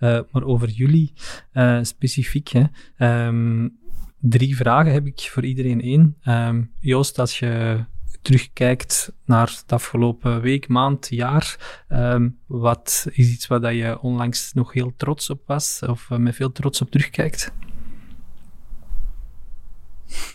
Uh, 0.00 0.20
maar 0.30 0.44
over 0.44 0.68
jullie 0.68 1.12
specifiek. 1.82 2.48
Hè. 2.48 2.64
Um, 3.26 3.80
drie 4.18 4.56
vragen 4.56 4.92
heb 4.92 5.06
ik 5.06 5.20
voor 5.20 5.44
iedereen 5.44 5.80
één. 5.80 6.16
Um, 6.24 6.72
Joost, 6.80 7.18
als 7.18 7.38
je 7.38 7.84
terugkijkt 8.22 9.12
naar 9.24 9.62
de 9.66 9.74
afgelopen 9.74 10.40
week, 10.40 10.68
maand, 10.68 11.08
jaar, 11.10 11.56
um, 11.88 12.38
wat 12.46 13.06
is 13.10 13.32
iets 13.32 13.46
waar 13.46 13.60
dat 13.60 13.74
je 13.74 14.00
onlangs 14.00 14.52
nog 14.52 14.72
heel 14.72 14.92
trots 14.96 15.30
op 15.30 15.42
was 15.46 15.82
of 15.86 16.08
uh, 16.10 16.18
met 16.18 16.34
veel 16.34 16.52
trots 16.52 16.80
op 16.80 16.90
terugkijkt? 16.90 17.52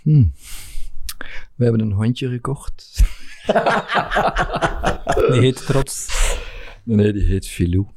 Hmm. 0.02 0.34
We 1.56 1.64
hebben 1.64 1.82
een 1.82 1.92
hondje 1.92 2.30
gekocht. 2.30 3.04
die 5.32 5.40
heet 5.40 5.66
Trots. 5.66 6.08
Nee, 6.84 7.14
die 7.14 7.24
heet 7.24 7.48
Filou. 7.48 7.88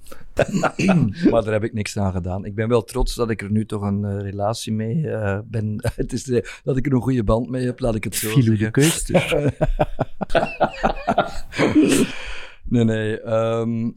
maar 1.30 1.42
daar 1.42 1.52
heb 1.52 1.64
ik 1.64 1.72
niks 1.72 1.98
aan 1.98 2.12
gedaan. 2.12 2.44
Ik 2.44 2.54
ben 2.54 2.68
wel 2.68 2.84
trots 2.84 3.14
dat 3.14 3.30
ik 3.30 3.42
er 3.42 3.50
nu 3.50 3.66
toch 3.66 3.82
een 3.82 4.04
uh, 4.04 4.20
relatie 4.20 4.72
mee 4.72 4.96
uh, 4.96 5.38
ben. 5.44 5.76
het 5.94 6.12
is 6.12 6.26
uh, 6.26 6.42
dat 6.64 6.76
ik 6.76 6.86
er 6.86 6.92
een 6.92 7.00
goede 7.00 7.24
band 7.24 7.48
mee 7.48 7.64
heb, 7.64 7.80
laat 7.80 7.94
ik 7.94 8.04
het 8.04 8.14
zo 8.14 8.40
de 8.40 8.70
dus. 8.70 9.06
nee, 12.64 12.84
nee. 12.84 13.32
Um, 13.32 13.96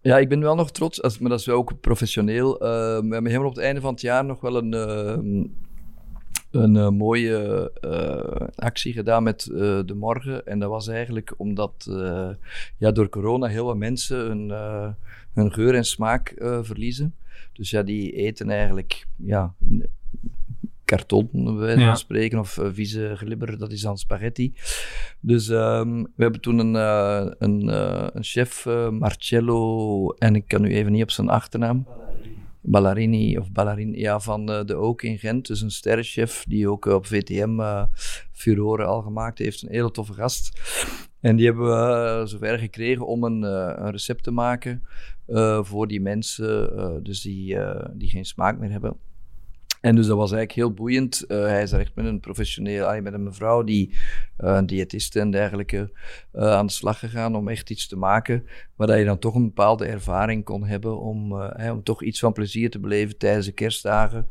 ja, 0.00 0.18
ik 0.18 0.28
ben 0.28 0.40
wel 0.40 0.54
nog 0.54 0.72
trots, 0.72 1.02
als, 1.02 1.18
maar 1.18 1.30
dat 1.30 1.40
is 1.40 1.46
wel 1.46 1.56
ook 1.56 1.80
professioneel. 1.80 2.58
we 2.58 2.66
hebben 2.66 3.26
helemaal 3.26 3.48
op 3.48 3.54
het 3.54 3.64
einde 3.64 3.80
van 3.80 3.92
het 3.92 4.00
jaar 4.00 4.24
nog 4.24 4.40
wel 4.40 4.56
een 4.56 4.74
ehm, 4.74 5.44
een 6.50 6.74
uh, 6.74 6.88
mooie 6.88 7.72
uh, 7.84 8.48
actie 8.56 8.92
gedaan 8.92 9.22
met 9.22 9.48
uh, 9.52 9.58
De 9.86 9.94
Morgen. 9.94 10.46
En 10.46 10.58
dat 10.58 10.70
was 10.70 10.88
eigenlijk 10.88 11.34
omdat 11.36 11.90
ja, 12.76 12.90
door 12.90 13.08
corona 13.08 13.46
heel 13.46 13.64
wat 13.64 13.76
mensen 13.76 14.18
hun, 14.18 14.50
hun 15.32 15.52
geur 15.52 15.74
en 15.74 15.84
smaak 15.84 16.34
verliezen. 16.62 17.14
Dus 17.52 17.70
ja, 17.70 17.82
die 17.82 18.12
eten 18.12 18.50
eigenlijk 18.50 19.06
ja, 19.16 19.54
karton, 20.84 21.28
bij 21.32 21.54
wijze 21.54 21.84
van 21.84 21.96
spreken, 21.96 22.38
of 22.38 22.58
vieze 22.72 23.12
glibber, 23.16 23.58
dat 23.58 23.72
is 23.72 23.80
dan 23.80 23.98
spaghetti. 23.98 24.54
Dus 25.20 25.48
um, 25.48 26.02
we 26.02 26.22
hebben 26.22 26.40
toen 26.40 26.58
een, 26.58 26.74
een, 27.38 27.68
een 28.16 28.24
chef, 28.24 28.66
Marcello, 28.90 30.10
en 30.10 30.34
ik 30.34 30.44
kan 30.46 30.62
nu 30.62 30.74
even 30.74 30.92
niet 30.92 31.02
op 31.02 31.10
zijn 31.10 31.28
achternaam. 31.28 31.86
Ballarini 32.60 33.38
of 33.38 33.52
Ballarini, 33.52 33.98
ja, 33.98 34.20
van 34.20 34.50
uh, 34.50 34.64
de 34.64 34.74
Ook 34.74 35.02
in 35.02 35.18
Gent. 35.18 35.46
Dus 35.46 35.60
een 35.60 35.70
sterrenchef 35.70 36.44
die 36.48 36.68
ook 36.68 36.84
op 36.84 37.06
VTM 37.06 37.60
uh, 37.60 37.66
eh, 37.66 37.86
furoren 38.32 38.86
al 38.86 39.02
gemaakt 39.02 39.38
heeft. 39.38 39.62
Een 39.62 39.70
hele 39.70 39.90
toffe 39.90 40.12
gast. 40.12 40.60
En 41.20 41.36
die 41.36 41.46
hebben 41.46 41.64
we 41.64 42.26
zover 42.26 42.58
gekregen 42.58 43.06
om 43.06 43.24
een, 43.24 43.42
een 43.42 43.90
recept 43.90 44.22
te 44.22 44.30
maken 44.30 44.82
voor 45.60 45.86
die 45.86 46.00
mensen, 46.00 46.70
dus 47.02 47.20
die, 47.20 47.56
die 47.92 48.08
geen 48.08 48.24
smaak 48.24 48.58
meer 48.58 48.70
hebben. 48.70 48.96
En 49.80 49.96
dus 49.96 50.06
dat 50.06 50.16
was 50.16 50.32
eigenlijk 50.32 50.52
heel 50.52 50.72
boeiend. 50.72 51.24
Uh, 51.28 51.42
hij 51.42 51.62
is 51.62 51.72
echt 51.72 51.94
met 51.94 52.04
een 52.04 52.20
professioneel, 52.20 53.02
met 53.02 53.12
een 53.12 53.22
mevrouw 53.22 53.62
die 53.62 53.90
uh, 53.90 53.96
een 54.54 54.66
diëtiste 54.66 55.20
en 55.20 55.30
dergelijke 55.30 55.90
uh, 56.32 56.52
aan 56.52 56.66
de 56.66 56.72
slag 56.72 56.98
gegaan 56.98 57.36
om 57.36 57.48
echt 57.48 57.70
iets 57.70 57.88
te 57.88 57.96
maken 57.96 58.46
waar 58.76 58.86
dat 58.86 58.98
je 58.98 59.04
dan 59.04 59.18
toch 59.18 59.34
een 59.34 59.44
bepaalde 59.44 59.86
ervaring 59.86 60.44
kon 60.44 60.64
hebben 60.64 61.00
om, 61.00 61.42
om 61.70 61.82
toch 61.82 62.02
iets 62.02 62.18
van 62.18 62.32
plezier 62.32 62.70
te 62.70 62.78
beleven 62.78 63.18
tijdens 63.18 63.46
de 63.46 63.52
kerstdagen. 63.52 64.28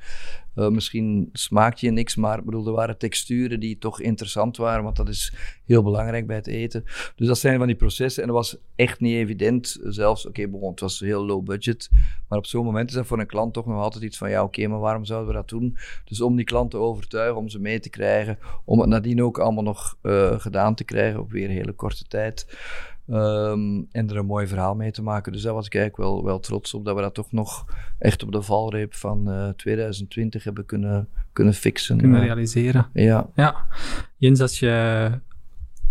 Uh, 0.60 0.68
misschien 0.68 1.30
smaakt 1.34 1.80
je 1.80 1.92
niks, 1.92 2.16
maar 2.16 2.44
bedoel, 2.44 2.68
er 2.68 2.74
waren 2.74 2.98
texturen 2.98 3.60
die 3.60 3.78
toch 3.78 4.02
interessant 4.02 4.58
waren, 4.58 4.84
want 4.84 4.96
dat 4.96 5.10
is 5.10 5.34
heel 5.66 5.84
belangrijk 5.84 6.28
bij 6.28 6.36
het 6.36 6.48
eten. 6.48 6.84
Dus 7.16 7.28
dat 7.28 7.38
zijn 7.38 7.58
van 7.58 7.68
die 7.68 7.76
processen. 7.76 8.22
En 8.22 8.28
dat 8.28 8.38
was 8.38 8.58
echt 8.76 9.00
niet 9.00 9.16
evident. 9.16 9.80
Zelfs, 9.84 10.26
oké, 10.26 10.42
okay, 10.42 10.70
het 10.70 10.80
was 10.80 11.00
heel 11.00 11.26
low 11.26 11.44
budget. 11.44 11.90
Maar 12.28 12.38
op 12.38 12.46
zo'n 12.46 12.66
moment 12.66 12.90
is 12.90 12.96
dat 12.96 13.06
voor 13.06 13.20
een 13.20 13.28
klant 13.28 13.54
toch 13.54 13.66
nog 13.66 13.82
altijd 13.82 14.04
iets 14.04 14.18
van, 14.18 14.30
ja, 14.30 14.44
oké, 14.44 14.68
maar 14.68 14.80
waarom 14.80 15.06
zouden 15.06 15.28
we 15.30 15.36
dat 15.36 15.50
doen? 15.50 15.78
Dus 16.06 16.22
om 16.22 16.36
die 16.36 16.46
klant 16.46 16.72
te 16.72 16.78
overtuigen, 16.78 17.38
om 17.38 17.50
ze 17.50 17.60
mee 17.60 17.80
te 17.80 17.90
krijgen, 17.90 18.38
om 18.66 18.80
het 18.80 18.90
nadien 18.90 19.24
ook 19.24 19.40
allemaal 19.40 19.64
nog 19.64 19.98
uh, 20.02 20.40
gedaan 20.40 20.76
te 20.76 20.84
krijgen 20.84 21.20
op 21.20 21.32
weer 21.32 21.50
hele 21.50 21.74
korte 21.74 22.04
tijd. 22.08 22.58
Um, 23.12 23.88
en 23.92 24.10
er 24.10 24.18
een 24.18 24.26
mooi 24.26 24.48
verhaal 24.48 24.76
mee 24.76 24.92
te 24.92 25.02
maken. 25.02 25.32
Dus 25.32 25.42
daar 25.42 25.54
was 25.54 25.66
ik 25.66 25.76
eigenlijk 25.76 26.10
wel, 26.10 26.24
wel 26.24 26.40
trots 26.40 26.74
op 26.74 26.86
dat 26.86 26.96
we 26.96 27.02
dat 27.02 27.14
toch 27.14 27.32
nog 27.32 27.66
echt 28.00 28.24
op 28.24 28.32
de 28.32 28.42
valreep 28.42 28.94
van 28.94 29.30
uh, 29.30 29.50
2020 29.50 30.44
hebben 30.44 30.66
kunnen, 30.66 31.08
kunnen 31.34 31.54
fixen. 31.54 31.98
Kunnen 31.98 32.22
realiseren. 32.22 32.90
Ja. 32.94 33.30
ja. 33.36 33.66
Jens, 34.18 34.42
als 34.42 34.60
je 34.60 35.12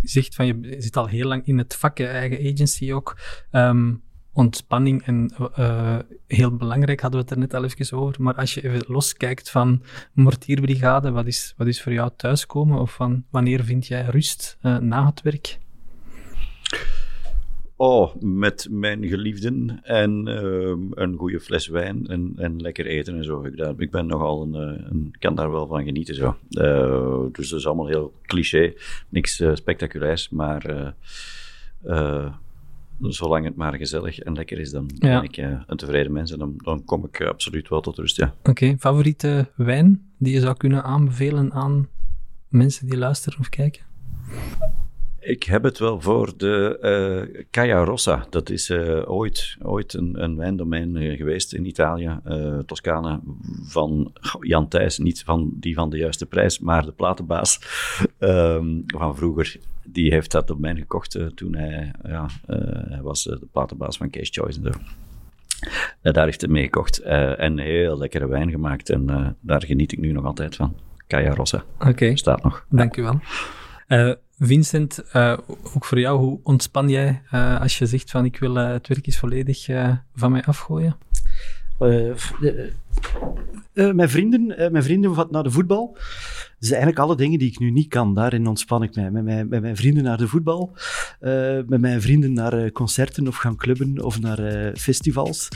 zegt 0.02 0.34
van 0.34 0.46
je 0.46 0.76
zit 0.78 0.96
al 0.96 1.06
heel 1.06 1.26
lang 1.26 1.46
in 1.46 1.58
het 1.58 1.74
vak, 1.74 1.98
eigen 2.00 2.52
agency 2.52 2.92
ook. 2.92 3.18
Um, 3.52 4.02
ontspanning 4.32 5.02
en 5.02 5.32
uh, 5.58 5.98
heel 6.26 6.56
belangrijk 6.56 7.00
hadden 7.00 7.20
we 7.20 7.26
het 7.26 7.34
er 7.34 7.40
net 7.40 7.54
al 7.54 7.64
even 7.64 7.98
over. 7.98 8.22
Maar 8.22 8.34
als 8.34 8.54
je 8.54 8.68
even 8.68 8.84
loskijkt 8.86 9.50
van 9.50 9.82
mortierbrigade, 10.12 11.10
wat 11.10 11.26
is, 11.26 11.54
wat 11.56 11.66
is 11.66 11.82
voor 11.82 11.92
jou 11.92 12.10
thuiskomen? 12.16 12.80
Of 12.80 12.94
van 12.94 13.24
wanneer 13.30 13.64
vind 13.64 13.86
jij 13.86 14.04
rust 14.04 14.58
uh, 14.62 14.78
na 14.78 15.06
het 15.06 15.22
werk? 15.22 15.58
Oh, 17.80 18.14
met 18.20 18.68
mijn 18.70 19.06
geliefden 19.06 19.80
en 19.82 20.28
uh, 20.28 21.02
een 21.02 21.16
goede 21.16 21.40
fles 21.40 21.66
wijn 21.66 22.06
en, 22.06 22.32
en 22.36 22.60
lekker 22.60 22.86
eten 22.86 23.16
en 23.16 23.24
zo. 23.24 23.44
Ik, 23.44 23.56
daar, 23.56 23.74
ik 23.76 23.90
ben 23.90 24.06
nogal 24.06 24.42
een, 24.42 24.54
eh, 24.54 24.84
een, 24.90 25.14
kan 25.18 25.34
daar 25.34 25.50
wel 25.50 25.66
van 25.66 25.84
genieten 25.84 26.14
zo. 26.14 26.36
Uh, 26.50 27.32
dus 27.32 27.48
dat 27.48 27.58
is 27.58 27.66
allemaal 27.66 27.86
heel 27.86 28.12
cliché, 28.22 28.74
niks 29.08 29.40
uh, 29.40 29.54
spectaculairs, 29.54 30.28
maar 30.28 30.94
zolang 33.00 33.44
het 33.44 33.56
maar 33.56 33.74
gezellig 33.74 34.18
en 34.18 34.32
lekker 34.32 34.58
is, 34.58 34.70
dan 34.70 34.90
ben 34.98 35.22
ik 35.22 35.36
een 35.36 35.76
tevreden 35.76 36.12
mens 36.12 36.32
en 36.32 36.38
dan, 36.38 36.54
dan 36.56 36.84
kom 36.84 37.04
ik 37.04 37.20
absoluut 37.22 37.68
wel 37.68 37.80
tot 37.80 37.98
rust, 37.98 38.16
ja. 38.16 38.34
Oké, 38.42 38.76
favoriete 38.78 39.50
wijn 39.56 40.10
die 40.16 40.32
je 40.32 40.40
zou 40.40 40.56
kunnen 40.56 40.84
aanbevelen 40.84 41.52
aan 41.52 41.88
mensen 42.48 42.86
die 42.86 42.98
luisteren 42.98 43.38
of 43.38 43.48
kijken? 43.48 43.82
Ik 45.28 45.42
heb 45.42 45.62
het 45.62 45.78
wel 45.78 46.00
voor 46.00 46.32
de 46.36 46.78
uh, 47.34 47.44
Caia 47.50 47.84
Rossa. 47.84 48.26
Dat 48.30 48.50
is 48.50 48.70
uh, 48.70 49.10
ooit, 49.10 49.56
ooit 49.62 49.94
een, 49.94 50.22
een 50.22 50.36
wijndomein 50.36 50.96
uh, 50.96 51.16
geweest 51.16 51.52
in 51.52 51.66
Italië, 51.66 52.20
Toscane, 52.66 53.20
van 53.62 54.12
Jan 54.40 54.68
Thijs. 54.68 54.98
Niet 54.98 55.22
van 55.22 55.50
die 55.54 55.74
van 55.74 55.90
de 55.90 55.96
juiste 55.96 56.26
prijs, 56.26 56.58
maar 56.58 56.84
de 56.84 56.92
platenbaas 56.92 57.60
um, 58.18 58.84
van 58.86 59.16
vroeger. 59.16 59.56
Die 59.84 60.12
heeft 60.12 60.30
dat 60.30 60.46
domein 60.46 60.76
gekocht 60.76 61.18
toen 61.34 61.54
hij, 61.54 61.92
ja, 62.02 62.26
hij 62.88 63.02
was 63.02 63.22
de 63.22 63.48
platenbaas 63.52 63.96
van 63.96 64.10
Case 64.10 64.32
Choice 64.32 64.60
en 64.62 64.72
zo. 64.72 66.10
daar 66.12 66.24
heeft 66.24 66.40
hij 66.40 66.50
mee 66.50 66.64
gekocht 66.64 66.98
en 66.98 67.58
heel 67.58 67.98
lekkere 67.98 68.28
wijn 68.28 68.50
gemaakt. 68.50 68.90
En 68.90 69.36
daar 69.40 69.62
geniet 69.62 69.92
ik 69.92 69.98
nu 69.98 70.12
nog 70.12 70.24
altijd 70.24 70.56
van. 70.56 70.74
Caia 71.06 71.34
Rossa. 71.34 71.64
Oké. 71.78 71.88
Okay. 71.88 72.16
Staat 72.16 72.42
nog. 72.42 72.66
Dank 72.68 72.96
u 72.96 73.02
wel. 73.02 73.20
Vincent, 74.38 75.04
uh, 75.12 75.38
ook 75.74 75.84
voor 75.84 76.00
jou, 76.00 76.18
hoe 76.18 76.40
ontspan 76.42 76.88
jij 76.88 77.22
uh, 77.34 77.60
als 77.60 77.78
je 77.78 77.86
zegt 77.86 78.10
van 78.10 78.24
ik 78.24 78.38
wil 78.38 78.54
het 78.54 78.88
werk 78.88 79.06
is 79.06 79.18
volledig 79.18 79.66
van 80.14 80.32
mij 80.32 80.44
afgooien? 80.44 80.96
Mijn, 83.72 84.08
vrienden, 84.08 84.72
mijn 84.72 84.82
vrienden 84.82 85.14
wat 85.14 85.30
naar 85.30 85.42
de 85.42 85.50
voetbal. 85.50 85.92
Dat 85.92 86.68
zijn 86.68 86.80
eigenlijk 86.80 87.08
alle 87.08 87.16
dingen 87.16 87.38
die 87.38 87.50
ik 87.50 87.58
nu 87.58 87.70
niet 87.70 87.88
kan. 87.88 88.14
Daarin 88.14 88.46
ontspan 88.46 88.82
ik 88.82 88.94
mij. 88.94 89.10
Met 89.10 89.24
mijn, 89.24 89.48
met 89.48 89.60
mijn 89.60 89.76
vrienden 89.76 90.02
naar 90.02 90.16
de 90.16 90.28
voetbal. 90.28 90.76
met 91.66 91.80
mijn 91.80 92.02
vrienden 92.02 92.32
naar 92.32 92.72
concerten 92.72 93.28
of 93.28 93.36
gaan 93.36 93.56
clubben 93.56 94.04
of 94.04 94.20
naar 94.20 94.72
festivals. 94.76 95.48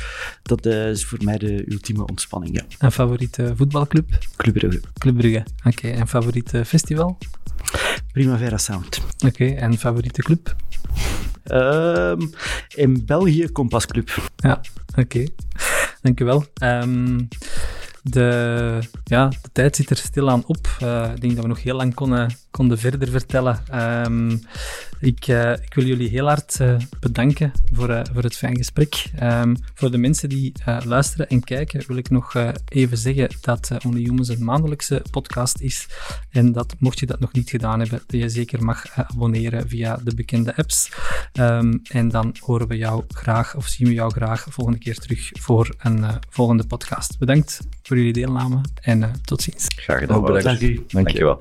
Dat 0.42 0.66
is 0.66 1.04
voor 1.04 1.18
mij 1.24 1.38
de 1.38 1.72
ultieme 1.72 2.06
ontspanning, 2.06 2.56
ja. 2.56 2.64
Een 2.78 2.92
favoriete 2.92 3.52
voetbalclub? 3.56 4.08
Club 4.36 4.54
Brugge. 4.54 4.80
Club 4.98 5.16
Brugge, 5.16 5.44
oké. 5.64 5.68
Okay. 5.68 5.92
En 5.92 6.08
favoriete 6.08 6.64
festival? 6.64 7.18
Primavera 8.12 8.58
Sound. 8.58 9.00
Oké, 9.14 9.26
okay, 9.26 9.56
en 9.56 9.78
favoriete 9.78 10.22
club? 10.22 10.56
Um, 11.44 12.30
in 12.74 13.02
België 13.06 13.48
Kompas 13.48 13.86
Club. 13.86 14.30
Ja, 14.36 14.60
oké. 14.90 15.00
Okay. 15.00 15.28
Dankjewel. 16.02 16.44
Um, 16.62 17.28
De, 18.04 18.78
ja, 19.04 19.28
de 19.28 19.48
tijd 19.52 19.76
zit 19.76 19.90
er 19.90 19.96
stilaan 19.96 20.42
op. 20.46 20.76
Uh, 20.82 21.10
ik 21.14 21.20
denk 21.20 21.34
dat 21.34 21.42
we 21.42 21.48
nog 21.48 21.62
heel 21.62 21.76
lang 21.76 21.94
konden, 21.94 22.34
konden 22.50 22.78
verder 22.78 23.08
vertellen. 23.08 23.62
Um, 24.06 24.40
ik, 25.00 25.26
uh, 25.26 25.52
ik, 25.52 25.74
wil 25.74 25.84
jullie 25.84 26.08
heel 26.08 26.26
hard 26.26 26.58
uh, 26.60 26.76
bedanken 27.00 27.52
voor, 27.72 28.02
voor 28.12 28.22
het 28.22 28.36
fijn 28.36 28.56
gesprek. 28.56 29.10
Um, 29.22 29.56
voor 29.74 29.90
de 29.90 29.98
mensen 29.98 30.28
die 30.28 30.52
luisteren 30.84 31.28
en 31.28 31.44
kijken, 31.44 31.84
wil 31.86 31.96
ik 31.96 32.10
nog 32.10 32.34
even 32.68 32.96
zeggen 32.96 33.28
dat 33.40 33.70
Only 33.86 34.00
Humans 34.00 34.28
een 34.28 34.44
maandelijkse 34.44 35.02
podcast 35.10 35.60
is. 35.60 35.86
En 36.30 36.52
dat 36.52 36.74
mocht 36.78 36.98
je 36.98 37.06
dat 37.06 37.20
nog 37.20 37.32
niet 37.32 37.50
gedaan 37.50 37.80
hebben, 37.80 38.02
dat 38.06 38.20
je 38.20 38.28
zeker 38.28 38.64
mag 38.64 38.84
abonneren 38.94 39.68
via 39.68 39.96
de 40.04 40.14
bekende 40.14 40.56
apps. 40.56 40.90
Um, 41.32 41.80
en 41.82 42.08
dan 42.08 42.34
horen 42.40 42.68
we 42.68 42.76
jou 42.76 43.04
graag, 43.08 43.56
of 43.56 43.66
zien 43.66 43.88
we 43.88 43.94
jou 43.94 44.12
graag 44.12 44.46
volgende 44.48 44.78
keer 44.78 44.98
terug 44.98 45.30
voor 45.32 45.74
een 45.78 46.04
volgende 46.30 46.66
podcast. 46.66 47.18
Bedankt 47.18 47.60
voor 47.92 48.00
jullie 48.00 48.22
deelname 48.22 48.60
en 48.80 49.00
uh, 49.00 49.12
tot 49.24 49.42
ziens. 49.42 49.68
Graag 49.76 49.98
gedaan. 49.98 50.18
Oh, 50.18 50.24
bedankt. 50.24 50.44
Dank 50.44 50.60
u. 50.60 50.84
Dank 50.88 51.08
je 51.08 51.24
wel. 51.24 51.38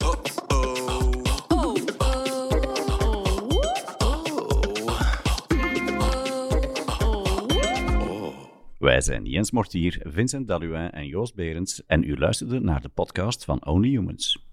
Wij 8.77 9.01
zijn 9.01 9.25
Jens 9.25 9.51
Mortier, 9.51 10.01
Vincent 10.03 10.47
Daluin 10.47 10.91
en 10.91 11.07
Joost 11.07 11.35
Berends 11.35 11.85
en 11.85 12.03
u 12.03 12.17
luisterde 12.17 12.59
naar 12.59 12.81
de 12.81 12.89
podcast 12.89 13.45
van 13.45 13.65
Only 13.65 13.89
Humans. 13.89 14.50